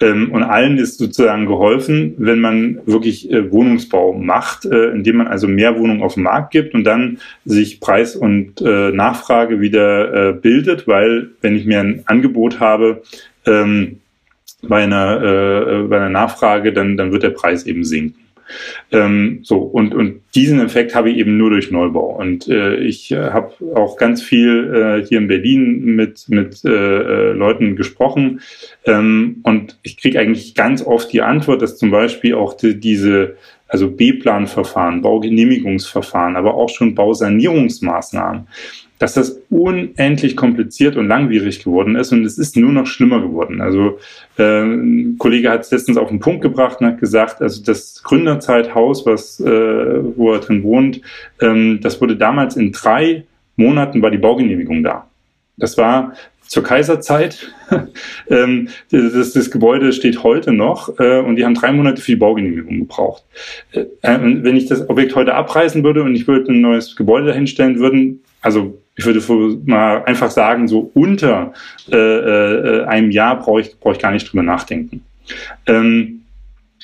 Ähm, 0.01 0.31
und 0.31 0.45
allen 0.45 0.79
ist 0.79 0.99
sozusagen 0.99 1.47
geholfen, 1.47 2.15
wenn 2.19 2.39
man 2.39 2.79
wirklich 2.87 3.33
äh, 3.33 3.51
Wohnungsbau 3.51 4.13
macht, 4.13 4.65
äh, 4.65 4.91
indem 4.91 5.17
man 5.17 5.27
also 5.27 5.49
mehr 5.49 5.77
Wohnungen 5.77 6.05
auf 6.05 6.15
den 6.15 6.23
Markt 6.23 6.53
gibt 6.53 6.73
und 6.75 6.85
dann 6.85 7.19
sich 7.45 7.81
Preis 7.81 8.15
und 8.15 8.61
äh, 8.61 8.93
Nachfrage 8.93 9.61
wieder 9.61 10.29
äh, 10.29 10.33
bildet, 10.35 10.87
weil 10.87 11.31
wenn 11.41 11.57
ich 11.57 11.67
mir 11.67 11.81
ein 11.81 12.05
Angebot 12.07 12.61
habe, 12.61 13.03
ähm, 13.45 13.99
bei 14.63 14.85
einer, 14.85 15.21
äh, 15.21 15.83
bei 15.89 15.97
einer 15.97 16.11
Nachfrage, 16.11 16.73
dann, 16.73 16.97
dann 16.97 17.11
wird 17.11 17.25
der 17.25 17.31
Preis 17.31 17.67
eben 17.67 17.83
sinken. 17.83 18.24
Ähm, 18.93 19.41
so, 19.43 19.59
und, 19.59 19.95
und 19.95 20.21
diesen 20.35 20.61
Effekt 20.61 20.95
habe 20.95 21.11
ich 21.11 21.19
eben 21.19 21.37
nur 21.37 21.51
durch 21.51 21.71
Neubau. 21.71 22.17
Und 22.17 22.49
äh, 22.49 22.77
ich 22.77 23.11
äh, 23.13 23.31
habe 23.31 23.53
auch 23.75 23.97
ganz 23.97 24.23
viel 24.23 24.75
äh, 24.75 25.07
hier 25.07 25.19
in 25.19 25.29
Berlin 25.29 25.85
mit, 25.85 26.29
mit 26.29 26.65
äh, 26.65 26.71
äh, 26.71 27.33
Leuten 27.33 27.77
gesprochen. 27.77 28.41
Ähm, 28.85 29.41
und 29.43 29.79
ich 29.83 29.97
kriege 29.97 30.19
eigentlich 30.19 30.55
ganz 30.55 30.85
oft 30.85 31.13
die 31.13 31.23
Antwort, 31.23 31.63
dass 31.63 31.79
zum 31.79 31.91
Beispiel 31.91 32.35
auch 32.35 32.55
die, 32.55 32.79
diese 32.79 33.37
also 33.69 33.91
B-Planverfahren, 33.91 35.03
Baugenehmigungsverfahren, 35.03 36.37
aber 36.37 36.55
auch 36.55 36.69
schon 36.69 36.95
Bausanierungsmaßnahmen, 36.95 38.47
dass 38.99 39.15
das 39.15 39.41
unendlich 39.51 40.37
kompliziert 40.37 40.97
und 40.97 41.09
langwierig 41.09 41.65
geworden 41.65 41.97
ist 41.97 42.13
und 42.13 42.25
es 42.25 42.39
ist 42.39 42.57
nur 42.57 42.73
noch 42.73 42.87
schlimmer 42.87 43.21
geworden. 43.21 43.61
Also 43.61 43.99
äh, 44.39 44.63
ein 44.63 45.17
Kollege 45.19 45.51
hat 45.51 45.63
es 45.63 45.71
letztens 45.71 45.97
auf 45.97 46.09
den 46.09 46.21
Punkt 46.21 46.43
gebracht 46.43 46.81
und 46.81 46.87
hat 46.87 47.01
gesagt, 47.01 47.43
also 47.43 47.63
das 47.63 48.03
Gründerzeithaus, 48.05 49.05
was, 49.05 49.41
äh, 49.41 49.47
wo 50.17 50.33
er 50.33 50.41
drin 50.41 50.63
wohnt, 50.63 51.01
ähm, 51.41 51.81
das 51.83 52.01
wurde 52.01 52.17
damals 52.17 52.57
in 52.57 52.73
drei 52.73 53.25
Monaten 53.57 54.03
war 54.03 54.11
die 54.11 54.19
Baugenehmigung 54.19 54.83
da. 54.83 55.09
Das 55.57 55.77
war 55.79 56.15
zur 56.47 56.63
Kaiserzeit. 56.63 57.53
ähm, 58.31 58.69
das, 58.91 59.33
das, 59.33 59.51
Gebäude 59.51 59.93
steht 59.93 60.23
heute 60.23 60.53
noch 60.53 60.99
äh, 60.99 61.19
und 61.19 61.37
die 61.37 61.45
haben 61.45 61.55
drei 61.55 61.73
Monate 61.73 62.01
für 62.03 62.13
die 62.13 62.17
Baugenehmigung 62.17 62.81
gebraucht. 62.81 63.25
Äh, 63.73 63.85
wenn 64.03 64.57
ich 64.57 64.67
das 64.67 64.89
Objekt 64.89 65.15
heute 65.15 65.35
abreißen 65.35 65.83
würde 65.83 66.03
und 66.03 66.15
ich 66.15 66.29
würde 66.29 66.53
ein 66.53 66.61
neues 66.61 66.97
Gebäude 66.97 67.29
dahinstellen 67.29 67.79
würden, 67.79 68.23
also 68.41 68.79
ich 68.97 69.05
würde 69.05 69.21
mal 69.65 70.05
einfach 70.05 70.31
sagen, 70.31 70.69
so 70.69 70.91
unter 70.95 71.53
äh, 71.91 71.97
äh, 71.97 72.85
einem 72.85 73.11
Jahr 73.11 73.39
brauche 73.39 73.61
ich, 73.61 73.79
brauche 73.79 73.95
ich 73.95 74.01
gar 74.01 74.13
nicht 74.13 74.31
drüber 74.31 74.43
nachdenken. 74.43 75.03
Ähm, 75.67 76.24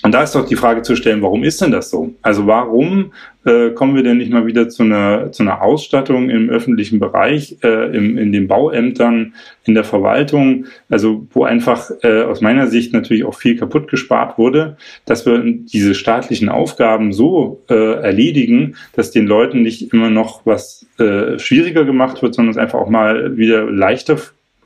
und 0.02 0.12
da 0.12 0.22
ist 0.22 0.35
doch 0.35 0.47
die 0.47 0.56
Frage 0.56 0.82
zu 0.82 0.97
stellen, 0.97 1.20
warum 1.20 1.44
ist 1.44 1.60
denn 1.60 1.72
das 1.72 1.90
so? 1.90 2.14
Also 2.22 2.47
warum 2.47 3.12
äh, 3.44 3.70
kommen 3.70 3.94
wir 3.94 4.02
denn 4.02 4.16
nicht 4.16 4.32
mal 4.32 4.47
wieder 4.47 4.68
zu 4.68 4.82
einer, 4.82 5.31
zu 5.32 5.43
einer 5.43 5.60
Ausstattung 5.60 6.31
im 6.31 6.48
öffentlichen 6.48 6.98
Bereich, 6.98 7.59
äh, 7.62 7.94
im, 7.94 8.16
in 8.16 8.32
den 8.32 8.48
Bauämtern, 8.48 9.35
in 9.64 9.74
der 9.74 9.85
Verwaltung, 9.85 10.66
also 10.89 11.27
wo 11.32 11.44
einfach 11.44 11.90
äh, 12.02 12.22
aus 12.22 12.40
meiner 12.40 12.66
Sicht 12.66 12.94
natürlich 12.94 13.24
auch 13.24 13.35
viel 13.35 13.56
kaputt 13.56 13.89
gespart 13.89 14.39
wurde, 14.39 14.77
dass 15.05 15.27
wir 15.27 15.43
diese 15.44 15.94
staatlichen 15.94 16.48
Aufgaben 16.48 17.12
so 17.12 17.62
äh, 17.68 18.01
erledigen, 18.01 18.77
dass 18.94 19.10
den 19.10 19.27
Leuten 19.27 19.60
nicht 19.62 19.93
immer 19.93 20.09
noch 20.09 20.47
was 20.47 20.86
äh, 20.98 21.39
schwieriger 21.39 21.85
gemacht 21.85 22.22
wird, 22.22 22.35
sondern 22.35 22.52
es 22.52 22.59
einfach 22.59 22.78
auch 22.78 22.90
mal 22.90 23.36
wieder 23.36 23.70
leichter 23.70 24.16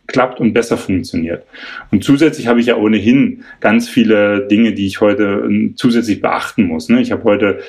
klappt 0.07 0.41
und 0.41 0.53
besser 0.53 0.77
funktioniert. 0.77 1.45
Und 1.91 2.05
zusätzlich 2.05 2.47
habe 2.47 2.61
ich 2.61 2.67
ja 2.67 2.77
ohnehin 2.77 3.45
ganz 3.61 3.89
viele 3.89 4.47
Dinge, 4.49 4.73
die 4.73 4.87
ich 4.87 5.01
heute 5.01 5.45
ähm, 5.47 5.75
zusätzlich 5.77 6.21
beachten 6.21 6.65
muss. 6.65 6.89
Ne? 6.89 7.01
Ich 7.01 7.13
habe 7.13 7.25
heute 7.25 7.61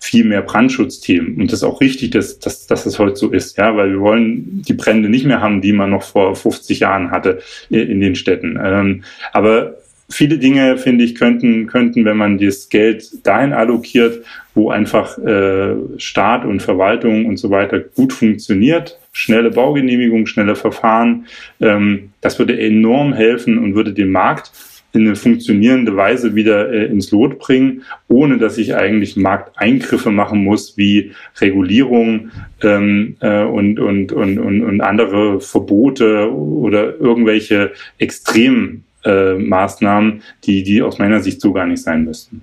viel 0.00 0.24
mehr 0.24 0.40
Brandschutzthemen. 0.42 1.36
Und 1.36 1.52
das 1.52 1.60
ist 1.60 1.64
auch 1.64 1.80
richtig, 1.80 2.10
dass, 2.12 2.38
dass, 2.38 2.66
dass 2.66 2.84
das 2.84 2.98
heute 2.98 3.16
so 3.16 3.30
ist, 3.30 3.58
ja, 3.58 3.76
weil 3.76 3.90
wir 3.90 4.00
wollen 4.00 4.62
die 4.66 4.72
Brände 4.72 5.10
nicht 5.10 5.26
mehr 5.26 5.42
haben, 5.42 5.60
die 5.60 5.74
man 5.74 5.90
noch 5.90 6.02
vor 6.02 6.34
50 6.34 6.80
Jahren 6.80 7.10
hatte 7.10 7.40
in 7.68 8.00
den 8.00 8.14
Städten. 8.14 8.58
Ähm, 8.62 9.04
aber 9.32 9.74
viele 10.08 10.38
Dinge, 10.38 10.78
finde 10.78 11.04
ich, 11.04 11.14
könnten, 11.14 11.66
könnten, 11.66 12.06
wenn 12.06 12.16
man 12.16 12.38
das 12.38 12.70
Geld 12.70 13.26
dahin 13.26 13.52
allokiert, 13.52 14.24
wo 14.54 14.70
einfach 14.70 15.18
äh, 15.18 15.74
Staat 15.98 16.46
und 16.46 16.62
Verwaltung 16.62 17.26
und 17.26 17.36
so 17.36 17.50
weiter 17.50 17.78
gut 17.80 18.14
funktioniert, 18.14 18.98
schnelle 19.12 19.50
Baugenehmigung, 19.50 20.26
schnelle 20.26 20.56
Verfahren. 20.56 21.26
Ähm, 21.60 22.10
das 22.20 22.38
würde 22.38 22.58
enorm 22.58 23.12
helfen 23.12 23.58
und 23.58 23.74
würde 23.74 23.92
den 23.92 24.10
Markt 24.10 24.52
in 24.92 25.06
eine 25.06 25.16
funktionierende 25.16 25.96
Weise 25.96 26.34
wieder 26.34 26.72
äh, 26.72 26.86
ins 26.86 27.10
Lot 27.10 27.38
bringen, 27.38 27.82
ohne 28.08 28.38
dass 28.38 28.58
ich 28.58 28.74
eigentlich 28.74 29.16
Markteingriffe 29.16 30.10
machen 30.10 30.42
muss, 30.42 30.76
wie 30.76 31.12
Regulierung 31.40 32.30
ähm, 32.62 33.16
äh, 33.20 33.44
und, 33.44 33.78
und, 33.78 34.12
und, 34.12 34.38
und, 34.38 34.62
und 34.62 34.80
andere 34.80 35.40
Verbote 35.40 36.32
oder 36.32 36.98
irgendwelche 36.98 37.72
extremen 37.98 38.84
äh, 39.04 39.34
Maßnahmen, 39.34 40.22
die, 40.44 40.62
die 40.62 40.82
aus 40.82 40.98
meiner 40.98 41.20
Sicht 41.20 41.40
so 41.40 41.52
gar 41.52 41.66
nicht 41.66 41.82
sein 41.82 42.04
müssten. 42.04 42.42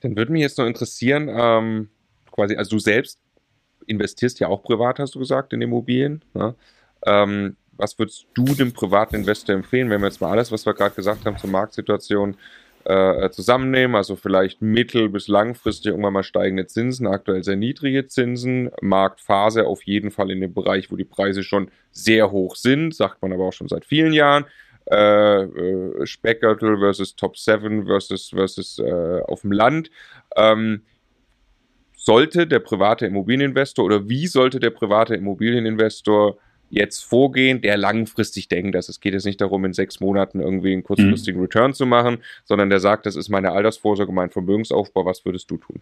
Dann 0.00 0.16
würde 0.16 0.32
mich 0.32 0.40
jetzt 0.40 0.56
noch 0.56 0.66
interessieren, 0.66 1.28
ähm, 1.30 1.88
quasi, 2.30 2.56
also 2.56 2.76
du 2.76 2.78
selbst 2.78 3.18
investierst 3.90 4.40
ja 4.40 4.48
auch 4.48 4.62
privat, 4.62 4.98
hast 4.98 5.14
du 5.14 5.18
gesagt, 5.18 5.52
in 5.52 5.60
Immobilien. 5.60 6.22
Ne? 6.34 6.54
Ähm, 7.04 7.56
was 7.76 7.98
würdest 7.98 8.26
du 8.34 8.44
dem 8.44 8.72
privaten 8.72 9.16
Investor 9.16 9.54
empfehlen, 9.54 9.90
wenn 9.90 10.00
wir 10.00 10.08
jetzt 10.08 10.20
mal 10.20 10.30
alles, 10.30 10.52
was 10.52 10.66
wir 10.66 10.74
gerade 10.74 10.94
gesagt 10.94 11.24
haben 11.24 11.38
zur 11.38 11.50
Marktsituation 11.50 12.36
äh, 12.84 13.30
zusammennehmen, 13.30 13.96
also 13.96 14.16
vielleicht 14.16 14.62
mittel- 14.62 15.08
bis 15.08 15.28
langfristig 15.28 15.90
irgendwann 15.90 16.14
mal 16.14 16.22
steigende 16.22 16.66
Zinsen, 16.66 17.06
aktuell 17.06 17.44
sehr 17.44 17.56
niedrige 17.56 18.06
Zinsen, 18.06 18.70
Marktphase 18.80 19.66
auf 19.66 19.82
jeden 19.84 20.10
Fall 20.10 20.30
in 20.30 20.40
dem 20.40 20.54
Bereich, 20.54 20.90
wo 20.90 20.96
die 20.96 21.04
Preise 21.04 21.42
schon 21.42 21.70
sehr 21.90 22.30
hoch 22.30 22.56
sind, 22.56 22.94
sagt 22.94 23.20
man 23.22 23.32
aber 23.32 23.44
auch 23.44 23.52
schon 23.52 23.68
seit 23.68 23.84
vielen 23.84 24.12
Jahren. 24.12 24.46
Äh, 24.90 25.42
äh, 25.42 26.06
Speckgürtel 26.06 26.78
versus 26.78 27.14
Top 27.14 27.36
7 27.36 27.86
versus, 27.86 28.30
versus 28.30 28.78
äh, 28.78 29.20
auf 29.26 29.42
dem 29.42 29.52
Land. 29.52 29.90
Ähm, 30.36 30.82
sollte 32.00 32.46
der 32.46 32.60
private 32.60 33.04
Immobilieninvestor 33.04 33.84
oder 33.84 34.08
wie 34.08 34.26
sollte 34.26 34.58
der 34.58 34.70
private 34.70 35.14
Immobilieninvestor 35.14 36.38
jetzt 36.70 37.04
vorgehen, 37.04 37.60
der 37.60 37.76
langfristig 37.76 38.48
denkt, 38.48 38.74
dass 38.74 38.88
es 38.88 39.00
geht 39.00 39.12
jetzt 39.12 39.26
nicht 39.26 39.40
darum, 39.40 39.64
in 39.66 39.74
sechs 39.74 40.00
Monaten 40.00 40.40
irgendwie 40.40 40.72
einen 40.72 40.82
kurzfristigen 40.82 41.38
mhm. 41.38 41.44
Return 41.44 41.74
zu 41.74 41.84
machen, 41.84 42.18
sondern 42.44 42.70
der 42.70 42.80
sagt, 42.80 43.04
das 43.04 43.16
ist 43.16 43.28
meine 43.28 43.52
Altersvorsorge, 43.52 44.12
mein 44.12 44.30
Vermögensaufbau, 44.30 45.04
was 45.04 45.24
würdest 45.26 45.50
du 45.50 45.58
tun? 45.58 45.80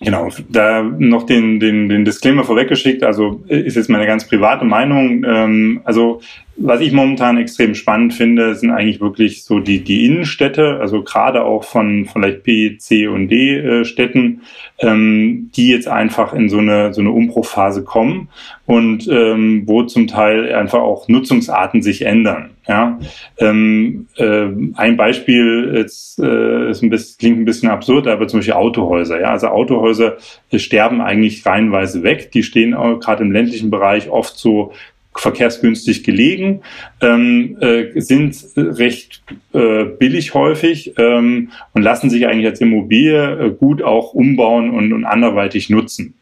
Genau, 0.00 0.30
da 0.48 0.82
noch 0.82 1.26
den, 1.26 1.60
den, 1.60 1.90
den 1.90 2.06
Disclaimer 2.06 2.42
vorweggeschickt, 2.42 3.04
also 3.04 3.44
ist 3.46 3.76
jetzt 3.76 3.90
meine 3.90 4.06
ganz 4.06 4.26
private 4.26 4.64
Meinung. 4.64 5.22
Ähm, 5.24 5.82
also 5.84 6.22
was 6.56 6.80
ich 6.80 6.92
momentan 6.92 7.38
extrem 7.38 7.74
spannend 7.74 8.12
finde, 8.12 8.54
sind 8.54 8.70
eigentlich 8.70 9.00
wirklich 9.00 9.44
so 9.44 9.60
die, 9.60 9.82
die 9.82 10.04
Innenstädte, 10.04 10.78
also 10.80 11.02
gerade 11.02 11.44
auch 11.44 11.64
von 11.64 12.04
vielleicht 12.04 12.42
B, 12.42 12.76
C 12.76 13.06
und 13.06 13.28
D 13.28 13.56
äh, 13.56 13.84
Städten, 13.84 14.42
ähm, 14.78 15.50
die 15.54 15.68
jetzt 15.68 15.88
einfach 15.88 16.34
in 16.34 16.48
so 16.48 16.58
eine, 16.58 16.92
so 16.92 17.00
eine 17.00 17.12
Umbruchphase 17.12 17.82
kommen 17.82 18.28
und 18.66 19.08
ähm, 19.08 19.62
wo 19.66 19.84
zum 19.84 20.06
Teil 20.06 20.54
einfach 20.54 20.80
auch 20.80 21.08
Nutzungsarten 21.08 21.82
sich 21.82 22.02
ändern. 22.02 22.50
Ja, 22.68 23.00
ähm, 23.38 24.06
äh, 24.16 24.46
ein 24.74 24.96
Beispiel 24.96 25.82
ist, 25.84 26.20
äh, 26.22 26.70
ist 26.70 26.82
ein 26.82 26.90
bisschen, 26.90 27.18
klingt 27.18 27.38
ein 27.38 27.44
bisschen 27.44 27.70
absurd, 27.70 28.06
aber 28.06 28.28
zum 28.28 28.40
Beispiel 28.40 28.54
Autohäuser. 28.54 29.20
Ja, 29.20 29.30
also 29.30 29.48
Autohäuser 29.48 30.18
sterben 30.54 31.00
eigentlich 31.00 31.44
reihenweise 31.44 32.02
weg. 32.02 32.30
Die 32.32 32.42
stehen 32.42 32.72
gerade 33.00 33.24
im 33.24 33.32
ländlichen 33.32 33.70
Bereich 33.70 34.10
oft 34.10 34.36
so 34.38 34.72
verkehrsgünstig 35.20 36.02
gelegen, 36.02 36.62
ähm, 37.00 37.56
äh, 37.60 38.00
sind 38.00 38.36
recht 38.56 39.22
äh, 39.52 39.84
billig 39.84 40.34
häufig 40.34 40.94
ähm, 40.98 41.50
und 41.74 41.82
lassen 41.82 42.10
sich 42.10 42.26
eigentlich 42.26 42.46
als 42.46 42.60
Immobilie 42.60 43.46
äh, 43.46 43.50
gut 43.50 43.82
auch 43.82 44.14
umbauen 44.14 44.70
und, 44.70 44.92
und 44.92 45.04
anderweitig 45.04 45.70
nutzen. 45.70 46.14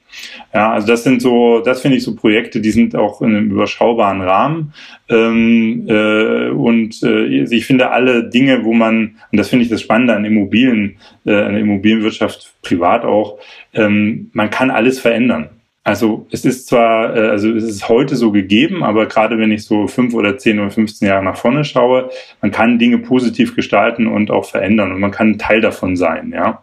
Ja, 0.54 0.72
also 0.72 0.86
das 0.86 1.04
sind 1.04 1.20
so, 1.20 1.60
das 1.60 1.80
finde 1.82 1.98
ich 1.98 2.02
so 2.02 2.14
Projekte, 2.14 2.60
die 2.60 2.70
sind 2.70 2.96
auch 2.96 3.20
in 3.20 3.36
einem 3.36 3.50
überschaubaren 3.50 4.20
Rahmen. 4.22 4.72
Ähm, 5.08 5.84
äh, 5.86 6.48
und 6.48 7.02
äh, 7.02 7.26
ich 7.26 7.66
finde 7.66 7.90
alle 7.90 8.28
Dinge, 8.28 8.64
wo 8.64 8.72
man, 8.72 9.16
und 9.30 9.38
das 9.38 9.48
finde 9.48 9.64
ich 9.64 9.70
das 9.70 9.82
Spannende 9.82 10.14
an 10.14 10.24
Immobilien, 10.24 10.96
äh, 11.24 11.34
an 11.34 11.52
der 11.52 11.62
Immobilienwirtschaft 11.62 12.54
privat 12.62 13.04
auch, 13.04 13.38
ähm, 13.74 14.30
man 14.32 14.50
kann 14.50 14.70
alles 14.70 14.98
verändern. 14.98 15.50
Also 15.88 16.26
es 16.30 16.44
ist 16.44 16.68
zwar, 16.68 17.16
äh, 17.16 17.30
also 17.30 17.50
es 17.50 17.64
ist 17.64 17.88
heute 17.88 18.14
so 18.14 18.30
gegeben, 18.30 18.84
aber 18.84 19.06
gerade 19.06 19.38
wenn 19.38 19.50
ich 19.50 19.64
so 19.64 19.86
fünf 19.86 20.12
oder 20.12 20.36
zehn 20.36 20.60
oder 20.60 20.70
15 20.70 21.08
Jahre 21.08 21.24
nach 21.24 21.38
vorne 21.38 21.64
schaue, 21.64 22.10
man 22.42 22.50
kann 22.50 22.78
Dinge 22.78 22.98
positiv 22.98 23.56
gestalten 23.56 24.06
und 24.06 24.30
auch 24.30 24.44
verändern 24.44 24.92
und 24.92 25.00
man 25.00 25.12
kann 25.12 25.38
Teil 25.38 25.62
davon 25.62 25.96
sein, 25.96 26.32
ja. 26.34 26.62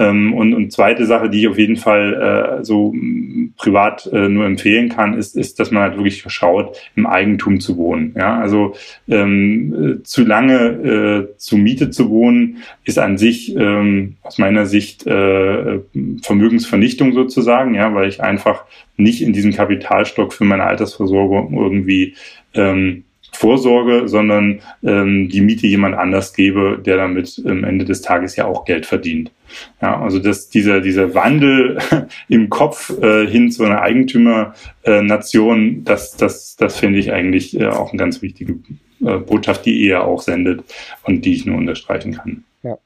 Ähm, 0.00 0.32
und, 0.32 0.54
und 0.54 0.72
zweite 0.72 1.04
Sache, 1.04 1.28
die 1.28 1.40
ich 1.40 1.48
auf 1.48 1.58
jeden 1.58 1.76
Fall 1.76 2.58
äh, 2.60 2.64
so 2.64 2.94
privat 3.58 4.08
äh, 4.12 4.28
nur 4.30 4.46
empfehlen 4.46 4.88
kann, 4.88 5.12
ist, 5.12 5.36
ist, 5.36 5.60
dass 5.60 5.70
man 5.70 5.82
halt 5.82 5.96
wirklich 5.96 6.24
schaut, 6.26 6.78
im 6.96 7.06
Eigentum 7.06 7.60
zu 7.60 7.76
wohnen. 7.76 8.14
Ja, 8.16 8.38
also 8.38 8.74
ähm, 9.08 9.98
äh, 10.00 10.02
zu 10.02 10.24
lange 10.24 10.56
äh, 10.56 11.36
zu 11.36 11.58
Miete 11.58 11.90
zu 11.90 12.08
wohnen, 12.08 12.58
ist 12.84 12.98
an 12.98 13.18
sich 13.18 13.54
ähm, 13.54 14.16
aus 14.22 14.38
meiner 14.38 14.64
Sicht 14.64 15.06
äh, 15.06 15.80
Vermögensvernichtung 16.22 17.12
sozusagen, 17.12 17.74
ja, 17.74 17.94
weil 17.94 18.08
ich 18.08 18.22
einfach 18.22 18.64
nicht 18.96 19.20
in 19.20 19.34
diesem 19.34 19.52
Kapitalstock 19.52 20.32
für 20.32 20.44
meine 20.44 20.64
Altersversorgung 20.64 21.52
irgendwie 21.52 22.14
ähm, 22.54 23.04
Vorsorge, 23.32 24.08
sondern 24.08 24.60
ähm, 24.82 25.28
die 25.28 25.42
Miete 25.42 25.66
jemand 25.66 25.94
anders 25.94 26.32
gebe, 26.32 26.80
der 26.84 26.96
damit 26.96 27.40
am 27.44 27.64
Ende 27.64 27.84
des 27.84 28.00
Tages 28.00 28.36
ja 28.36 28.46
auch 28.46 28.64
Geld 28.64 28.86
verdient. 28.86 29.30
Ja, 29.80 30.00
also 30.00 30.18
dass 30.18 30.48
dieser, 30.48 30.80
dieser 30.80 31.14
Wandel 31.14 31.78
im 32.28 32.50
Kopf 32.50 32.90
äh, 33.02 33.26
hin 33.26 33.50
zu 33.50 33.64
einer 33.64 33.82
Eigentümernation, 33.82 35.80
äh, 35.80 35.82
das, 35.84 36.16
das, 36.16 36.56
das 36.56 36.78
finde 36.78 36.98
ich 36.98 37.12
eigentlich 37.12 37.58
äh, 37.58 37.66
auch 37.66 37.90
eine 37.90 37.98
ganz 37.98 38.22
wichtige 38.22 38.54
äh, 39.00 39.18
Botschaft, 39.18 39.66
die 39.66 39.80
ihr 39.80 40.04
auch 40.04 40.22
sendet 40.22 40.64
und 41.04 41.24
die 41.24 41.34
ich 41.34 41.46
nur 41.46 41.56
unterstreichen 41.56 42.14
kann. 42.14 42.44
Ja. 42.62 42.78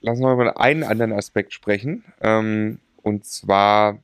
Lassen 0.00 0.22
wir 0.22 0.34
mal 0.34 0.42
über 0.42 0.60
einen 0.60 0.82
anderen 0.82 1.12
Aspekt 1.12 1.52
sprechen. 1.52 2.04
Ähm, 2.20 2.78
und 3.02 3.24
zwar 3.24 3.98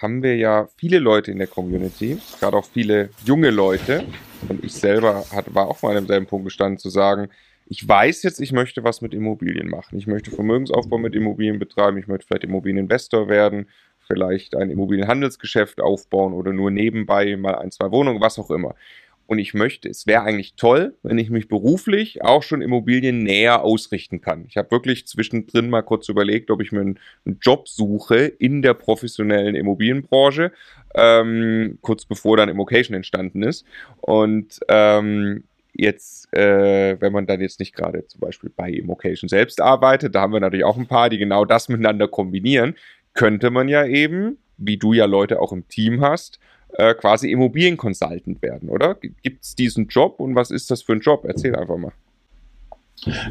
haben 0.00 0.22
wir 0.22 0.36
ja 0.36 0.68
viele 0.76 0.98
Leute 0.98 1.30
in 1.30 1.38
der 1.38 1.46
Community, 1.46 2.18
gerade 2.38 2.56
auch 2.56 2.66
viele 2.66 3.10
junge 3.24 3.50
Leute. 3.50 4.04
Und 4.48 4.62
ich 4.62 4.74
selber 4.74 5.24
hat, 5.34 5.54
war 5.54 5.68
auch 5.68 5.80
mal 5.82 5.90
an 5.90 6.04
demselben 6.04 6.26
Punkt 6.26 6.44
gestanden, 6.44 6.78
zu 6.78 6.90
sagen, 6.90 7.28
ich 7.68 7.86
weiß 7.86 8.22
jetzt, 8.22 8.40
ich 8.40 8.52
möchte 8.52 8.84
was 8.84 9.00
mit 9.00 9.12
Immobilien 9.12 9.68
machen. 9.68 9.98
Ich 9.98 10.06
möchte 10.06 10.30
Vermögensaufbau 10.30 10.98
mit 10.98 11.14
Immobilien 11.14 11.58
betreiben. 11.58 11.98
Ich 11.98 12.06
möchte 12.06 12.26
vielleicht 12.26 12.44
Immobilieninvestor 12.44 13.28
werden, 13.28 13.68
vielleicht 14.06 14.54
ein 14.54 14.70
Immobilienhandelsgeschäft 14.70 15.80
aufbauen 15.80 16.32
oder 16.32 16.52
nur 16.52 16.70
nebenbei 16.70 17.36
mal 17.36 17.56
ein, 17.56 17.72
zwei 17.72 17.90
Wohnungen, 17.90 18.20
was 18.20 18.38
auch 18.38 18.50
immer. 18.50 18.74
Und 19.26 19.40
ich 19.40 19.54
möchte, 19.54 19.88
es 19.88 20.06
wäre 20.06 20.22
eigentlich 20.22 20.54
toll, 20.54 20.94
wenn 21.02 21.18
ich 21.18 21.30
mich 21.30 21.48
beruflich 21.48 22.22
auch 22.22 22.44
schon 22.44 22.62
Immobilien 22.62 23.24
näher 23.24 23.64
ausrichten 23.64 24.20
kann. 24.20 24.44
Ich 24.48 24.56
habe 24.56 24.70
wirklich 24.70 25.08
zwischendrin 25.08 25.68
mal 25.68 25.82
kurz 25.82 26.08
überlegt, 26.08 26.48
ob 26.52 26.62
ich 26.62 26.70
mir 26.70 26.82
einen, 26.82 27.00
einen 27.24 27.38
Job 27.42 27.66
suche 27.66 28.18
in 28.18 28.62
der 28.62 28.74
professionellen 28.74 29.56
Immobilienbranche, 29.56 30.52
ähm, 30.94 31.78
kurz 31.80 32.04
bevor 32.04 32.36
dann 32.36 32.48
Immocation 32.48 32.94
entstanden 32.94 33.42
ist. 33.42 33.66
Und 34.00 34.60
ähm, 34.68 35.42
jetzt, 35.78 36.32
äh, 36.34 37.00
wenn 37.00 37.12
man 37.12 37.26
dann 37.26 37.40
jetzt 37.40 37.60
nicht 37.60 37.74
gerade 37.74 38.06
zum 38.06 38.20
Beispiel 38.20 38.50
bei 38.54 38.70
Immocation 38.70 39.28
selbst 39.28 39.60
arbeitet, 39.60 40.14
da 40.14 40.22
haben 40.22 40.32
wir 40.32 40.40
natürlich 40.40 40.64
auch 40.64 40.76
ein 40.76 40.86
paar, 40.86 41.10
die 41.10 41.18
genau 41.18 41.44
das 41.44 41.68
miteinander 41.68 42.08
kombinieren, 42.08 42.74
könnte 43.14 43.50
man 43.50 43.68
ja 43.68 43.84
eben, 43.86 44.38
wie 44.56 44.76
du 44.76 44.92
ja 44.92 45.06
Leute 45.06 45.40
auch 45.40 45.52
im 45.52 45.68
Team 45.68 46.00
hast, 46.00 46.38
äh, 46.74 46.94
quasi 46.94 47.30
Immobilienconsultant 47.30 48.42
werden, 48.42 48.68
oder? 48.68 48.94
Gibt 48.94 49.44
es 49.44 49.54
diesen 49.54 49.88
Job 49.88 50.20
und 50.20 50.34
was 50.34 50.50
ist 50.50 50.70
das 50.70 50.82
für 50.82 50.92
ein 50.92 51.00
Job? 51.00 51.24
Erzähl 51.26 51.54
einfach 51.54 51.76
mal. 51.76 51.92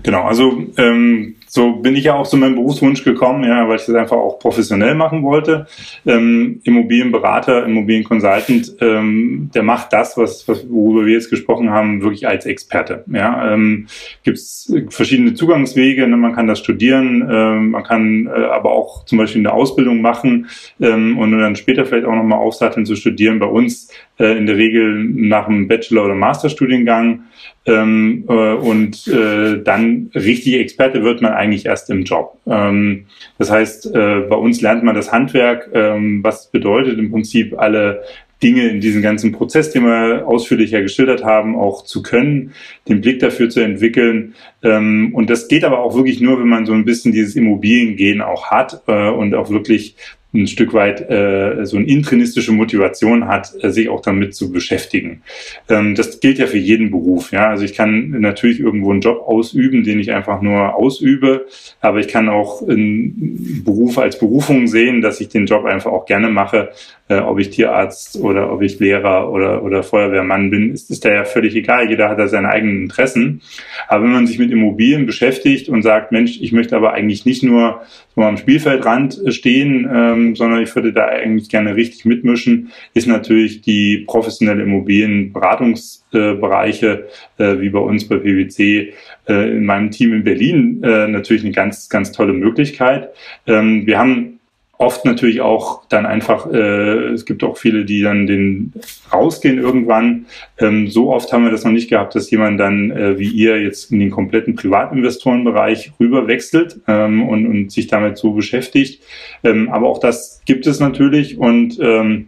Genau, 0.04 0.24
also 0.24 0.64
ähm, 0.78 1.36
so 1.48 1.74
bin 1.78 1.96
ich 1.96 2.04
ja 2.04 2.16
auch 2.16 2.28
zu 2.28 2.38
meinem 2.38 2.56
Berufswunsch 2.56 3.04
gekommen, 3.04 3.44
ja, 3.44 3.68
weil 3.68 3.78
ich 3.78 3.86
das 3.86 3.96
einfach 3.96 4.18
auch 4.18 4.40
professionell 4.40 4.94
machen 4.94 5.24
wollte. 5.24 5.68
Ähm, 6.06 6.60
Immobilienberater, 6.64 7.66
Immobilienconsultant, 7.66 8.76
ähm, 8.82 9.50
der 9.56 9.64
macht 9.64 9.94
das, 9.94 10.18
was, 10.18 10.48
was 10.48 10.70
worüber 10.70 11.06
wir 11.06 11.14
jetzt 11.14 11.30
gesprochen 11.30 11.70
haben, 11.70 12.02
wirklich 12.02 12.28
als 12.28 12.46
Experte. 12.46 13.06
Ja, 13.08 13.54
ähm, 13.54 13.88
gibt 14.24 14.38
es 14.38 14.74
verschiedene 14.90 15.34
Zugangswege. 15.34 16.08
Ne? 16.08 16.18
Man 16.18 16.36
kann 16.36 16.48
das 16.48 16.60
studieren, 16.60 17.26
ähm, 17.30 17.72
man 17.72 17.84
kann 17.84 18.28
äh, 18.28 18.32
aber 18.32 18.72
auch 18.72 19.06
zum 19.06 19.18
Beispiel 19.18 19.42
eine 19.42 19.54
Ausbildung 19.54 20.02
machen 20.02 20.48
ähm, 20.82 21.18
und 21.18 21.32
dann 21.32 21.56
später 21.56 21.86
vielleicht 21.86 22.06
auch 22.06 22.16
nochmal 22.16 22.40
aufsatteln 22.40 22.86
zu 22.86 22.96
studieren. 22.96 23.40
Bei 23.40 23.48
uns 23.48 23.90
äh, 24.20 24.38
in 24.38 24.46
der 24.46 24.58
Regel 24.58 25.04
nach 25.04 25.48
einem 25.48 25.68
Bachelor- 25.68 26.06
oder 26.06 26.16
Masterstudiengang 26.16 27.24
ähm, 27.66 28.26
äh, 28.28 28.54
und 28.54 29.08
äh, 29.08 29.62
dann 29.64 30.12
richtig 30.14 30.56
Experte 30.56 31.04
wird 31.04 31.22
man 31.22 31.34
eigentlich 31.34 31.66
erst 31.66 31.90
im 31.90 32.04
Job. 32.04 32.40
Ähm, 32.48 33.06
das 33.38 33.52
heißt, 33.52 33.88
äh, 33.88 34.22
bei 34.30 34.36
uns 34.36 34.62
lernt 34.62 34.84
man 34.84 34.96
das 34.96 35.12
Handwerk, 35.12 35.70
ähm, 35.74 36.24
was 36.24 36.52
bedeutet 36.52 37.00
im 37.00 37.12
Prinzip 37.12 37.58
alle 37.58 38.04
Dinge 38.44 38.68
in 38.68 38.82
diesem 38.82 39.02
ganzen 39.02 39.32
Prozess, 39.32 39.72
den 39.72 39.86
wir 39.86 40.28
ausführlicher 40.28 40.82
geschildert 40.82 41.24
haben, 41.24 41.56
auch 41.56 41.84
zu 41.84 42.04
können, 42.04 42.52
den 42.88 43.02
Blick 43.02 43.20
dafür 43.20 43.50
zu 43.50 43.62
entwickeln. 43.62 44.36
Ähm, 44.62 45.12
und 45.14 45.30
das 45.30 45.48
geht 45.48 45.64
aber 45.64 45.80
auch 45.80 45.96
wirklich 45.96 46.22
nur, 46.22 46.40
wenn 46.40 46.50
man 46.50 46.66
so 46.66 46.74
ein 46.74 46.86
bisschen 46.86 47.12
dieses 47.12 47.36
Immobiliengehen 47.36 48.22
auch 48.22 48.52
hat 48.52 48.84
äh, 48.88 49.10
und 49.10 49.34
auch 49.34 49.50
wirklich 49.50 49.96
ein 50.36 50.48
Stück 50.48 50.74
weit 50.74 51.10
äh, 51.10 51.66
so 51.66 51.78
eine 51.78 51.88
intrinistische 51.88 52.52
Motivation 52.52 53.28
hat, 53.28 53.52
äh, 53.62 53.70
sich 53.72 53.90
auch 53.90 54.02
damit 54.02 54.36
zu 54.36 54.52
beschäftigen. 54.52 55.22
Ähm, 55.70 55.96
das 55.96 56.20
gilt 56.20 56.38
ja 56.38 56.48
für 56.48 56.58
jeden 56.58 56.92
Beruf. 56.92 57.32
Ja, 57.32 57.50
also 57.50 57.64
ich 57.64 57.74
kann 57.74 58.10
natürlich 58.20 58.60
irgendwo 58.60 58.92
einen 58.92 59.02
Job 59.02 59.24
ausüben, 59.26 59.84
den 59.84 60.00
ich 60.00 60.12
einfach 60.12 60.42
nur 60.42 60.76
ausübe, 60.76 61.46
aber 61.82 62.00
ich 62.00 62.08
kann 62.08 62.30
auch 62.30 62.62
einen 62.62 63.64
Beruf 63.64 63.98
als 63.98 64.20
Berufung 64.20 64.68
sehen, 64.68 65.02
dass 65.02 65.22
ich 65.22 65.30
den 65.30 65.46
Job 65.46 65.66
einfach 65.66 65.92
auch 65.92 66.06
gerne 66.06 66.30
mache, 66.30 66.70
äh, 67.08 67.20
ob 67.20 67.40
ich 67.40 67.52
Tierarzt 67.52 68.18
oder 68.18 68.52
ob 68.52 68.62
ich 68.62 68.80
Lehrer 68.80 69.32
oder, 69.32 69.64
oder 69.64 69.84
Feuerwehrmann 69.84 70.50
bin, 70.50 70.74
ist, 70.74 70.90
ist 70.90 71.06
da 71.06 71.14
ja 71.14 71.24
völlig 71.24 71.56
egal. 71.56 71.90
Jeder 71.90 72.10
hat 72.10 72.20
da 72.20 72.28
seine 72.28 72.50
eigenen 72.50 72.84
Interessen. 72.84 73.42
Aber 73.88 74.04
wenn 74.04 74.12
man 74.12 74.28
sich 74.28 74.40
mit 74.40 74.52
Immobilien 74.52 75.06
beschäftigt 75.06 75.70
und 75.70 75.84
sagt, 75.84 76.12
Mensch, 76.12 76.40
ich 76.42 76.52
möchte 76.52 76.76
aber 76.76 76.94
eigentlich 76.94 77.26
nicht 77.26 77.44
nur 77.44 77.82
so 78.16 78.22
am 78.22 78.38
Spielfeldrand 78.38 79.20
stehen, 79.30 79.90
ähm, 79.92 80.36
sondern 80.36 80.62
ich 80.64 80.76
würde 80.76 80.94
da 80.94 81.08
eigentlich 81.08 81.50
gerne 81.50 81.76
richtig 81.76 82.06
mitmischen, 82.06 82.72
ist 82.94 83.08
natürlich 83.08 83.62
die 83.62 84.06
professionelle 84.08 84.62
Immobilienberatungsbereiche, 84.64 87.08
äh, 87.38 87.60
wie 87.60 87.70
bei 87.70 87.80
uns 87.80 88.08
bei 88.08 88.16
PwC, 88.18 88.94
äh, 89.28 89.58
in 89.58 89.66
meinem 89.66 89.92
Team 89.92 90.14
in 90.14 90.24
Berlin, 90.24 90.82
äh, 90.84 91.08
natürlich 91.08 91.44
eine 91.44 91.52
ganz, 91.52 91.90
ganz 91.90 92.14
tolle 92.14 92.34
Möglichkeit. 92.34 93.10
Ähm, 93.48 93.86
wir 93.86 94.00
haben 94.00 94.35
oft 94.78 95.06
natürlich 95.06 95.42
auch 95.42 95.86
dann 95.88 96.06
einfach, 96.06 96.52
äh, 96.52 97.10
es 97.14 97.26
gibt 97.26 97.44
auch 97.44 97.58
viele, 97.58 97.86
die 97.86 98.02
dann 98.02 98.28
den 98.28 98.74
rausgehen 99.12 99.58
irgendwann. 99.58 100.26
Ähm, 100.60 100.88
so 100.88 101.14
oft 101.14 101.32
haben 101.32 101.44
wir 101.44 101.52
das 101.52 101.64
noch 101.64 101.72
nicht 101.72 101.90
gehabt, 101.90 102.16
dass 102.16 102.30
jemand 102.32 102.60
dann 102.60 102.92
äh, 102.92 103.18
wie 103.18 103.30
ihr 103.30 103.62
jetzt 103.62 103.92
in 103.92 104.00
den 104.00 104.12
kompletten 104.12 104.56
Privatinvestorenbereich 104.56 105.94
rüber 106.00 106.28
wechselt 106.28 106.82
ähm, 106.88 107.28
und, 107.28 107.46
und 107.48 107.72
sich 107.72 107.88
damit 107.88 108.18
so 108.18 108.34
beschäftigt. 108.34 109.02
Ähm, 109.44 109.70
aber 109.70 109.88
auch 109.88 110.00
das 110.00 110.42
gibt 110.46 110.68
es 110.68 110.80
natürlich 110.80 111.38
und 111.38 111.80
ähm, 111.82 112.28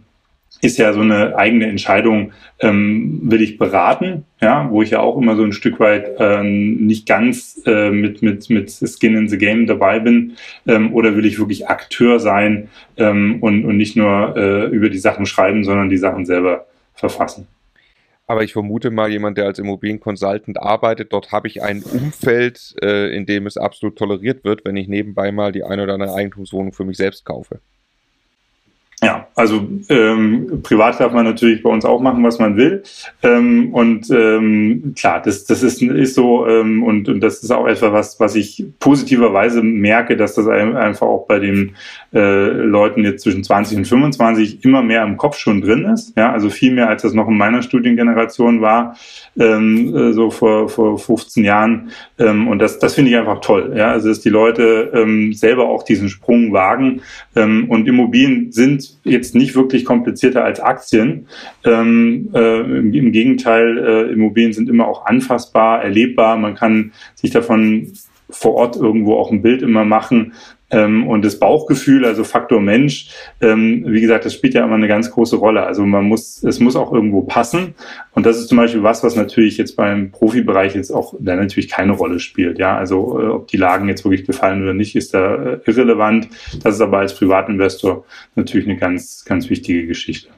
ist 0.60 0.78
ja 0.78 0.92
so 0.92 1.00
eine 1.00 1.36
eigene 1.36 1.66
Entscheidung, 1.66 2.32
ähm, 2.60 3.20
will 3.22 3.42
ich 3.42 3.58
beraten, 3.58 4.24
ja, 4.40 4.68
wo 4.70 4.82
ich 4.82 4.90
ja 4.90 5.00
auch 5.00 5.16
immer 5.16 5.36
so 5.36 5.44
ein 5.44 5.52
Stück 5.52 5.78
weit 5.80 6.16
ähm, 6.18 6.86
nicht 6.86 7.06
ganz 7.06 7.62
äh, 7.66 7.90
mit, 7.90 8.22
mit, 8.22 8.50
mit 8.50 8.70
Skin 8.70 9.16
in 9.16 9.28
the 9.28 9.38
Game 9.38 9.66
dabei 9.66 10.00
bin, 10.00 10.36
ähm, 10.66 10.92
oder 10.92 11.16
will 11.16 11.26
ich 11.26 11.38
wirklich 11.38 11.68
Akteur 11.68 12.18
sein 12.20 12.68
ähm, 12.96 13.38
und, 13.40 13.64
und 13.64 13.76
nicht 13.76 13.96
nur 13.96 14.36
äh, 14.36 14.66
über 14.66 14.88
die 14.88 14.98
Sachen 14.98 15.26
schreiben, 15.26 15.64
sondern 15.64 15.88
die 15.88 15.98
Sachen 15.98 16.26
selber 16.26 16.66
verfassen. 16.94 17.46
Aber 18.30 18.44
ich 18.44 18.52
vermute 18.52 18.90
mal, 18.90 19.10
jemand, 19.10 19.38
der 19.38 19.46
als 19.46 19.58
Immobilienconsultant 19.58 20.60
arbeitet, 20.60 21.14
dort 21.14 21.32
habe 21.32 21.48
ich 21.48 21.62
ein 21.62 21.82
Umfeld, 21.82 22.74
äh, 22.82 23.16
in 23.16 23.24
dem 23.24 23.46
es 23.46 23.56
absolut 23.56 23.96
toleriert 23.96 24.44
wird, 24.44 24.66
wenn 24.66 24.76
ich 24.76 24.86
nebenbei 24.86 25.32
mal 25.32 25.50
die 25.50 25.64
eine 25.64 25.84
oder 25.84 25.94
andere 25.94 26.14
Eigentumswohnung 26.14 26.74
für 26.74 26.84
mich 26.84 26.98
selbst 26.98 27.24
kaufe. 27.24 27.60
Ja, 29.00 29.28
also 29.36 29.64
ähm, 29.90 30.60
privat 30.64 30.98
darf 30.98 31.12
man 31.12 31.24
natürlich 31.24 31.62
bei 31.62 31.70
uns 31.70 31.84
auch 31.84 32.00
machen, 32.00 32.24
was 32.24 32.40
man 32.40 32.56
will. 32.56 32.82
Ähm, 33.22 33.72
und 33.72 34.10
ähm, 34.10 34.94
klar, 34.96 35.22
das, 35.22 35.44
das 35.44 35.62
ist, 35.62 35.80
ist 35.80 36.16
so 36.16 36.48
ähm, 36.48 36.82
und, 36.82 37.08
und 37.08 37.20
das 37.20 37.44
ist 37.44 37.52
auch 37.52 37.68
etwas, 37.68 37.92
was, 37.92 38.20
was 38.20 38.34
ich 38.34 38.64
positiverweise 38.80 39.62
merke, 39.62 40.16
dass 40.16 40.34
das 40.34 40.48
einfach 40.48 41.06
auch 41.06 41.26
bei 41.28 41.38
den 41.38 41.76
äh, 42.12 42.48
Leuten 42.48 43.04
jetzt 43.04 43.22
zwischen 43.22 43.44
20 43.44 43.78
und 43.78 43.84
25 43.84 44.64
immer 44.64 44.82
mehr 44.82 45.04
im 45.04 45.16
Kopf 45.16 45.38
schon 45.38 45.60
drin 45.60 45.84
ist. 45.84 46.16
Ja, 46.16 46.32
also 46.32 46.50
viel 46.50 46.72
mehr, 46.72 46.88
als 46.88 47.02
das 47.02 47.12
noch 47.12 47.28
in 47.28 47.36
meiner 47.36 47.62
Studiengeneration 47.62 48.62
war, 48.62 48.96
ähm, 49.38 49.94
äh, 49.94 50.12
so 50.12 50.30
vor, 50.30 50.68
vor 50.68 50.98
15 50.98 51.44
Jahren. 51.44 51.90
Ähm, 52.18 52.48
und 52.48 52.58
das, 52.58 52.80
das 52.80 52.94
finde 52.94 53.12
ich 53.12 53.16
einfach 53.16 53.40
toll. 53.42 53.74
Ja, 53.76 53.92
also 53.92 54.08
dass 54.08 54.20
die 54.20 54.28
Leute 54.28 54.90
ähm, 54.92 55.32
selber 55.34 55.68
auch 55.68 55.84
diesen 55.84 56.08
Sprung 56.08 56.52
wagen. 56.52 57.02
Ähm, 57.36 57.66
und 57.68 57.86
Immobilien 57.86 58.50
sind 58.50 58.87
jetzt 59.04 59.34
nicht 59.34 59.54
wirklich 59.54 59.84
komplizierter 59.84 60.44
als 60.44 60.60
Aktien. 60.60 61.26
Ähm, 61.64 62.30
äh, 62.34 62.60
im, 62.60 62.92
im, 62.92 63.12
Gegenteil, 63.12 63.78
äh, 63.78 64.12
Immobilien 64.12 64.52
sind 64.52 64.68
immer 64.68 64.86
auch 64.86 65.06
anfassbar, 65.06 65.82
erlebbar. 65.82 66.36
Man 66.36 66.54
kann 66.54 66.92
sich 67.14 67.30
davon 67.30 67.92
vor 68.30 68.54
Ort 68.54 68.76
irgendwo 68.76 69.16
auch 69.16 69.30
ein 69.30 69.42
Bild 69.42 69.62
immer 69.62 69.84
machen. 69.84 70.32
Ähm, 70.70 71.06
und 71.06 71.24
das 71.24 71.38
Bauchgefühl, 71.38 72.04
also 72.04 72.24
Faktor 72.24 72.60
Mensch, 72.60 73.10
ähm, 73.40 73.84
wie 73.86 74.00
gesagt, 74.00 74.24
das 74.24 74.34
spielt 74.34 74.54
ja 74.54 74.64
immer 74.64 74.74
eine 74.74 74.88
ganz 74.88 75.10
große 75.10 75.36
Rolle. 75.36 75.62
Also 75.62 75.84
man 75.86 76.04
muss, 76.04 76.42
es 76.42 76.60
muss 76.60 76.76
auch 76.76 76.92
irgendwo 76.92 77.22
passen. 77.22 77.74
Und 78.12 78.26
das 78.26 78.38
ist 78.38 78.48
zum 78.48 78.58
Beispiel 78.58 78.82
was, 78.82 79.02
was 79.02 79.16
natürlich 79.16 79.56
jetzt 79.56 79.76
beim 79.76 80.10
Profibereich 80.10 80.74
jetzt 80.74 80.90
auch 80.90 81.14
da 81.18 81.36
natürlich 81.36 81.68
keine 81.68 81.92
Rolle 81.92 82.20
spielt. 82.20 82.58
Ja, 82.58 82.76
also 82.76 83.20
äh, 83.20 83.26
ob 83.28 83.48
die 83.48 83.56
Lagen 83.56 83.88
jetzt 83.88 84.04
wirklich 84.04 84.26
gefallen 84.26 84.62
oder 84.62 84.74
nicht, 84.74 84.94
ist 84.94 85.14
da 85.14 85.34
äh, 85.34 85.60
irrelevant. 85.64 86.28
Das 86.62 86.74
ist 86.74 86.80
aber 86.80 86.98
als 86.98 87.14
Privatinvestor 87.14 88.04
natürlich 88.34 88.68
eine 88.68 88.76
ganz, 88.76 89.24
ganz 89.24 89.48
wichtige 89.48 89.86
Geschichte. 89.86 90.28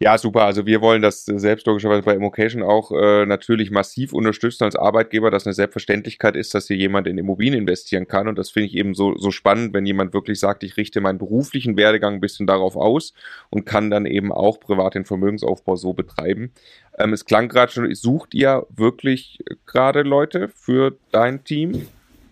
Ja, 0.00 0.16
super. 0.16 0.44
Also 0.44 0.64
wir 0.64 0.80
wollen 0.80 1.02
das 1.02 1.24
selbst 1.24 1.66
logischerweise 1.66 2.02
bei 2.02 2.14
Immocation 2.14 2.62
auch 2.62 2.92
äh, 2.92 3.26
natürlich 3.26 3.72
massiv 3.72 4.12
unterstützen 4.12 4.62
als 4.62 4.76
Arbeitgeber, 4.76 5.32
dass 5.32 5.44
eine 5.44 5.54
Selbstverständlichkeit 5.54 6.36
ist, 6.36 6.54
dass 6.54 6.68
hier 6.68 6.76
jemand 6.76 7.08
in 7.08 7.18
Immobilien 7.18 7.62
investieren 7.62 8.06
kann. 8.06 8.28
Und 8.28 8.38
das 8.38 8.50
finde 8.50 8.68
ich 8.68 8.76
eben 8.76 8.94
so, 8.94 9.16
so 9.16 9.32
spannend, 9.32 9.74
wenn 9.74 9.86
jemand 9.86 10.14
wirklich 10.14 10.38
sagt, 10.38 10.62
ich 10.62 10.76
richte 10.76 11.00
meinen 11.00 11.18
beruflichen 11.18 11.76
Werdegang 11.76 12.14
ein 12.14 12.20
bisschen 12.20 12.46
darauf 12.46 12.76
aus 12.76 13.12
und 13.50 13.66
kann 13.66 13.90
dann 13.90 14.06
eben 14.06 14.32
auch 14.32 14.60
privat 14.60 14.94
den 14.94 15.04
Vermögensaufbau 15.04 15.74
so 15.74 15.94
betreiben. 15.94 16.52
Ähm, 16.96 17.12
es 17.12 17.24
klang 17.24 17.48
gerade 17.48 17.72
schon, 17.72 17.92
sucht 17.92 18.34
ihr 18.34 18.68
wirklich 18.70 19.40
gerade 19.66 20.02
Leute 20.02 20.48
für 20.54 20.96
dein 21.10 21.42
Team? 21.42 21.88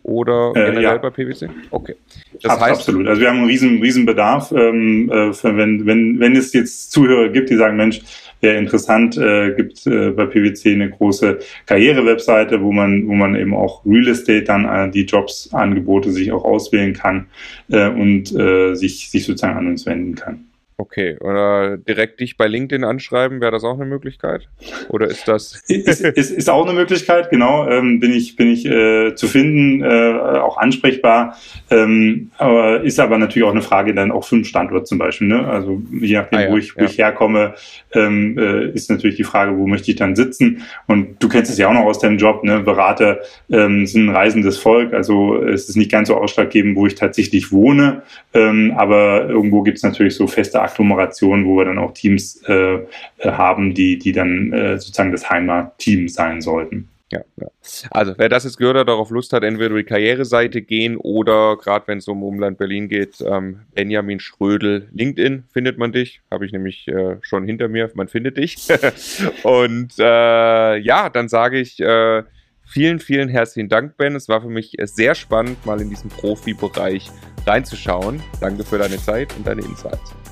Oder 0.06 0.52
äh, 0.54 0.66
generell 0.66 0.82
ja. 0.82 0.96
bei 0.98 1.10
PwC? 1.10 1.48
Okay. 1.70 1.96
Das 2.40 2.52
Ab, 2.52 2.60
heißt, 2.60 2.80
absolut. 2.80 3.08
Also 3.08 3.20
wir 3.20 3.28
haben 3.28 3.38
einen 3.38 3.48
riesen, 3.48 3.80
riesen 3.82 4.06
Bedarf. 4.06 4.52
Ähm, 4.52 5.10
äh, 5.10 5.32
wenn, 5.42 5.84
wenn, 5.84 6.20
wenn 6.20 6.36
es 6.36 6.52
jetzt 6.52 6.92
Zuhörer 6.92 7.28
gibt, 7.30 7.50
die 7.50 7.56
sagen, 7.56 7.76
Mensch, 7.76 8.00
wäre 8.40 8.56
interessant, 8.56 9.16
äh, 9.16 9.52
gibt 9.54 9.84
äh, 9.86 10.10
bei 10.10 10.26
PwC 10.26 10.74
eine 10.74 10.90
große 10.90 11.40
Karriere-Webseite, 11.66 12.62
wo 12.62 12.70
man, 12.70 13.08
wo 13.08 13.14
man 13.14 13.34
eben 13.34 13.54
auch 13.54 13.84
Real 13.84 14.06
Estate 14.06 14.44
dann 14.44 14.64
äh, 14.64 14.90
die 14.90 15.06
Jobsangebote 15.06 16.12
sich 16.12 16.30
auch 16.30 16.44
auswählen 16.44 16.92
kann 16.92 17.26
äh, 17.70 17.88
und 17.88 18.32
äh, 18.32 18.74
sich, 18.74 19.10
sich 19.10 19.24
sozusagen 19.24 19.56
an 19.56 19.66
uns 19.66 19.86
wenden 19.86 20.14
kann. 20.14 20.45
Okay, 20.78 21.16
oder 21.20 21.78
direkt 21.78 22.20
dich 22.20 22.36
bei 22.36 22.46
LinkedIn 22.46 22.84
anschreiben, 22.84 23.40
wäre 23.40 23.50
das 23.50 23.64
auch 23.64 23.76
eine 23.76 23.86
Möglichkeit? 23.86 24.46
Oder 24.90 25.06
ist 25.06 25.26
das? 25.26 25.64
ist, 25.68 26.02
ist, 26.02 26.30
ist 26.30 26.50
auch 26.50 26.66
eine 26.66 26.74
Möglichkeit, 26.74 27.30
genau. 27.30 27.66
Ähm, 27.66 27.98
bin 27.98 28.12
ich, 28.12 28.36
bin 28.36 28.50
ich 28.50 28.66
äh, 28.66 29.14
zu 29.14 29.26
finden, 29.26 29.82
äh, 29.82 30.38
auch 30.38 30.58
ansprechbar. 30.58 31.38
Ähm, 31.70 32.30
aber 32.36 32.82
ist 32.82 33.00
aber 33.00 33.16
natürlich 33.16 33.48
auch 33.48 33.52
eine 33.52 33.62
Frage 33.62 33.94
dann 33.94 34.12
auch 34.12 34.24
für 34.24 34.34
den 34.34 34.44
Standort 34.44 34.86
zum 34.86 34.98
Beispiel. 34.98 35.28
Ne? 35.28 35.48
Also 35.48 35.80
je 35.98 36.18
nachdem, 36.18 36.38
ah, 36.38 36.42
ja, 36.42 36.50
wo, 36.50 36.58
ich, 36.58 36.76
wo 36.76 36.80
ja. 36.80 36.86
ich 36.86 36.98
herkomme, 36.98 37.54
ähm, 37.94 38.36
äh, 38.38 38.68
ist 38.72 38.90
natürlich 38.90 39.16
die 39.16 39.24
Frage, 39.24 39.56
wo 39.56 39.66
möchte 39.66 39.90
ich 39.90 39.96
dann 39.96 40.14
sitzen. 40.14 40.62
Und 40.86 41.22
du 41.22 41.30
kennst 41.30 41.50
es 41.50 41.56
ja 41.56 41.68
auch 41.68 41.72
noch 41.72 41.86
aus 41.86 42.00
deinem 42.00 42.18
Job, 42.18 42.44
ne? 42.44 42.60
Berater 42.60 43.20
ähm, 43.50 43.86
sind 43.86 44.10
ein 44.10 44.14
reisendes 44.14 44.58
Volk. 44.58 44.92
Also 44.92 45.42
es 45.42 45.70
ist 45.70 45.76
nicht 45.76 45.90
ganz 45.90 46.08
so 46.08 46.16
ausschlaggebend, 46.16 46.76
wo 46.76 46.86
ich 46.86 46.96
tatsächlich 46.96 47.50
wohne. 47.50 48.02
Ähm, 48.34 48.74
aber 48.76 49.26
irgendwo 49.30 49.62
gibt 49.62 49.78
es 49.78 49.82
natürlich 49.82 50.14
so 50.14 50.26
feste 50.26 50.65
Agglomeration, 50.66 51.46
wo 51.46 51.56
wir 51.56 51.64
dann 51.64 51.78
auch 51.78 51.92
Teams 51.92 52.42
äh, 52.46 52.74
äh, 52.74 52.84
haben, 53.24 53.74
die, 53.74 53.98
die 53.98 54.12
dann 54.12 54.52
äh, 54.52 54.78
sozusagen 54.78 55.12
das 55.12 55.28
Heimatteam 55.28 56.08
sein 56.08 56.40
sollten. 56.40 56.88
Ja, 57.12 57.20
ja. 57.36 57.46
Also 57.90 58.14
wer 58.16 58.28
das 58.28 58.44
jetzt 58.44 58.58
gehört 58.58 58.76
hat, 58.76 58.88
darauf 58.88 59.10
Lust 59.10 59.32
hat, 59.32 59.44
entweder 59.44 59.76
die 59.76 59.84
Karriereseite 59.84 60.60
gehen 60.60 60.96
oder 60.96 61.56
gerade 61.56 61.86
wenn 61.86 61.98
es 61.98 62.08
um 62.08 62.22
Umland 62.24 62.58
Berlin 62.58 62.88
geht, 62.88 63.20
ähm, 63.20 63.60
Benjamin 63.74 64.18
Schrödel, 64.18 64.88
LinkedIn 64.92 65.44
findet 65.52 65.78
man 65.78 65.92
dich, 65.92 66.20
habe 66.32 66.46
ich 66.46 66.52
nämlich 66.52 66.88
äh, 66.88 67.18
schon 67.22 67.44
hinter 67.44 67.68
mir, 67.68 67.90
man 67.94 68.08
findet 68.08 68.38
dich. 68.38 68.56
Und 69.44 69.92
äh, 70.00 70.76
ja, 70.78 71.08
dann 71.08 71.28
sage 71.28 71.60
ich 71.60 71.78
äh, 71.78 72.24
vielen, 72.64 72.98
vielen 72.98 73.28
herzlichen 73.28 73.68
Dank, 73.68 73.96
Ben. 73.96 74.16
Es 74.16 74.28
war 74.28 74.40
für 74.42 74.50
mich 74.50 74.76
sehr 74.82 75.14
spannend, 75.14 75.64
mal 75.64 75.80
in 75.80 75.90
diesen 75.90 76.10
Profibereich 76.10 77.08
reinzuschauen. 77.46 78.20
Danke 78.40 78.64
für 78.64 78.78
deine 78.78 78.96
Zeit 78.96 79.34
und 79.36 79.46
deine 79.46 79.62
Insights. 79.62 80.25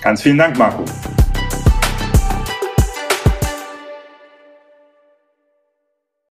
Ganz 0.00 0.22
vielen 0.22 0.38
Dank, 0.38 0.56
Marco. 0.56 0.84